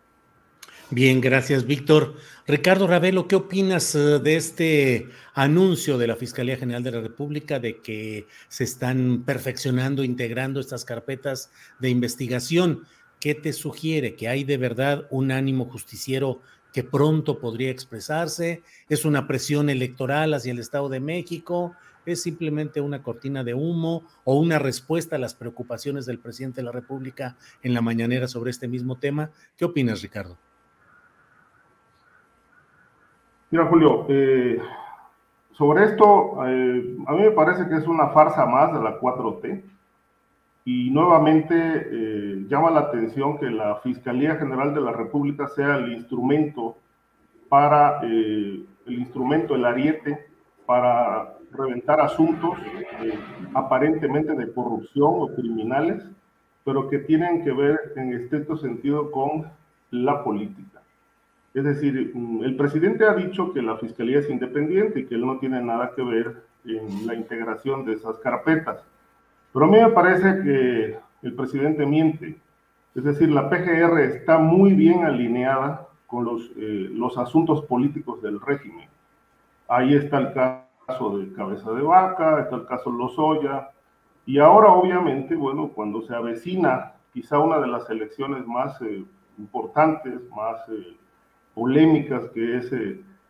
Bien, 0.94 1.22
gracias, 1.22 1.64
Víctor. 1.64 2.16
Ricardo 2.46 2.86
Ravelo, 2.86 3.26
¿qué 3.26 3.34
opinas 3.34 3.94
eh, 3.94 4.18
de 4.18 4.36
este 4.36 5.08
anuncio 5.32 5.96
de 5.96 6.06
la 6.06 6.16
Fiscalía 6.16 6.58
General 6.58 6.82
de 6.82 6.90
la 6.90 7.00
República 7.00 7.58
de 7.58 7.80
que 7.80 8.26
se 8.48 8.64
están 8.64 9.22
perfeccionando, 9.24 10.04
integrando 10.04 10.60
estas 10.60 10.84
carpetas 10.84 11.50
de 11.78 11.88
investigación? 11.88 12.84
¿Qué 13.20 13.34
te 13.34 13.54
sugiere? 13.54 14.16
¿Que 14.16 14.28
hay 14.28 14.44
de 14.44 14.58
verdad 14.58 15.06
un 15.10 15.30
ánimo 15.32 15.64
justiciero 15.64 16.42
que 16.74 16.84
pronto 16.84 17.38
podría 17.38 17.70
expresarse? 17.70 18.62
¿Es 18.90 19.06
una 19.06 19.26
presión 19.26 19.70
electoral 19.70 20.34
hacia 20.34 20.52
el 20.52 20.58
Estado 20.58 20.90
de 20.90 21.00
México? 21.00 21.74
¿Es 22.04 22.20
simplemente 22.20 22.82
una 22.82 23.02
cortina 23.02 23.42
de 23.42 23.54
humo 23.54 24.06
o 24.24 24.38
una 24.38 24.58
respuesta 24.58 25.16
a 25.16 25.18
las 25.18 25.32
preocupaciones 25.32 26.04
del 26.04 26.18
presidente 26.18 26.60
de 26.60 26.66
la 26.66 26.72
República 26.72 27.38
en 27.62 27.72
la 27.72 27.80
mañanera 27.80 28.28
sobre 28.28 28.50
este 28.50 28.68
mismo 28.68 28.98
tema? 28.98 29.30
¿Qué 29.56 29.64
opinas, 29.64 30.02
Ricardo? 30.02 30.36
Mira, 33.52 33.66
Julio, 33.66 34.06
eh, 34.08 34.58
sobre 35.52 35.84
esto, 35.84 36.42
eh, 36.46 36.96
a 37.06 37.12
mí 37.12 37.20
me 37.20 37.32
parece 37.32 37.68
que 37.68 37.76
es 37.76 37.86
una 37.86 38.08
farsa 38.08 38.46
más 38.46 38.72
de 38.72 38.80
la 38.80 38.98
4T 38.98 39.62
y 40.64 40.88
nuevamente 40.88 41.54
eh, 41.54 42.46
llama 42.48 42.70
la 42.70 42.80
atención 42.80 43.36
que 43.36 43.50
la 43.50 43.76
Fiscalía 43.82 44.36
General 44.36 44.72
de 44.72 44.80
la 44.80 44.92
República 44.92 45.48
sea 45.48 45.76
el 45.76 45.92
instrumento 45.92 46.78
para, 47.50 48.00
el 48.00 48.66
instrumento, 48.86 49.54
el 49.54 49.66
ariete, 49.66 50.28
para 50.64 51.34
reventar 51.52 52.00
asuntos 52.00 52.56
aparentemente 53.52 54.34
de 54.34 54.50
corrupción 54.50 55.10
o 55.18 55.28
criminales, 55.28 56.02
pero 56.64 56.88
que 56.88 57.00
tienen 57.00 57.44
que 57.44 57.52
ver 57.52 57.78
en 57.96 58.14
estricto 58.14 58.56
sentido 58.56 59.10
con 59.10 59.44
la 59.90 60.24
política. 60.24 60.81
Es 61.54 61.64
decir, 61.64 62.12
mm, 62.14 62.44
el 62.44 62.56
presidente 62.56 63.04
ha 63.04 63.14
dicho 63.14 63.52
que 63.52 63.62
la 63.62 63.76
Fiscalía 63.76 64.20
es 64.20 64.30
independiente 64.30 65.00
y 65.00 65.06
que 65.06 65.14
él 65.14 65.26
no 65.26 65.38
tiene 65.38 65.62
nada 65.62 65.92
que 65.94 66.02
ver 66.02 66.44
en 66.64 67.06
la 67.06 67.14
integración 67.14 67.84
de 67.84 67.94
esas 67.94 68.18
carpetas 68.18 68.84
pero 69.52 69.66
a 69.66 69.68
mí 69.68 69.76
me 69.78 69.90
parece 69.90 70.42
que 70.42 70.98
el 71.22 71.34
presidente 71.34 71.84
miente. 71.84 72.38
Es 72.94 73.04
decir, 73.04 73.30
la 73.30 73.48
PGR 73.48 74.00
está 74.00 74.38
muy 74.38 74.72
bien 74.72 75.04
alineada 75.04 75.86
con 76.06 76.24
los, 76.24 76.50
eh, 76.56 76.88
los 76.90 77.16
asuntos 77.18 77.64
políticos 77.66 78.22
del 78.22 78.40
régimen. 78.40 78.88
Ahí 79.68 79.94
está 79.94 80.18
el 80.18 80.32
caso 80.32 81.18
de 81.18 81.32
Cabeza 81.32 81.70
de 81.72 81.82
Vaca, 81.82 82.40
está 82.40 82.56
el 82.56 82.66
caso 82.66 82.90
Lozoya, 82.90 83.70
y 84.24 84.38
ahora 84.38 84.68
obviamente, 84.68 85.34
bueno, 85.34 85.68
cuando 85.68 86.02
se 86.02 86.14
avecina 86.14 86.92
quizá 87.12 87.38
una 87.38 87.58
de 87.58 87.66
las 87.66 87.88
elecciones 87.90 88.46
más 88.46 88.80
eh, 88.82 89.04
importantes, 89.38 90.14
más 90.34 90.66
eh, 90.68 90.96
polémicas, 91.54 92.28
que 92.30 92.58
es 92.58 92.70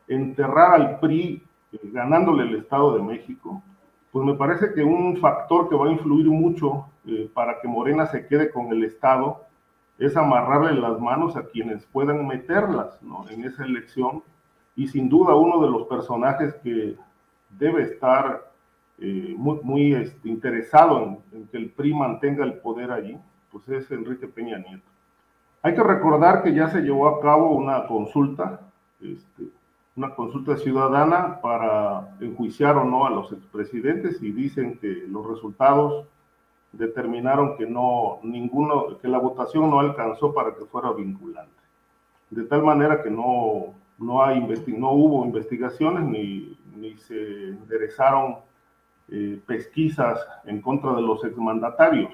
enterrar 0.08 0.74
al 0.74 1.00
PRI 1.00 1.42
ganándole 1.84 2.44
el 2.44 2.56
Estado 2.56 2.96
de 2.96 3.02
México, 3.02 3.62
pues 4.12 4.26
me 4.26 4.34
parece 4.34 4.74
que 4.74 4.84
un 4.84 5.16
factor 5.16 5.68
que 5.68 5.74
va 5.74 5.86
a 5.86 5.92
influir 5.92 6.26
mucho 6.28 6.86
eh, 7.06 7.30
para 7.32 7.60
que 7.60 7.66
Morena 7.66 8.06
se 8.06 8.26
quede 8.26 8.50
con 8.50 8.66
el 8.66 8.84
Estado 8.84 9.40
es 9.98 10.16
amarrarle 10.16 10.78
las 10.78 11.00
manos 11.00 11.36
a 11.36 11.46
quienes 11.46 11.84
puedan 11.86 12.26
meterlas 12.26 12.98
en 13.30 13.44
esa 13.44 13.64
elección. 13.64 14.22
Y 14.76 14.88
sin 14.88 15.08
duda 15.08 15.34
uno 15.34 15.62
de 15.64 15.70
los 15.70 15.86
personajes 15.86 16.54
que 16.62 16.96
debe 17.58 17.84
estar 17.84 18.52
eh, 18.98 19.34
muy, 19.36 19.60
muy 19.62 19.94
este, 19.94 20.28
interesado 20.28 21.02
en, 21.02 21.18
en, 21.32 21.46
que 21.48 21.56
el 21.56 21.70
PRI 21.70 21.94
mantenga 21.94 22.44
el 22.44 22.54
poder 22.54 22.90
allí, 22.90 23.16
pues 23.50 23.66
es 23.68 23.90
Enrique 23.90 24.26
Peña 24.26 24.58
Nieto. 24.58 24.91
Hay 25.62 25.74
que 25.74 25.82
recordar 25.82 26.42
que 26.42 26.54
ya 26.54 26.68
se 26.68 26.80
llevó 26.80 27.08
a 27.08 27.20
cabo 27.20 27.52
una 27.52 27.86
consulta 27.86 28.60
este, 29.00 29.48
una 29.96 30.14
consulta 30.14 30.56
ciudadana 30.56 31.40
para 31.40 32.16
enjuiciar 32.20 32.76
o 32.78 32.84
no 32.84 33.04
a 33.04 33.10
los 33.10 33.32
expresidentes 33.32 34.22
y 34.22 34.32
dicen 34.32 34.78
que 34.78 35.04
los 35.08 35.26
resultados 35.26 36.06
determinaron 36.72 37.56
que 37.58 37.66
no 37.66 38.18
ninguno 38.22 38.98
que 38.98 39.08
la 39.08 39.18
votación 39.18 39.70
no 39.70 39.80
alcanzó 39.80 40.32
para 40.32 40.54
que 40.54 40.64
fuera 40.64 40.92
vinculante. 40.92 41.52
De 42.30 42.44
tal 42.44 42.62
manera 42.62 43.02
que 43.02 43.10
no 43.10 43.74
no 43.98 44.24
hay 44.24 44.40
no 44.68 44.92
hubo 44.92 45.24
investigaciones 45.26 46.04
ni, 46.04 46.58
ni 46.74 46.96
se 46.96 47.48
enderezaron 47.48 48.36
eh, 49.08 49.38
pesquisas 49.46 50.18
en 50.44 50.62
contra 50.62 50.94
de 50.94 51.02
los 51.02 51.22
exmandatarios 51.24 52.10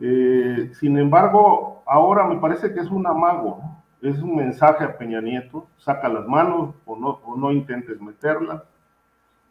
eh, 0.00 0.70
sin 0.74 0.98
embargo 0.98 1.82
ahora 1.86 2.24
me 2.24 2.36
parece 2.36 2.72
que 2.72 2.80
es 2.80 2.90
un 2.90 3.06
amago 3.06 3.62
es 4.02 4.18
un 4.22 4.36
mensaje 4.36 4.84
a 4.84 4.96
Peña 4.96 5.20
Nieto, 5.20 5.68
saca 5.76 6.08
las 6.08 6.26
manos 6.26 6.74
o 6.86 6.96
no, 6.96 7.20
no 7.36 7.52
intentes 7.52 8.00
meterlas. 8.00 8.62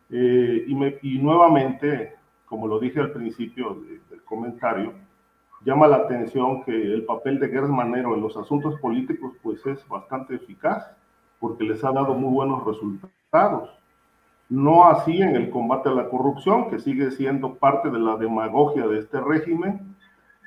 Eh, 0.10 0.66
y, 0.68 1.16
y, 1.16 1.20
nuevamente, 1.20 2.16
como 2.46 2.68
lo 2.68 2.80
dije 2.80 3.00
al 3.00 3.12
principio 3.12 3.78
del 4.10 4.24
comentario, 4.24 4.94
llama 5.64 5.88
la 5.88 5.98
atención 5.98 6.64
que 6.64 6.72
el 6.72 7.06
papel 7.06 7.40
de 7.40 7.50
Gers 7.50 7.70
Manero 7.70 8.16
en 8.16 8.22
los 8.22 8.36
asuntos 8.38 8.80
políticos 8.80 9.34
pues 9.44 9.64
es 9.68 9.88
bastante 9.88 10.36
eficaz, 10.36 10.90
porque 11.40 11.64
les 11.64 11.84
ha 11.84 11.92
dado 11.92 12.16
muy 12.16 12.34
buenos 12.34 12.66
resultados. 12.66 13.70
No 14.50 14.86
así 14.86 15.22
en 15.22 15.36
el 15.36 15.52
combate 15.52 15.90
a 15.90 15.94
la 15.94 16.10
corrupción, 16.10 16.72
que 16.72 16.80
sigue 16.80 17.12
siendo 17.12 17.54
parte 17.54 17.92
de 17.92 18.00
la 18.00 18.18
demagogia 18.18 18.88
de 18.88 18.98
este 18.98 19.22
régimen, 19.22 19.89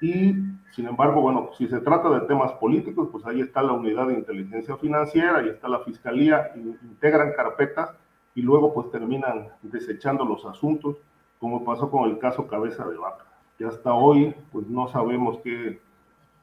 y 0.03 0.35
sin 0.73 0.89
embargo, 0.89 1.21
bueno, 1.21 1.51
si 1.57 1.69
se 1.69 1.81
trata 1.81 2.11
de 2.11 2.27
temas 2.27 2.53
políticos, 2.55 3.09
pues 3.13 3.25
ahí 3.25 3.41
está 3.41 3.63
la 3.63 3.73
unidad 3.73 4.09
de 4.09 4.15
inteligencia 4.15 4.77
financiera, 4.77 5.39
ahí 5.39 5.49
está 5.49 5.69
la 5.69 5.81
fiscalía, 5.81 6.51
integran 6.57 7.33
carpetas 7.37 7.91
y 8.35 8.43
luego 8.43 8.75
pues 8.75 8.91
terminan 8.91 9.49
desechando 9.63 10.25
los 10.25 10.45
asuntos, 10.45 10.97
como 11.39 11.65
pasó 11.65 11.89
con 11.89 12.11
el 12.11 12.19
caso 12.19 12.49
Cabeza 12.49 12.85
de 12.89 12.97
Vaca, 12.97 13.25
que 13.57 13.65
hasta 13.65 13.95
hoy 13.95 14.35
pues 14.51 14.67
no 14.67 14.89
sabemos 14.89 15.39
qué, 15.45 15.81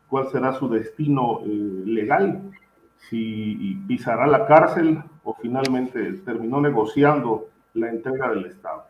cuál 0.07 0.29
será 0.29 0.53
su 0.53 0.69
destino 0.69 1.41
eh, 1.43 1.47
legal, 1.85 2.51
si 3.09 3.77
pisará 3.87 4.25
la 4.27 4.45
cárcel 4.45 5.03
o 5.23 5.33
finalmente 5.33 6.13
terminó 6.23 6.61
negociando 6.61 7.49
la 7.73 7.89
entrega 7.89 8.29
del 8.29 8.45
Estado. 8.45 8.88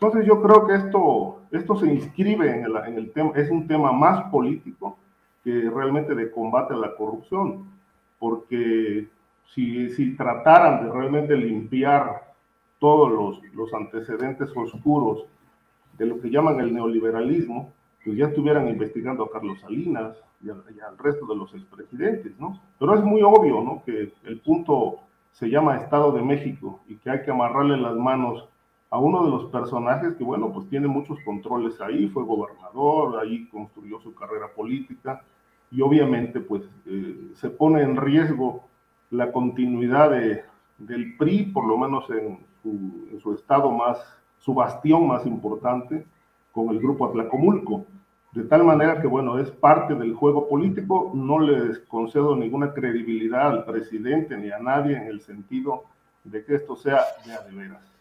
Entonces 0.00 0.26
yo 0.26 0.40
creo 0.40 0.66
que 0.66 0.74
esto, 0.74 1.40
esto 1.50 1.76
se 1.76 1.92
inscribe 1.92 2.48
en 2.50 2.64
el, 2.64 2.76
en 2.86 2.98
el 2.98 3.10
tema, 3.12 3.32
es 3.34 3.50
un 3.50 3.66
tema 3.66 3.90
más 3.90 4.30
político 4.30 4.96
que 5.42 5.68
realmente 5.74 6.14
de 6.14 6.30
combate 6.30 6.74
a 6.74 6.76
la 6.76 6.94
corrupción, 6.94 7.64
porque 8.20 9.08
si, 9.54 9.90
si 9.90 10.14
trataran 10.14 10.84
de 10.84 10.92
realmente 10.92 11.36
limpiar 11.36 12.32
todos 12.78 13.10
los, 13.10 13.54
los 13.54 13.74
antecedentes 13.74 14.50
oscuros 14.54 15.24
de 15.98 16.06
lo 16.06 16.20
que 16.20 16.30
llaman 16.30 16.60
el 16.60 16.72
neoliberalismo, 16.72 17.72
pues 18.04 18.16
ya 18.16 18.26
estuvieran 18.26 18.68
investigando 18.68 19.24
a 19.24 19.30
Carlos 19.32 19.58
Salinas 19.60 20.16
y, 20.40 20.48
al, 20.48 20.62
y 20.76 20.78
al 20.78 20.96
resto 20.96 21.26
de 21.26 21.34
los 21.34 21.52
expresidentes, 21.54 22.38
¿no? 22.38 22.60
Pero 22.78 22.94
es 22.94 23.02
muy 23.02 23.22
obvio, 23.22 23.60
¿no? 23.62 23.82
Que 23.84 24.12
el 24.24 24.40
punto 24.42 25.00
se 25.32 25.50
llama 25.50 25.76
Estado 25.78 26.12
de 26.12 26.22
México 26.22 26.78
y 26.86 26.94
que 26.96 27.10
hay 27.10 27.22
que 27.24 27.32
amarrarle 27.32 27.76
las 27.76 27.96
manos 27.96 28.48
a 28.90 28.98
uno 28.98 29.24
de 29.24 29.30
los 29.30 29.46
personajes 29.46 30.14
que, 30.14 30.24
bueno, 30.24 30.50
pues 30.52 30.68
tiene 30.68 30.88
muchos 30.88 31.18
controles 31.24 31.80
ahí, 31.80 32.08
fue 32.08 32.24
gobernador, 32.24 33.18
ahí 33.20 33.46
construyó 33.48 34.00
su 34.00 34.14
carrera 34.14 34.48
política 34.54 35.22
y 35.70 35.82
obviamente 35.82 36.40
pues 36.40 36.62
eh, 36.86 37.32
se 37.34 37.50
pone 37.50 37.82
en 37.82 37.96
riesgo 37.96 38.64
la 39.10 39.30
continuidad 39.30 40.10
de, 40.10 40.44
del 40.78 41.16
PRI, 41.16 41.46
por 41.46 41.66
lo 41.66 41.76
menos 41.76 42.08
en 42.10 42.38
su, 42.62 43.18
su, 43.20 43.34
estado 43.34 43.70
más, 43.70 43.98
su 44.38 44.54
bastión 44.54 45.06
más 45.06 45.26
importante, 45.26 46.06
con 46.52 46.70
el 46.70 46.78
grupo 46.78 47.06
Atlacomulco. 47.06 47.84
De 48.32 48.44
tal 48.44 48.64
manera 48.64 49.00
que, 49.00 49.06
bueno, 49.06 49.38
es 49.38 49.50
parte 49.50 49.94
del 49.94 50.14
juego 50.14 50.48
político, 50.48 51.12
no 51.14 51.38
les 51.38 51.78
concedo 51.80 52.36
ninguna 52.36 52.72
credibilidad 52.72 53.48
al 53.48 53.64
presidente 53.64 54.36
ni 54.36 54.50
a 54.50 54.58
nadie 54.58 54.96
en 54.96 55.06
el 55.06 55.20
sentido 55.20 55.84
de 56.24 56.44
que 56.44 56.54
esto 56.54 56.76
sea 56.76 57.00
de 57.24 57.50
de 57.50 57.56
veras. 57.56 57.97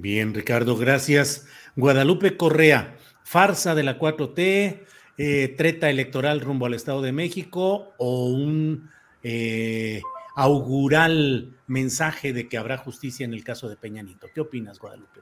Bien, 0.00 0.32
Ricardo, 0.32 0.76
gracias. 0.76 1.46
Guadalupe 1.74 2.36
Correa, 2.36 2.96
farsa 3.24 3.74
de 3.74 3.82
la 3.82 3.98
4T, 3.98 4.84
eh, 5.16 5.54
treta 5.56 5.90
electoral 5.90 6.40
rumbo 6.40 6.66
al 6.66 6.74
Estado 6.74 7.02
de 7.02 7.10
México 7.10 7.94
o 7.98 8.26
un 8.26 8.90
eh, 9.24 10.00
augural 10.36 11.56
mensaje 11.66 12.32
de 12.32 12.48
que 12.48 12.58
habrá 12.58 12.76
justicia 12.76 13.24
en 13.24 13.34
el 13.34 13.42
caso 13.42 13.68
de 13.68 13.76
Peñanito. 13.76 14.28
¿Qué 14.32 14.40
opinas, 14.40 14.78
Guadalupe? 14.78 15.20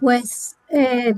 Pues 0.00 0.56
eh, 0.70 1.12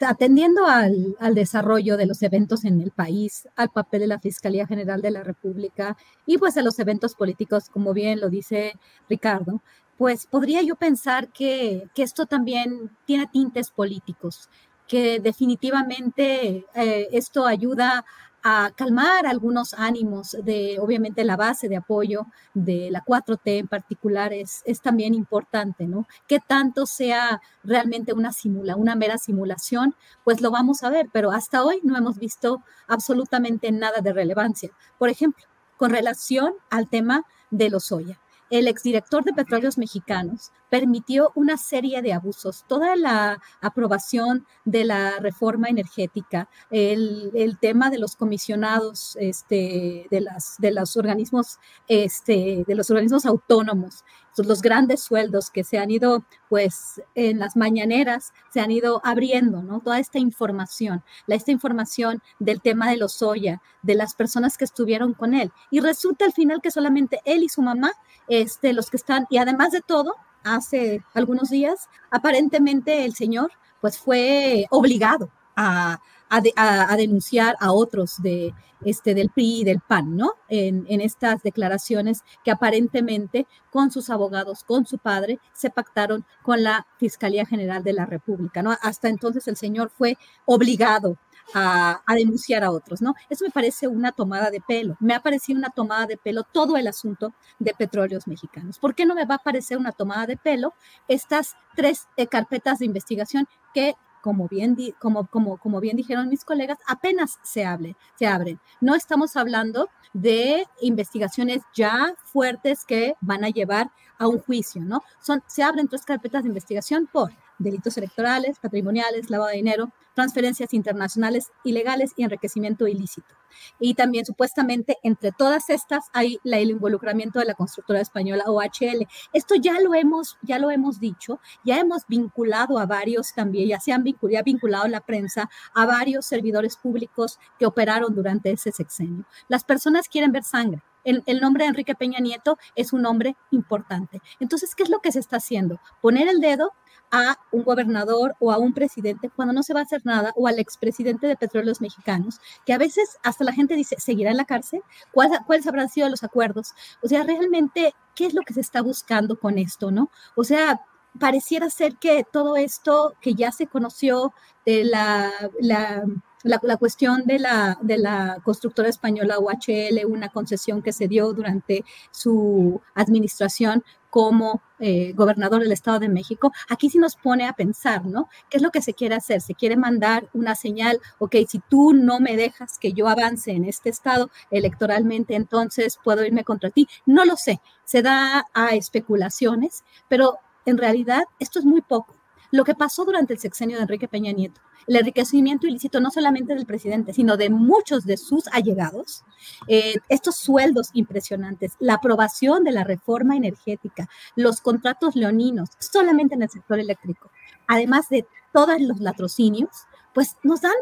atendiendo 0.00 0.66
al, 0.66 1.14
al, 1.20 1.36
desarrollo 1.36 1.96
de 1.96 2.06
los 2.06 2.20
eventos 2.22 2.64
en 2.64 2.80
el 2.80 2.90
país, 2.90 3.48
al 3.54 3.68
papel 3.68 4.00
de 4.00 4.06
la 4.08 4.18
Fiscalía 4.18 4.66
General 4.66 5.00
de 5.02 5.12
la 5.12 5.22
República 5.22 5.96
y 6.26 6.38
pues 6.38 6.56
a 6.56 6.62
los 6.62 6.80
eventos 6.80 7.14
políticos, 7.14 7.68
como 7.70 7.94
bien 7.94 8.18
lo 8.18 8.28
dice 8.28 8.72
Ricardo, 9.08 9.62
pues 9.98 10.26
podría 10.26 10.62
yo 10.62 10.76
pensar 10.76 11.28
que, 11.28 11.90
que 11.94 12.04
esto 12.04 12.26
también 12.26 12.96
tiene 13.04 13.26
tintes 13.26 13.70
políticos, 13.70 14.48
que 14.86 15.18
definitivamente 15.18 16.64
eh, 16.74 17.08
esto 17.12 17.46
ayuda 17.46 18.04
a 18.44 18.70
calmar 18.76 19.26
algunos 19.26 19.74
ánimos 19.74 20.36
de, 20.44 20.78
obviamente, 20.80 21.24
la 21.24 21.36
base 21.36 21.68
de 21.68 21.76
apoyo 21.76 22.26
de 22.54 22.88
la 22.92 23.04
4T 23.04 23.40
en 23.58 23.66
particular 23.66 24.32
es, 24.32 24.62
es 24.64 24.80
también 24.80 25.14
importante, 25.14 25.88
¿no? 25.88 26.06
Que 26.28 26.38
tanto 26.38 26.86
sea 26.86 27.42
realmente 27.64 28.12
una 28.12 28.32
simula, 28.32 28.76
una 28.76 28.94
mera 28.94 29.18
simulación, 29.18 29.96
pues 30.22 30.40
lo 30.40 30.52
vamos 30.52 30.84
a 30.84 30.90
ver, 30.90 31.08
pero 31.12 31.32
hasta 31.32 31.64
hoy 31.64 31.80
no 31.82 31.98
hemos 31.98 32.18
visto 32.18 32.62
absolutamente 32.86 33.72
nada 33.72 34.00
de 34.00 34.12
relevancia. 34.12 34.70
Por 34.96 35.08
ejemplo, 35.08 35.44
con 35.76 35.90
relación 35.90 36.54
al 36.70 36.88
tema 36.88 37.24
de 37.50 37.70
los 37.70 37.90
Oya 37.90 38.20
el 38.50 38.68
exdirector 38.68 39.24
de 39.24 39.32
Petróleos 39.32 39.78
Mexicanos 39.78 40.52
permitió 40.70 41.32
una 41.34 41.56
serie 41.56 42.02
de 42.02 42.12
abusos, 42.12 42.64
toda 42.66 42.96
la 42.96 43.40
aprobación 43.60 44.46
de 44.64 44.84
la 44.84 45.18
reforma 45.20 45.68
energética, 45.68 46.48
el, 46.70 47.56
tema 47.60 47.90
de 47.90 47.98
los 47.98 48.14
comisionados 48.14 49.16
este, 49.20 50.06
de, 50.10 50.20
las, 50.20 50.56
de 50.58 50.70
los 50.70 50.96
organismos, 50.96 51.58
este, 51.88 52.64
de 52.66 52.74
los 52.74 52.90
organismos 52.90 53.26
autónomos, 53.26 54.04
los 54.46 54.62
grandes 54.62 55.02
sueldos 55.02 55.50
que 55.50 55.64
se 55.64 55.78
han 55.78 55.90
ido, 55.90 56.24
pues, 56.48 57.02
en 57.14 57.38
las 57.38 57.56
mañaneras, 57.56 58.32
se 58.52 58.60
han 58.60 58.70
ido 58.70 59.00
abriendo, 59.04 59.62
¿no? 59.62 59.80
Toda 59.80 59.98
esta 59.98 60.18
información, 60.18 61.02
la, 61.26 61.34
esta 61.34 61.50
información 61.50 62.22
del 62.38 62.60
tema 62.60 62.90
de 62.90 62.96
los 62.96 63.14
soya, 63.14 63.62
de 63.82 63.94
las 63.94 64.14
personas 64.14 64.56
que 64.58 64.64
estuvieron 64.64 65.14
con 65.14 65.34
él. 65.34 65.52
Y 65.70 65.80
resulta 65.80 66.24
al 66.24 66.32
final 66.32 66.60
que 66.62 66.70
solamente 66.70 67.20
él 67.24 67.42
y 67.42 67.48
su 67.48 67.62
mamá, 67.62 67.92
este, 68.28 68.72
los 68.72 68.90
que 68.90 68.96
están, 68.96 69.26
y 69.30 69.38
además 69.38 69.72
de 69.72 69.80
todo, 69.80 70.16
hace 70.44 71.02
algunos 71.14 71.50
días, 71.50 71.88
aparentemente 72.10 73.04
el 73.04 73.14
señor 73.14 73.52
pues 73.80 73.98
fue 73.98 74.66
obligado 74.70 75.30
a, 75.56 76.00
a, 76.28 76.96
denunciar 76.96 77.56
a 77.60 77.72
otros 77.72 78.20
de, 78.22 78.54
este, 78.84 79.14
del 79.14 79.30
PRI 79.30 79.60
y 79.60 79.64
del 79.64 79.80
PAN, 79.80 80.16
¿no? 80.16 80.32
En, 80.48 80.84
en, 80.88 81.00
estas 81.00 81.42
declaraciones 81.42 82.22
que 82.44 82.50
aparentemente 82.50 83.46
con 83.70 83.90
sus 83.90 84.10
abogados, 84.10 84.64
con 84.64 84.86
su 84.86 84.98
padre, 84.98 85.38
se 85.52 85.70
pactaron 85.70 86.24
con 86.42 86.62
la 86.62 86.86
Fiscalía 86.98 87.46
General 87.46 87.82
de 87.82 87.92
la 87.92 88.06
República, 88.06 88.62
¿no? 88.62 88.76
Hasta 88.82 89.08
entonces 89.08 89.48
el 89.48 89.56
señor 89.56 89.90
fue 89.90 90.16
obligado 90.44 91.18
a, 91.54 92.02
denunciar 92.14 92.64
a 92.64 92.70
otros, 92.70 93.00
¿no? 93.00 93.14
Eso 93.28 93.44
me 93.44 93.50
parece 93.50 93.88
una 93.88 94.12
tomada 94.12 94.50
de 94.50 94.60
pelo. 94.60 94.96
Me 95.00 95.14
ha 95.14 95.20
parecido 95.20 95.58
una 95.58 95.70
tomada 95.70 96.06
de 96.06 96.16
pelo 96.16 96.42
todo 96.44 96.76
el 96.76 96.86
asunto 96.86 97.32
de 97.58 97.74
petróleos 97.74 98.26
mexicanos. 98.26 98.78
¿Por 98.78 98.94
qué 98.94 99.06
no 99.06 99.14
me 99.14 99.24
va 99.24 99.36
a 99.36 99.42
parecer 99.42 99.78
una 99.78 99.92
tomada 99.92 100.26
de 100.26 100.36
pelo 100.36 100.74
estas 101.06 101.56
tres 101.74 102.08
eh, 102.16 102.26
carpetas 102.26 102.80
de 102.80 102.86
investigación 102.86 103.46
que 103.74 103.94
como 104.20 104.48
bien, 104.48 104.76
como, 104.98 105.28
como, 105.28 105.58
como 105.58 105.80
bien 105.80 105.96
dijeron 105.96 106.28
mis 106.28 106.44
colegas, 106.44 106.78
apenas 106.86 107.38
se, 107.44 107.64
hable, 107.64 107.96
se 108.16 108.26
abren. 108.26 108.60
No 108.80 108.94
estamos 108.94 109.36
hablando 109.36 109.88
de 110.12 110.66
investigaciones 110.80 111.62
ya 111.74 112.14
fuertes 112.24 112.84
que 112.84 113.14
van 113.20 113.44
a 113.44 113.48
llevar 113.48 113.90
a 114.18 114.26
un 114.26 114.40
juicio, 114.40 114.82
¿no? 114.82 115.02
Son, 115.20 115.42
se 115.46 115.62
abren 115.62 115.88
tres 115.88 116.04
carpetas 116.04 116.42
de 116.42 116.48
investigación 116.48 117.08
por 117.10 117.30
delitos 117.58 117.96
electorales, 117.98 118.58
patrimoniales, 118.58 119.30
lavado 119.30 119.50
de 119.50 119.56
dinero, 119.56 119.92
transferencias 120.14 120.74
internacionales 120.74 121.50
ilegales 121.64 122.12
y 122.16 122.24
enriquecimiento 122.24 122.86
ilícito. 122.86 123.34
Y 123.78 123.94
también 123.94 124.24
supuestamente 124.26 124.98
entre 125.02 125.32
todas 125.32 125.70
estas 125.70 126.06
hay 126.12 126.38
el 126.44 126.70
involucramiento 126.70 127.38
de 127.38 127.44
la 127.44 127.54
constructora 127.54 128.00
española 128.00 128.44
OHL. 128.46 129.06
Esto 129.32 129.54
ya 129.54 129.80
lo 129.80 129.94
hemos, 129.94 130.36
ya 130.42 130.58
lo 130.58 130.70
hemos 130.70 131.00
dicho, 131.00 131.40
ya 131.64 131.78
hemos 131.78 132.02
vinculado 132.08 132.78
a 132.78 132.86
varios 132.86 133.32
también, 133.34 133.68
ya 133.68 133.80
se 133.80 133.92
han 133.92 134.02
vinculado, 134.02 134.38
ya 134.38 134.42
vinculado 134.42 134.88
la 134.88 135.00
prensa 135.00 135.48
a 135.74 135.86
varios 135.86 136.26
servidores 136.26 136.76
públicos 136.76 137.38
que 137.58 137.66
operaron 137.66 138.14
durante 138.14 138.50
ese 138.50 138.72
sexenio. 138.72 139.24
Las 139.48 139.64
personas 139.64 140.08
quieren 140.08 140.32
ver 140.32 140.44
sangre. 140.44 140.82
El, 141.26 141.40
nombre 141.40 141.64
de 141.64 141.70
Enrique 141.70 141.94
Peña 141.94 142.18
Nieto 142.20 142.58
es 142.74 142.92
un 142.92 143.02
nombre 143.02 143.36
importante. 143.50 144.20
Entonces, 144.40 144.74
¿qué 144.74 144.82
es 144.82 144.90
lo 144.90 145.00
que 145.00 145.12
se 145.12 145.20
está 145.20 145.36
haciendo? 145.36 145.80
Poner 146.00 146.28
el 146.28 146.40
dedo 146.40 146.72
a 147.10 147.38
un 147.52 147.62
gobernador 147.62 148.34
o 148.38 148.52
a 148.52 148.58
un 148.58 148.74
presidente 148.74 149.30
cuando 149.30 149.54
no 149.54 149.62
se 149.62 149.72
va 149.72 149.80
a 149.80 149.84
hacer 149.84 150.02
nada, 150.04 150.32
o 150.36 150.46
al 150.46 150.58
expresidente 150.58 151.26
de 151.26 151.36
Petróleos 151.36 151.80
Mexicanos, 151.80 152.40
que 152.66 152.74
a 152.74 152.78
veces 152.78 153.18
hasta 153.22 153.44
la 153.44 153.52
gente 153.52 153.76
dice, 153.76 153.96
¿seguirá 153.98 154.30
en 154.30 154.36
la 154.36 154.44
cárcel? 154.44 154.82
¿Cuáles 155.12 155.66
habrán 155.66 155.88
sido 155.88 156.08
los 156.08 156.22
acuerdos? 156.22 156.74
O 157.02 157.08
sea, 157.08 157.22
realmente, 157.24 157.94
¿qué 158.14 158.26
es 158.26 158.34
lo 158.34 158.42
que 158.42 158.54
se 158.54 158.60
está 158.60 158.82
buscando 158.82 159.38
con 159.38 159.58
esto, 159.58 159.90
no? 159.90 160.10
O 160.36 160.44
sea, 160.44 160.80
pareciera 161.18 161.70
ser 161.70 161.96
que 161.96 162.24
todo 162.30 162.56
esto 162.56 163.14
que 163.20 163.34
ya 163.34 163.52
se 163.52 163.66
conoció 163.66 164.32
de 164.66 164.84
la, 164.84 165.32
la 165.60 166.04
la, 166.42 166.60
la, 166.62 166.76
cuestión 166.76 167.24
de 167.24 167.38
la, 167.38 167.78
de 167.82 167.98
la 167.98 168.38
constructora 168.44 168.88
española 168.88 169.38
UHL, 169.38 170.06
una 170.06 170.28
concesión 170.28 170.82
que 170.82 170.92
se 170.92 171.08
dio 171.08 171.32
durante 171.32 171.84
su 172.10 172.80
administración 172.94 173.82
como 174.10 174.62
eh, 174.78 175.12
gobernador 175.12 175.62
del 175.62 175.72
Estado 175.72 175.98
de 175.98 176.08
México, 176.08 176.52
aquí 176.68 176.88
sí 176.88 176.98
nos 176.98 177.16
pone 177.16 177.46
a 177.46 177.52
pensar, 177.52 178.06
¿no? 178.06 178.28
¿Qué 178.48 178.56
es 178.56 178.62
lo 178.62 178.70
que 178.70 178.80
se 178.80 178.94
quiere 178.94 179.14
hacer? 179.14 179.40
Se 179.40 179.54
quiere 179.54 179.76
mandar 179.76 180.28
una 180.32 180.54
señal, 180.54 181.00
ok, 181.18 181.36
si 181.48 181.60
tú 181.68 181.92
no 181.92 182.20
me 182.20 182.36
dejas 182.36 182.78
que 182.78 182.92
yo 182.92 183.08
avance 183.08 183.50
en 183.50 183.64
este 183.64 183.90
Estado 183.90 184.30
electoralmente, 184.50 185.34
entonces 185.34 185.98
puedo 186.02 186.24
irme 186.24 186.44
contra 186.44 186.70
ti. 186.70 186.88
No 187.06 187.24
lo 187.24 187.36
sé, 187.36 187.60
se 187.84 188.02
da 188.02 188.46
a 188.54 188.74
especulaciones, 188.74 189.84
pero 190.08 190.38
en 190.64 190.78
realidad 190.78 191.24
esto 191.38 191.58
es 191.58 191.64
muy 191.64 191.82
poco. 191.82 192.17
Lo 192.50 192.64
que 192.64 192.74
pasó 192.74 193.04
durante 193.04 193.34
el 193.34 193.38
sexenio 193.38 193.76
de 193.76 193.82
Enrique 193.82 194.08
Peña 194.08 194.32
Nieto, 194.32 194.60
el 194.86 194.96
enriquecimiento 194.96 195.66
ilícito 195.66 196.00
no 196.00 196.10
solamente 196.10 196.54
del 196.54 196.64
presidente, 196.64 197.12
sino 197.12 197.36
de 197.36 197.50
muchos 197.50 198.04
de 198.04 198.16
sus 198.16 198.46
allegados, 198.48 199.22
eh, 199.66 199.96
estos 200.08 200.36
sueldos 200.36 200.90
impresionantes, 200.94 201.76
la 201.78 201.94
aprobación 201.94 202.64
de 202.64 202.72
la 202.72 202.84
reforma 202.84 203.36
energética, 203.36 204.08
los 204.34 204.60
contratos 204.60 205.14
leoninos, 205.14 205.68
solamente 205.78 206.34
en 206.34 206.42
el 206.42 206.48
sector 206.48 206.78
eléctrico, 206.78 207.30
además 207.66 208.08
de 208.08 208.26
todos 208.52 208.80
los 208.80 209.00
latrocinios, 209.00 209.70
pues 210.14 210.36
nos 210.42 210.62
dan 210.62 210.72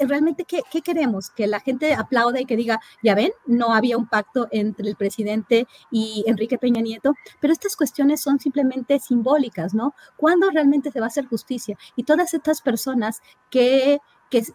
realmente, 0.00 0.44
¿qué, 0.44 0.82
queremos? 0.82 1.30
Que 1.30 1.46
la 1.46 1.60
gente 1.60 1.94
aplaude 1.94 2.42
y 2.42 2.44
que 2.44 2.56
diga, 2.56 2.80
ya 3.02 3.14
ven, 3.14 3.32
no 3.46 3.74
había 3.74 3.96
un 3.96 4.06
pacto 4.06 4.48
entre 4.50 4.88
el 4.88 4.96
presidente 4.96 5.66
y 5.90 6.24
Enrique 6.26 6.58
Peña 6.58 6.80
Nieto, 6.80 7.14
pero 7.40 7.52
estas 7.52 7.76
cuestiones 7.76 8.20
son 8.20 8.38
simplemente 8.38 8.98
simbólicas, 8.98 9.74
¿no? 9.74 9.94
¿Cuándo 10.16 10.50
realmente 10.50 10.90
se 10.90 11.00
va 11.00 11.06
a 11.06 11.08
hacer 11.08 11.26
justicia? 11.26 11.76
Y 11.96 12.04
todas 12.04 12.34
estas 12.34 12.60
personas 12.60 13.20
que 13.50 14.00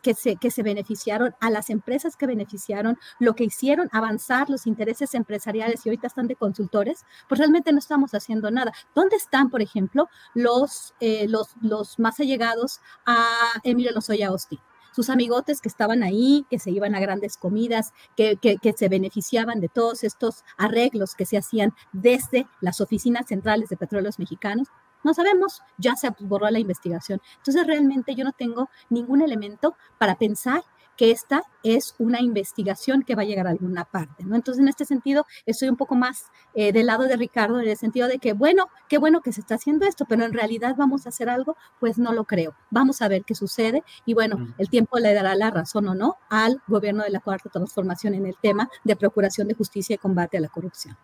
que, 0.01 0.15
se, 0.15 0.37
que 0.37 0.49
se 0.49 0.63
beneficiaron, 0.63 1.35
a 1.39 1.49
las 1.51 1.69
empresas 1.69 2.15
que 2.15 2.25
beneficiaron, 2.25 2.97
lo 3.19 3.35
que 3.35 3.43
hicieron 3.43 3.89
avanzar 3.91 4.49
los 4.49 4.65
intereses 4.65 5.13
empresariales 5.13 5.85
y 5.85 5.89
ahorita 5.89 6.07
están 6.07 6.27
de 6.27 6.35
consultores, 6.35 7.05
pues 7.29 7.37
realmente 7.37 7.71
no 7.71 7.79
estamos 7.79 8.11
haciendo 8.13 8.49
nada. 8.49 8.71
¿Dónde 8.95 9.17
están, 9.17 9.49
por 9.51 9.61
ejemplo, 9.61 10.09
los, 10.33 10.95
eh, 10.99 11.27
los, 11.27 11.49
los 11.61 11.99
más 11.99 12.19
allegados 12.19 12.79
a 13.05 13.27
Emilio 13.63 13.91
Lozoya 13.91 14.29
Austin? 14.29 14.59
Sus 14.97 15.11
amigotes 15.11 15.61
que 15.61 15.69
estaban 15.69 16.01
ahí, 16.01 16.47
que 16.49 16.57
se 16.57 16.71
iban 16.71 16.95
a 16.95 16.99
grandes 16.99 17.37
comidas, 17.37 17.93
que, 18.15 18.35
que, 18.37 18.73
se 18.75 18.89
beneficiaban 18.89 19.59
de 19.59 19.69
todos 19.69 20.03
estos 20.03 20.43
arreglos 20.57 21.13
que 21.13 21.27
se 21.27 21.37
hacían 21.37 21.75
desde 21.93 22.47
las 22.61 22.81
oficinas 22.81 23.27
centrales 23.27 23.69
de 23.69 23.77
petróleos 23.77 24.17
mexicanos. 24.17 24.69
No 25.03 25.13
sabemos, 25.13 25.61
ya 25.77 25.95
se 25.95 26.09
borró 26.21 26.49
la 26.49 26.57
investigación. 26.57 27.21
Entonces 27.37 27.67
realmente 27.67 28.15
yo 28.15 28.23
no 28.23 28.31
tengo 28.31 28.71
ningún 28.89 29.21
elemento 29.21 29.75
para 29.99 30.15
pensar 30.15 30.63
que 30.97 31.11
esta 31.11 31.43
es 31.63 31.95
una 31.99 32.21
investigación 32.21 33.03
que 33.03 33.15
va 33.15 33.21
a 33.21 33.25
llegar 33.25 33.47
a 33.47 33.51
alguna 33.51 33.85
parte, 33.85 34.25
¿no? 34.25 34.35
Entonces, 34.35 34.61
en 34.61 34.67
este 34.67 34.85
sentido, 34.85 35.25
estoy 35.45 35.69
un 35.69 35.77
poco 35.77 35.95
más 35.95 36.25
eh, 36.53 36.71
del 36.71 36.87
lado 36.87 37.03
de 37.03 37.15
Ricardo, 37.15 37.59
en 37.61 37.69
el 37.69 37.77
sentido 37.77 38.07
de 38.07 38.19
que, 38.19 38.33
bueno, 38.33 38.67
qué 38.89 38.97
bueno 38.97 39.21
que 39.21 39.31
se 39.31 39.41
está 39.41 39.55
haciendo 39.55 39.85
esto, 39.85 40.05
pero 40.09 40.25
en 40.25 40.33
realidad 40.33 40.75
vamos 40.77 41.05
a 41.05 41.09
hacer 41.09 41.29
algo, 41.29 41.55
pues 41.79 41.97
no 41.97 42.13
lo 42.13 42.25
creo. 42.25 42.55
Vamos 42.71 43.01
a 43.01 43.07
ver 43.07 43.23
qué 43.23 43.35
sucede 43.35 43.83
y 44.05 44.13
bueno, 44.13 44.53
el 44.57 44.69
tiempo 44.69 44.97
le 44.99 45.13
dará 45.13 45.35
la 45.35 45.51
razón 45.51 45.87
o 45.87 45.95
no 45.95 46.17
al 46.29 46.61
gobierno 46.67 47.03
de 47.03 47.11
la 47.11 47.19
Cuarta 47.19 47.49
Transformación 47.49 48.15
en 48.15 48.25
el 48.25 48.35
tema 48.41 48.69
de 48.83 48.95
procuración 48.95 49.47
de 49.47 49.53
justicia 49.53 49.93
y 49.93 49.97
combate 49.97 50.37
a 50.37 50.41
la 50.41 50.49
corrupción. 50.49 50.97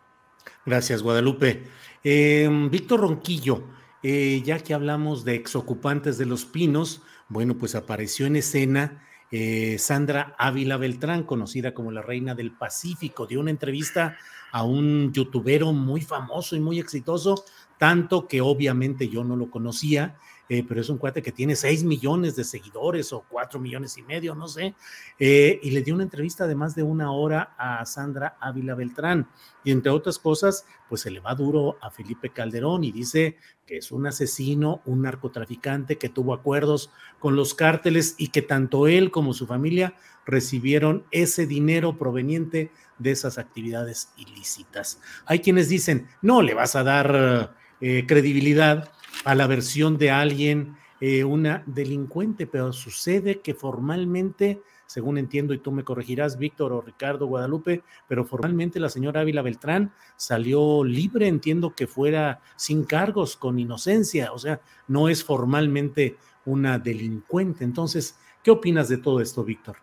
Gracias, 0.65 1.03
Guadalupe. 1.03 1.67
Em, 2.03 2.69
Víctor 2.69 3.01
Ronquillo, 3.01 3.63
eh, 4.01 4.41
ya 4.43 4.59
que 4.59 4.73
hablamos 4.73 5.23
de 5.23 5.35
exocupantes 5.35 6.17
de 6.17 6.25
los 6.25 6.45
pinos, 6.45 7.01
bueno, 7.29 7.57
pues 7.57 7.75
apareció 7.75 8.25
en 8.25 8.35
escena 8.35 9.03
eh, 9.35 9.79
Sandra 9.79 10.35
Ávila 10.37 10.77
Beltrán, 10.77 11.23
conocida 11.23 11.73
como 11.73 11.91
la 11.91 12.03
Reina 12.03 12.35
del 12.35 12.51
Pacífico, 12.51 13.25
dio 13.25 13.39
una 13.39 13.49
entrevista 13.49 14.15
a 14.51 14.63
un 14.63 15.11
youtubero 15.11 15.73
muy 15.73 16.01
famoso 16.01 16.55
y 16.55 16.59
muy 16.59 16.79
exitoso, 16.79 17.43
tanto 17.79 18.27
que 18.27 18.41
obviamente 18.41 19.09
yo 19.09 19.23
no 19.23 19.35
lo 19.35 19.49
conocía 19.49 20.17
eh, 20.49 20.63
pero 20.67 20.81
es 20.81 20.89
un 20.89 20.97
cuate 20.97 21.21
que 21.21 21.31
tiene 21.31 21.55
6 21.55 21.83
millones 21.83 22.35
de 22.35 22.43
seguidores 22.43 23.13
o 23.13 23.23
4 23.29 23.59
millones 23.59 23.97
y 23.97 24.01
medio, 24.01 24.35
no 24.35 24.47
sé, 24.47 24.75
eh, 25.17 25.59
y 25.63 25.71
le 25.71 25.81
dio 25.81 25.95
una 25.95 26.03
entrevista 26.03 26.47
de 26.47 26.55
más 26.55 26.75
de 26.75 26.83
una 26.83 27.11
hora 27.11 27.55
a 27.57 27.85
Sandra 27.85 28.37
Ávila 28.39 28.75
Beltrán. 28.75 29.29
Y 29.63 29.71
entre 29.71 29.91
otras 29.91 30.19
cosas, 30.19 30.65
pues 30.89 31.01
se 31.01 31.11
le 31.11 31.21
va 31.21 31.33
duro 31.33 31.77
a 31.81 31.89
Felipe 31.89 32.29
Calderón 32.29 32.83
y 32.83 32.91
dice 32.91 33.37
que 33.65 33.77
es 33.77 33.91
un 33.91 34.05
asesino, 34.05 34.81
un 34.85 35.03
narcotraficante 35.03 35.97
que 35.97 36.09
tuvo 36.09 36.33
acuerdos 36.33 36.91
con 37.19 37.35
los 37.37 37.53
cárteles 37.53 38.15
y 38.17 38.27
que 38.27 38.41
tanto 38.41 38.87
él 38.87 39.11
como 39.11 39.33
su 39.33 39.47
familia 39.47 39.95
recibieron 40.25 41.05
ese 41.11 41.47
dinero 41.47 41.97
proveniente 41.97 42.71
de 42.99 43.11
esas 43.11 43.37
actividades 43.37 44.09
ilícitas. 44.17 44.99
Hay 45.25 45.39
quienes 45.39 45.69
dicen, 45.69 46.07
no 46.21 46.41
le 46.41 46.53
vas 46.53 46.75
a 46.75 46.83
dar 46.83 47.55
eh, 47.79 48.05
credibilidad 48.07 48.91
a 49.23 49.35
la 49.35 49.47
versión 49.47 49.97
de 49.97 50.11
alguien, 50.11 50.75
eh, 50.99 51.23
una 51.23 51.63
delincuente, 51.65 52.47
pero 52.47 52.71
sucede 52.71 53.41
que 53.41 53.53
formalmente, 53.53 54.61
según 54.85 55.17
entiendo, 55.17 55.53
y 55.53 55.57
tú 55.57 55.71
me 55.71 55.83
corregirás, 55.83 56.37
Víctor 56.37 56.71
o 56.71 56.81
Ricardo 56.81 57.27
Guadalupe, 57.27 57.83
pero 58.07 58.25
formalmente 58.25 58.79
la 58.79 58.89
señora 58.89 59.21
Ávila 59.21 59.41
Beltrán 59.41 59.93
salió 60.15 60.83
libre, 60.83 61.27
entiendo 61.27 61.75
que 61.75 61.87
fuera 61.87 62.41
sin 62.55 62.85
cargos, 62.85 63.35
con 63.35 63.59
inocencia, 63.59 64.31
o 64.31 64.37
sea, 64.37 64.61
no 64.87 65.09
es 65.09 65.23
formalmente 65.23 66.17
una 66.45 66.79
delincuente. 66.79 67.63
Entonces, 67.63 68.17
¿qué 68.41 68.51
opinas 68.51 68.87
de 68.89 68.97
todo 68.97 69.19
esto, 69.19 69.43
Víctor? 69.43 69.77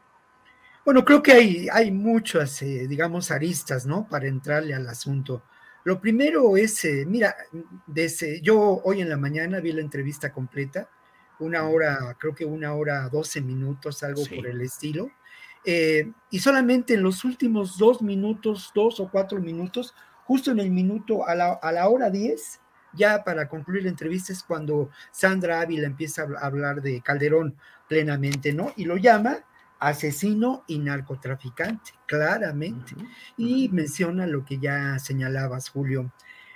Bueno, 0.85 1.05
creo 1.05 1.23
que 1.23 1.33
hay, 1.33 1.69
hay 1.71 1.91
muchas, 1.91 2.63
eh, 2.63 2.87
digamos, 2.89 3.31
aristas, 3.31 3.85
¿no? 3.85 4.07
Para 4.09 4.27
entrarle 4.27 4.75
al 4.75 4.89
asunto. 4.89 5.43
Lo 5.91 6.01
primero 6.01 6.57
es, 6.57 6.85
eh, 6.85 7.05
mira, 7.05 7.35
desde, 7.85 8.41
yo 8.43 8.81
hoy 8.85 9.01
en 9.01 9.09
la 9.09 9.17
mañana 9.17 9.59
vi 9.59 9.73
la 9.73 9.81
entrevista 9.81 10.33
completa, 10.33 10.89
una 11.41 11.69
hora, 11.69 12.17
creo 12.17 12.33
que 12.33 12.45
una 12.45 12.75
hora, 12.75 13.09
doce 13.09 13.41
minutos, 13.41 14.05
algo 14.05 14.23
por 14.25 14.47
el 14.47 14.61
estilo. 14.61 15.11
Eh, 15.65 16.13
y 16.31 16.39
solamente 16.39 16.95
en 16.95 17.03
los 17.03 17.25
últimos 17.25 17.77
dos 17.77 18.03
minutos, 18.03 18.71
dos 18.73 19.01
o 19.01 19.11
cuatro 19.11 19.41
minutos, 19.41 19.93
justo 20.27 20.53
en 20.53 20.61
el 20.61 20.71
minuto, 20.71 21.27
a 21.27 21.35
la, 21.35 21.55
a 21.55 21.73
la 21.73 21.89
hora 21.89 22.09
diez, 22.09 22.61
ya 22.93 23.25
para 23.25 23.49
concluir 23.49 23.83
la 23.83 23.89
entrevista 23.89 24.33
es 24.33 24.45
cuando 24.45 24.91
Sandra 25.11 25.61
Ávila 25.61 25.89
empieza 25.89 26.23
a 26.23 26.47
hablar 26.47 26.83
de 26.83 27.01
Calderón 27.01 27.57
plenamente, 27.89 28.53
¿no? 28.53 28.73
Y 28.77 28.85
lo 28.85 28.97
llama 28.97 29.45
asesino 29.81 30.65
y 30.67 30.79
narcotraficante, 30.79 31.93
claramente. 32.07 32.95
Y 33.37 33.69
menciona 33.71 34.27
lo 34.27 34.45
que 34.45 34.59
ya 34.59 34.99
señalabas, 34.99 35.71
Julio. 35.71 36.13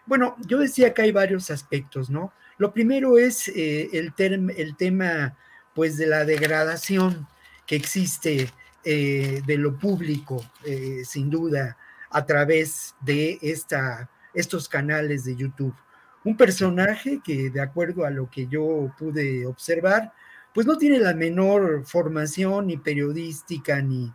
Bueno, 0.06 0.36
yo 0.46 0.58
decía 0.58 0.92
que 0.92 1.02
hay 1.02 1.12
varios 1.12 1.50
aspectos, 1.50 2.10
¿no? 2.10 2.32
Lo 2.58 2.72
primero 2.72 3.18
es 3.18 3.48
eh, 3.48 3.88
el, 3.94 4.12
el 4.56 4.76
tema, 4.76 5.36
pues, 5.74 5.96
de 5.96 6.06
la 6.06 6.24
degradación 6.24 7.26
que 7.66 7.76
existe 7.76 8.50
eh, 8.84 9.42
de 9.46 9.56
lo 9.56 9.78
público, 9.78 10.44
eh, 10.64 11.02
sin 11.04 11.30
duda, 11.30 11.78
a 12.10 12.26
través 12.26 12.94
de 13.00 13.38
esta, 13.40 14.10
estos 14.34 14.68
canales 14.68 15.24
de 15.24 15.34
YouTube. 15.34 15.74
Un 16.22 16.36
personaje 16.36 17.20
que, 17.24 17.50
de 17.50 17.60
acuerdo 17.62 18.04
a 18.04 18.10
lo 18.10 18.30
que 18.30 18.46
yo 18.46 18.94
pude 18.98 19.46
observar, 19.46 20.12
pues 20.54 20.66
no 20.66 20.78
tiene 20.78 21.00
la 21.00 21.14
menor 21.14 21.84
formación 21.84 22.68
ni 22.68 22.76
periodística, 22.76 23.82
ni, 23.82 24.12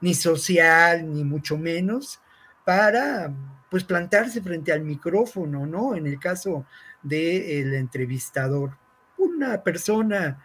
ni 0.00 0.14
social, 0.14 1.12
ni 1.12 1.24
mucho 1.24 1.58
menos, 1.58 2.20
para 2.64 3.34
pues 3.68 3.82
plantarse 3.84 4.40
frente 4.40 4.72
al 4.72 4.82
micrófono, 4.82 5.66
¿no? 5.66 5.96
En 5.96 6.06
el 6.06 6.18
caso 6.20 6.64
del 7.02 7.74
entrevistador, 7.74 8.78
una 9.18 9.62
persona 9.62 10.40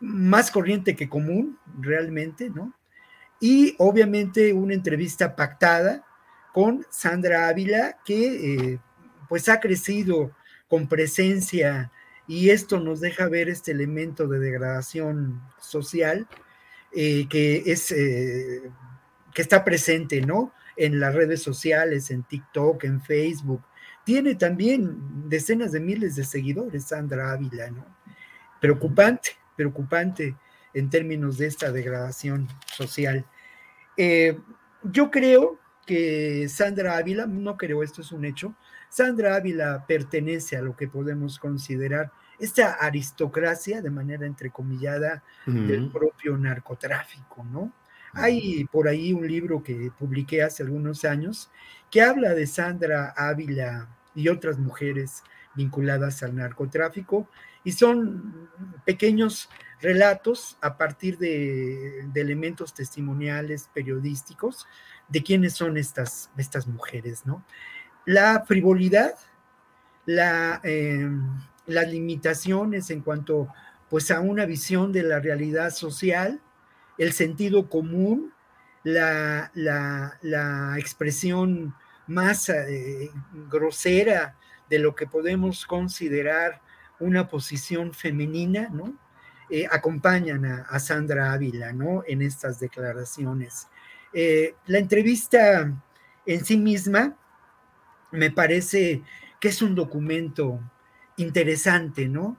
más 0.00 0.50
corriente 0.50 0.94
que 0.94 1.08
común, 1.08 1.58
realmente, 1.80 2.50
¿no? 2.50 2.74
Y 3.40 3.74
obviamente 3.78 4.52
una 4.52 4.74
entrevista 4.74 5.34
pactada 5.34 6.04
con 6.52 6.86
Sandra 6.90 7.48
Ávila, 7.48 7.98
que 8.04 8.54
eh, 8.54 8.80
pues 9.28 9.48
ha 9.48 9.60
crecido 9.60 10.32
con 10.68 10.88
presencia 10.88 11.90
y 12.26 12.50
esto 12.50 12.80
nos 12.80 13.00
deja 13.00 13.28
ver 13.28 13.48
este 13.48 13.72
elemento 13.72 14.26
de 14.26 14.38
degradación 14.38 15.42
social 15.60 16.26
eh, 16.96 17.26
que 17.28 17.62
es 17.66 17.90
eh, 17.90 18.70
que 19.34 19.42
está 19.42 19.64
presente, 19.64 20.20
¿no? 20.20 20.52
En 20.76 21.00
las 21.00 21.12
redes 21.12 21.42
sociales, 21.42 22.10
en 22.12 22.22
TikTok, 22.22 22.84
en 22.84 23.02
Facebook. 23.02 23.62
Tiene 24.04 24.36
también 24.36 25.28
decenas 25.28 25.72
de 25.72 25.80
miles 25.80 26.14
de 26.14 26.24
seguidores, 26.24 26.84
Sandra 26.84 27.32
Ávila, 27.32 27.68
¿no? 27.70 27.84
Preocupante, 28.60 29.30
preocupante 29.56 30.36
en 30.72 30.88
términos 30.88 31.36
de 31.36 31.46
esta 31.46 31.72
degradación 31.72 32.46
social. 32.66 33.26
Eh, 33.96 34.38
yo 34.84 35.10
creo 35.10 35.58
que 35.86 36.48
Sandra 36.48 36.96
Ávila, 36.96 37.26
no 37.26 37.56
creo, 37.56 37.82
esto 37.82 38.02
es 38.02 38.12
un 38.12 38.24
hecho, 38.24 38.54
Sandra 38.94 39.34
Ávila 39.34 39.84
pertenece 39.88 40.56
a 40.56 40.62
lo 40.62 40.76
que 40.76 40.86
podemos 40.86 41.40
considerar 41.40 42.12
esta 42.38 42.74
aristocracia, 42.74 43.82
de 43.82 43.90
manera 43.90 44.24
entrecomillada, 44.24 45.24
del 45.46 45.90
propio 45.90 46.38
narcotráfico, 46.38 47.42
¿no? 47.42 47.72
Hay 48.12 48.64
por 48.66 48.86
ahí 48.86 49.12
un 49.12 49.26
libro 49.26 49.64
que 49.64 49.90
publiqué 49.98 50.44
hace 50.44 50.62
algunos 50.62 51.04
años 51.04 51.50
que 51.90 52.02
habla 52.02 52.34
de 52.34 52.46
Sandra 52.46 53.12
Ávila 53.16 53.88
y 54.14 54.28
otras 54.28 54.60
mujeres 54.60 55.24
vinculadas 55.56 56.22
al 56.22 56.36
narcotráfico 56.36 57.28
y 57.64 57.72
son 57.72 58.48
pequeños 58.84 59.48
relatos 59.80 60.56
a 60.60 60.78
partir 60.78 61.18
de, 61.18 62.08
elementos 62.14 62.72
testimoniales 62.72 63.68
periodísticos 63.74 64.68
de 65.08 65.24
quiénes 65.24 65.54
son 65.54 65.78
estas, 65.78 66.30
estas 66.36 66.68
mujeres, 66.68 67.26
¿no? 67.26 67.44
La 68.06 68.44
frivolidad, 68.46 69.14
em, 70.06 71.40
las 71.66 71.88
limitaciones 71.88 72.90
en 72.90 73.00
cuanto 73.00 73.48
pues 73.88 74.10
a 74.10 74.20
una 74.20 74.44
visión 74.44 74.92
de 74.92 75.02
la 75.02 75.20
realidad 75.20 75.70
social, 75.70 76.40
el 76.98 77.12
sentido 77.12 77.68
común, 77.68 78.32
la, 78.82 79.50
expresión 80.78 81.74
más 82.06 82.48
eh, 82.50 83.10
grosera 83.48 84.36
de 84.68 84.78
lo 84.78 84.94
que 84.94 85.06
podemos 85.06 85.66
considerar 85.66 86.60
una 87.00 87.28
posición 87.28 87.92
femenina, 87.92 88.68
¿no? 88.70 88.94
Eh, 89.50 89.66
acompañan 89.70 90.44
a, 90.44 90.78
Sandra 90.78 91.32
Ávila, 91.32 91.72
¿no? 91.72 92.02
En 92.06 92.22
estas 92.22 92.58
declaraciones. 92.60 93.68
Eh, 94.12 94.54
la 94.66 94.78
entrevista 94.78 95.72
en 96.26 96.44
sí 96.44 96.56
misma 96.56 97.16
me 98.14 98.30
parece 98.30 99.02
que 99.40 99.48
es 99.48 99.60
un 99.60 99.74
documento 99.74 100.60
interesante, 101.16 102.08
¿no? 102.08 102.38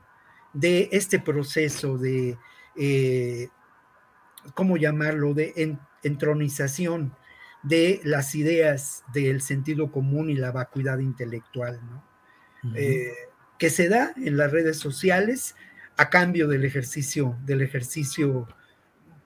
De 0.54 0.90
este 0.92 1.20
proceso 1.20 1.98
de, 1.98 2.38
eh, 2.76 3.50
¿cómo 4.54 4.78
llamarlo?, 4.78 5.34
de 5.34 5.78
entronización 6.04 7.16
de 7.62 8.00
las 8.04 8.36
ideas 8.36 9.04
del 9.14 9.42
sentido 9.42 9.92
común 9.92 10.30
y 10.30 10.36
la 10.36 10.52
vacuidad 10.52 11.00
intelectual, 11.00 11.80
¿no? 11.90 12.04
Eh, 12.76 13.14
que 13.60 13.70
se 13.70 13.90
da 13.90 14.14
en 14.18 14.38
las 14.38 14.52
redes 14.52 14.78
sociales 14.78 15.56
a 15.98 16.10
cambio 16.10 16.48
del 16.48 16.66
ejercicio, 16.66 17.38
del 17.46 17.62
ejercicio 17.62 18.48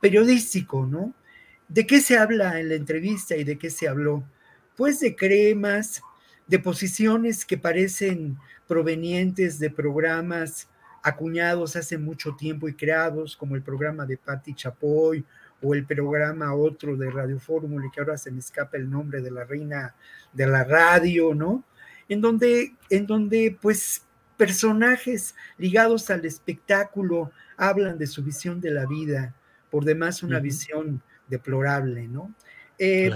periodístico, 0.01 0.85
¿no? 0.85 1.13
¿De 1.69 1.87
qué 1.87 2.01
se 2.01 2.17
habla 2.17 2.59
en 2.59 2.69
la 2.69 2.75
entrevista 2.75 3.35
y 3.37 3.43
de 3.43 3.57
qué 3.57 3.69
se 3.69 3.87
habló? 3.87 4.23
Pues 4.75 4.99
de 4.99 5.15
cremas, 5.15 6.01
de 6.49 6.57
posiciones 6.57 7.45
que 7.45 7.59
parecen 7.59 8.37
provenientes 8.67 9.59
de 9.59 9.69
programas 9.69 10.67
acuñados 11.03 11.75
hace 11.75 11.97
mucho 11.97 12.35
tiempo 12.35 12.67
y 12.67 12.73
creados, 12.73 13.37
como 13.37 13.55
el 13.55 13.61
programa 13.61 14.05
de 14.05 14.17
Patti 14.17 14.55
Chapoy 14.55 15.23
o 15.61 15.75
el 15.75 15.85
programa 15.85 16.55
otro 16.55 16.97
de 16.97 17.11
Radio 17.11 17.39
Fórmula, 17.39 17.85
y 17.85 17.91
que 17.91 17.99
ahora 17.99 18.17
se 18.17 18.31
me 18.31 18.39
escapa 18.39 18.77
el 18.77 18.89
nombre 18.89 19.21
de 19.21 19.29
la 19.29 19.43
reina 19.45 19.93
de 20.33 20.47
la 20.47 20.63
radio, 20.63 21.35
¿no? 21.35 21.63
En 22.07 22.19
donde, 22.19 22.73
en 22.89 23.05
donde 23.05 23.55
pues 23.61 24.03
personajes 24.35 25.35
ligados 25.57 26.09
al 26.09 26.25
espectáculo 26.25 27.31
hablan 27.57 27.99
de 27.99 28.07
su 28.07 28.23
visión 28.23 28.59
de 28.59 28.71
la 28.71 28.87
vida, 28.87 29.35
por 29.69 29.85
demás 29.85 30.23
una 30.23 30.39
visión 30.39 31.03
deplorable, 31.27 32.07
¿no? 32.07 32.33
Eh, 32.79 33.11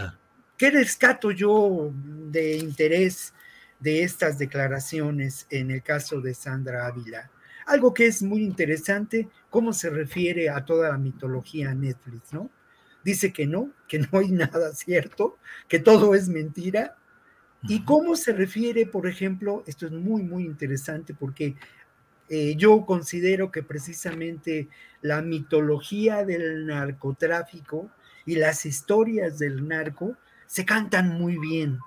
¿Qué 0.58 0.70
rescato 0.70 1.32
yo 1.32 1.92
de 1.94 2.58
interés 2.58 3.34
de 3.80 4.04
estas 4.04 4.38
declaraciones 4.38 5.48
en 5.50 5.72
el 5.72 5.82
caso 5.82 6.22
de 6.22 6.34
Sandra 6.36 6.86
Ávila? 6.86 7.32
Algo 7.66 7.94
que 7.94 8.06
es 8.06 8.22
muy 8.22 8.44
interesante, 8.44 9.30
cómo 9.50 9.74
se 9.74 9.90
refiere 9.90 10.50
a 10.50 10.64
toda 10.64 10.90
la 10.90 10.98
mitología 10.98 11.74
Netflix, 11.74 12.34
¿no? 12.34 12.52
Dice 13.04 13.34
que 13.34 13.48
no, 13.48 13.72
que 13.88 14.00
no 14.00 14.20
hay 14.20 14.32
nada 14.32 14.74
cierto, 14.74 15.38
que 15.68 15.80
todo 15.80 16.14
es 16.16 16.30
mentira. 16.30 16.98
Y 17.66 17.86
cómo 17.86 18.18
se 18.18 18.34
refiere, 18.34 18.86
por 18.86 19.08
ejemplo, 19.08 19.64
esto 19.66 19.86
es 19.86 19.94
muy, 19.94 20.22
muy 20.22 20.44
interesante 20.44 21.14
porque 21.14 21.56
eh, 22.28 22.56
yo 22.58 22.86
considero 22.86 23.52
que 23.52 23.64
precisamente 23.64 24.68
la 25.02 25.22
mitología 25.22 26.26
del 26.26 26.66
narcotráfico 26.66 27.90
y 28.26 28.36
las 28.36 28.66
historias 28.66 29.40
del 29.40 29.66
narco 29.66 30.18
se 30.54 30.66
cantan 30.66 31.10
muy 31.10 31.40
bien 31.40 31.80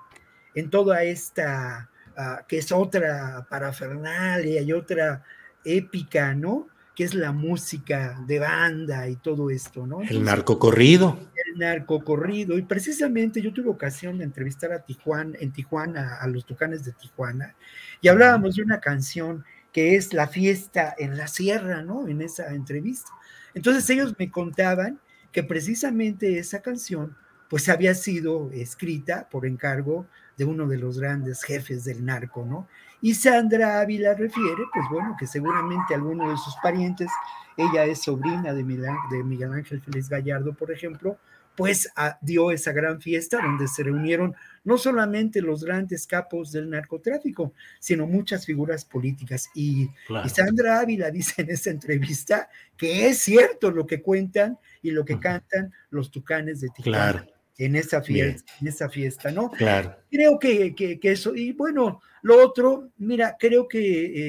en 0.53 0.69
toda 0.69 1.01
esta, 1.01 1.89
ah, 2.17 2.43
que 2.49 2.57
es 2.57 2.73
otra 2.73 3.47
parafernalia 3.49 4.61
y 4.61 4.73
otra 4.73 5.23
épica, 5.63 6.35
¿no? 6.35 6.67
Que 6.93 7.05
es 7.05 7.13
la 7.13 7.31
música 7.31 8.21
de 8.27 8.39
banda 8.39 9.07
y 9.07 9.15
todo 9.15 9.49
esto, 9.49 9.87
¿no? 9.87 10.01
el 10.01 10.21
narcocorrido. 10.21 11.17
El 11.45 11.59
narcocorrido. 11.59 12.57
Y 12.57 12.63
precisamente 12.63 13.41
yo 13.41 13.53
tuve 13.53 13.69
ocasión 13.69 14.17
de 14.17 14.25
entrevistar 14.25 14.73
a 14.73 14.83
Tijuana, 14.83 15.37
en 15.39 15.53
Tijuana, 15.53 16.17
a 16.19 16.27
los 16.27 16.45
Tucanes 16.45 16.83
de 16.83 16.91
Tijuana, 16.91 17.55
y 18.01 18.09
hablábamos 18.09 18.57
de 18.57 18.63
una 18.63 18.81
canción 18.81 19.45
que 19.71 19.95
es 19.95 20.11
la 20.11 20.27
fiesta 20.27 20.93
en 20.97 21.15
la 21.15 21.27
sierra, 21.27 21.83
¿no? 21.83 22.09
En 22.09 22.21
esa 22.21 22.53
entrevista. 22.53 23.11
Entonces 23.53 23.89
ellos 23.89 24.13
me 24.19 24.29
contaban 24.29 24.99
que 25.31 25.43
precisamente 25.43 26.37
esa 26.37 26.61
canción 26.61 27.15
pues 27.49 27.69
había 27.69 27.93
sido 27.93 28.51
escrita 28.51 29.27
por 29.29 29.45
encargo 29.45 30.05
de 30.37 30.45
uno 30.45 30.67
de 30.67 30.77
los 30.77 30.99
grandes 30.99 31.43
jefes 31.43 31.83
del 31.83 32.05
narco, 32.05 32.45
¿no? 32.45 32.67
Y 33.01 33.13
Sandra 33.13 33.79
Ávila 33.79 34.13
refiere, 34.13 34.63
pues 34.73 34.85
bueno, 34.89 35.15
que 35.19 35.27
seguramente 35.27 35.93
alguno 35.93 36.29
de 36.29 36.37
sus 36.37 36.55
parientes, 36.61 37.09
ella 37.55 37.85
es 37.85 38.03
sobrina 38.03 38.53
de 38.53 38.63
Miguel, 38.63 39.53
Ángel 39.53 39.81
Félix 39.81 40.09
Gallardo, 40.09 40.53
por 40.53 40.71
ejemplo, 40.71 41.17
pues 41.55 41.89
dio 42.21 42.51
esa 42.51 42.71
gran 42.71 43.01
fiesta 43.01 43.41
donde 43.41 43.67
se 43.67 43.83
reunieron 43.83 44.35
no 44.63 44.77
solamente 44.77 45.41
los 45.41 45.63
grandes 45.63 46.05
capos 46.05 46.51
del 46.51 46.69
narcotráfico, 46.69 47.53
sino 47.79 48.05
muchas 48.05 48.45
figuras 48.45 48.85
políticas. 48.85 49.49
Y, 49.55 49.89
Sandra 50.27 50.79
Ávila 50.79 51.09
dice 51.09 51.41
en 51.41 51.49
esa 51.49 51.71
entrevista 51.71 52.47
que 52.75 53.07
es 53.07 53.17
cierto 53.19 53.71
lo 53.71 53.87
que 53.87 54.03
cuentan 54.03 54.59
y 54.83 54.91
lo 54.91 55.03
que 55.03 55.19
cantan 55.19 55.73
los 55.89 56.11
tucanes 56.11 56.61
de 56.61 56.69
Tijuana. 56.69 57.25
En 57.59 57.75
esa, 57.75 58.03
fiesta, 58.03 58.53
en 58.61 58.67
esa 58.67 58.87
fiesta, 58.87 59.31
¿no? 59.31 59.49
Claro. 59.49 59.95
Creo 60.11 60.37
que, 60.37 60.75
que, 60.75 60.99
eso, 61.03 61.35
y 61.35 61.53
bueno, 61.53 62.01
lo 62.21 62.45
otro, 62.45 62.91
mira, 62.97 63.35
creo 63.39 63.67
que 63.67 63.79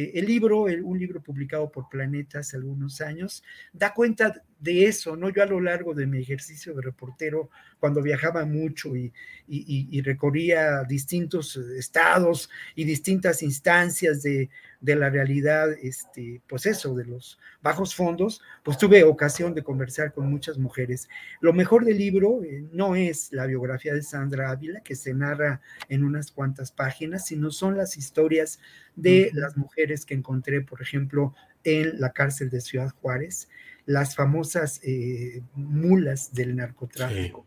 eh, 0.04 0.12
el 0.14 0.24
libro, 0.24 0.62
un 0.62 0.98
libro 0.98 1.22
publicado 1.22 1.70
por 1.70 1.90
Planeta 1.90 2.38
hace 2.38 2.56
algunos 2.56 3.02
años, 3.02 3.42
da 3.72 3.92
cuenta 3.92 4.42
de 4.60 4.86
eso, 4.86 5.16
¿no? 5.16 5.30
Yo 5.30 5.42
a 5.42 5.46
lo 5.46 5.60
largo 5.60 5.94
de 5.94 6.06
mi 6.06 6.18
ejercicio 6.18 6.74
de 6.74 6.82
reportero, 6.82 7.48
cuando 7.78 8.02
viajaba 8.02 8.44
mucho 8.44 8.96
y, 8.96 9.12
y, 9.46 10.00
recorría 10.02 10.82
distintos 10.82 11.56
estados 11.56 12.50
y 12.74 12.84
distintas 12.84 13.42
instancias 13.42 14.22
de, 14.22 14.50
de, 14.80 14.96
la 14.96 15.10
realidad, 15.10 15.70
este, 15.80 16.42
pues 16.48 16.66
eso, 16.66 16.94
de 16.96 17.04
los 17.04 17.38
bajos 17.62 17.94
fondos, 17.94 18.42
pues 18.64 18.78
tuve 18.78 19.04
ocasión 19.04 19.54
de 19.54 19.62
conversar 19.62 20.12
con 20.12 20.28
muchas 20.28 20.58
mujeres. 20.58 21.08
Lo 21.40 21.52
mejor 21.52 21.84
del 21.84 21.98
libro 21.98 22.42
eh, 22.42 22.64
no 22.72 22.96
es 22.96 23.32
la 23.32 23.46
biografía 23.46 23.94
de 23.94 24.02
Sandra 24.02 24.50
Ávila, 24.50 24.80
que 24.80 24.96
se 24.96 25.14
narra 25.14 25.60
en 25.88 26.04
unas 26.04 26.32
cuantas 26.32 26.72
páginas, 26.72 27.26
sino 27.26 27.52
son 27.52 27.76
las 27.76 27.96
historias 27.96 28.58
de 28.96 29.30
las 29.34 29.56
mujeres 29.56 30.04
que 30.04 30.14
encontré, 30.14 30.62
por 30.62 30.82
ejemplo, 30.82 31.32
en 31.64 32.00
la 32.00 32.12
cárcel 32.12 32.50
de 32.50 32.60
Ciudad 32.60 32.90
Juárez, 33.00 33.48
las 33.88 34.14
famosas 34.14 34.80
eh, 34.84 35.42
mulas 35.54 36.34
del 36.34 36.54
narcotráfico. 36.54 37.46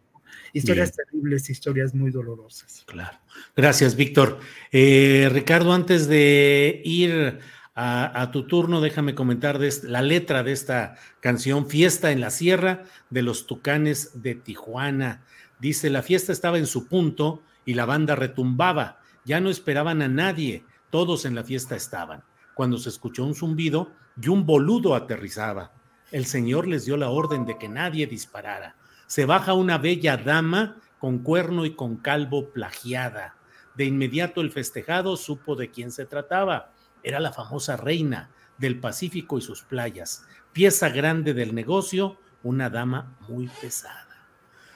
Historias 0.53 0.91
terribles, 0.91 1.49
historias 1.51 1.93
muy 1.93 2.09
dolorosas. 2.09 2.83
Claro. 2.87 3.15
Gracias, 3.55 3.95
Víctor. 3.95 4.39
Eh, 4.71 5.29
Ricardo, 5.31 5.71
antes 5.71 6.07
de 6.07 6.81
ir 6.83 7.39
a, 7.75 8.29
tu 8.33 8.47
turno, 8.47 8.81
déjame 8.81 9.13
comentar 9.13 9.59
de 9.59 9.71
la 9.83 10.01
letra 10.01 10.41
de 10.41 10.51
esta 10.51 10.95
canción, 11.19 11.69
Fiesta 11.69 12.11
en 12.11 12.21
la 12.21 12.31
Sierra 12.31 12.85
de 13.11 13.21
los 13.21 13.45
Tucanes 13.45 14.23
de 14.23 14.33
Tijuana. 14.33 15.23
Dice, 15.59 15.91
la 15.91 16.01
fiesta 16.01 16.31
estaba 16.31 16.57
en 16.57 16.65
su 16.65 16.87
punto 16.87 17.43
y 17.65 17.75
la 17.75 17.85
banda 17.85 18.15
retumbaba. 18.15 18.99
Ya 19.25 19.39
no 19.41 19.51
esperaban 19.51 20.01
a 20.01 20.07
nadie, 20.07 20.63
todos 20.89 21.25
en 21.25 21.35
la 21.35 21.43
fiesta 21.43 21.75
estaban. 21.75 22.23
Cuando 22.55 22.79
se 22.79 22.89
escuchó 22.89 23.25
un 23.25 23.35
zumbido 23.35 23.91
y 24.19 24.29
un 24.29 24.43
boludo 24.47 24.95
aterrizaba 24.95 25.71
el 26.11 26.25
Señor 26.25 26.67
les 26.67 26.85
dio 26.85 26.97
la 26.97 27.09
orden 27.09 27.45
de 27.45 27.57
que 27.57 27.69
nadie 27.69 28.05
disparara. 28.07 28.75
Se 29.07 29.25
baja 29.25 29.53
una 29.53 29.77
bella 29.77 30.17
dama 30.17 30.77
con 30.99 31.19
cuerno 31.19 31.65
y 31.65 31.75
con 31.75 31.97
calvo 31.97 32.49
plagiada. 32.49 33.35
De 33.75 33.85
inmediato 33.85 34.41
el 34.41 34.51
festejado 34.51 35.17
supo 35.17 35.55
de 35.55 35.71
quién 35.71 35.91
se 35.91 36.05
trataba. 36.05 36.73
Era 37.03 37.19
la 37.19 37.31
famosa 37.31 37.77
reina 37.77 38.29
del 38.57 38.79
Pacífico 38.79 39.37
y 39.37 39.41
sus 39.41 39.63
playas, 39.63 40.25
pieza 40.53 40.89
grande 40.89 41.33
del 41.33 41.55
negocio, 41.55 42.19
una 42.43 42.69
dama 42.69 43.17
muy 43.27 43.49
pesada. 43.59 44.07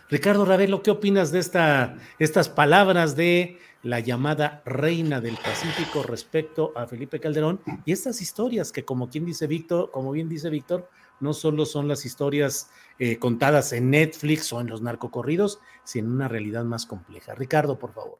Ricardo 0.09 0.45
Ravelo, 0.45 0.81
¿qué 0.81 0.91
opinas 0.91 1.31
de 1.31 1.39
esta, 1.39 1.95
estas 2.19 2.49
palabras 2.49 3.15
de 3.15 3.59
la 3.83 3.99
llamada 3.99 4.61
reina 4.65 5.21
del 5.21 5.37
Pacífico 5.37 6.03
respecto 6.03 6.73
a 6.75 6.87
Felipe 6.87 7.19
Calderón 7.19 7.61
y 7.85 7.91
estas 7.91 8.21
historias 8.21 8.71
que, 8.71 8.85
como 8.85 9.09
quien 9.09 9.25
dice 9.25 9.45
Víctor, 9.45 9.91
como 9.91 10.11
bien 10.11 10.29
dice 10.29 10.49
Víctor, 10.49 10.89
no 11.19 11.33
solo 11.33 11.65
son 11.65 11.87
las 11.87 12.05
historias 12.05 12.71
eh, 12.99 13.17
contadas 13.17 13.73
en 13.73 13.89
Netflix 13.89 14.51
o 14.53 14.61
en 14.61 14.67
los 14.67 14.81
narcocorridos, 14.81 15.61
sino 15.83 16.07
en 16.07 16.15
una 16.15 16.27
realidad 16.27 16.63
más 16.63 16.85
compleja. 16.85 17.35
Ricardo, 17.35 17.77
por 17.77 17.93
favor. 17.93 18.19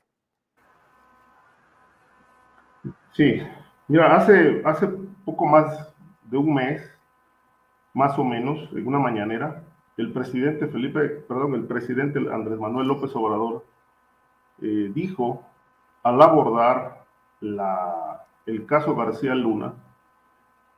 Sí, 3.13 3.41
mira, 3.87 4.15
hace, 4.15 4.61
hace 4.65 4.87
poco 5.23 5.45
más 5.45 5.93
de 6.23 6.37
un 6.37 6.53
mes, 6.53 6.81
más 7.93 8.17
o 8.19 8.23
menos, 8.23 8.69
en 8.73 8.85
una 8.85 8.99
mañanera, 8.99 9.63
el 9.97 10.11
presidente 10.11 10.67
Felipe, 10.67 10.99
perdón, 11.01 11.55
el 11.55 11.65
presidente 11.65 12.19
Andrés 12.31 12.59
Manuel 12.59 12.87
López 12.87 13.15
Obrador 13.15 13.65
eh, 14.61 14.91
dijo 14.93 15.45
al 16.03 16.21
abordar 16.21 17.05
la, 17.39 18.25
el 18.45 18.65
caso 18.65 18.95
García 18.95 19.33
Luna 19.33 19.73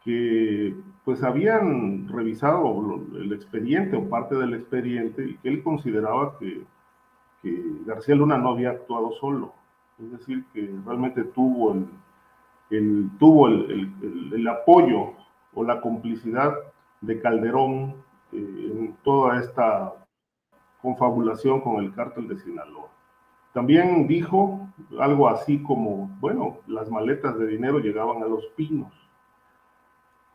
que 0.04 0.76
pues 1.08 1.24
habían 1.24 2.06
revisado 2.10 3.02
el 3.16 3.32
expediente 3.32 3.96
o 3.96 4.10
parte 4.10 4.36
del 4.36 4.56
expediente 4.56 5.24
y 5.24 5.38
que 5.38 5.48
él 5.48 5.64
consideraba 5.64 6.38
que, 6.38 6.66
García 7.86 8.14
Luna 8.14 8.38
no 8.38 8.50
había 8.50 8.72
actuado 8.72 9.14
solo, 9.14 9.54
es 10.04 10.12
decir, 10.12 10.44
que 10.52 10.70
realmente 10.86 11.24
tuvo 11.24 11.78
el, 12.70 13.10
tuvo 13.18 13.48
el, 13.48 14.48
apoyo 14.50 15.14
o 15.54 15.64
la 15.64 15.80
complicidad 15.80 16.54
de 17.00 17.22
Calderón 17.22 18.04
eh, 18.34 18.72
en 18.74 18.98
toda 19.02 19.40
esta 19.40 19.94
confabulación 20.82 21.62
con 21.62 21.82
el 21.82 21.94
cártel 21.94 22.28
de 22.28 22.38
Sinaloa. 22.38 22.90
También 23.54 24.10
dijo 24.10 24.68
algo 25.00 25.30
así 25.30 25.64
como, 25.64 26.10
bueno, 26.20 26.58
las 26.68 26.92
maletas 26.92 27.40
de 27.40 27.48
dinero 27.48 27.80
llegaban 27.80 28.22
a 28.24 28.28
los 28.28 28.46
pinos 28.58 29.07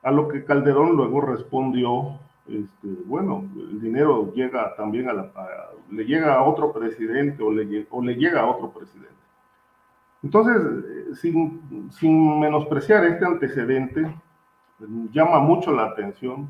a 0.03 0.11
lo 0.11 0.29
que 0.29 0.45
Calderón 0.45 0.97
luego 0.97 1.21
respondió, 1.21 2.19
este, 2.49 2.89
bueno, 3.07 3.45
el 3.55 3.81
dinero 3.81 4.33
llega 4.35 4.75
también 4.75 5.09
a 5.09 5.13
la, 5.13 5.31
le 5.91 6.05
llega 6.05 6.35
a 6.35 6.43
otro 6.43 6.73
presidente 6.73 7.43
o 7.43 7.53
le, 7.53 7.87
o 7.91 8.03
le 8.03 8.15
llega 8.15 8.41
a 8.41 8.47
otro 8.47 8.71
presidente. 8.71 9.13
Entonces, 10.23 11.19
sin, 11.21 11.91
sin 11.93 12.41
menospreciar 12.41 13.05
este 13.05 13.25
antecedente, 13.25 14.13
llama 15.13 15.39
mucho 15.41 15.73
la 15.73 15.85
atención 15.87 16.49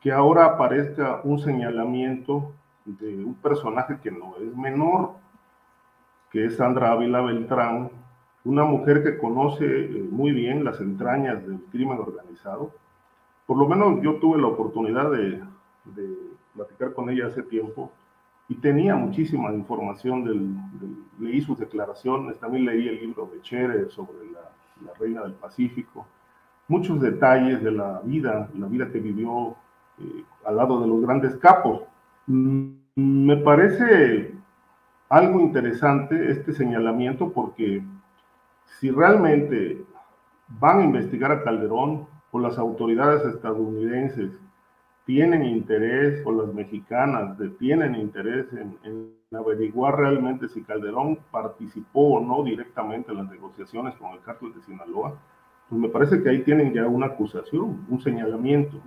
que 0.00 0.12
ahora 0.12 0.44
aparezca 0.46 1.20
un 1.24 1.38
señalamiento 1.38 2.52
de 2.84 3.24
un 3.24 3.34
personaje 3.34 3.98
que 4.02 4.10
no 4.10 4.34
es 4.40 4.56
menor, 4.56 5.12
que 6.30 6.46
es 6.46 6.56
Sandra 6.56 6.92
Ávila 6.92 7.20
Beltrán, 7.20 7.90
una 8.44 8.64
mujer 8.64 9.02
que 9.02 9.18
conoce 9.18 9.64
eh, 9.64 10.08
muy 10.10 10.32
bien 10.32 10.64
las 10.64 10.80
entrañas 10.80 11.46
del 11.46 11.60
crimen 11.70 11.98
organizado. 11.98 12.72
Por 13.46 13.58
lo 13.58 13.68
menos 13.68 14.02
yo 14.02 14.16
tuve 14.16 14.40
la 14.40 14.48
oportunidad 14.48 15.10
de, 15.10 15.42
platicar 16.54 16.92
con 16.92 17.08
ella 17.08 17.28
hace 17.28 17.42
tiempo 17.42 17.92
y 18.48 18.56
tenía 18.56 18.96
muchísima 18.96 19.52
información, 19.52 20.60
leí 21.20 21.40
sus 21.40 21.58
declaraciones, 21.58 22.38
también 22.38 22.64
leí 22.64 22.88
el 22.88 23.00
libro 23.00 23.30
de 23.32 23.40
Chere 23.42 23.88
sobre 23.90 24.30
la, 24.32 24.40
Reina 24.98 25.22
del 25.22 25.32
Pacífico, 25.32 26.06
muchos 26.68 27.00
detalles 27.00 27.62
de 27.62 27.72
la 27.72 28.00
vida, 28.04 28.48
la 28.56 28.66
vida 28.66 28.90
que 28.90 29.00
vivió 29.00 29.56
eh, 29.98 30.24
al 30.44 30.56
lado 30.56 30.80
de 30.80 30.86
los 30.86 31.00
grandes 31.02 31.36
capos. 31.36 31.82
Mm, 32.26 32.70
me 32.96 33.36
parece 33.36 34.34
algo 35.08 35.40
interesante 35.40 36.30
este 36.30 36.52
señalamiento 36.52 37.32
porque 37.32 37.82
si 38.80 38.90
realmente 38.90 39.84
van 40.48 40.80
a 40.80 40.84
investigar 40.84 41.32
a 41.32 41.42
Calderón, 41.42 42.06
o 42.30 42.38
las 42.38 42.58
autoridades 42.58 43.24
estadounidenses 43.24 44.38
tienen 45.04 45.44
interés, 45.44 46.22
o 46.26 46.32
las 46.32 46.52
mexicanas 46.52 47.38
tienen 47.58 47.94
interés 47.94 48.46
en, 48.52 49.16
averiguar 49.34 49.96
realmente 49.96 50.48
si 50.48 50.62
Calderón 50.62 51.18
participó 51.30 52.14
o 52.14 52.20
no 52.20 52.42
directamente 52.44 53.10
en 53.10 53.18
las 53.18 53.30
negociaciones 53.30 53.94
con 53.96 54.12
el 54.12 54.20
cártel 54.20 54.54
de 54.54 54.62
Sinaloa, 54.62 55.18
pues 55.68 55.80
me 55.80 55.88
parece 55.88 56.22
que 56.22 56.30
ahí 56.30 56.42
tienen 56.42 56.72
ya 56.72 56.86
una 56.86 57.06
acusación, 57.06 57.84
un 57.88 58.00
señalamiento. 58.00 58.78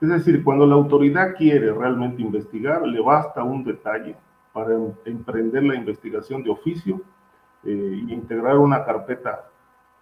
Es 0.00 0.08
decir, 0.08 0.42
cuando 0.42 0.66
la 0.66 0.74
autoridad 0.74 1.34
quiere 1.36 1.72
realmente 1.72 2.22
investigar, 2.22 2.86
le 2.86 3.00
basta 3.00 3.42
un 3.42 3.62
detalle 3.62 4.16
para 4.52 4.74
em, 4.74 4.92
emprender 5.04 5.62
la 5.62 5.74
investigación 5.74 6.42
de 6.42 6.50
oficio 6.50 7.02
eh, 7.64 8.04
integrar 8.08 8.58
una 8.58 8.84
carpeta 8.84 9.46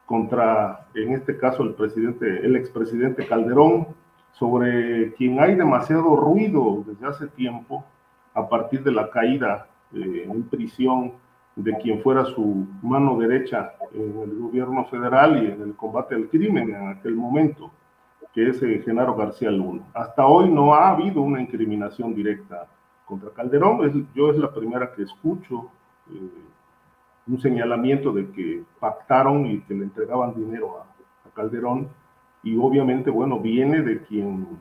contra, 0.06 0.86
en 0.94 1.12
este 1.12 1.36
caso, 1.36 1.62
el 1.62 1.74
presidente, 1.74 2.26
el 2.44 2.56
expresidente 2.56 3.26
Calderón, 3.26 3.89
sobre 4.32 5.12
quien 5.14 5.40
hay 5.40 5.55
demasiado 5.55 6.16
ruido 6.16 6.85
desde 6.86 7.06
hace 7.06 7.26
tiempo 7.28 7.85
a 8.35 8.48
partir 8.48 8.82
de 8.85 8.93
la 8.93 9.10
caída 9.10 9.66
eh, 9.93 10.28
en 10.30 10.44
prisión 10.44 11.12
de 11.56 11.76
quien 11.78 12.01
fuera 12.02 12.24
su 12.24 12.66
mano 12.82 13.18
derecha 13.18 13.72
en 13.93 14.20
el 14.20 14.39
gobierno 14.39 14.85
federal 14.85 15.43
y 15.43 15.51
en 15.51 15.60
el 15.60 15.74
combate 15.74 16.14
al 16.14 16.28
crimen 16.28 16.70
en 16.70 16.89
aquel 16.89 17.16
momento, 17.16 17.72
que 18.32 18.48
es 18.51 18.62
eh, 18.62 18.80
Genaro 18.85 19.16
García 19.16 19.51
Luna. 19.51 19.82
Hasta 19.93 20.24
hoy 20.26 20.48
no 20.48 20.72
ha 20.72 20.90
habido 20.90 21.20
una 21.20 21.40
incriminación 21.40 22.14
directa 22.14 22.68
contra 23.05 23.30
Calderón. 23.30 24.09
yo 24.14 24.30
es 24.30 24.36
la 24.39 24.52
primera 24.52 24.93
que 24.93 25.02
escucho 25.02 25.70
eh, 26.10 26.30
un 27.28 27.40
señalamiento 27.40 28.12
de 28.12 28.30
que 28.30 28.64
pactaron 28.80 29.46
y 29.46 29.60
que 29.60 29.74
le 29.74 29.84
entregaban 29.84 30.34
dinero 30.34 30.78
a, 30.80 30.84
Calderón. 31.34 31.88
Y 32.42 32.56
obviamente, 32.56 33.10
bueno, 33.10 33.38
viene 33.38 33.82
de 33.82 34.02
quien, 34.02 34.59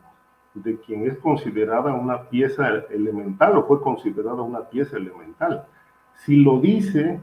de 0.53 0.79
quien 0.81 1.07
es 1.07 1.17
considerada 1.17 1.91
una 1.93 2.29
pieza 2.29 2.67
elemental 2.91 3.57
o 3.57 3.65
fue 3.65 3.81
considerada 3.81 4.41
una 4.43 4.61
pieza 4.61 4.97
elemental. 4.97 5.65
Si 6.13 6.35
lo 6.35 6.59
dice 6.59 7.19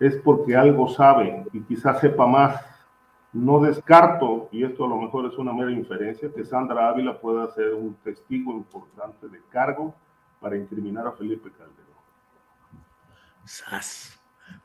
es 0.00 0.16
porque 0.16 0.56
algo 0.56 0.88
sabe 0.88 1.44
y 1.52 1.60
quizás 1.60 2.00
sepa 2.00 2.26
más. 2.26 2.66
No 3.32 3.60
descarto, 3.60 4.48
y 4.50 4.64
esto 4.64 4.86
a 4.86 4.88
lo 4.88 4.96
mejor 4.96 5.26
es 5.26 5.38
una 5.38 5.52
mera 5.52 5.70
inferencia, 5.70 6.32
que 6.34 6.44
Sandra 6.44 6.88
Ávila 6.88 7.20
pueda 7.20 7.48
ser 7.52 7.74
un 7.74 7.94
testigo 8.02 8.52
importante 8.52 9.28
de 9.28 9.40
cargo 9.50 9.94
para 10.40 10.56
incriminar 10.56 11.06
a 11.06 11.12
Felipe 11.12 11.48
Calderón. 11.52 11.90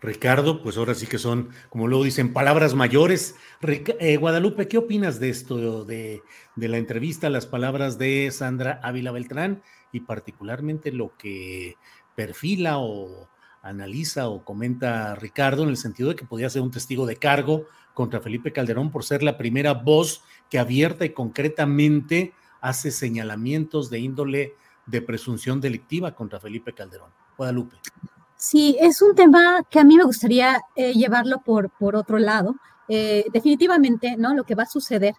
Ricardo, 0.02 0.62
pues 0.62 0.78
ahora 0.78 0.94
sí 0.94 1.08
que 1.08 1.18
son, 1.18 1.50
como 1.70 1.88
luego 1.88 2.04
dicen, 2.04 2.34
palabras 2.34 2.76
mayores. 2.76 3.36
Eh, 3.62 4.18
Guadalupe, 4.18 4.68
¿qué 4.68 4.78
opinas 4.78 5.20
de 5.20 5.30
esto, 5.30 5.84
de, 5.86 6.22
de, 6.56 6.68
la 6.68 6.78
entrevista, 6.78 7.30
las 7.30 7.46
palabras 7.46 7.98
de 7.98 8.30
Sandra 8.32 8.80
Ávila 8.84 9.12
Beltrán 9.12 9.64
y 9.92 10.02
particularmente 10.02 10.92
lo 10.92 11.16
que 11.18 11.76
perfila 12.16 12.78
o 12.78 13.30
analiza 13.62 14.30
o 14.30 14.44
comenta 14.44 15.16
Ricardo 15.16 15.64
en 15.64 15.70
el 15.70 15.78
sentido 15.78 16.10
de 16.10 16.16
que 16.16 16.26
podía 16.26 16.50
ser 16.50 16.62
un 16.62 16.72
testigo 16.72 17.06
de 17.06 17.16
cargo 17.16 17.66
contra 17.96 18.22
Felipe 18.22 18.52
Calderón 18.52 18.92
por 18.92 19.04
ser 19.04 19.24
la 19.24 19.38
primera 19.38 19.74
voz 19.74 20.22
que 20.50 20.60
abierta 20.60 21.06
y 21.06 21.10
concretamente 21.10 22.34
hace 22.62 22.92
señalamientos 22.92 23.90
de 23.90 24.00
índole 24.00 24.54
de 24.86 25.02
presunción 25.02 25.60
delictiva 25.62 26.14
contra 26.14 26.40
Felipe 26.40 26.74
Calderón. 26.74 27.10
Guadalupe. 27.38 27.78
Sí, 28.38 28.78
es 28.80 29.02
un 29.02 29.16
tema 29.16 29.64
que 29.70 29.80
a 29.80 29.84
mí 29.84 29.98
me 29.98 30.04
gustaría 30.04 30.62
eh, 30.76 30.94
llevarlo 30.94 31.42
por, 31.42 31.70
por 31.72 31.96
otro 31.96 32.20
lado. 32.20 32.56
Eh, 32.88 33.26
definitivamente, 33.34 34.16
¿no? 34.18 34.36
Lo 34.36 34.44
que 34.44 34.56
va 34.56 34.64
a 34.64 34.68
suceder 34.68 35.16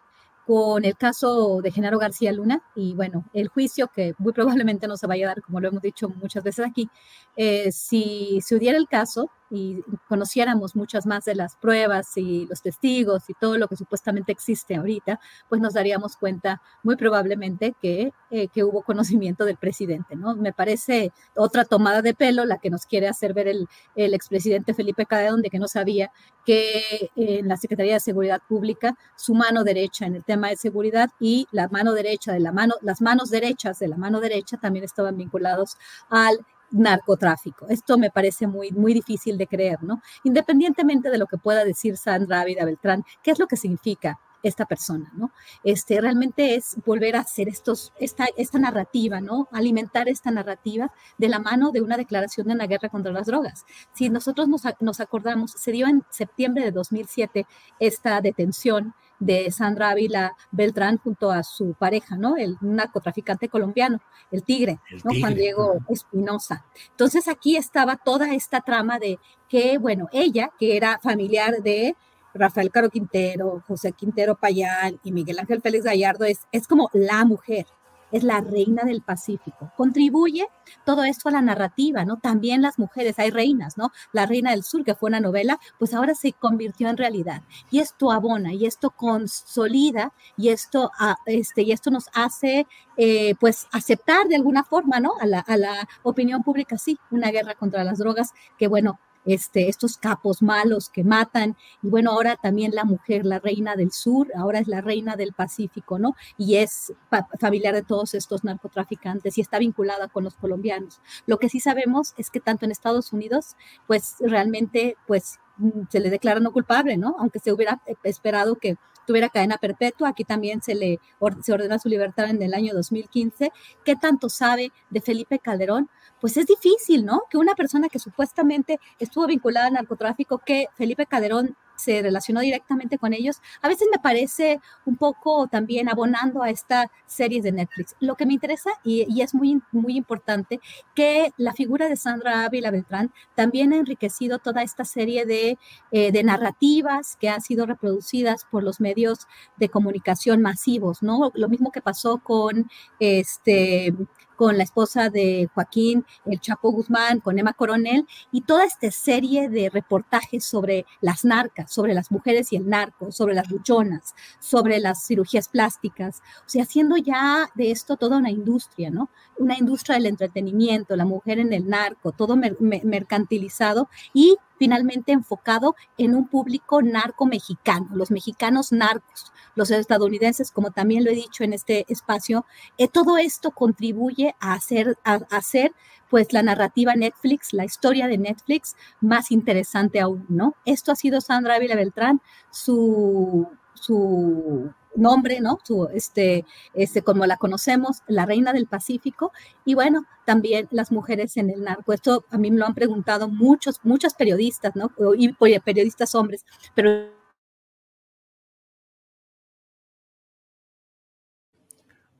con 0.46 0.84
el 0.84 0.96
caso 0.96 1.60
de 1.60 1.72
Genaro 1.72 1.98
García 1.98 2.32
Luna 2.32 2.62
y 2.76 2.94
bueno, 2.94 3.24
el 3.32 3.48
juicio 3.48 3.88
que 3.92 4.14
muy 4.18 4.32
probablemente 4.32 4.86
no 4.86 4.96
se 4.96 5.08
vaya 5.08 5.26
a 5.26 5.28
dar, 5.30 5.42
como 5.42 5.60
lo 5.60 5.68
hemos 5.68 5.82
dicho 5.82 6.08
muchas 6.08 6.44
veces 6.44 6.64
aquí, 6.64 6.88
eh, 7.36 7.72
si 7.72 8.38
se 8.42 8.54
hubiera 8.54 8.78
el 8.78 8.86
caso, 8.86 9.30
y 9.50 9.82
conociéramos 10.08 10.76
muchas 10.76 11.06
más 11.06 11.24
de 11.24 11.34
las 11.34 11.56
pruebas 11.56 12.16
y 12.16 12.46
los 12.46 12.62
testigos 12.62 13.28
y 13.28 13.34
todo 13.34 13.58
lo 13.58 13.68
que 13.68 13.76
supuestamente 13.76 14.32
existe 14.32 14.76
ahorita, 14.76 15.20
pues 15.48 15.60
nos 15.60 15.74
daríamos 15.74 16.16
cuenta 16.16 16.62
muy 16.82 16.96
probablemente 16.96 17.74
que, 17.80 18.12
eh, 18.30 18.48
que 18.48 18.64
hubo 18.64 18.82
conocimiento 18.82 19.44
del 19.44 19.56
presidente, 19.56 20.16
¿no? 20.16 20.34
Me 20.36 20.52
parece 20.52 21.12
otra 21.34 21.64
tomada 21.64 22.02
de 22.02 22.14
pelo 22.14 22.44
la 22.44 22.58
que 22.58 22.70
nos 22.70 22.86
quiere 22.86 23.08
hacer 23.08 23.34
ver 23.34 23.48
el, 23.48 23.68
el 23.94 24.14
expresidente 24.14 24.74
Felipe 24.74 25.06
Calderón 25.06 25.42
de 25.42 25.50
que 25.50 25.58
no 25.58 25.68
sabía 25.68 26.10
que 26.44 27.10
en 27.16 27.48
la 27.48 27.56
Secretaría 27.56 27.94
de 27.94 28.00
Seguridad 28.00 28.40
Pública 28.48 28.96
su 29.16 29.34
mano 29.34 29.64
derecha 29.64 30.06
en 30.06 30.14
el 30.14 30.24
tema 30.24 30.48
de 30.48 30.56
seguridad 30.56 31.10
y 31.20 31.46
la 31.50 31.68
mano 31.68 31.92
derecha 31.92 32.32
de 32.32 32.40
la 32.40 32.52
mano, 32.52 32.74
las 32.82 33.00
manos 33.00 33.30
derechas 33.30 33.78
de 33.78 33.88
la 33.88 33.96
mano 33.96 34.20
derecha 34.20 34.56
también 34.56 34.84
estaban 34.84 35.16
vinculados 35.16 35.76
al 36.08 36.38
narcotráfico. 36.70 37.66
Esto 37.68 37.98
me 37.98 38.10
parece 38.10 38.46
muy, 38.46 38.70
muy 38.72 38.94
difícil 38.94 39.38
de 39.38 39.46
creer, 39.46 39.82
¿no? 39.82 40.00
Independientemente 40.24 41.10
de 41.10 41.18
lo 41.18 41.26
que 41.26 41.38
pueda 41.38 41.64
decir 41.64 41.96
Sandra 41.96 42.40
Ávila 42.40 42.64
Beltrán, 42.64 43.04
¿qué 43.22 43.30
es 43.30 43.38
lo 43.38 43.46
que 43.46 43.56
significa 43.56 44.18
esta 44.42 44.66
persona, 44.66 45.10
¿no? 45.14 45.32
Este, 45.64 46.00
realmente 46.00 46.54
es 46.54 46.76
volver 46.84 47.16
a 47.16 47.20
hacer 47.20 47.48
estos, 47.48 47.92
esta, 47.98 48.26
esta 48.36 48.58
narrativa, 48.58 49.20
¿no? 49.20 49.48
Alimentar 49.52 50.08
esta 50.08 50.30
narrativa 50.30 50.92
de 51.18 51.28
la 51.28 51.38
mano 51.38 51.72
de 51.72 51.80
una 51.80 51.96
declaración 51.96 52.46
de 52.46 52.54
una 52.54 52.66
guerra 52.66 52.88
contra 52.88 53.12
las 53.12 53.26
drogas. 53.26 53.64
Si 53.92 54.08
nosotros 54.08 54.48
nos, 54.48 54.62
nos 54.80 55.00
acordamos, 55.00 55.52
se 55.52 55.72
dio 55.72 55.86
en 55.86 56.04
septiembre 56.10 56.64
de 56.64 56.72
2007 56.72 57.46
esta 57.80 58.20
detención 58.20 58.94
de 59.18 59.50
Sandra 59.50 59.90
Ávila 59.90 60.36
Beltrán 60.50 60.98
junto 60.98 61.30
a 61.30 61.42
su 61.42 61.74
pareja, 61.74 62.16
¿no? 62.16 62.36
El 62.36 62.56
narcotraficante 62.60 63.48
colombiano, 63.48 64.00
el 64.30 64.42
tigre, 64.42 64.80
¿no? 65.04 65.12
Juan 65.18 65.34
Diego 65.34 65.78
Espinosa. 65.88 66.64
Entonces 66.90 67.28
aquí 67.28 67.56
estaba 67.56 67.96
toda 67.96 68.34
esta 68.34 68.60
trama 68.60 68.98
de 68.98 69.18
que, 69.48 69.78
bueno, 69.78 70.08
ella, 70.12 70.50
que 70.58 70.76
era 70.76 70.98
familiar 71.02 71.62
de 71.62 71.96
Rafael 72.34 72.70
Caro 72.70 72.90
Quintero, 72.90 73.62
José 73.66 73.92
Quintero 73.92 74.36
Payán 74.36 75.00
y 75.02 75.12
Miguel 75.12 75.38
Ángel 75.38 75.62
Félix 75.62 75.84
Gallardo, 75.84 76.24
es, 76.24 76.40
es 76.52 76.66
como 76.66 76.90
la 76.92 77.24
mujer, 77.24 77.66
es 78.12 78.22
la 78.22 78.40
reina 78.40 78.84
del 78.84 79.02
Pacífico. 79.02 79.72
Contribuye 79.76 80.48
todo 80.84 81.04
esto 81.04 81.28
a 81.28 81.32
la 81.32 81.42
narrativa, 81.42 82.04
¿no? 82.04 82.18
También 82.18 82.62
las 82.62 82.78
mujeres, 82.78 83.18
hay 83.18 83.30
reinas, 83.30 83.76
¿no? 83.76 83.92
La 84.12 84.26
reina 84.26 84.50
del 84.50 84.62
sur, 84.64 84.84
que 84.84 84.94
fue 84.94 85.08
una 85.08 85.20
novela, 85.20 85.58
pues 85.78 85.94
ahora 85.94 86.14
se 86.14 86.32
convirtió 86.32 86.88
en 86.88 86.96
realidad. 86.96 87.42
Y 87.70 87.80
esto 87.80 88.10
abona, 88.10 88.52
y 88.52 88.66
esto 88.66 88.90
consolida, 88.90 90.12
y 90.36 90.48
esto, 90.48 90.90
ah, 90.98 91.16
este, 91.26 91.62
y 91.62 91.72
esto 91.72 91.90
nos 91.90 92.06
hace, 92.14 92.66
eh, 92.96 93.34
pues, 93.40 93.66
aceptar 93.72 94.26
de 94.28 94.36
alguna 94.36 94.64
forma, 94.64 95.00
¿no? 95.00 95.12
A 95.20 95.26
la, 95.26 95.40
a 95.40 95.56
la 95.56 95.88
opinión 96.02 96.42
pública, 96.42 96.78
sí, 96.78 96.98
una 97.10 97.30
guerra 97.30 97.54
contra 97.54 97.84
las 97.84 97.98
drogas, 97.98 98.32
que 98.58 98.68
bueno, 98.68 98.98
este, 99.26 99.68
estos 99.68 99.98
capos 99.98 100.42
malos 100.42 100.88
que 100.88 101.04
matan. 101.04 101.56
Y 101.82 101.88
bueno, 101.88 102.12
ahora 102.12 102.36
también 102.36 102.74
la 102.74 102.84
mujer, 102.84 103.26
la 103.26 103.38
reina 103.38 103.76
del 103.76 103.92
sur, 103.92 104.28
ahora 104.36 104.60
es 104.60 104.68
la 104.68 104.80
reina 104.80 105.16
del 105.16 105.32
Pacífico, 105.32 105.98
¿no? 105.98 106.14
Y 106.38 106.56
es 106.56 106.92
familiar 107.38 107.74
de 107.74 107.82
todos 107.82 108.14
estos 108.14 108.44
narcotraficantes 108.44 109.36
y 109.36 109.40
está 109.40 109.58
vinculada 109.58 110.08
con 110.08 110.24
los 110.24 110.36
colombianos. 110.36 111.00
Lo 111.26 111.38
que 111.38 111.48
sí 111.48 111.60
sabemos 111.60 112.14
es 112.16 112.30
que 112.30 112.40
tanto 112.40 112.64
en 112.64 112.70
Estados 112.70 113.12
Unidos, 113.12 113.56
pues 113.86 114.16
realmente, 114.20 114.96
pues 115.06 115.38
mm, 115.58 115.82
se 115.90 116.00
le 116.00 116.10
declara 116.10 116.40
no 116.40 116.52
culpable, 116.52 116.96
¿no? 116.96 117.16
Aunque 117.18 117.40
se 117.40 117.52
hubiera 117.52 117.80
esperado 118.04 118.56
que 118.56 118.76
tuviera 119.06 119.28
cadena 119.28 119.58
perpetua. 119.58 120.10
Aquí 120.10 120.24
también 120.24 120.62
se 120.62 120.74
le 120.74 121.00
se 121.42 121.52
ordena 121.52 121.78
su 121.78 121.88
libertad 121.88 122.30
en 122.30 122.42
el 122.42 122.54
año 122.54 122.74
2015. 122.74 123.52
¿Qué 123.84 123.96
tanto 123.96 124.28
sabe 124.28 124.72
de 124.90 125.00
Felipe 125.00 125.38
Calderón? 125.38 125.88
Pues 126.20 126.36
es 126.36 126.46
difícil, 126.46 127.04
¿no? 127.04 127.22
Que 127.30 127.38
una 127.38 127.54
persona 127.54 127.88
que 127.88 127.98
supuestamente 127.98 128.78
estuvo 128.98 129.26
vinculada 129.26 129.68
al 129.68 129.74
narcotráfico, 129.74 130.38
que 130.38 130.66
Felipe 130.76 131.06
Calderón 131.06 131.56
se 131.76 132.02
relacionó 132.02 132.40
directamente 132.40 132.98
con 132.98 133.12
ellos, 133.12 133.40
a 133.62 133.68
veces 133.68 133.88
me 133.90 133.98
parece 133.98 134.60
un 134.84 134.96
poco 134.96 135.46
también 135.48 135.88
abonando 135.88 136.42
a 136.42 136.50
esta 136.50 136.90
series 137.06 137.42
de 137.44 137.52
Netflix. 137.52 137.96
Lo 138.00 138.14
que 138.16 138.26
me 138.26 138.34
interesa 138.34 138.70
y, 138.84 139.20
es 139.20 139.34
muy, 139.34 139.60
muy 139.72 139.96
importante 139.96 140.60
que 140.94 141.32
la 141.36 141.52
figura 141.52 141.88
de 141.88 141.96
Sandra 141.96 142.44
Ávila 142.44 142.70
Beltrán 142.70 143.12
también 143.34 143.72
ha 143.72 143.76
enriquecido 143.76 144.38
toda 144.38 144.62
esta 144.62 144.84
serie 144.84 145.26
de, 145.26 145.58
eh, 145.90 146.12
de 146.12 146.22
narrativas 146.24 147.16
que 147.16 147.28
han 147.28 147.40
sido 147.40 147.66
reproducidas 147.66 148.44
por 148.50 148.62
los 148.62 148.80
medios 148.80 149.26
de 149.56 149.68
comunicación 149.68 150.42
masivos, 150.42 151.02
¿no? 151.02 151.30
Lo 151.34 151.48
mismo 151.48 151.72
que 151.72 151.80
pasó 151.80 152.18
con 152.18 152.70
este 152.98 153.94
con 154.36 154.56
la 154.56 154.64
esposa 154.64 155.10
de 155.10 155.48
Joaquín, 155.54 156.04
el 156.26 156.40
Chapo 156.40 156.70
Guzmán, 156.70 157.20
con 157.20 157.38
Emma 157.38 157.52
Coronel, 157.52 158.06
y 158.32 158.42
toda 158.42 158.64
esta 158.64 158.90
serie 158.90 159.48
de 159.48 159.70
reportajes 159.70 160.44
sobre 160.44 160.86
las 161.00 161.24
narcas, 161.24 161.72
sobre 161.72 161.94
las 161.94 162.10
mujeres 162.10 162.52
y 162.52 162.56
el 162.56 162.68
narco, 162.68 163.10
sobre 163.10 163.34
las 163.34 163.50
luchonas, 163.50 164.14
sobre 164.38 164.78
las 164.78 165.06
cirugías 165.06 165.48
plásticas, 165.48 166.20
o 166.40 166.48
sea, 166.48 166.62
haciendo 166.62 166.96
ya 166.96 167.50
de 167.54 167.70
esto 167.70 167.96
toda 167.96 168.18
una 168.18 168.30
industria, 168.30 168.90
¿no? 168.90 169.10
Una 169.38 169.56
industria 169.58 169.96
del 169.96 170.06
entretenimiento, 170.06 170.96
la 170.96 171.04
mujer 171.04 171.38
en 171.38 171.52
el 171.52 171.68
narco, 171.68 172.12
todo 172.12 172.36
mercantilizado 172.36 173.88
y 174.12 174.36
finalmente 174.58 175.12
enfocado 175.12 175.76
en 175.98 176.14
un 176.14 176.28
público 176.28 176.82
narco 176.82 177.26
mexicano, 177.26 177.88
los 177.92 178.10
mexicanos 178.10 178.72
narcos, 178.72 179.32
los 179.54 179.70
estadounidenses, 179.70 180.50
como 180.50 180.70
también 180.70 181.04
lo 181.04 181.10
he 181.10 181.14
dicho 181.14 181.44
en 181.44 181.52
este 181.52 181.84
espacio. 181.88 182.46
Eh, 182.78 182.88
todo 182.88 183.18
esto 183.18 183.50
contribuye 183.50 184.34
a 184.40 184.54
hacer, 184.54 184.98
a, 185.04 185.14
hacer 185.30 185.72
pues 186.08 186.32
la 186.32 186.42
narrativa 186.42 186.94
Netflix, 186.94 187.52
la 187.52 187.64
historia 187.64 188.06
de 188.06 188.18
Netflix 188.18 188.76
más 189.00 189.30
interesante 189.30 190.00
aún, 190.00 190.24
¿no? 190.28 190.54
Esto 190.64 190.92
ha 190.92 190.96
sido 190.96 191.20
Sandra 191.20 191.56
Ávila 191.56 191.74
Beltrán, 191.74 192.20
su, 192.50 193.48
su 193.74 194.72
nombre, 194.96 195.40
¿no? 195.40 195.58
Su, 195.64 195.88
este, 195.92 196.44
este, 196.74 197.02
como 197.02 197.26
la 197.26 197.36
conocemos, 197.36 197.98
la 198.06 198.26
reina 198.26 198.52
del 198.52 198.66
Pacífico, 198.66 199.32
y 199.64 199.74
bueno, 199.74 200.04
también 200.24 200.68
las 200.70 200.92
mujeres 200.92 201.36
en 201.36 201.50
el 201.50 201.62
narco. 201.62 201.92
Esto 201.92 202.24
a 202.30 202.38
mí 202.38 202.50
me 202.50 202.58
lo 202.58 202.66
han 202.66 202.74
preguntado 202.74 203.28
muchos, 203.28 203.80
muchos 203.82 204.14
periodistas, 204.14 204.74
¿no? 204.76 204.90
Y 205.16 205.32
periodistas 205.60 206.14
hombres, 206.14 206.44
pero 206.74 207.16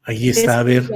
Ahí 0.07 0.29
está, 0.29 0.61
a 0.61 0.63
ver. 0.63 0.89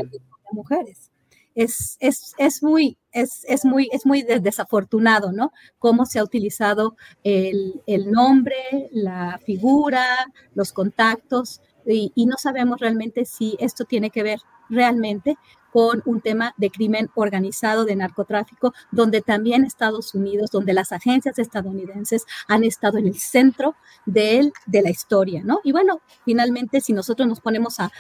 Mujeres. 0.52 1.10
Es, 1.56 1.96
es, 1.98 2.32
es, 2.38 2.62
muy, 2.62 2.96
es, 3.10 3.44
es, 3.48 3.64
muy, 3.64 3.88
es 3.92 4.06
muy 4.06 4.22
desafortunado, 4.22 5.32
¿no? 5.32 5.52
Cómo 5.80 6.06
se 6.06 6.20
ha 6.20 6.24
utilizado 6.24 6.96
el, 7.24 7.82
el 7.86 8.12
nombre, 8.12 8.88
la 8.92 9.40
figura, 9.44 10.06
los 10.54 10.72
contactos 10.72 11.60
y, 11.86 12.26
no 12.26 12.36
sabemos 12.36 12.80
realmente 12.80 13.24
si 13.24 13.56
esto 13.58 13.84
tiene 13.84 14.10
que 14.10 14.22
ver 14.22 14.40
realmente 14.68 15.36
con 15.72 16.02
un 16.04 16.20
tema 16.20 16.54
de 16.56 16.70
crimen 16.70 17.10
organizado, 17.14 17.84
de 17.84 17.96
narcotráfico, 17.96 18.74
donde 18.90 19.20
también 19.20 19.64
Estados 19.64 20.14
Unidos, 20.14 20.50
donde 20.50 20.72
las 20.72 20.92
agencias 20.92 21.38
estadounidenses 21.38 22.26
han 22.48 22.64
estado 22.64 22.98
en 22.98 23.06
el 23.06 23.18
centro 23.18 23.74
de, 24.06 24.52
de 24.66 24.82
la 24.82 24.90
historia, 24.90 25.42
¿no? 25.44 25.60
Y 25.64 25.72
bueno, 25.72 26.00
finalmente, 26.24 26.80
si 26.80 26.92
nosotros 26.92 27.28
nos 27.28 27.40
ponemos 27.40 27.78
a, 27.80 27.90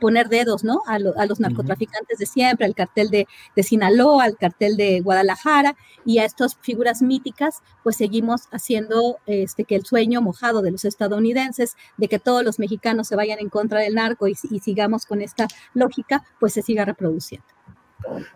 poner 0.00 0.28
dedos, 0.28 0.64
¿no? 0.64 0.82
A, 0.86 0.98
los 0.98 1.40
narcotraficantes 1.40 2.18
de 2.18 2.26
siempre, 2.26 2.66
al 2.66 2.74
cartel 2.74 3.10
de, 3.10 3.26
de, 3.54 3.62
Sinaloa, 3.62 4.24
al 4.24 4.36
cartel 4.36 4.76
de 4.76 5.00
Guadalajara 5.00 5.76
y 6.04 6.18
a 6.18 6.24
estas 6.24 6.56
figuras 6.60 7.02
míticas, 7.02 7.62
pues 7.82 7.96
seguimos 7.96 8.42
haciendo 8.50 9.18
este, 9.26 9.64
que 9.64 9.74
el 9.74 9.84
sueño 9.84 10.22
mojado 10.22 10.62
de 10.62 10.70
los 10.70 10.84
estadounidenses, 10.84 11.76
de 11.96 12.08
que 12.08 12.18
todos 12.18 12.44
los 12.44 12.58
mexicanos 12.58 13.08
se 13.08 13.16
vayan 13.16 13.38
en 13.40 13.48
contra 13.48 13.80
del 13.80 13.94
narco 13.94 14.28
y, 14.28 14.36
y 14.50 14.60
sigamos 14.60 15.06
con 15.06 15.20
esta 15.22 15.48
lógica, 15.74 16.24
pues 16.40 16.52
se 16.52 16.62
siga 16.62 16.84
reproduciendo. 16.84 17.17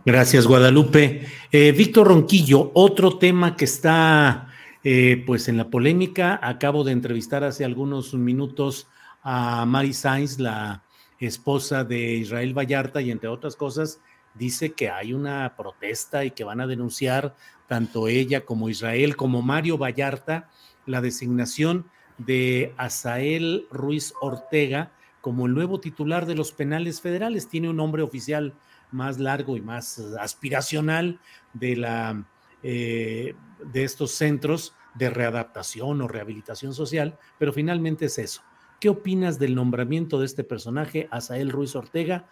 Gracias, 0.05 0.47
Guadalupe. 0.47 1.27
Eh, 1.51 1.73
Víctor 1.73 2.09
Ronquillo, 2.09 2.73
otro 2.75 3.19
tema 3.19 3.57
que 3.57 3.65
está 3.65 4.49
eh, 4.85 5.23
pues 5.27 5.49
en 5.49 5.57
la 5.57 5.71
polémica. 5.71 6.41
Acabo 6.43 6.85
de 6.85 6.93
entrevistar 6.93 7.45
hace 7.45 7.65
algunos 7.65 8.15
minutos 8.15 8.89
a 9.23 9.65
Mary 9.67 9.93
Sainz, 9.93 10.39
la 10.39 10.83
esposa 11.19 11.85
de 11.85 12.15
Israel 12.15 12.57
Vallarta, 12.57 13.01
y 13.01 13.11
entre 13.11 13.29
otras 13.29 13.55
cosas, 13.55 14.01
dice 14.35 14.73
que 14.73 14.91
hay 14.91 15.13
una 15.13 15.55
protesta 15.57 16.25
y 16.25 16.33
que 16.33 16.45
van 16.45 16.61
a 16.61 16.67
denunciar 16.67 17.37
tanto 17.69 18.09
ella 18.09 18.45
como 18.45 18.69
Israel, 18.69 19.15
como 19.15 19.41
Mario 19.41 19.79
Vallarta, 19.79 20.49
la 20.85 21.01
designación 21.01 21.87
de 22.19 22.75
Asael 22.77 23.67
Ruiz 23.71 24.15
Ortega 24.21 24.93
como 25.21 25.47
el 25.47 25.55
nuevo 25.55 25.79
titular 25.81 26.27
de 26.27 26.35
los 26.35 26.53
penales 26.53 27.01
federales. 27.01 27.49
Tiene 27.49 27.71
un 27.71 27.77
nombre 27.77 28.03
oficial 28.03 28.55
más 28.93 29.19
largo 29.19 29.57
y 29.57 29.61
más 29.61 29.99
aspiracional 30.21 31.19
de, 31.53 31.77
la, 31.77 32.25
eh, 32.63 33.35
de 33.73 33.85
estos 33.85 34.13
centros 34.13 34.75
de 34.95 35.11
readaptación 35.11 36.01
o 36.03 36.09
rehabilitación 36.09 36.75
social, 36.75 37.19
pero 37.39 37.53
finalmente 37.53 38.07
es 38.07 38.19
eso. 38.19 38.43
¿Qué 38.81 38.89
opinas 38.89 39.39
del 39.39 39.55
nombramiento 39.55 40.19
de 40.19 40.27
este 40.27 40.45
personaje, 40.45 41.09
Asael 41.11 41.51
Ruiz 41.51 41.75
Ortega, 41.77 42.27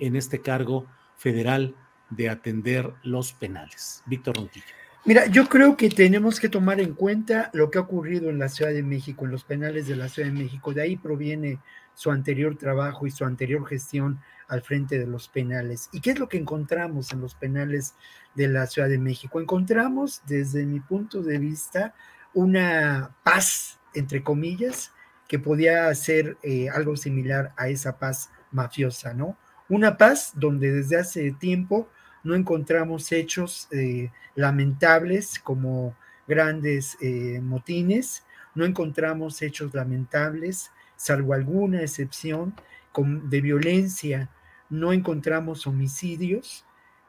en 0.00 0.16
este 0.16 0.40
cargo 0.40 0.86
federal 1.16 1.74
de 2.10 2.28
atender 2.28 2.92
los 3.02 3.32
penales? 3.32 4.02
Víctor 4.06 4.36
Ronquillo. 4.36 4.64
Mira, 5.04 5.26
yo 5.26 5.48
creo 5.48 5.76
que 5.76 5.88
tenemos 5.88 6.40
que 6.40 6.48
tomar 6.48 6.80
en 6.80 6.94
cuenta 6.94 7.50
lo 7.52 7.70
que 7.70 7.78
ha 7.78 7.82
ocurrido 7.82 8.28
en 8.28 8.40
la 8.40 8.48
Ciudad 8.48 8.72
de 8.72 8.82
México, 8.82 9.24
en 9.24 9.30
los 9.30 9.44
penales 9.44 9.86
de 9.86 9.94
la 9.94 10.08
Ciudad 10.08 10.28
de 10.28 10.34
México. 10.34 10.74
De 10.74 10.82
ahí 10.82 10.96
proviene 10.96 11.60
su 11.96 12.10
anterior 12.10 12.56
trabajo 12.56 13.06
y 13.06 13.10
su 13.10 13.24
anterior 13.24 13.66
gestión 13.66 14.20
al 14.48 14.60
frente 14.60 14.98
de 14.98 15.06
los 15.06 15.28
penales. 15.28 15.88
¿Y 15.92 16.00
qué 16.00 16.10
es 16.10 16.18
lo 16.18 16.28
que 16.28 16.36
encontramos 16.36 17.10
en 17.12 17.22
los 17.22 17.34
penales 17.34 17.94
de 18.34 18.48
la 18.48 18.66
Ciudad 18.66 18.88
de 18.88 18.98
México? 18.98 19.40
Encontramos, 19.40 20.22
desde 20.26 20.66
mi 20.66 20.78
punto 20.78 21.22
de 21.22 21.38
vista, 21.38 21.94
una 22.34 23.16
paz, 23.24 23.80
entre 23.94 24.22
comillas, 24.22 24.92
que 25.26 25.38
podía 25.38 25.92
ser 25.94 26.36
eh, 26.42 26.68
algo 26.68 26.96
similar 26.96 27.52
a 27.56 27.68
esa 27.68 27.98
paz 27.98 28.30
mafiosa, 28.52 29.14
¿no? 29.14 29.38
Una 29.70 29.96
paz 29.96 30.32
donde 30.34 30.70
desde 30.70 30.98
hace 30.98 31.32
tiempo 31.32 31.88
no 32.22 32.34
encontramos 32.34 33.10
hechos 33.10 33.68
eh, 33.72 34.10
lamentables 34.34 35.38
como 35.38 35.96
grandes 36.28 36.98
eh, 37.00 37.40
motines, 37.42 38.24
no 38.54 38.66
encontramos 38.66 39.40
hechos 39.40 39.74
lamentables, 39.74 40.70
salvo 40.96 41.34
alguna 41.34 41.82
excepción 41.82 42.54
de 42.94 43.40
violencia 43.40 44.30
no 44.70 44.92
encontramos 44.92 45.66
homicidios, 45.66 46.64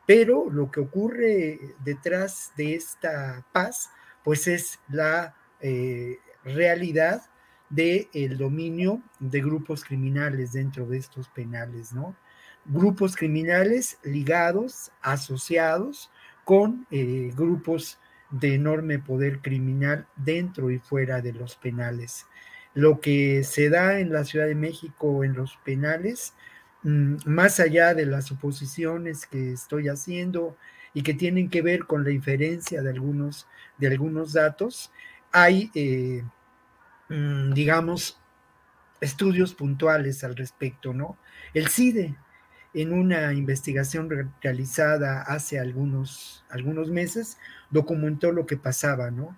pero 0.05 0.49
lo 0.49 0.71
que 0.71 0.79
ocurre 0.79 1.59
detrás 1.83 2.51
de 2.55 2.75
esta 2.75 3.45
paz, 3.51 3.89
pues 4.23 4.47
es 4.47 4.79
la 4.89 5.35
eh, 5.59 6.17
realidad 6.43 7.21
del 7.69 8.07
el 8.13 8.37
dominio 8.37 9.01
de 9.19 9.41
grupos 9.41 9.83
criminales 9.83 10.53
dentro 10.53 10.85
de 10.85 10.97
estos 10.97 11.27
penales, 11.29 11.93
¿no? 11.93 12.15
Grupos 12.65 13.15
criminales 13.15 13.97
ligados, 14.03 14.91
asociados 15.01 16.09
con 16.43 16.85
eh, 16.91 17.31
grupos 17.35 17.99
de 18.29 18.55
enorme 18.55 18.99
poder 18.99 19.41
criminal 19.41 20.07
dentro 20.15 20.69
y 20.69 20.79
fuera 20.79 21.21
de 21.21 21.33
los 21.33 21.55
penales. 21.55 22.25
Lo 22.77 22.99
que 23.01 23.43
se 23.43 23.69
da 23.69 23.99
en 23.99 24.13
la 24.13 24.23
Ciudad 24.23 24.47
de 24.47 24.55
México 24.55 25.23
en 25.23 25.33
los 25.33 25.57
penales 25.65 26.33
Mm, 26.83 27.17
más 27.25 27.59
allá 27.59 27.93
de 27.93 28.05
las 28.05 28.25
suposiciones 28.25 29.25
que 29.25 29.51
estoy 29.53 29.89
haciendo 29.89 30.55
y 30.93 31.03
que 31.03 31.13
tienen 31.13 31.49
que 31.49 31.61
ver 31.61 31.85
con 31.85 32.03
la 32.03 32.11
inferencia 32.11 32.81
de 32.81 32.89
algunos, 32.91 33.47
de 33.77 33.87
algunos 33.87 34.33
datos, 34.33 34.91
hay, 35.31 35.71
eh, 35.75 36.23
mm, 37.09 37.53
digamos, 37.53 38.19
estudios 39.01 39.53
puntuales 39.53 40.23
al 40.23 40.35
respecto, 40.35 40.93
¿no? 40.93 41.17
El 41.53 41.67
CIDE, 41.69 42.15
en 42.73 42.93
una 42.93 43.33
investigación 43.33 44.09
realizada 44.41 45.23
hace 45.23 45.59
algunos, 45.59 46.45
algunos 46.49 46.89
meses, 46.91 47.37
documentó 47.71 48.31
lo 48.31 48.45
que 48.45 48.57
pasaba, 48.57 49.11
¿no? 49.11 49.37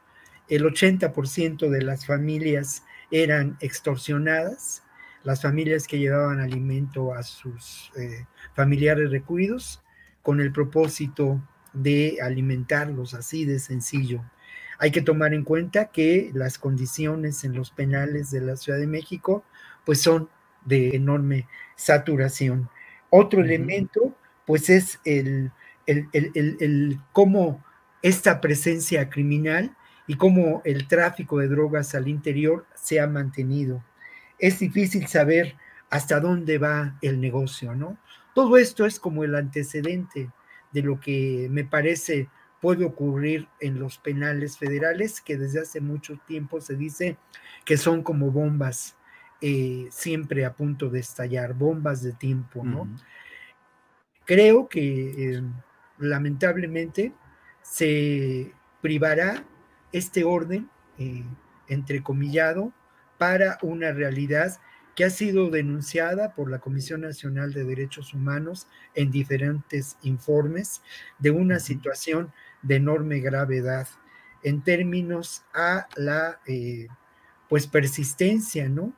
El 0.50 0.66
80% 0.66 1.70
de 1.70 1.82
las 1.84 2.06
familias 2.06 2.84
eran 3.12 3.58
extorsionadas, 3.60 4.84
las 5.24 5.42
familias 5.42 5.88
que 5.88 6.00
llevaban 6.00 6.40
alimento 6.40 7.14
a 7.14 7.24
sus 7.24 7.92
eh, 7.98 8.26
familiares 8.54 9.12
recluidos 9.12 9.82
con 10.22 10.40
el 10.40 10.52
propósito 10.52 11.42
de 11.74 12.18
alimentarlos 12.22 13.14
así 13.14 13.46
de 13.46 13.60
sencillo. 13.60 14.24
Hay 14.80 14.92
que 14.92 15.02
tomar 15.02 15.34
en 15.34 15.44
cuenta 15.44 15.92
que 15.92 16.32
las 16.34 16.58
condiciones 16.58 17.44
en 17.44 17.54
los 17.54 17.70
penales 17.72 18.32
de 18.32 18.42
la 18.42 18.56
Ciudad 18.56 18.80
de 18.80 18.88
México 18.88 19.44
pues 19.86 20.02
son 20.02 20.30
de 20.66 20.96
enorme 20.96 21.48
saturación. 21.76 22.70
Otro 23.10 23.42
elemento 23.42 24.16
pues 24.46 24.70
es 24.70 25.00
el, 25.04 25.52
el, 25.86 26.08
el, 26.14 26.58
el, 26.60 27.00
cómo 27.12 27.64
esta 28.02 28.40
presencia 28.40 29.10
criminal 29.10 29.76
y 30.10 30.16
cómo 30.16 30.64
el 30.66 30.88
tráfico 30.88 31.38
de 31.38 31.48
drogas 31.48 31.94
al 31.94 32.08
interior 32.08 32.66
se 32.74 33.00
ha 33.00 33.06
mantenido 33.06 33.84
es 34.40 34.58
difícil 34.58 35.06
saber 35.06 35.56
hasta 35.92 36.20
dónde 36.20 36.58
va 36.58 36.98
el 37.04 37.22
negocio, 37.22 37.76
¿no? 37.76 37.96
Todo 38.34 38.58
esto 38.58 38.88
es 38.88 39.00
como 39.00 39.24
el 39.24 39.36
antecedente 39.36 40.32
de 40.72 40.82
lo 40.82 41.00
que 41.00 41.48
me 41.52 41.64
parece 41.64 42.28
puede 42.60 42.86
ocurrir 42.86 43.48
en 43.60 43.80
los 43.80 44.00
penales 44.00 44.58
federales, 44.58 45.22
que 45.22 45.38
desde 45.38 45.62
hace 45.62 45.80
mucho 45.80 46.20
tiempo 46.26 46.60
se 46.60 46.76
dice 46.76 47.18
que 47.64 47.78
son 47.78 48.02
como 48.02 48.32
bombas 48.32 48.98
eh, 49.42 49.90
siempre 49.92 50.44
a 50.44 50.54
punto 50.56 50.90
de 50.90 51.02
estallar, 51.02 51.54
bombas 51.54 52.02
de 52.02 52.14
tiempo, 52.14 52.64
¿no? 52.64 52.90
Creo 54.26 54.68
que 54.70 55.36
eh, 55.36 55.44
lamentablemente 56.00 57.14
se 57.62 58.52
privará 58.82 59.44
este 59.92 60.24
orden 60.24 60.70
eh, 60.98 61.24
entrecomillado 61.68 62.74
para 63.18 63.58
una 63.62 63.92
realidad 63.92 64.60
que 64.96 65.06
ha 65.06 65.10
sido 65.10 65.50
denunciada 65.50 66.36
por 66.36 66.52
la 66.52 66.60
Comisión 66.60 67.02
Nacional 67.02 67.54
de 67.54 67.64
Derechos 67.64 68.14
Humanos 68.14 68.68
en 68.96 69.12
diferentes 69.12 69.98
informes 70.02 70.82
de 71.20 71.32
una 71.32 71.60
situación 71.60 72.34
de 72.62 72.76
enorme 72.76 73.20
gravedad. 73.20 73.88
en 74.44 74.62
términos 74.62 75.44
a 75.54 75.88
la 75.96 76.40
eh, 76.48 76.88
pues 77.50 77.68
persistencia, 77.68 78.70
¿no? 78.70 78.94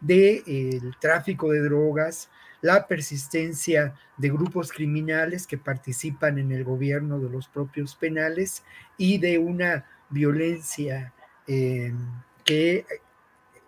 del 0.00 0.44
de, 0.44 0.92
tráfico 1.00 1.50
de 1.50 1.60
drogas, 1.60 2.30
la 2.60 2.86
persistencia 2.86 3.94
de 4.16 4.28
grupos 4.30 4.72
criminales 4.72 5.46
que 5.46 5.58
participan 5.58 6.38
en 6.38 6.52
el 6.52 6.64
gobierno 6.64 7.18
de 7.18 7.28
los 7.28 7.48
propios 7.48 7.94
penales 7.94 8.64
y 8.96 9.18
de 9.18 9.38
una 9.38 9.86
violencia 10.10 11.12
eh, 11.46 11.92
que 12.44 12.86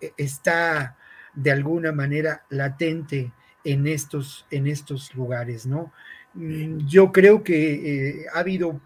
eh, 0.00 0.12
está 0.16 0.96
de 1.34 1.50
alguna 1.50 1.92
manera 1.92 2.44
latente 2.48 3.32
en 3.64 3.86
estos, 3.86 4.46
en 4.50 4.66
estos 4.66 5.14
lugares, 5.14 5.66
¿no? 5.66 5.92
Mm, 6.34 6.86
yo 6.86 7.12
creo 7.12 7.42
que 7.42 8.26
ha 8.32 8.38
habido, 8.38 8.80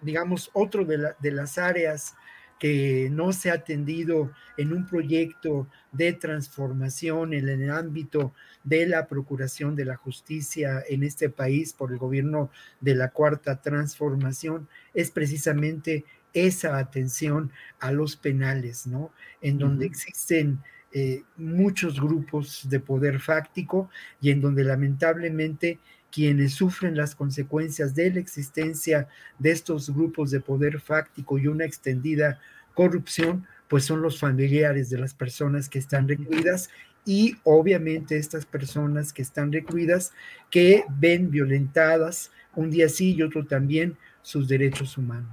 digamos, 0.00 0.50
otro 0.52 0.84
de, 0.84 1.14
de 1.18 1.32
las 1.32 1.58
áreas 1.58 2.16
que 2.58 3.08
no 3.10 3.32
se 3.32 3.50
ha 3.50 3.54
atendido 3.54 4.32
en 4.56 4.72
un 4.72 4.86
proyecto 4.86 5.68
de 5.92 6.12
transformación 6.12 7.32
en 7.32 7.48
el 7.48 7.70
ámbito 7.70 8.34
de 8.64 8.86
la 8.86 9.06
procuración 9.06 9.76
de 9.76 9.84
la 9.84 9.96
justicia 9.96 10.82
en 10.88 11.04
este 11.04 11.30
país 11.30 11.72
por 11.72 11.92
el 11.92 11.98
gobierno 11.98 12.50
de 12.80 12.94
la 12.94 13.10
cuarta 13.10 13.60
transformación 13.60 14.68
es 14.92 15.10
precisamente 15.10 16.04
esa 16.46 16.78
atención 16.78 17.50
a 17.80 17.92
los 17.92 18.16
penales, 18.16 18.86
¿no? 18.86 19.12
En 19.40 19.58
donde 19.58 19.86
existen 19.86 20.60
eh, 20.92 21.22
muchos 21.36 22.00
grupos 22.00 22.68
de 22.68 22.80
poder 22.80 23.20
fáctico 23.20 23.90
y 24.20 24.30
en 24.30 24.40
donde 24.40 24.64
lamentablemente 24.64 25.78
quienes 26.10 26.54
sufren 26.54 26.96
las 26.96 27.14
consecuencias 27.14 27.94
de 27.94 28.10
la 28.10 28.20
existencia 28.20 29.08
de 29.38 29.50
estos 29.50 29.90
grupos 29.90 30.30
de 30.30 30.40
poder 30.40 30.80
fáctico 30.80 31.38
y 31.38 31.46
una 31.46 31.66
extendida 31.66 32.40
corrupción, 32.74 33.46
pues 33.68 33.84
son 33.84 34.00
los 34.00 34.18
familiares 34.18 34.88
de 34.88 34.98
las 34.98 35.12
personas 35.12 35.68
que 35.68 35.78
están 35.78 36.08
recluidas 36.08 36.70
y 37.04 37.36
obviamente 37.44 38.16
estas 38.16 38.46
personas 38.46 39.12
que 39.12 39.22
están 39.22 39.52
recluidas 39.52 40.12
que 40.50 40.84
ven 40.98 41.30
violentadas 41.30 42.30
un 42.54 42.70
día 42.70 42.88
sí 42.88 43.14
y 43.14 43.22
otro 43.22 43.46
también 43.46 43.96
sus 44.22 44.48
derechos 44.48 44.96
humanos. 44.98 45.30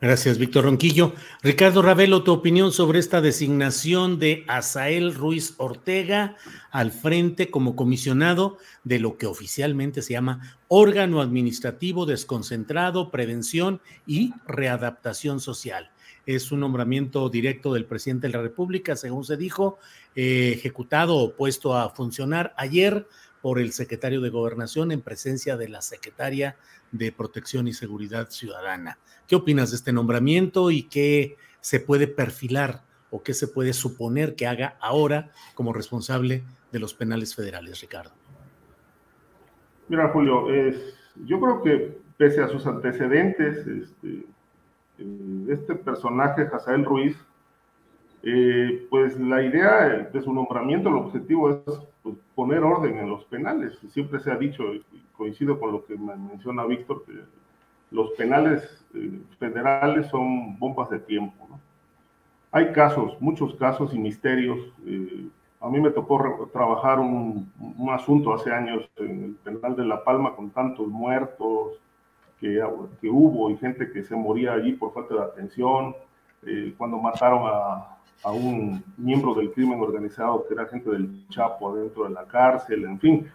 Gracias, 0.00 0.38
Víctor 0.38 0.64
Ronquillo. 0.64 1.12
Ricardo 1.42 1.82
Ravelo, 1.82 2.22
tu 2.22 2.30
opinión 2.32 2.70
sobre 2.70 3.00
esta 3.00 3.20
designación 3.20 4.20
de 4.20 4.44
Asael 4.46 5.12
Ruiz 5.12 5.54
Ortega 5.56 6.36
al 6.70 6.92
frente 6.92 7.50
como 7.50 7.74
comisionado 7.74 8.58
de 8.84 9.00
lo 9.00 9.18
que 9.18 9.26
oficialmente 9.26 10.02
se 10.02 10.12
llama 10.12 10.56
órgano 10.68 11.20
administrativo 11.20 12.06
desconcentrado, 12.06 13.10
prevención 13.10 13.80
y 14.06 14.34
readaptación 14.46 15.40
social. 15.40 15.90
Es 16.26 16.52
un 16.52 16.60
nombramiento 16.60 17.28
directo 17.28 17.74
del 17.74 17.84
presidente 17.84 18.28
de 18.28 18.34
la 18.34 18.42
República, 18.42 18.94
según 18.94 19.24
se 19.24 19.36
dijo, 19.36 19.80
eh, 20.14 20.52
ejecutado 20.54 21.16
o 21.16 21.34
puesto 21.34 21.76
a 21.76 21.90
funcionar 21.90 22.54
ayer 22.56 23.08
por 23.42 23.58
el 23.58 23.72
secretario 23.72 24.20
de 24.20 24.30
Gobernación 24.30 24.92
en 24.92 25.00
presencia 25.00 25.56
de 25.56 25.68
la 25.68 25.82
secretaria 25.82 26.56
de 26.92 27.12
Protección 27.12 27.68
y 27.68 27.72
Seguridad 27.72 28.30
Ciudadana. 28.30 28.98
¿Qué 29.26 29.36
opinas 29.36 29.70
de 29.70 29.76
este 29.76 29.92
nombramiento 29.92 30.70
y 30.70 30.84
qué 30.84 31.36
se 31.60 31.80
puede 31.80 32.06
perfilar 32.06 32.82
o 33.10 33.22
qué 33.22 33.34
se 33.34 33.48
puede 33.48 33.72
suponer 33.72 34.34
que 34.34 34.46
haga 34.46 34.76
ahora 34.80 35.30
como 35.54 35.72
responsable 35.72 36.42
de 36.72 36.78
los 36.78 36.94
penales 36.94 37.34
federales, 37.34 37.80
Ricardo? 37.80 38.12
Mira, 39.88 40.08
Julio, 40.08 40.46
yo 41.24 41.40
creo 41.40 41.62
que 41.62 41.98
pese 42.16 42.42
a 42.42 42.48
sus 42.48 42.66
antecedentes, 42.66 43.66
este, 43.66 44.26
este 45.48 45.74
personaje, 45.76 46.48
Hazael 46.52 46.84
Ruiz, 46.84 47.16
eh, 48.22 48.86
pues 48.90 49.18
la 49.18 49.42
idea 49.42 50.10
de 50.12 50.22
su 50.22 50.32
nombramiento, 50.32 50.88
el 50.88 50.96
objetivo 50.96 51.50
es 51.50 51.80
poner 52.34 52.62
orden 52.62 52.98
en 52.98 53.08
los 53.08 53.24
penales. 53.24 53.78
Siempre 53.90 54.20
se 54.20 54.30
ha 54.30 54.36
dicho, 54.36 54.64
coincido 55.16 55.58
con 55.58 55.72
lo 55.72 55.84
que 55.84 55.96
menciona 55.96 56.64
Víctor, 56.64 57.04
que 57.04 57.12
los 57.90 58.10
penales 58.12 58.84
eh, 58.94 59.20
federales 59.38 60.06
son 60.08 60.58
bombas 60.58 60.90
de 60.90 61.00
tiempo. 61.00 61.48
Hay 62.50 62.72
casos, 62.72 63.20
muchos 63.20 63.54
casos 63.54 63.92
y 63.92 63.98
misterios. 63.98 64.58
Eh, 64.86 65.28
a 65.60 65.68
mí 65.68 65.80
me 65.80 65.90
tocó 65.90 66.48
trabajar 66.52 67.00
un, 67.00 67.50
asunto 67.90 68.32
hace 68.32 68.52
años 68.52 68.88
en 68.96 69.24
el 69.24 69.34
penal 69.42 69.74
de 69.76 69.84
La 69.84 70.04
Palma 70.04 70.36
con 70.36 70.50
tantos 70.50 70.86
muertos 70.86 71.80
que, 72.38 72.62
que 73.00 73.08
hubo 73.08 73.50
y 73.50 73.56
gente 73.56 73.90
que 73.90 74.04
se 74.04 74.14
moría 74.14 74.52
allí 74.52 74.72
por 74.72 74.94
falta 74.94 75.14
de 75.14 75.22
atención. 75.22 75.94
Eh, 76.46 76.74
cuando 76.78 76.98
mataron 76.98 77.42
a, 77.46 77.97
a, 78.24 78.32
un 78.32 78.82
miembro 78.96 79.34
del 79.34 79.52
crimen 79.52 79.80
organizado 79.80 80.44
que 80.46 80.54
era 80.54 80.66
gente 80.66 80.90
del 80.90 81.28
Chapo 81.28 81.72
adentro 81.72 82.04
de 82.04 82.10
la 82.10 82.24
cárcel, 82.24 82.84
en 82.84 82.98
fin. 82.98 83.30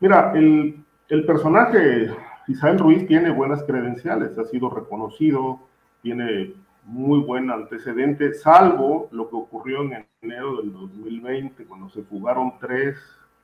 Mira, 0.00 0.32
el, 0.34 0.84
el 1.08 1.24
personaje 1.24 2.10
Isabel 2.48 2.78
Ruiz 2.78 3.06
tiene 3.06 3.30
buenas 3.30 3.62
credenciales, 3.64 4.38
ha 4.38 4.44
sido 4.44 4.70
reconocido, 4.70 5.60
tiene 6.02 6.54
muy 6.84 7.18
buen 7.20 7.50
antecedente, 7.50 8.32
salvo 8.34 9.08
lo 9.10 9.28
que 9.28 9.36
ocurrió 9.36 9.82
en 9.82 10.06
enero 10.22 10.56
del 10.58 10.72
2020, 10.72 11.64
cuando 11.64 11.88
se 11.88 12.02
fugaron 12.02 12.54
tres 12.60 12.96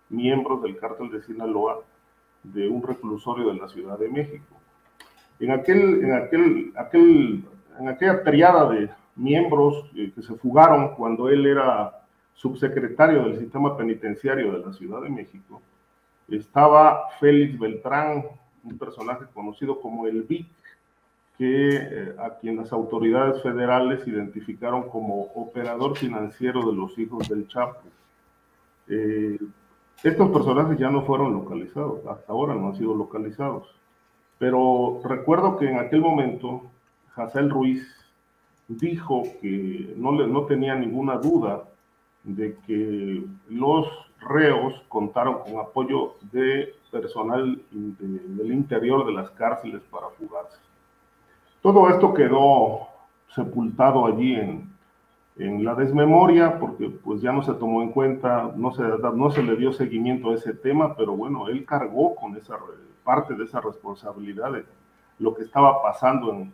miembros 0.08 0.62
del 0.62 0.76
cártel 0.78 1.10
de 1.10 1.22
Sinaloa 1.22 1.80
de 2.44 2.68
un 2.68 2.82
reclusorio 2.82 3.48
de 3.48 3.54
la 3.54 3.68
Ciudad 3.68 3.98
de 3.98 4.08
México. 4.08 4.56
En, 5.40 5.50
aquel, 5.50 6.04
en, 6.04 6.12
aquel, 6.12 6.72
aquel, 6.76 7.44
en 7.80 7.88
aquella 7.88 8.22
triada 8.22 8.70
de 8.70 8.90
miembros 9.16 9.90
eh, 9.94 10.12
que 10.14 10.22
se 10.22 10.34
fugaron 10.34 10.94
cuando 10.94 11.28
él 11.28 11.46
era 11.46 12.02
subsecretario 12.34 13.24
del 13.24 13.38
sistema 13.38 13.76
penitenciario 13.76 14.52
de 14.52 14.66
la 14.66 14.72
Ciudad 14.72 15.02
de 15.02 15.10
México, 15.10 15.60
estaba 16.28 17.08
Félix 17.20 17.58
Beltrán, 17.58 18.24
un 18.64 18.78
personaje 18.78 19.26
conocido 19.34 19.80
como 19.80 20.06
el 20.06 20.22
VIC, 20.22 20.46
que 21.38 21.68
eh, 21.74 22.14
a 22.18 22.38
quien 22.38 22.56
las 22.56 22.72
autoridades 22.72 23.42
federales 23.42 24.06
identificaron 24.06 24.88
como 24.88 25.22
operador 25.34 25.96
financiero 25.96 26.70
de 26.70 26.76
los 26.76 26.98
hijos 26.98 27.28
del 27.28 27.48
Chapo. 27.48 27.80
Eh, 28.88 29.38
estos 30.02 30.30
personajes 30.30 30.78
ya 30.78 30.90
no 30.90 31.02
fueron 31.02 31.32
localizados, 31.32 32.04
hasta 32.06 32.32
ahora 32.32 32.54
no 32.54 32.68
han 32.68 32.76
sido 32.76 32.94
localizados. 32.94 33.74
Pero 34.38 35.00
recuerdo 35.04 35.56
que 35.56 35.68
en 35.68 35.78
aquel 35.78 36.00
momento 36.00 36.62
Hazel 37.14 37.50
Ruiz 37.50 37.86
dijo 38.68 39.22
que 39.40 39.94
no, 39.96 40.12
le, 40.12 40.26
no 40.26 40.44
tenía 40.44 40.74
ninguna 40.74 41.16
duda 41.16 41.64
de 42.24 42.56
que 42.66 43.24
los 43.48 43.86
reos 44.20 44.74
contaron 44.88 45.40
con 45.40 45.58
apoyo 45.58 46.14
de 46.30 46.74
personal 46.90 47.60
del 47.70 48.52
interior 48.52 49.06
de 49.06 49.12
las 49.12 49.30
cárceles 49.30 49.82
para 49.90 50.08
fugarse. 50.10 50.58
Todo 51.60 51.88
esto 51.88 52.12
quedó 52.12 52.88
sepultado 53.34 54.06
allí 54.06 54.34
en, 54.34 54.70
en, 55.36 55.64
la 55.64 55.74
desmemoria 55.74 56.58
porque 56.58 56.90
pues 56.90 57.22
ya 57.22 57.32
no 57.32 57.42
se 57.42 57.54
tomó 57.54 57.82
en 57.82 57.92
cuenta, 57.92 58.52
no 58.56 58.72
se, 58.72 58.82
no 58.82 59.30
se 59.30 59.42
le 59.42 59.56
dio 59.56 59.72
seguimiento 59.72 60.30
a 60.30 60.34
ese 60.34 60.52
tema, 60.52 60.94
pero 60.96 61.16
bueno, 61.16 61.48
él 61.48 61.64
cargó 61.64 62.14
con 62.14 62.36
esa 62.36 62.56
parte 63.04 63.34
de 63.34 63.44
esa 63.44 63.60
responsabilidad 63.60 64.52
de 64.52 64.64
lo 65.18 65.34
que 65.34 65.42
estaba 65.42 65.82
pasando 65.82 66.30
en, 66.32 66.52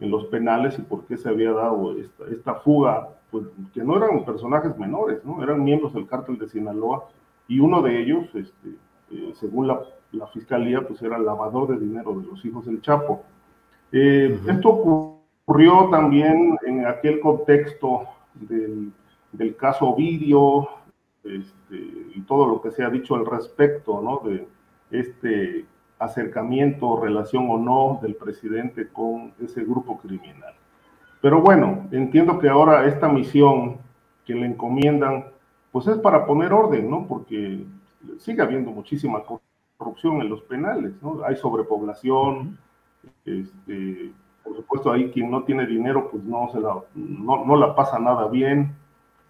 en 0.00 0.10
los 0.10 0.24
penales 0.26 0.78
y 0.78 0.82
por 0.82 1.04
qué 1.04 1.16
se 1.16 1.28
había 1.28 1.52
dado 1.52 1.96
esta, 1.96 2.24
esta 2.30 2.54
fuga, 2.56 3.08
pues 3.30 3.44
que 3.72 3.84
no 3.84 3.96
eran 3.96 4.24
personajes 4.24 4.76
menores, 4.78 5.24
¿no? 5.24 5.42
eran 5.42 5.62
miembros 5.62 5.92
del 5.92 6.06
cártel 6.06 6.38
de 6.38 6.48
Sinaloa 6.48 7.08
y 7.46 7.60
uno 7.60 7.82
de 7.82 8.00
ellos, 8.00 8.26
este, 8.34 8.70
eh, 9.10 9.32
según 9.34 9.68
la, 9.68 9.82
fiscalía, 10.32 10.86
pues 10.86 11.00
era 11.02 11.18
lavador 11.18 11.68
de 11.68 11.78
dinero 11.78 12.14
de 12.14 12.26
los 12.26 12.44
hijos 12.44 12.66
del 12.66 12.80
Chapo. 12.80 13.22
Eh, 13.92 14.40
esto 14.48 14.68
ocurrió 14.68 15.88
también 15.90 16.56
en 16.64 16.86
aquel 16.86 17.20
contexto 17.20 18.04
del, 18.34 18.92
caso 19.56 19.88
Ovidio 19.88 20.68
este, 21.24 22.10
y 22.14 22.20
todo 22.22 22.46
lo 22.46 22.60
que 22.60 22.70
se 22.70 22.82
ha 22.82 22.90
dicho 22.90 23.14
al 23.14 23.26
respecto, 23.26 24.00
¿no? 24.00 24.28
De 24.28 24.46
este 24.90 25.64
acercamiento, 26.00 26.98
relación 26.98 27.48
o 27.50 27.58
no 27.58 28.00
del 28.02 28.16
presidente 28.16 28.88
con 28.88 29.32
ese 29.40 29.62
grupo 29.62 29.98
criminal. 29.98 30.54
Pero 31.20 31.42
bueno, 31.42 31.86
entiendo 31.92 32.38
que 32.38 32.48
ahora 32.48 32.86
esta 32.86 33.08
misión 33.08 33.76
que 34.24 34.34
le 34.34 34.46
encomiendan 34.46 35.26
pues 35.70 35.86
es 35.86 35.98
para 35.98 36.26
poner 36.26 36.52
orden, 36.52 36.90
¿no? 36.90 37.06
Porque 37.06 37.64
sigue 38.18 38.42
habiendo 38.42 38.70
muchísima 38.70 39.22
corrupción 39.78 40.20
en 40.22 40.30
los 40.30 40.42
penales, 40.42 40.92
¿no? 41.02 41.22
Hay 41.24 41.36
sobrepoblación, 41.36 42.58
este, 43.24 44.10
por 44.42 44.56
supuesto 44.56 44.90
ahí 44.90 45.10
quien 45.10 45.30
no 45.30 45.44
tiene 45.44 45.66
dinero 45.66 46.08
pues 46.10 46.24
no, 46.24 46.48
se 46.50 46.60
la, 46.60 46.74
no, 46.94 47.44
no 47.44 47.56
la 47.56 47.74
pasa 47.74 47.98
nada 47.98 48.26
bien. 48.28 48.74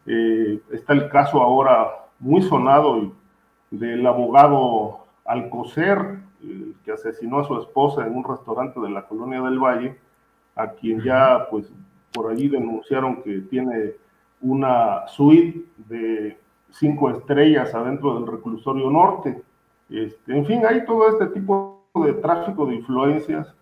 Eh, 0.06 0.60
está 0.70 0.92
el 0.92 1.08
caso 1.08 1.42
ahora 1.42 2.06
muy 2.20 2.42
sonado 2.42 3.12
del 3.70 4.06
abogado 4.06 5.00
Alcocer, 5.24 6.20
que 6.84 6.92
asesinó 6.92 7.40
a 7.40 7.46
su 7.46 7.58
esposa 7.58 8.06
en 8.06 8.16
un 8.16 8.24
restaurante 8.24 8.80
de 8.80 8.90
la 8.90 9.06
Colonia 9.06 9.42
del 9.42 9.58
Valle, 9.58 9.98
a 10.56 10.68
quien 10.70 11.02
ya 11.02 11.46
pues 11.50 11.70
por 12.12 12.30
allí 12.30 12.48
denunciaron 12.48 13.22
que 13.22 13.40
tiene 13.42 13.92
una 14.40 15.06
suite 15.08 15.64
de 15.88 16.38
cinco 16.70 17.10
estrellas 17.10 17.74
adentro 17.74 18.14
del 18.14 18.26
reclusorio 18.26 18.90
norte. 18.90 19.42
Este, 19.88 20.36
en 20.36 20.46
fin, 20.46 20.62
hay 20.66 20.84
todo 20.84 21.08
este 21.08 21.26
tipo 21.26 21.84
de 21.94 22.14
tráfico 22.14 22.66
de 22.66 22.76
influencias 22.76 23.54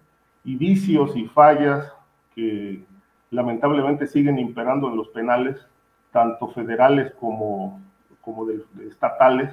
y 0.44 0.56
vicios 0.56 1.16
y 1.16 1.26
fallas 1.26 1.92
que 2.34 2.82
lamentablemente 3.30 4.06
siguen 4.06 4.38
imperando 4.38 4.88
en 4.88 4.96
los 4.96 5.08
penales, 5.08 5.58
tanto 6.12 6.48
federales 6.48 7.12
como, 7.14 7.80
como 8.20 8.46
de, 8.46 8.62
estatales, 8.86 9.50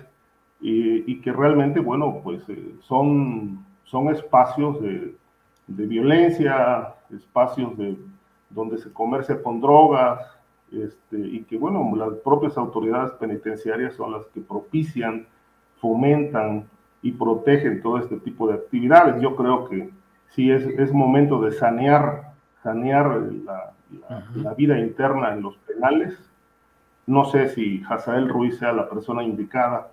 y, 0.62 1.22
que 1.22 1.32
realmente, 1.32 1.80
bueno, 1.80 2.22
pues 2.24 2.42
eh, 2.50 2.76
son, 2.82 3.64
son 3.84 4.10
espacios 4.10 4.82
de, 4.82 5.16
de 5.68 5.86
violencia, 5.86 6.96
espacios 7.12 7.78
de, 7.78 7.98
donde 8.50 8.78
se 8.78 8.92
comercia 8.92 9.42
con 9.42 9.62
drogas, 9.62 10.22
este, 10.72 11.18
y 11.18 11.44
que, 11.44 11.58
bueno, 11.58 11.92
las 11.96 12.18
propias 12.20 12.58
autoridades 12.58 13.12
penitenciarias 13.14 13.94
son 13.94 14.14
las 14.14 14.26
que 14.28 14.42
propician, 14.42 15.28
fomentan 15.80 16.68
y 17.02 17.12
protegen 17.12 17.82
todo 17.82 18.00
este 18.00 18.18
tipo 18.18 18.48
de 18.48 18.56
actividades. 18.56 19.22
Yo 19.22 19.36
creo 19.36 19.70
que 19.70 19.90
sí 20.30 20.52
es, 20.52 20.66
es 20.66 20.92
momento 20.92 21.40
de 21.42 21.52
sanear, 21.52 22.34
sanear 22.64 23.22
la, 23.46 23.74
la, 24.36 24.54
vida 24.54 24.80
interna 24.80 25.34
en 25.34 25.44
los 25.44 25.58
penales. 25.58 26.18
No 27.06 27.26
sé 27.26 27.50
si 27.50 27.84
Hazael 27.88 28.28
Ruiz 28.28 28.58
sea 28.58 28.74
la 28.74 28.90
persona 28.90 29.24
indicada, 29.24 29.92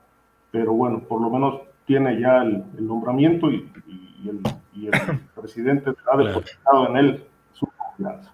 pero 0.53 0.73
bueno, 0.75 1.01
por 1.01 1.21
lo 1.21 1.31
menos 1.31 1.63
tiene 1.87 2.21
ya 2.21 2.43
el, 2.43 2.87
nombramiento 2.87 3.51
y, 3.51 3.69
el, 4.25 4.41
y, 4.75 4.87
el, 4.87 4.93
presidente 5.35 5.93
ha 6.13 6.17
depositado 6.17 6.89
en 6.91 6.97
él 6.97 7.25
su 7.53 7.67
confianza. 7.67 8.31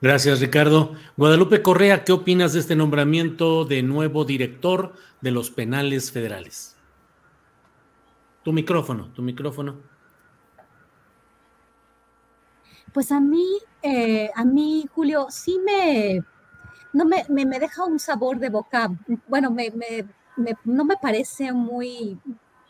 Gracias, 0.00 0.40
Ricardo. 0.40 0.94
Guadalupe 1.16 1.62
Correa, 1.62 2.04
¿qué 2.04 2.12
opinas 2.12 2.52
de 2.52 2.60
este 2.60 2.76
nombramiento 2.76 3.64
de 3.64 3.82
nuevo 3.82 4.24
director 4.24 4.92
de 5.20 5.30
los 5.30 5.50
penales 5.50 6.12
federales? 6.12 6.76
Tu 8.42 8.52
micrófono, 8.52 9.06
tu 9.14 9.22
micrófono. 9.22 9.76
Pues 12.92 13.10
a 13.12 13.20
mí, 13.20 13.46
eh, 13.80 14.30
a 14.34 14.44
mí, 14.44 14.86
Julio, 14.92 15.28
sí 15.30 15.58
me, 15.64 16.20
no 16.92 17.04
me, 17.04 17.24
me, 17.28 17.58
deja 17.58 17.84
un 17.84 17.98
sabor 17.98 18.38
de 18.38 18.50
boca, 18.50 18.90
bueno, 19.28 19.50
me, 19.50 19.72
no 20.64 20.84
me 20.84 20.96
parece 20.96 21.52
muy, 21.52 22.18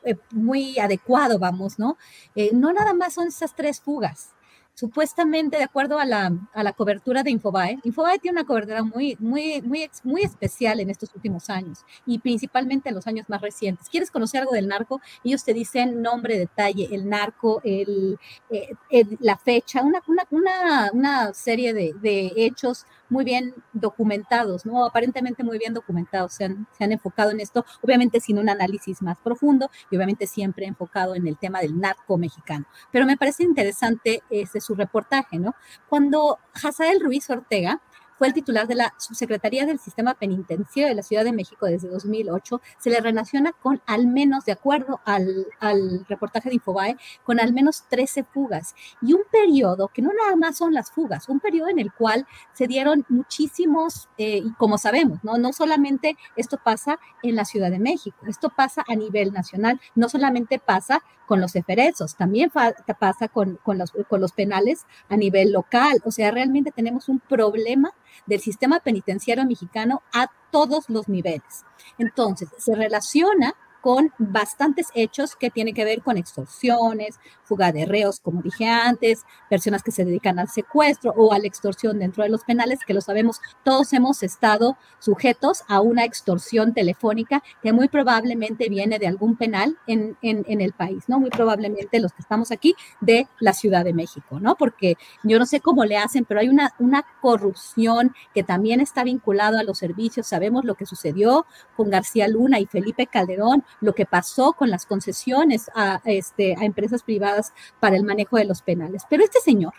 eh, 0.05 0.17
muy 0.33 0.79
adecuado, 0.79 1.39
vamos, 1.39 1.79
¿no? 1.79 1.97
Eh, 2.35 2.51
no 2.53 2.73
nada 2.73 2.95
más 2.95 3.15
son 3.15 3.29
esas 3.29 3.55
tres 3.55 3.81
fugas 3.81 4.31
supuestamente 4.75 5.59
de 5.59 5.65
acuerdo 5.65 5.99
a 5.99 6.05
la, 6.05 6.33
a 6.53 6.63
la 6.63 6.73
cobertura 6.73 7.23
de 7.23 7.31
Infobae, 7.31 7.79
Infobae 7.85 8.19
tiene 8.19 8.39
una 8.41 8.47
cobertura 8.47 8.83
muy, 8.83 9.17
muy, 9.21 9.61
muy, 9.63 9.91
muy 10.05 10.23
especial 10.23 10.81
en 10.81 10.91
estos 10.91 11.15
últimos 11.15 11.51
años 11.51 11.85
y 12.07 12.19
principalmente 12.19 12.89
en 12.89 12.95
los 12.95 13.07
años 13.07 13.29
más 13.29 13.41
recientes. 13.41 13.89
¿Quieres 13.89 14.11
conocer 14.11 14.41
algo 14.41 14.53
del 14.53 14.69
narco? 14.69 15.01
Ellos 15.25 15.45
te 15.45 15.53
dicen 15.55 16.03
nombre, 16.03 16.39
detalle, 16.39 16.89
el 16.91 17.09
narco, 17.09 17.61
el, 17.65 18.19
eh, 18.51 18.75
la 19.21 19.37
fecha, 19.37 19.83
una, 19.83 20.03
una, 20.07 20.27
una, 20.31 20.91
una 20.93 21.35
serie 21.35 21.75
de, 21.75 21.95
de 22.01 22.33
hechos 22.37 22.87
muy 23.11 23.25
bien 23.25 23.55
documentados, 23.75 24.65
¿no? 24.65 24.87
Aparentemente 24.87 25.45
muy 25.45 25.59
bien 25.59 25.75
documentados, 25.75 26.33
se 26.33 26.45
han, 26.45 26.67
se 26.77 26.83
han 26.83 26.93
enfocado 26.93 27.31
en 27.31 27.41
esto, 27.41 27.67
obviamente 27.83 28.21
sin 28.21 28.39
un 28.39 28.49
análisis 28.49 29.03
más 29.03 29.19
profundo 29.19 29.71
y 29.91 29.97
obviamente 29.97 30.27
siempre 30.27 30.65
enfocado 30.65 31.15
en 31.15 31.29
el 31.29 31.37
tema 31.37 31.61
del 31.61 31.79
narco 31.79 32.17
mexicano. 32.17 32.65
Pero 32.91 33.05
me 33.05 33.19
parece 33.19 33.43
interesante 33.45 34.23
ese 34.31 34.62
su 34.63 34.75
reportaje, 34.75 35.39
¿no? 35.39 35.55
Cuando 35.89 36.39
Hazael 36.55 37.01
Ruiz 37.01 37.29
Ortega 37.29 37.81
fue 38.23 38.29
el 38.29 38.35
titular 38.35 38.69
de 38.69 38.77
la 38.77 38.95
Subsecretaría 38.99 39.67
del 39.67 39.81
Sistema 39.81 40.15
Penitenciario 40.15 40.89
de 40.89 40.95
la 40.95 41.03
Ciudad 41.03 41.25
de 41.25 41.33
México 41.33 41.67
desde 41.67 41.89
2008, 41.89 42.61
se 42.79 42.89
le 42.89 43.01
relaciona 43.01 43.51
con 43.51 43.83
al 43.85 44.07
menos, 44.07 44.45
de 44.45 44.53
acuerdo 44.53 45.01
al, 45.05 46.07
reportaje 46.09 46.49
de 46.49 46.55
Infobae, 46.55 46.97
con 47.25 47.41
al 47.41 47.53
menos 47.53 47.83
13 47.89 48.23
fugas 48.23 48.77
y 49.01 49.13
un 49.13 49.23
periodo 49.29 49.89
que 49.89 50.03
no 50.03 50.11
nada 50.13 50.37
más 50.37 50.57
son 50.57 50.73
las 50.73 50.93
fugas, 50.93 51.29
un 51.29 51.41
periodo 51.41 51.69
en 51.71 51.81
el 51.81 51.93
cual 51.93 52.25
se 52.53 52.69
dieron 52.69 53.05
muchísimos, 53.09 54.09
eh, 54.19 54.45
como 54.57 54.79
sabemos, 54.79 55.19
¿no? 55.25 55.37
no 55.37 55.53
solamente 55.53 56.17
esto 56.37 56.61
pasa 56.63 57.01
en 57.25 57.35
la 57.35 57.45
Ciudad 57.45 57.73
de 57.73 57.81
México, 57.81 58.19
esto 58.29 58.51
pasa 58.51 58.85
a 58.87 58.95
nivel 58.95 59.33
nacional, 59.33 59.81
no 59.97 60.09
solamente 60.09 60.61
pasa 60.61 61.03
con 61.27 61.41
los 61.41 61.57
eferezos, 61.57 62.15
también 62.15 62.51
pasa 62.51 63.27
con, 63.29 63.59
con, 63.65 63.79
los, 63.79 63.91
con 64.09 64.21
los 64.21 64.33
penales 64.33 64.87
a 65.09 65.17
nivel 65.17 65.51
local, 65.51 66.01
o 66.05 66.13
sea, 66.13 66.31
realmente 66.31 66.71
tenemos 66.71 67.09
un 67.09 67.19
problema 67.21 67.93
del 68.27 68.41
sistema 68.41 68.81
penitenciario 68.81 69.45
mexicano 69.45 70.03
a 70.13 70.31
todos 70.51 70.89
los 70.89 71.09
niveles. 71.09 71.65
Entonces, 71.99 72.49
se 72.59 72.75
relaciona 72.75 73.55
con 73.83 74.13
bastantes 74.17 74.89
hechos 74.95 75.37
que 75.37 75.51
tienen 75.51 75.75
que 75.75 75.85
ver 75.85 76.03
con 76.03 76.17
extorsiones, 76.17 77.19
fuga 77.43 77.73
de 77.73 77.85
reos, 77.85 78.21
como 78.21 78.41
dije 78.41 78.67
antes, 78.67 79.25
personas 79.51 79.83
que 79.83 79.91
se 79.91 80.05
dedican 80.05 80.39
al 80.39 80.49
secuestro 80.49 81.13
o 81.17 81.35
a 81.35 81.39
la 81.39 81.49
extorsión 81.49 81.99
dentro 81.99 82.23
de 82.23 82.31
los 82.31 82.45
penales, 82.45 82.79
que 82.87 82.95
lo 82.95 83.01
sabemos, 83.01 83.41
todos 83.65 83.93
hemos 83.93 84.23
estado 84.23 84.79
sujetos 85.01 85.65
a 85.69 85.81
una 85.81 86.05
extorsión 86.05 86.73
telefónica 86.73 87.43
que 87.63 87.73
muy 87.73 87.89
probablemente 87.89 88.69
viene 88.69 88.99
de 88.99 89.09
algún 89.09 89.37
penal 89.37 89.77
en, 89.87 90.17
en, 90.23 90.61
el 90.61 90.73
país, 90.73 91.05
¿no? 91.09 91.19
Muy 91.19 91.31
probablemente 91.31 91.99
los 91.99 92.13
que 92.13 92.23
estamos 92.23 92.53
aquí 92.53 92.75
de 93.01 93.27
la 93.41 93.53
Ciudad 93.53 93.85
de 93.85 93.93
México, 93.93 94.39
¿no? 94.39 94.55
Porque 94.55 94.95
yo 95.25 95.39
no 95.39 95.47
sé 95.47 95.61
cómo 95.61 95.85
le 95.85 95.97
hacen, 95.97 96.25
pero 96.25 96.41
hay 96.41 96.49
una, 96.49 96.73
una 96.79 97.05
corrupción 97.21 98.15
que 98.33 98.45
también 98.45 98.81
está 98.81 99.03
vinculado 99.03 99.59
a 99.59 99.65
los 99.65 99.79
servicios. 99.79 100.29
Sabemos 100.29 100.65
lo 100.65 100.77
que 100.77 100.87
sucedió 100.87 101.47
con 101.77 101.91
García 101.91 102.29
Luna 102.29 102.61
y 102.61 102.67
Felipe 102.67 103.07
Calderón, 103.07 103.65
lo 103.81 103.95
que 103.95 104.07
pasó 104.07 104.53
con 104.53 104.71
las 104.71 104.87
concesiones 104.87 105.71
a, 105.75 106.01
este, 106.05 106.55
a 106.59 106.65
empresas 106.65 107.03
privadas 107.03 107.53
para 107.81 107.97
el 107.97 108.05
manejo 108.05 108.37
de 108.37 108.45
los 108.45 108.63
penales. 108.63 109.03
Pero 109.09 109.25
este 109.25 109.41
señor, 109.41 109.75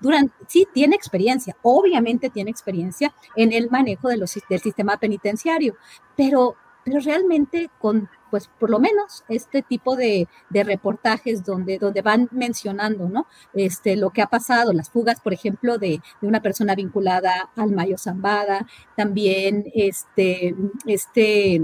durante, 0.00 0.34
sí 0.46 0.66
tiene 0.72 0.96
experiencia, 0.96 1.56
obviamente 1.62 2.30
tiene 2.30 2.50
experiencia 2.50 3.14
en 3.36 3.52
el 3.52 3.70
manejo 3.70 4.08
de 4.08 4.16
los, 4.16 4.38
del 4.48 4.60
sistema 4.60 4.96
penitenciario, 4.98 5.76
pero, 6.16 6.56
pero 6.84 7.00
realmente 7.00 7.70
con, 7.78 8.08
pues 8.30 8.48
por 8.58 8.70
lo 8.70 8.78
menos 8.78 9.24
este 9.28 9.62
tipo 9.62 9.96
de, 9.96 10.28
de, 10.48 10.64
reportajes 10.64 11.44
donde, 11.44 11.78
donde 11.78 12.02
van 12.02 12.28
mencionando, 12.30 13.08
¿no? 13.08 13.26
Este, 13.52 13.96
lo 13.96 14.10
que 14.10 14.22
ha 14.22 14.26
pasado, 14.26 14.72
las 14.72 14.90
fugas, 14.90 15.20
por 15.20 15.32
ejemplo, 15.32 15.78
de, 15.78 16.00
de 16.20 16.28
una 16.28 16.40
persona 16.40 16.74
vinculada 16.74 17.50
al 17.56 17.72
Mayo 17.72 17.98
Zambada, 17.98 18.66
también 18.96 19.70
este, 19.74 20.54
este, 20.86 21.60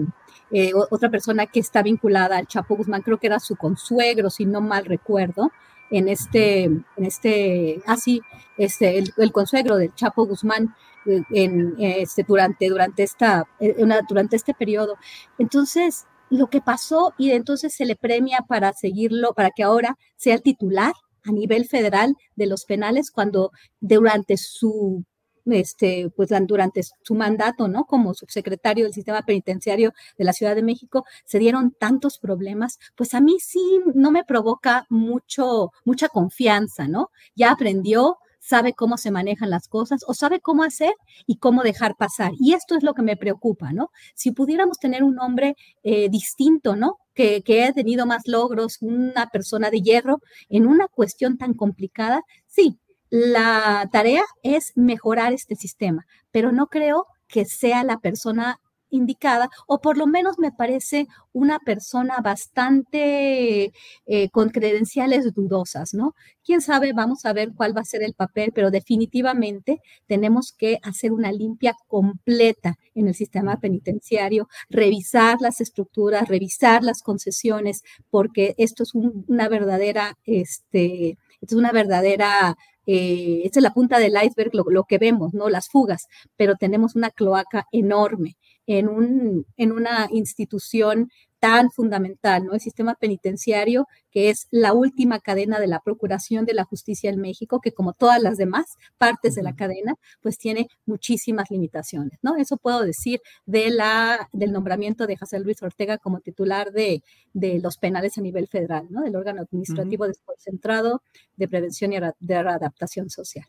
eh, 0.50 0.72
otra 0.90 1.10
persona 1.10 1.46
que 1.46 1.60
está 1.60 1.82
vinculada 1.82 2.36
al 2.36 2.46
Chapo 2.46 2.76
Guzmán, 2.76 3.02
creo 3.02 3.18
que 3.18 3.26
era 3.26 3.40
su 3.40 3.56
consuegro, 3.56 4.30
si 4.30 4.46
no 4.46 4.60
mal 4.60 4.84
recuerdo, 4.84 5.50
en 5.90 6.08
este, 6.08 6.64
en 6.64 6.84
este, 6.96 7.82
así, 7.86 8.20
ah, 8.32 8.38
este, 8.58 8.98
el, 8.98 9.32
consuegro 9.32 9.76
del 9.76 9.94
Chapo 9.94 10.26
Guzmán 10.26 10.74
eh, 11.06 11.22
en, 11.30 11.74
este, 11.78 12.24
durante, 12.26 12.68
durante, 12.68 13.02
esta, 13.02 13.44
eh, 13.60 13.76
durante 14.08 14.36
este 14.36 14.54
periodo. 14.54 14.96
Entonces, 15.38 16.06
lo 16.30 16.48
que 16.48 16.60
pasó 16.60 17.14
y 17.18 17.30
entonces 17.30 17.74
se 17.74 17.84
le 17.84 17.96
premia 17.96 18.40
para 18.48 18.72
seguirlo, 18.72 19.32
para 19.34 19.50
que 19.50 19.62
ahora 19.62 19.96
sea 20.16 20.34
el 20.34 20.42
titular 20.42 20.92
a 21.24 21.32
nivel 21.32 21.66
federal 21.66 22.16
de 22.34 22.46
los 22.46 22.64
penales 22.64 23.10
cuando 23.10 23.52
durante 23.80 24.36
su 24.36 25.04
este, 25.46 26.10
pues 26.16 26.30
durante 26.46 26.82
su 27.02 27.14
mandato, 27.14 27.68
¿no? 27.68 27.84
Como 27.84 28.14
subsecretario 28.14 28.84
del 28.84 28.94
sistema 28.94 29.22
penitenciario 29.22 29.92
de 30.18 30.24
la 30.24 30.32
Ciudad 30.32 30.54
de 30.54 30.62
México, 30.62 31.04
se 31.24 31.38
dieron 31.38 31.72
tantos 31.72 32.18
problemas, 32.18 32.78
pues 32.96 33.14
a 33.14 33.20
mí 33.20 33.36
sí 33.40 33.80
no 33.94 34.10
me 34.10 34.24
provoca 34.24 34.86
mucho, 34.90 35.70
mucha 35.84 36.08
confianza, 36.08 36.88
¿no? 36.88 37.10
Ya 37.34 37.52
aprendió, 37.52 38.18
sabe 38.46 38.74
cómo 38.74 38.96
se 38.96 39.10
manejan 39.10 39.50
las 39.50 39.66
cosas 39.68 40.02
o 40.06 40.14
sabe 40.14 40.40
cómo 40.40 40.62
hacer 40.62 40.94
y 41.26 41.38
cómo 41.38 41.62
dejar 41.62 41.96
pasar. 41.96 42.32
Y 42.38 42.54
esto 42.54 42.76
es 42.76 42.84
lo 42.84 42.94
que 42.94 43.02
me 43.02 43.16
preocupa, 43.16 43.72
¿no? 43.72 43.90
Si 44.14 44.30
pudiéramos 44.30 44.78
tener 44.78 45.02
un 45.02 45.18
hombre 45.18 45.56
eh, 45.82 46.08
distinto, 46.08 46.76
¿no? 46.76 46.98
Que, 47.14 47.42
que 47.42 47.64
ha 47.64 47.72
tenido 47.72 48.06
más 48.06 48.22
logros, 48.26 48.78
una 48.82 49.26
persona 49.32 49.70
de 49.70 49.80
hierro 49.80 50.20
en 50.48 50.66
una 50.66 50.86
cuestión 50.86 51.38
tan 51.38 51.54
complicada, 51.54 52.22
sí, 52.46 52.78
la 53.10 53.88
tarea 53.92 54.22
es 54.42 54.72
mejorar 54.76 55.32
este 55.32 55.56
sistema, 55.56 56.06
pero 56.30 56.52
no 56.52 56.66
creo 56.68 57.06
que 57.28 57.44
sea 57.44 57.84
la 57.84 57.98
persona 57.98 58.60
indicada, 58.90 59.48
o 59.66 59.80
por 59.80 59.96
lo 59.98 60.06
menos 60.06 60.38
me 60.38 60.52
parece 60.52 61.06
una 61.32 61.58
persona 61.58 62.18
bastante 62.22 63.72
eh, 64.06 64.30
con 64.30 64.50
credenciales 64.50 65.34
dudosas, 65.34 65.92
¿no? 65.94 66.14
Quién 66.44 66.60
sabe, 66.60 66.92
vamos 66.92 67.24
a 67.24 67.32
ver 67.32 67.50
cuál 67.54 67.76
va 67.76 67.80
a 67.82 67.84
ser 67.84 68.02
el 68.02 68.14
papel, 68.14 68.52
pero 68.54 68.70
definitivamente 68.70 69.80
tenemos 70.06 70.52
que 70.56 70.78
hacer 70.82 71.12
una 71.12 71.32
limpia 71.32 71.74
completa 71.88 72.76
en 72.94 73.08
el 73.08 73.14
sistema 73.14 73.58
penitenciario, 73.58 74.48
revisar 74.68 75.38
las 75.40 75.60
estructuras, 75.60 76.28
revisar 76.28 76.82
las 76.82 77.02
concesiones, 77.02 77.82
porque 78.10 78.54
esto 78.58 78.82
es 78.84 78.94
una 78.94 79.48
verdadera, 79.48 80.16
este, 80.24 81.18
es 81.40 81.52
una 81.52 81.72
verdadera 81.72 82.56
eh, 82.86 83.42
esa 83.44 83.58
es 83.58 83.62
la 83.62 83.74
punta 83.74 83.98
del 83.98 84.14
iceberg, 84.22 84.54
lo, 84.54 84.64
lo, 84.70 84.84
que 84.84 84.98
vemos, 84.98 85.34
¿no? 85.34 85.48
Las 85.48 85.68
fugas, 85.68 86.06
pero 86.36 86.56
tenemos 86.56 86.94
una 86.94 87.10
cloaca 87.10 87.66
enorme 87.72 88.36
en, 88.66 88.88
un, 88.88 89.46
en 89.56 89.72
una 89.72 90.08
institución 90.10 91.10
tan 91.46 91.70
fundamental, 91.70 92.44
¿no? 92.44 92.54
El 92.54 92.60
sistema 92.60 92.96
penitenciario, 92.96 93.86
que 94.10 94.30
es 94.30 94.48
la 94.50 94.72
última 94.72 95.20
cadena 95.20 95.60
de 95.60 95.68
la 95.68 95.78
procuración 95.78 96.44
de 96.44 96.54
la 96.54 96.64
justicia 96.64 97.08
en 97.08 97.20
México, 97.20 97.60
que 97.60 97.70
como 97.70 97.92
todas 97.92 98.20
las 98.20 98.36
demás 98.36 98.66
partes 98.98 99.36
de 99.36 99.44
la 99.44 99.54
cadena, 99.54 99.94
pues 100.20 100.38
tiene 100.38 100.66
muchísimas 100.86 101.48
limitaciones, 101.48 102.18
¿no? 102.20 102.34
Eso 102.34 102.56
puedo 102.56 102.82
decir 102.82 103.20
de 103.44 103.70
la, 103.70 104.28
del 104.32 104.50
nombramiento 104.50 105.06
de 105.06 105.16
José 105.16 105.38
Luis 105.38 105.62
Ortega 105.62 105.98
como 105.98 106.18
titular 106.18 106.72
de, 106.72 107.04
de 107.32 107.60
los 107.60 107.76
penales 107.76 108.18
a 108.18 108.22
nivel 108.22 108.48
federal, 108.48 108.88
¿no? 108.90 109.02
Del 109.02 109.14
órgano 109.14 109.42
administrativo 109.42 110.08
desconcentrado 110.08 111.02
de 111.36 111.46
prevención 111.46 111.92
y 111.92 111.98
de 112.18 112.34
adaptación 112.34 113.08
social. 113.08 113.46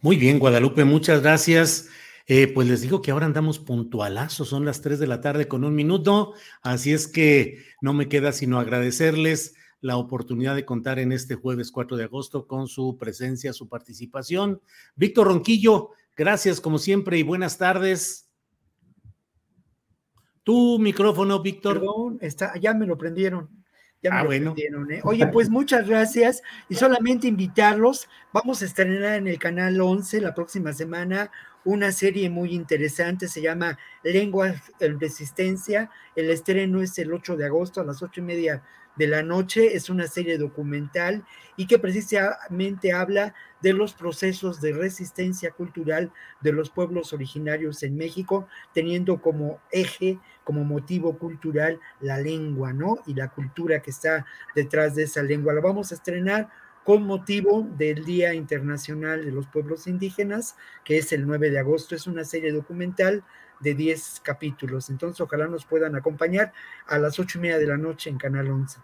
Muy 0.00 0.16
bien, 0.16 0.38
Guadalupe, 0.38 0.84
muchas 0.84 1.20
gracias. 1.20 1.90
Eh, 2.26 2.48
pues 2.48 2.66
les 2.66 2.80
digo 2.80 3.02
que 3.02 3.10
ahora 3.10 3.26
andamos 3.26 3.58
puntualazos, 3.58 4.48
son 4.48 4.64
las 4.64 4.80
3 4.80 4.98
de 4.98 5.06
la 5.06 5.20
tarde 5.20 5.46
con 5.46 5.62
un 5.62 5.74
minuto, 5.74 6.32
así 6.62 6.92
es 6.92 7.06
que 7.06 7.62
no 7.82 7.92
me 7.92 8.08
queda 8.08 8.32
sino 8.32 8.58
agradecerles 8.58 9.54
la 9.82 9.98
oportunidad 9.98 10.54
de 10.54 10.64
contar 10.64 10.98
en 10.98 11.12
este 11.12 11.34
jueves 11.34 11.70
4 11.70 11.98
de 11.98 12.04
agosto 12.04 12.46
con 12.46 12.66
su 12.66 12.96
presencia, 12.96 13.52
su 13.52 13.68
participación. 13.68 14.62
Víctor 14.96 15.26
Ronquillo, 15.26 15.90
gracias 16.16 16.62
como 16.62 16.78
siempre 16.78 17.18
y 17.18 17.22
buenas 17.22 17.58
tardes. 17.58 18.30
Tu 20.42 20.78
micrófono, 20.78 21.42
Víctor. 21.42 21.82
Está, 22.22 22.58
ya 22.58 22.72
me 22.72 22.86
lo 22.86 22.96
prendieron. 22.96 23.63
Ya 24.04 24.10
me 24.10 24.16
ah, 24.16 24.22
lo 24.22 24.28
bueno. 24.28 24.54
¿eh? 24.90 25.00
Oye, 25.02 25.26
pues 25.28 25.48
muchas 25.48 25.88
gracias 25.88 26.42
y 26.68 26.74
solamente 26.74 27.26
invitarlos. 27.26 28.06
Vamos 28.34 28.60
a 28.60 28.66
estrenar 28.66 29.14
en 29.14 29.28
el 29.28 29.38
canal 29.38 29.80
11 29.80 30.20
la 30.20 30.34
próxima 30.34 30.74
semana 30.74 31.30
una 31.64 31.90
serie 31.90 32.28
muy 32.28 32.54
interesante, 32.54 33.28
se 33.28 33.40
llama 33.40 33.78
Lengua 34.02 34.54
en 34.80 35.00
Resistencia. 35.00 35.90
El 36.14 36.30
estreno 36.30 36.82
es 36.82 36.98
el 36.98 37.12
8 37.12 37.36
de 37.36 37.46
agosto 37.46 37.80
a 37.80 37.84
las 37.84 38.02
8 38.02 38.20
y 38.20 38.24
media 38.24 38.62
de 38.96 39.06
la 39.06 39.22
noche. 39.22 39.74
Es 39.74 39.90
una 39.90 40.06
serie 40.06 40.38
documental 40.38 41.24
y 41.56 41.66
que 41.66 41.78
precisamente 41.78 42.92
habla 42.92 43.34
de 43.60 43.72
los 43.72 43.94
procesos 43.94 44.60
de 44.60 44.72
resistencia 44.72 45.50
cultural 45.50 46.12
de 46.40 46.52
los 46.52 46.70
pueblos 46.70 47.12
originarios 47.12 47.82
en 47.82 47.96
México, 47.96 48.46
teniendo 48.72 49.20
como 49.20 49.60
eje, 49.70 50.18
como 50.44 50.64
motivo 50.64 51.18
cultural, 51.18 51.80
la 52.00 52.18
lengua, 52.18 52.72
¿no? 52.72 52.98
Y 53.06 53.14
la 53.14 53.28
cultura 53.28 53.80
que 53.80 53.90
está 53.90 54.26
detrás 54.54 54.94
de 54.94 55.04
esa 55.04 55.22
lengua. 55.22 55.54
La 55.54 55.60
vamos 55.60 55.92
a 55.92 55.94
estrenar 55.94 56.50
con 56.84 57.04
motivo 57.04 57.66
del 57.78 58.04
Día 58.04 58.34
Internacional 58.34 59.24
de 59.24 59.32
los 59.32 59.46
Pueblos 59.46 59.86
Indígenas, 59.86 60.56
que 60.84 60.98
es 60.98 61.12
el 61.12 61.26
9 61.26 61.50
de 61.50 61.58
agosto. 61.58 61.94
Es 61.94 62.06
una 62.06 62.24
serie 62.24 62.52
documental 62.52 63.24
de 63.60 63.74
10 63.74 64.20
capítulos. 64.22 64.90
Entonces, 64.90 65.20
ojalá 65.20 65.46
nos 65.46 65.64
puedan 65.64 65.96
acompañar 65.96 66.52
a 66.86 66.98
las 66.98 67.18
ocho 67.18 67.38
y 67.38 67.42
media 67.42 67.58
de 67.58 67.66
la 67.66 67.76
noche 67.76 68.10
en 68.10 68.18
Canal 68.18 68.50
11. 68.50 68.80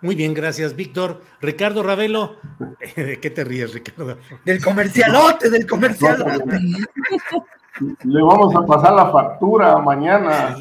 Muy 0.00 0.14
bien, 0.14 0.34
gracias, 0.34 0.74
Víctor. 0.74 1.22
Ricardo 1.40 1.82
Ravelo, 1.82 2.38
¿de 2.96 3.20
qué 3.20 3.30
te 3.30 3.44
ríes, 3.44 3.72
Ricardo? 3.72 4.18
Del 4.44 4.62
comercialote, 4.62 5.48
del 5.48 5.66
comercialote. 5.66 6.58
Le 7.80 8.22
vamos 8.22 8.54
a 8.54 8.66
pasar 8.66 8.92
la 8.92 9.10
factura 9.10 9.78
mañana. 9.78 10.54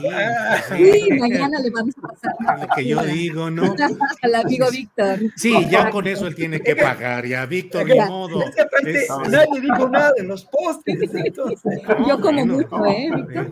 Sí, 0.70 1.10
mañana 1.20 1.60
le 1.60 1.70
vamos 1.70 1.94
a 1.98 2.08
pasar. 2.08 2.36
La 2.40 2.58
Lo 2.58 2.68
que 2.74 2.88
yo 2.88 3.04
digo, 3.04 3.52
¿no? 3.52 3.64
Al 4.24 4.36
amigo 4.36 4.68
Víctor. 4.72 5.20
Sí, 5.36 5.54
ya 5.70 5.90
con 5.90 6.08
eso 6.08 6.28
él 6.28 6.36
tiene 6.36 6.62
que 6.62 6.76
pagar, 6.76 7.26
ya, 7.26 7.46
Víctor, 7.46 7.86
ni 7.86 8.00
modo. 8.00 8.44
Es 8.44 8.56
que 8.56 8.62
aparte, 8.62 8.92
Es- 9.04 9.10
nadie 9.30 9.62
dijo 9.62 9.90
nada 9.90 10.12
de 10.16 10.24
los 10.24 10.46
postes. 10.46 10.98
Entonces. 11.14 11.82
Yo 12.08 12.20
como 12.22 12.46
bueno, 12.46 12.54
mucho, 12.54 12.86
¿eh, 12.86 13.12
Víctor? 13.14 13.52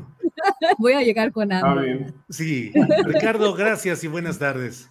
Voy 0.78 0.94
a 0.94 1.02
llegar 1.02 1.32
con 1.34 1.52
hambre. 1.52 2.08
Sí, 2.30 2.72
Ricardo, 3.04 3.54
gracias 3.54 4.04
y 4.04 4.08
buenas 4.08 4.40
tardes. 4.40 4.90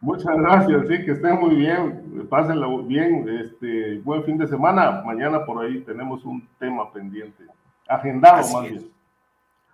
Muchas 0.00 0.36
gracias, 0.36 0.82
sí, 0.88 1.04
que 1.04 1.12
estén 1.12 1.40
muy 1.40 1.54
bien, 1.54 2.26
pásenla 2.28 2.66
bien, 2.84 3.26
este, 3.42 3.98
buen 4.04 4.22
fin 4.24 4.36
de 4.36 4.46
semana. 4.46 5.02
Mañana 5.04 5.44
por 5.46 5.64
ahí 5.64 5.80
tenemos 5.80 6.24
un 6.24 6.46
tema 6.58 6.92
pendiente, 6.92 7.44
agendado 7.88 8.36
Así 8.36 8.54
más 8.54 8.64
es. 8.64 8.70
bien. 8.70 8.92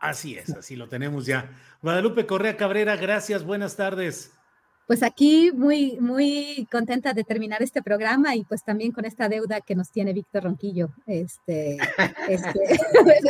Así 0.01 0.37
es, 0.37 0.51
así 0.51 0.75
lo 0.77 0.89
tenemos 0.89 1.27
ya. 1.27 1.49
Guadalupe 1.81 2.27
Correa 2.27 2.57
Cabrera, 2.57 2.97
gracias, 2.97 3.45
buenas 3.45 3.77
tardes. 3.77 4.33
Pues 4.87 5.05
aquí 5.05 5.53
muy, 5.55 5.97
muy 6.01 6.67
contenta 6.71 7.13
de 7.15 7.23
terminar 7.23 7.63
este 7.63 7.83
programa 7.83 8.35
y 8.35 8.45
pues 8.45 8.65
también 8.65 8.91
con 8.91 9.05
esta 9.05 9.29
deuda 9.29 9.61
que 9.61 9.77
nos 9.77 9.91
tiene 9.91 10.13
Víctor 10.13 10.43
Ronquillo. 10.43 10.91
Este, 11.07 11.77
este, 12.29 12.79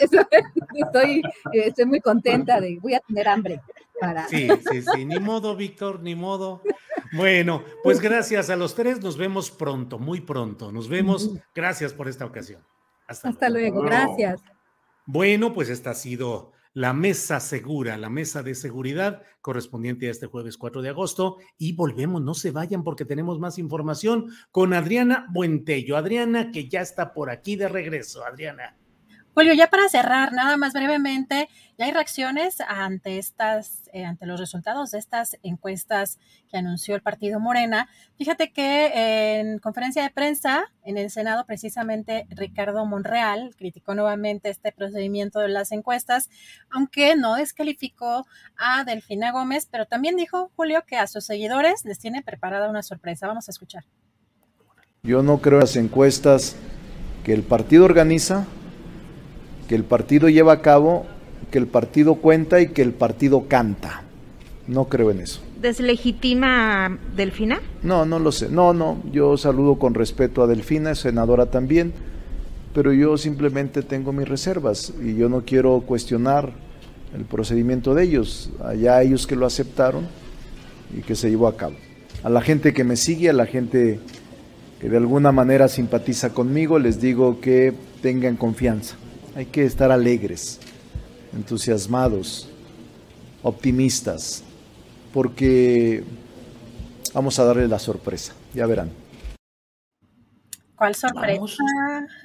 estoy, 0.75 1.23
estoy 1.53 1.85
muy 1.85 2.01
contenta 2.01 2.59
de, 2.61 2.79
voy 2.81 2.95
a 2.95 3.01
tener 3.01 3.29
hambre 3.29 3.61
para. 4.01 4.27
Sí, 4.29 4.49
sí, 4.71 4.83
sí, 4.83 5.05
ni 5.05 5.21
modo, 5.21 5.55
Víctor, 5.55 6.01
ni 6.01 6.15
modo. 6.15 6.63
Bueno, 7.13 7.63
pues 7.83 8.01
gracias 8.01 8.49
a 8.49 8.57
los 8.57 8.75
tres, 8.75 9.03
nos 9.03 9.19
vemos 9.19 9.51
pronto, 9.51 9.99
muy 9.99 10.23
pronto. 10.23 10.73
Nos 10.73 10.89
vemos. 10.89 11.31
Gracias 11.55 11.93
por 11.93 12.09
esta 12.09 12.25
ocasión. 12.25 12.63
Hasta, 13.07 13.29
Hasta 13.29 13.51
luego, 13.51 13.83
gracias. 13.83 14.43
Bueno, 15.07 15.53
pues 15.53 15.69
esta 15.69 15.91
ha 15.91 15.95
sido 15.95 16.53
la 16.75 16.93
mesa 16.93 17.41
segura, 17.41 17.99
la 17.99 18.09
mesa 18.09 18.43
de 18.43 18.55
seguridad 18.55 19.23
correspondiente 19.41 20.09
a 20.09 20.11
este 20.11 20.27
jueves 20.27 20.57
4 20.57 20.83
de 20.83 20.89
agosto. 20.89 21.39
Y 21.59 21.75
volvemos, 21.75 22.23
no 22.23 22.35
se 22.35 22.51
vayan 22.51 22.85
porque 22.85 23.05
tenemos 23.05 23.39
más 23.39 23.59
información 23.59 24.31
con 24.51 24.73
Adriana 24.73 25.27
Buentello. 25.31 25.97
Adriana, 25.97 26.51
que 26.51 26.69
ya 26.69 26.81
está 26.81 27.13
por 27.13 27.31
aquí 27.31 27.57
de 27.57 27.69
regreso. 27.69 28.25
Adriana. 28.25 28.77
Julio, 29.35 29.55
ya 29.55 29.69
para 29.69 29.89
cerrar, 29.89 30.33
nada 30.33 30.59
más 30.59 30.75
brevemente, 30.75 31.49
ya 31.79 31.87
hay 31.87 31.93
reacciones 31.93 32.61
ante 32.61 33.17
estas, 33.17 33.83
eh, 33.95 34.05
ante 34.05 34.27
los 34.27 34.39
resultados 34.39 34.91
de 34.91 34.99
estas 34.99 35.39
encuestas 35.43 36.19
que 36.51 36.59
anunció 36.59 36.95
el 36.95 37.01
partido 37.01 37.41
Morena. 37.41 37.89
Fíjate 38.19 38.53
que 38.53 39.41
en 39.41 39.59
conferencia 39.59 40.03
de 40.03 40.11
prensa 40.11 40.65
en 40.85 40.99
el 40.99 41.11
Senado, 41.11 41.47
precisamente 41.47 42.27
Ricardo 42.29 42.85
Monreal 42.85 43.55
criticó 43.57 43.95
nuevamente 43.95 44.51
este 44.51 44.71
procedimiento 44.71 45.41
de 45.41 45.49
las 45.49 45.73
encuestas, 45.73 46.29
aunque 46.71 47.17
no 47.17 47.37
descalificó 47.37 48.27
a 48.59 48.85
Delfina 48.85 49.33
Gómez, 49.33 49.67
pero 49.71 49.87
también 49.87 50.17
dijo 50.17 50.51
Julio 50.57 50.85
que 50.87 50.97
a 50.97 51.07
sus 51.07 51.25
seguidores 51.25 51.87
les 51.87 51.99
tiene 51.99 52.23
preparada 52.23 52.69
una 52.69 52.83
sorpresa. 52.83 53.27
Vamos 53.27 53.49
a 53.49 53.51
escuchar. 53.51 53.85
Yo 55.03 55.23
no 55.23 55.39
creo 55.39 55.55
en 55.55 55.61
las 55.61 55.77
encuestas 55.77 56.55
que 57.25 57.33
el 57.33 57.43
partido 57.43 57.87
organiza, 57.87 58.47
que 59.73 59.77
el 59.77 59.85
partido 59.85 60.29
lleva 60.29 60.53
a 60.53 60.61
cabo, 60.61 61.07
que 61.51 61.57
el 61.57 61.67
partido 61.67 62.17
cuenta 62.17 62.61
y 62.61 62.69
que 62.69 62.83
el 62.83 62.93
partido 62.93 63.49
canta. 63.49 64.03
No 64.67 64.85
creo 64.91 65.11
en 65.11 65.21
eso. 65.21 65.41
¿Deslegitima 65.63 66.85
a 66.85 66.99
Delfina? 67.17 67.59
No, 67.83 68.05
no 68.05 68.19
lo 68.19 68.33
sé. 68.33 68.51
No, 68.51 68.75
no. 68.75 69.03
Yo 69.11 69.39
saludo 69.39 69.79
con 69.79 69.95
respeto 69.95 70.43
a 70.43 70.47
Delfina, 70.47 70.95
senadora 70.95 71.47
también, 71.47 71.95
pero 72.75 72.93
yo 72.93 73.17
simplemente 73.17 73.81
tengo 73.81 74.13
mis 74.13 74.29
reservas 74.29 74.93
y 75.03 75.15
yo 75.15 75.31
no 75.31 75.41
quiero 75.41 75.81
cuestionar 75.87 76.53
el 77.17 77.25
procedimiento 77.25 77.95
de 77.95 78.03
ellos. 78.03 78.51
Allá 78.63 79.01
ellos 79.01 79.27
que 79.27 79.37
lo 79.37 79.47
aceptaron 79.47 80.07
y 80.95 81.01
que 81.01 81.17
se 81.17 81.31
llevó 81.31 81.47
a 81.49 81.57
cabo. 81.57 81.77
A 82.23 82.29
la 82.29 82.43
gente 82.43 82.75
que 82.75 82.85
me 82.85 82.97
sigue, 82.97 83.31
a 83.31 83.33
la 83.33 83.47
gente 83.47 84.01
que 84.83 84.91
de 84.91 84.99
alguna 84.99 85.33
manera 85.33 85.67
simpatiza 85.67 86.35
conmigo, 86.35 86.79
les 86.79 87.01
digo 87.01 87.41
que 87.41 87.73
tengan 88.03 88.37
confianza. 88.37 88.97
Hay 89.35 89.47
que 89.47 89.65
estar 89.65 89.91
alegres, 89.91 90.61
entusiasmados, 91.33 92.51
optimistas, 93.43 94.45
porque 95.13 96.05
vamos 97.15 97.39
a 97.39 97.45
darle 97.45 97.67
la 97.67 97.79
sorpresa, 97.79 98.35
ya 98.53 98.67
verán. 98.67 98.91
¿Cuál 100.77 100.95
sorpresa? 100.95 101.35
Vamos. 101.35 101.59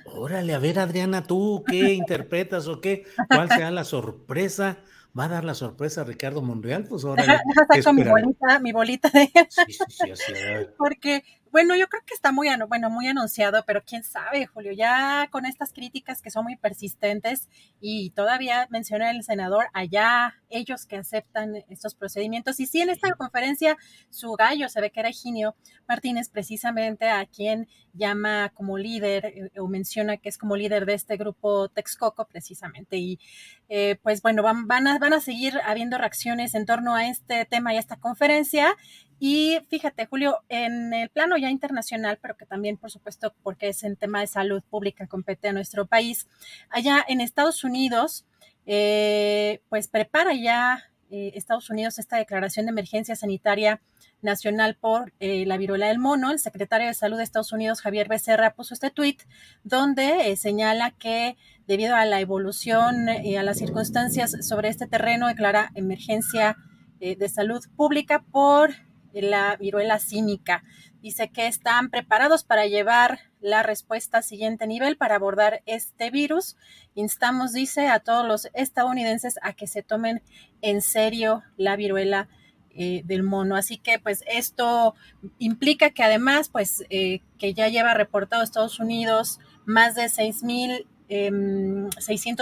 Órale, 0.06 0.54
a 0.54 0.60
ver, 0.60 0.80
Adriana, 0.80 1.24
¿tú 1.24 1.64
qué 1.66 1.94
interpretas 1.94 2.68
o 2.68 2.82
qué? 2.82 3.06
¿Cuál 3.30 3.48
será 3.50 3.72
la 3.72 3.86
sorpresa? 3.86 4.80
¿Va 5.18 5.26
a 5.26 5.28
dar 5.30 5.46
la 5.46 5.54
sorpresa 5.54 6.02
a 6.02 6.04
Ricardo 6.04 6.42
Monreal? 6.42 6.84
Pues 6.84 7.04
órale. 7.04 7.32
Deja, 7.32 7.44
deja 7.48 7.68
¿qué 7.72 7.82
saco 7.82 7.94
mi 7.94 8.04
bolita, 8.04 8.60
mi 8.60 8.72
bolita 8.72 9.10
de 9.10 9.32
Sí, 9.50 9.72
sí, 9.72 10.12
sí. 10.14 10.34
Porque, 10.78 11.24
bueno, 11.52 11.76
yo 11.76 11.88
creo 11.88 12.04
que 12.06 12.14
está 12.14 12.32
muy, 12.32 12.48
bueno, 12.68 12.90
muy 12.90 13.08
anunciado, 13.08 13.64
pero 13.66 13.84
quién 13.84 14.04
sabe, 14.04 14.46
Julio, 14.46 14.72
ya 14.72 15.28
con 15.32 15.46
estas 15.46 15.74
críticas 15.74 16.22
que 16.22 16.32
son 16.32 16.44
muy 16.44 16.56
persistentes 16.56 17.50
y 17.80 18.12
todavía 18.12 18.68
menciona 18.70 19.12
el 19.12 19.24
senador 19.24 19.68
allá, 19.74 20.36
ellos 20.50 20.86
que 20.86 20.98
aceptan 20.98 21.56
estos 21.70 21.96
procedimientos. 21.96 22.60
Y 22.60 22.66
sí, 22.66 22.82
en 22.82 22.90
esta 22.90 23.12
conferencia, 23.14 23.78
su 24.10 24.34
gallo 24.34 24.70
se 24.70 24.82
ve 24.82 24.92
que 24.92 25.00
era 25.00 25.10
Higinio 25.10 25.56
Martínez, 25.88 26.30
precisamente 26.30 27.10
a 27.10 27.26
quien 27.26 27.68
llama 27.94 28.52
como 28.54 28.78
líder 28.78 29.26
eh, 29.26 29.60
o 29.60 29.68
menciona 29.68 30.18
que 30.18 30.30
es 30.30 30.38
como 30.38 30.56
líder 30.56 30.86
de 30.86 30.94
este 30.94 31.18
grupo 31.18 31.70
Texcoco, 31.70 32.26
precisamente. 32.26 32.98
Y 32.98 33.20
eh, 33.70 33.98
pues 34.02 34.22
bueno, 34.22 34.44
van, 34.44 34.68
van, 34.68 34.88
a, 34.88 35.00
van 35.00 35.14
a 35.14 35.20
seguir 35.20 35.60
habiendo 35.66 35.98
reacciones 35.98 36.56
en 36.56 36.66
torno 36.66 36.96
a 36.96 37.08
este 37.08 37.46
tema 37.46 37.74
y 37.74 37.78
a 37.78 37.80
esta 37.80 37.98
conferencia 37.98 38.76
Y 39.20 39.60
fíjate, 39.70 40.06
Julio, 40.06 40.44
en 40.48 40.94
el 40.94 41.10
plano 41.10 41.38
ya 41.38 41.50
internacional, 41.50 42.20
pero 42.22 42.38
que 42.38 42.46
también, 42.46 42.78
por 42.78 42.92
supuesto, 42.92 43.34
porque 43.44 43.70
es 43.70 43.84
en 43.84 43.96
tema 43.96 44.22
de 44.22 44.28
salud 44.28 44.62
pública, 44.70 45.08
compete 45.08 45.48
a 45.50 45.54
nuestro 45.54 45.88
país, 45.88 46.28
allá 46.70 47.04
en 47.08 47.22
Estados 47.22 47.64
Unidos, 47.64 48.26
eh, 48.70 49.62
pues 49.70 49.88
prepara 49.88 50.34
ya 50.34 50.84
eh, 51.10 51.32
Estados 51.36 51.70
Unidos 51.70 52.00
esta 52.00 52.18
declaración 52.18 52.66
de 52.66 52.72
emergencia 52.72 53.16
sanitaria 53.16 53.82
nacional 54.22 54.76
por 54.76 55.14
eh, 55.22 55.46
la 55.46 55.56
viruela 55.56 55.88
del 55.88 56.00
mono. 56.00 56.32
El 56.32 56.40
secretario 56.40 56.88
de 56.88 56.94
Salud 56.94 57.16
de 57.16 57.24
Estados 57.24 57.54
Unidos, 57.54 57.80
Javier 57.80 58.10
Becerra, 58.10 58.56
puso 58.56 58.74
este 58.74 58.92
tuit 58.92 59.22
donde 59.64 60.36
señala 60.36 60.92
que 60.92 61.38
debido 61.66 61.96
a 61.96 62.04
la 62.04 62.20
evolución 62.20 63.08
y 63.24 63.38
a 63.38 63.44
las 63.44 63.58
circunstancias 63.58 64.36
sobre 64.46 64.68
este 64.68 64.86
terreno, 64.86 65.28
declara 65.28 65.72
emergencia 65.74 66.58
de 67.00 67.30
salud 67.30 67.64
pública 67.76 68.26
por 68.32 68.72
la 69.14 69.56
viruela 69.56 70.00
cínica. 70.00 70.64
Dice 71.08 71.30
que 71.30 71.48
están 71.48 71.90
preparados 71.90 72.44
para 72.44 72.66
llevar 72.66 73.20
la 73.40 73.64
respuesta 73.64 74.18
al 74.18 74.26
siguiente 74.26 74.68
nivel 74.68 74.98
para 74.98 75.16
abordar 75.16 75.64
este 75.66 76.12
virus. 76.12 76.58
Instamos, 76.96 77.54
dice, 77.54 77.88
a 77.88 78.02
todos 78.02 78.28
los 78.28 78.50
estadounidenses 78.54 79.40
a 79.42 79.54
que 79.54 79.68
se 79.68 79.84
tomen 79.84 80.22
en 80.62 80.82
serio 80.82 81.44
la 81.56 81.78
viruela 81.78 82.28
eh, 82.72 83.04
del 83.06 83.24
mono. 83.24 83.56
Así 83.56 83.78
que 83.78 84.00
pues 84.00 84.26
esto 84.28 84.96
implica 85.40 85.92
que 85.92 86.04
además 86.04 86.50
pues 86.50 86.84
eh, 86.90 87.22
que 87.38 87.54
ya 87.54 87.70
lleva 87.70 87.94
reportado 87.94 88.44
Estados 88.44 88.78
Unidos 88.82 89.40
más 89.64 89.96
de 89.96 90.08
6.600 90.08 90.84
em, 91.08 91.88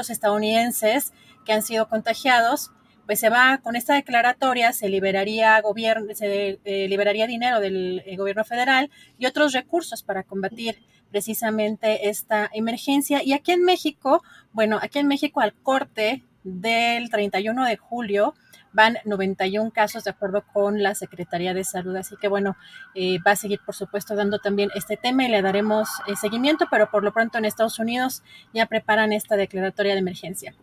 estadounidenses 0.09 1.13
que 1.45 1.53
han 1.53 1.61
sido 1.61 1.87
contagiados 1.87 2.71
pues 3.06 3.19
se 3.19 3.30
va 3.30 3.60
con 3.64 3.76
esta 3.76 3.94
declaratoria, 3.94 4.73
se 4.73 4.90
liberaría 4.90 5.60
gobierno, 5.61 6.14
se 6.14 6.60
eh, 6.64 6.88
liberaría 6.88 7.27
dinero 7.27 7.60
del 7.60 8.03
eh, 8.06 8.15
gobierno 8.15 8.44
federal 8.44 8.90
y 9.18 9.26
otros 9.26 9.53
recursos 9.53 10.03
para 10.03 10.23
combatir 10.23 10.80
precisamente 11.11 12.10
esta 12.10 12.49
emergencia. 12.53 13.22
Y 13.23 13.34
aquí 13.34 13.52
en 13.52 13.64
México, 13.64 14.23
bueno, 14.53 14.80
aquí 14.82 14.99
en 14.99 15.07
México 15.07 15.41
al 15.41 15.53
corte 15.53 16.23
del 16.44 17.10
31 17.10 17.65
de 17.65 17.77
julio 17.77 18.34
van 18.73 18.98
91 19.06 19.72
casos 19.72 20.03
de 20.03 20.10
acuerdo 20.10 20.44
con 20.52 20.84
la 20.84 20.95
Secretaría 20.95 21.53
de 21.53 21.64
Salud. 21.64 21.95
Así 21.95 22.15
que 22.18 22.27
bueno, 22.27 22.57
eh, 22.94 23.19
va 23.26 23.32
a 23.32 23.36
seguir 23.36 23.61
por 23.65 23.76
supuesto 23.76 24.15
dando 24.15 24.40
también 24.40 24.69
este 24.76 24.98
tema 24.98 25.23
y 25.23 25.30
le 25.30 25.41
daremos 25.41 25.88
seguimiento, 26.19 26.65
pero 26.69 26.91
por 26.91 27.03
lo 27.03 27.14
pronto 27.14 27.38
en 27.38 27.45
Estados 27.45 27.80
Unidos 27.80 28.22
ya 28.53 28.65
preparan 28.65 29.14
esta 29.14 29.38
declaratoria 29.38 29.94
de 29.94 29.99
emergencia. 29.99 30.53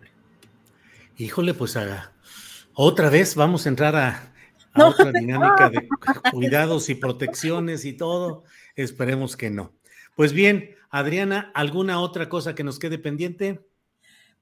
Híjole, 1.17 1.55
pues 1.55 1.77
haga 1.77 2.13
otra 2.75 3.11
vez 3.11 3.35
vamos 3.35 3.67
a 3.67 3.69
entrar 3.69 3.97
a, 3.97 4.33
otra 4.75 5.13
dinámica 5.13 5.69
de 5.69 5.89
cuidados 6.33 6.89
y 6.89 6.95
protecciones 6.95 7.85
y 7.85 7.93
todo. 7.93 8.45
Esperemos 8.75 9.37
que 9.37 9.51
no. 9.51 9.75
Pues 10.17 10.33
bien, 10.33 10.75
Adriana, 10.91 11.51
¿alguna 11.55 12.01
otra 12.01 12.29
cosa 12.29 12.55
que 12.55 12.65
nos 12.65 12.79
quede 12.79 12.99
pendiente? 12.99 13.61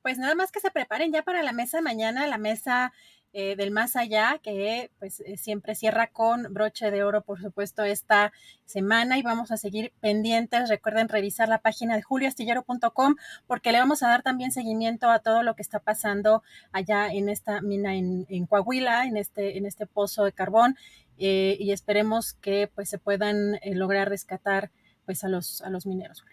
Pues 0.02 0.18
nada 0.18 0.34
más 0.34 0.52
que 0.52 0.60
se 0.60 0.70
preparen 0.70 1.12
ya 1.12 1.22
para 1.22 1.42
la 1.42 1.52
mesa 1.52 1.80
mañana, 1.80 2.26
la 2.26 2.38
mesa 2.38 2.92
eh, 3.32 3.54
del 3.54 3.70
más 3.70 3.94
allá, 3.94 4.38
que 4.42 4.90
pues 4.98 5.20
eh, 5.20 5.36
siempre 5.36 5.76
cierra 5.76 6.08
con 6.08 6.52
broche 6.52 6.90
de 6.90 7.04
oro, 7.04 7.22
por 7.22 7.40
supuesto, 7.40 7.84
esta 7.84 8.32
semana 8.64 9.18
y 9.18 9.22
vamos 9.22 9.52
a 9.52 9.56
seguir 9.56 9.92
pendientes. 10.00 10.68
Recuerden 10.68 11.08
revisar 11.08 11.48
la 11.48 11.58
página 11.58 11.94
de 11.94 12.02
julioastillero.com 12.02 13.14
porque 13.46 13.70
le 13.70 13.78
vamos 13.78 14.02
a 14.02 14.08
dar 14.08 14.22
también 14.22 14.50
seguimiento 14.50 15.10
a 15.10 15.20
todo 15.20 15.44
lo 15.44 15.54
que 15.54 15.62
está 15.62 15.78
pasando 15.78 16.42
allá 16.72 17.08
en 17.08 17.28
esta 17.28 17.60
mina 17.60 17.94
en, 17.94 18.46
Coahuila, 18.46 19.06
en 19.06 19.16
este, 19.16 19.58
en 19.58 19.64
este 19.64 19.86
pozo 19.86 20.24
de 20.24 20.32
carbón 20.32 20.76
eh, 21.18 21.56
y 21.60 21.70
esperemos 21.70 22.34
que 22.34 22.68
pues 22.74 22.88
se 22.88 22.98
puedan 22.98 23.60
lograr 23.64 24.08
rescatar 24.08 24.70
pues 25.06 25.22
a 25.22 25.28
los, 25.28 25.62
a 25.62 25.70
los 25.70 25.86
mineros. 25.86 26.24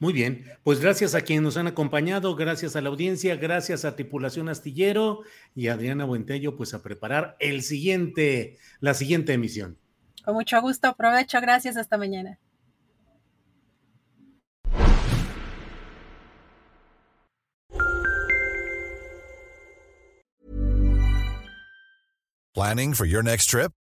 Muy 0.00 0.14
bien, 0.14 0.46
pues 0.64 0.80
gracias 0.80 1.14
a 1.14 1.20
quienes 1.20 1.42
nos 1.42 1.56
han 1.58 1.66
acompañado, 1.66 2.34
gracias 2.34 2.74
a 2.74 2.80
la 2.80 2.88
audiencia, 2.88 3.36
gracias 3.36 3.84
a 3.84 3.96
Tripulación 3.96 4.48
Astillero 4.48 5.20
y 5.54 5.68
Adriana 5.68 6.06
Buentello, 6.06 6.56
pues 6.56 6.72
a 6.72 6.82
preparar 6.82 7.36
el 7.38 7.62
siguiente, 7.62 8.56
la 8.80 8.94
siguiente 8.94 9.34
emisión. 9.34 9.76
Con 10.24 10.36
mucho 10.36 10.58
gusto, 10.62 10.88
aprovecho, 10.88 11.38
gracias, 11.42 11.76
hasta 11.76 11.98
mañana. 11.98 12.38
Planning 22.54 22.94
for 22.94 23.06
your 23.06 23.22
next 23.22 23.50
trip? 23.50 23.70